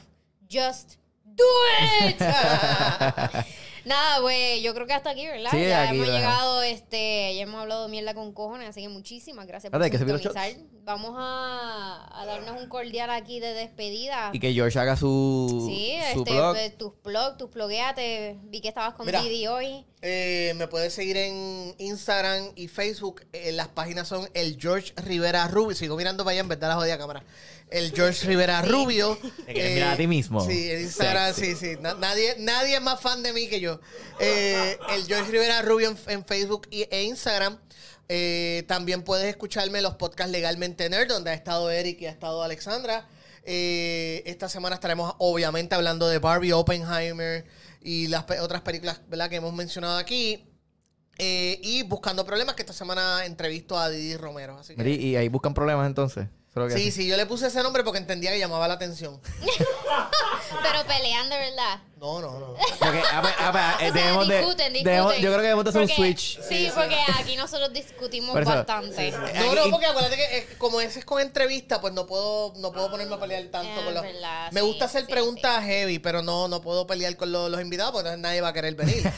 Just 0.52 0.96
do 1.36 2.08
it. 2.08 2.20
Nada, 3.86 4.20
güey, 4.20 4.62
yo 4.62 4.74
creo 4.74 4.88
que 4.88 4.94
hasta 4.94 5.10
aquí, 5.10 5.28
¿verdad? 5.28 5.52
Sí, 5.52 5.60
ya 5.68 5.84
aquí 5.84 5.96
hemos 5.96 6.08
llegado, 6.08 6.62
este, 6.64 7.36
ya 7.36 7.42
hemos 7.42 7.62
hablado 7.62 7.84
de 7.84 7.90
mierda 7.92 8.14
con 8.14 8.32
cojones, 8.32 8.70
así 8.70 8.82
que 8.82 8.88
muchísimas 8.88 9.46
gracias 9.46 9.72
por 9.72 9.80
sintonizar. 10.32 10.34
Vamos 10.86 11.14
a, 11.18 12.10
a 12.22 12.26
darnos 12.26 12.62
un 12.62 12.68
cordial 12.68 13.10
aquí 13.10 13.40
de 13.40 13.54
despedida. 13.54 14.32
y 14.34 14.40
que 14.40 14.52
George 14.54 14.78
haga 14.78 14.98
su, 14.98 15.66
Sí, 15.70 15.94
su 16.14 16.20
este, 16.20 16.34
blog. 16.34 16.54
pues, 16.56 16.78
tus 16.78 16.92
blogs, 17.04 17.38
tus 17.38 17.52
blogueate. 17.52 18.38
Vi 18.44 18.60
que 18.60 18.68
estabas 18.68 18.94
con 18.94 19.06
Mira. 19.06 19.22
Didi 19.22 19.48
hoy. 19.48 19.86
Eh, 20.02 20.52
me 20.58 20.68
puedes 20.68 20.94
seguir 20.94 21.16
en 21.16 21.74
Instagram 21.78 22.52
y 22.58 22.68
Facebook. 22.68 23.26
Eh, 23.32 23.54
las 23.54 23.70
páginas 23.70 24.10
son 24.10 24.30
el 24.34 24.58
George 24.60 24.92
Rivera 24.98 25.48
Rubio. 25.48 25.74
Sigo 25.76 25.96
mirando 25.96 26.26
para 26.26 26.34
allá 26.34 26.42
en 26.42 26.50
vez 26.50 26.60
de 26.60 26.68
la 26.68 26.76
jodida 26.76 26.98
cámara. 26.98 27.24
El 27.70 27.94
George 27.96 28.28
Rivera 28.28 28.62
Rubio. 28.62 29.18
Eh, 29.24 29.32
Te 29.46 29.54
quieres 29.54 29.74
mirar 29.76 29.94
a 29.94 29.98
ti 29.98 30.08
mismo. 30.08 30.46
Sí, 30.46 30.70
en 30.70 30.82
Instagram, 30.82 31.34
Sexy. 31.34 31.56
sí, 31.56 31.76
sí. 31.76 31.82
Na- 31.82 31.94
nadie, 31.94 32.36
nadie 32.40 32.76
es 32.76 32.82
más 32.82 33.00
fan 33.00 33.24
de 33.24 33.32
mí 33.32 33.48
que 33.48 33.62
yo. 33.62 33.80
Eh, 34.20 34.78
el 34.90 35.06
George 35.06 35.32
Rivera 35.32 35.62
Rubio 35.62 35.90
en, 35.90 35.98
en 36.08 36.26
Facebook 36.26 36.68
y, 36.70 36.82
e 36.92 37.04
Instagram. 37.04 37.58
Eh, 38.10 38.64
también 38.68 39.04
puedes 39.04 39.28
escucharme 39.28 39.82
los 39.82 39.96
podcasts 39.96 40.32
Legalmente 40.32 40.90
Nerd, 40.90 41.08
donde 41.10 41.32
ha 41.32 41.34
estado 41.34 41.72
Eric 41.72 42.02
y 42.02 42.06
ha 42.06 42.12
estado 42.12 42.44
Alexandra. 42.44 43.08
Eh, 43.46 44.24
esta 44.26 44.48
semana 44.50 44.76
estaremos 44.76 45.16
obviamente 45.20 45.76
hablando 45.76 46.08
de 46.08 46.20
Barbie, 46.20 46.52
Oppenheimer 46.54 47.46
y 47.82 48.08
las 48.08 48.26
otras 48.42 48.62
películas 48.62 49.02
¿verdad? 49.10 49.30
que 49.30 49.38
hemos 49.38 49.54
mencionado 49.54 49.98
aquí. 49.98 50.46
Eh, 51.18 51.60
y 51.62 51.84
Buscando 51.84 52.26
Problemas, 52.26 52.56
que 52.56 52.64
esta 52.64 52.74
semana 52.74 53.26
entrevisto 53.26 53.78
a 53.78 53.90
Didi 53.90 54.18
Romero. 54.18 54.58
Así 54.58 54.76
que- 54.76 54.90
y 54.90 55.16
ahí 55.16 55.28
buscan 55.28 55.54
problemas 55.54 55.86
entonces. 55.88 56.28
Sí, 56.72 56.92
sí, 56.92 57.08
yo 57.08 57.18
le 57.18 57.26
puse 57.26 57.48
ese 57.48 57.64
nombre 57.64 57.84
porque 57.84 57.98
entendía 58.00 58.32
que 58.32 58.38
llamaba 58.40 58.68
la 58.68 58.76
atención. 58.76 59.20
Pero 60.62 60.86
pelean 60.88 61.30
de 61.30 61.38
verdad. 61.38 61.80
No, 61.98 62.20
no, 62.20 62.38
no. 62.38 62.56
Porque, 62.80 63.02
a 63.12 63.22
ver, 63.22 63.34
a 63.40 63.52
ver, 63.52 63.64
eh, 63.80 63.90
O 63.90 63.94
sea, 63.94 64.04
debemos 64.04 64.28
de- 64.28 64.38
discuten, 64.40 64.74
discuten. 64.74 64.84
debemos- 64.94 65.14
yo 65.16 65.22
creo 65.22 65.36
que 65.38 65.42
debemos 65.44 65.64
de 65.64 65.70
hacer 65.70 65.82
un 65.82 65.88
Porque- 65.88 66.02
switch. 66.02 66.40
Sí, 66.48 66.70
porque 66.76 66.98
aquí 67.18 67.36
nosotros 67.38 67.72
discutimos 67.74 68.32
Por 68.34 68.42
eso, 68.44 68.52
bastante. 68.52 69.12
No, 69.12 69.56
no, 69.56 69.70
porque 69.72 69.86
acuérdate 69.88 70.16
que 70.18 70.38
eh, 70.38 70.48
como 70.58 70.82
ese 70.82 71.00
es 71.00 71.06
con 71.06 71.22
entrevista, 71.22 71.80
pues 71.82 71.94
no 71.94 72.06
puedo, 72.06 72.54
no 72.58 72.72
puedo 72.74 72.92
ponerme 72.92 73.16
a 73.16 73.20
pelear 73.20 73.44
tanto 73.46 73.70
Es 73.80 73.86
con 73.86 73.94
los. 73.94 74.04
verdad, 74.04 74.52
Me 74.52 74.60
sí, 74.60 74.66
gusta 74.68 74.86
hacer 74.86 75.06
sí, 75.06 75.12
preguntas 75.12 75.64
heavy, 75.64 75.98
pero 76.00 76.22
no, 76.22 76.48
no 76.50 76.62
puedo 76.62 76.86
pelear 76.86 77.16
con 77.16 77.32
los, 77.32 77.50
los 77.50 77.62
invitados 77.62 77.94
porque 77.94 78.10
entonces 78.10 78.22
nadie 78.22 78.42
va 78.42 78.50
a 78.50 78.54
querer 78.54 78.76
venir. 78.76 79.02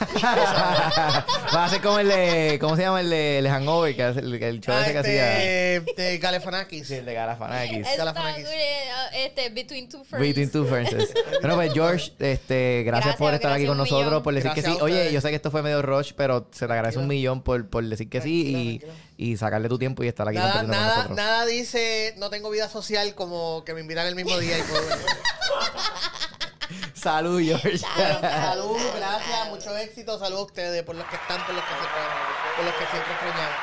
Va 1.56 1.66
a 1.66 1.70
ser 1.70 1.82
como 1.82 2.00
el 2.00 2.08
de. 2.08 2.58
¿Cómo 2.62 2.76
se 2.76 2.84
llama? 2.84 3.02
El 3.02 3.10
de 3.10 3.40
el 3.40 3.48
Hangover, 3.48 3.96
que 3.96 4.04
hace 4.04 4.20
el, 4.20 4.34
el 4.42 4.60
show 4.62 4.76
Ah, 4.76 4.82
ese 4.84 4.92
que 4.94 4.98
hacía. 5.00 5.44
este, 5.76 6.02
de 6.02 6.18
Galefanakis. 6.18 6.88
Sí, 6.88 6.94
el 6.96 7.06
de 7.06 7.14
Galafanakis. 7.26 8.44
good, 8.46 8.52
eh, 8.54 9.26
este, 9.26 9.50
Between 9.50 9.90
Two 9.90 10.04
Ferns. 10.04 10.26
Between 10.28 10.52
Two 10.52 10.66
Furnaces. 10.66 11.14
Bueno, 11.42 11.56
pues 11.56 11.74
George, 11.74 12.12
este, 12.20 12.84
gracias, 12.86 13.06
Gracias, 13.06 13.16
por 13.18 13.34
estar 13.34 13.52
aquí 13.52 13.64
gracias 13.64 13.68
con 13.68 13.72
un 13.72 13.78
nosotros, 13.78 14.06
millón. 14.08 14.24
por 14.24 14.34
decir 14.34 14.52
Gracias 14.52 14.66
que 14.66 14.72
sí. 14.80 14.84
Oye, 14.84 15.12
yo 15.12 15.22
sé 15.22 15.30
que 15.30 15.36
esto 15.36 15.52
fue 15.52 15.62
medio 15.62 15.82
rush, 15.82 16.14
pero 16.16 16.48
se 16.52 16.66
te 16.68 16.74
agradece 16.74 17.00
un 17.00 17.08
millón 17.08 17.42
por, 17.42 17.70
por 17.70 17.84
decir 17.84 18.10
que 18.10 18.22
sí 18.22 18.52
Tranquilo, 18.80 18.94
y, 19.18 19.32
y 19.32 19.38
sacarle 19.38 19.70
tu 19.70 19.78
tiempo 19.78 20.04
y 20.04 20.08
estar 20.08 20.28
aquí 20.28 20.38
Nada, 20.38 20.52
compartiendo 20.62 20.74
con 20.78 20.86
nada, 20.86 20.96
nosotros. 20.98 21.18
nada 21.18 21.46
dice 21.46 22.14
no 22.18 22.30
tengo 22.30 22.50
vida 22.50 22.68
social 22.70 23.14
como 23.16 23.64
que 23.66 23.74
me 23.74 23.82
invitan 23.82 24.08
el 24.08 24.16
mismo 24.16 24.38
día 24.40 24.58
y 24.58 24.62
puedo. 24.64 24.84
Salud, 26.96 27.40
George. 27.42 27.78
Salud, 27.78 27.96
Salud, 27.96 28.22
salud, 28.22 28.78
gracias, 28.98 29.38
salud. 29.38 29.56
mucho 29.56 29.78
éxito, 29.78 30.18
salud 30.18 30.40
a 30.40 30.44
ustedes 30.44 30.84
por 30.84 30.96
los 30.96 31.06
que 31.06 31.16
están, 31.16 31.46
por 31.46 31.54
los 31.54 31.64
que 31.64 31.70
se 31.74 31.80
quedan, 31.80 32.56
por 32.56 32.66
los 32.66 32.74
que 32.74 32.86
siempre 32.88 33.12
extrañamos. 33.14 33.56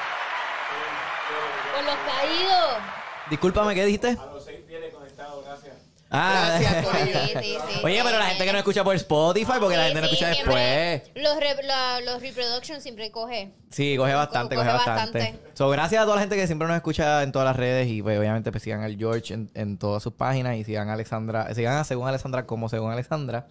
Por 1.75 1.85
los 1.85 1.97
caídos. 2.07 3.02
Discúlpame, 3.33 3.75
¿qué 3.75 3.87
dijiste? 3.87 4.09
A 4.11 4.27
los 4.27 4.45
seis 4.45 4.59
fieles 4.67 4.93
conectados, 4.93 5.43
gracias. 5.43 5.75
Ah, 6.11 6.59
Gracias, 6.61 6.85
Corillo. 6.87 7.19
Sí, 7.25 7.39
sí, 7.43 7.57
sí. 7.73 7.81
Oye, 7.83 8.01
pero 8.05 8.19
la 8.19 8.27
gente 8.27 8.45
que 8.45 8.53
no 8.53 8.59
escucha 8.59 8.85
por 8.85 8.95
Spotify, 8.97 9.53
porque 9.59 9.79
la 9.79 9.85
Sí, 9.85 9.93
gente 9.95 10.01
no 10.03 10.07
escucha 10.09 10.29
después. 10.29 11.03
Los, 11.15 11.41
re- 11.41 11.63
la- 11.63 12.01
los 12.03 12.21
reproductions 12.21 12.83
siempre 12.83 13.11
coge. 13.11 13.51
Sí, 13.71 13.97
coge 13.97 14.13
bastante, 14.13 14.55
coge, 14.55 14.67
coge 14.69 14.77
bastante. 14.77 15.19
bastante. 15.19 15.49
So, 15.55 15.71
gracias 15.71 16.03
a 16.03 16.05
toda 16.05 16.17
la 16.17 16.21
gente 16.21 16.37
que 16.37 16.47
siempre 16.47 16.69
nos 16.69 16.77
escucha 16.77 17.23
en 17.23 17.33
todas 17.33 17.47
las 17.47 17.57
redes 17.57 17.89
y 17.89 18.03
pues, 18.03 18.19
obviamente 18.19 18.51
pues, 18.53 18.63
sigan 18.63 18.83
al 18.83 18.99
George 18.99 19.33
en, 19.33 19.51
en 19.55 19.79
todas 19.79 20.03
sus 20.03 20.13
páginas 20.13 20.57
y 20.59 20.65
sigan 20.65 20.91
a 20.91 20.93
Alexandra, 20.93 21.55
sigan 21.55 21.79
a 21.79 21.85
Según 21.85 22.07
Alexandra 22.07 22.45
como 22.45 22.69
Según 22.69 22.93
Alexandra. 22.93 23.47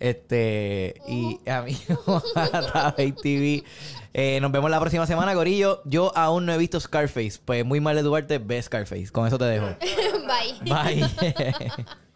Este, 0.00 0.94
y 1.06 1.38
a 1.48 1.62
mí, 1.62 1.78
Tabey 2.72 3.12
TV. 3.12 3.64
Eh, 4.12 4.40
nos 4.40 4.50
vemos 4.50 4.70
la 4.70 4.80
próxima 4.80 5.06
semana, 5.06 5.34
Corillo. 5.34 5.82
Yo 5.84 6.10
aún 6.16 6.46
no 6.46 6.52
he 6.52 6.58
visto 6.58 6.80
Scarface. 6.80 7.38
Pues 7.44 7.64
muy 7.64 7.80
mal 7.80 7.94
de 7.94 8.02
tu 8.02 8.10
parte, 8.10 8.38
ve 8.38 8.60
Scarface. 8.60 9.10
Con 9.12 9.28
eso 9.28 9.38
te 9.38 9.44
dejo. 9.44 9.66
Bye. 10.64 11.04
Bye. 11.04 11.84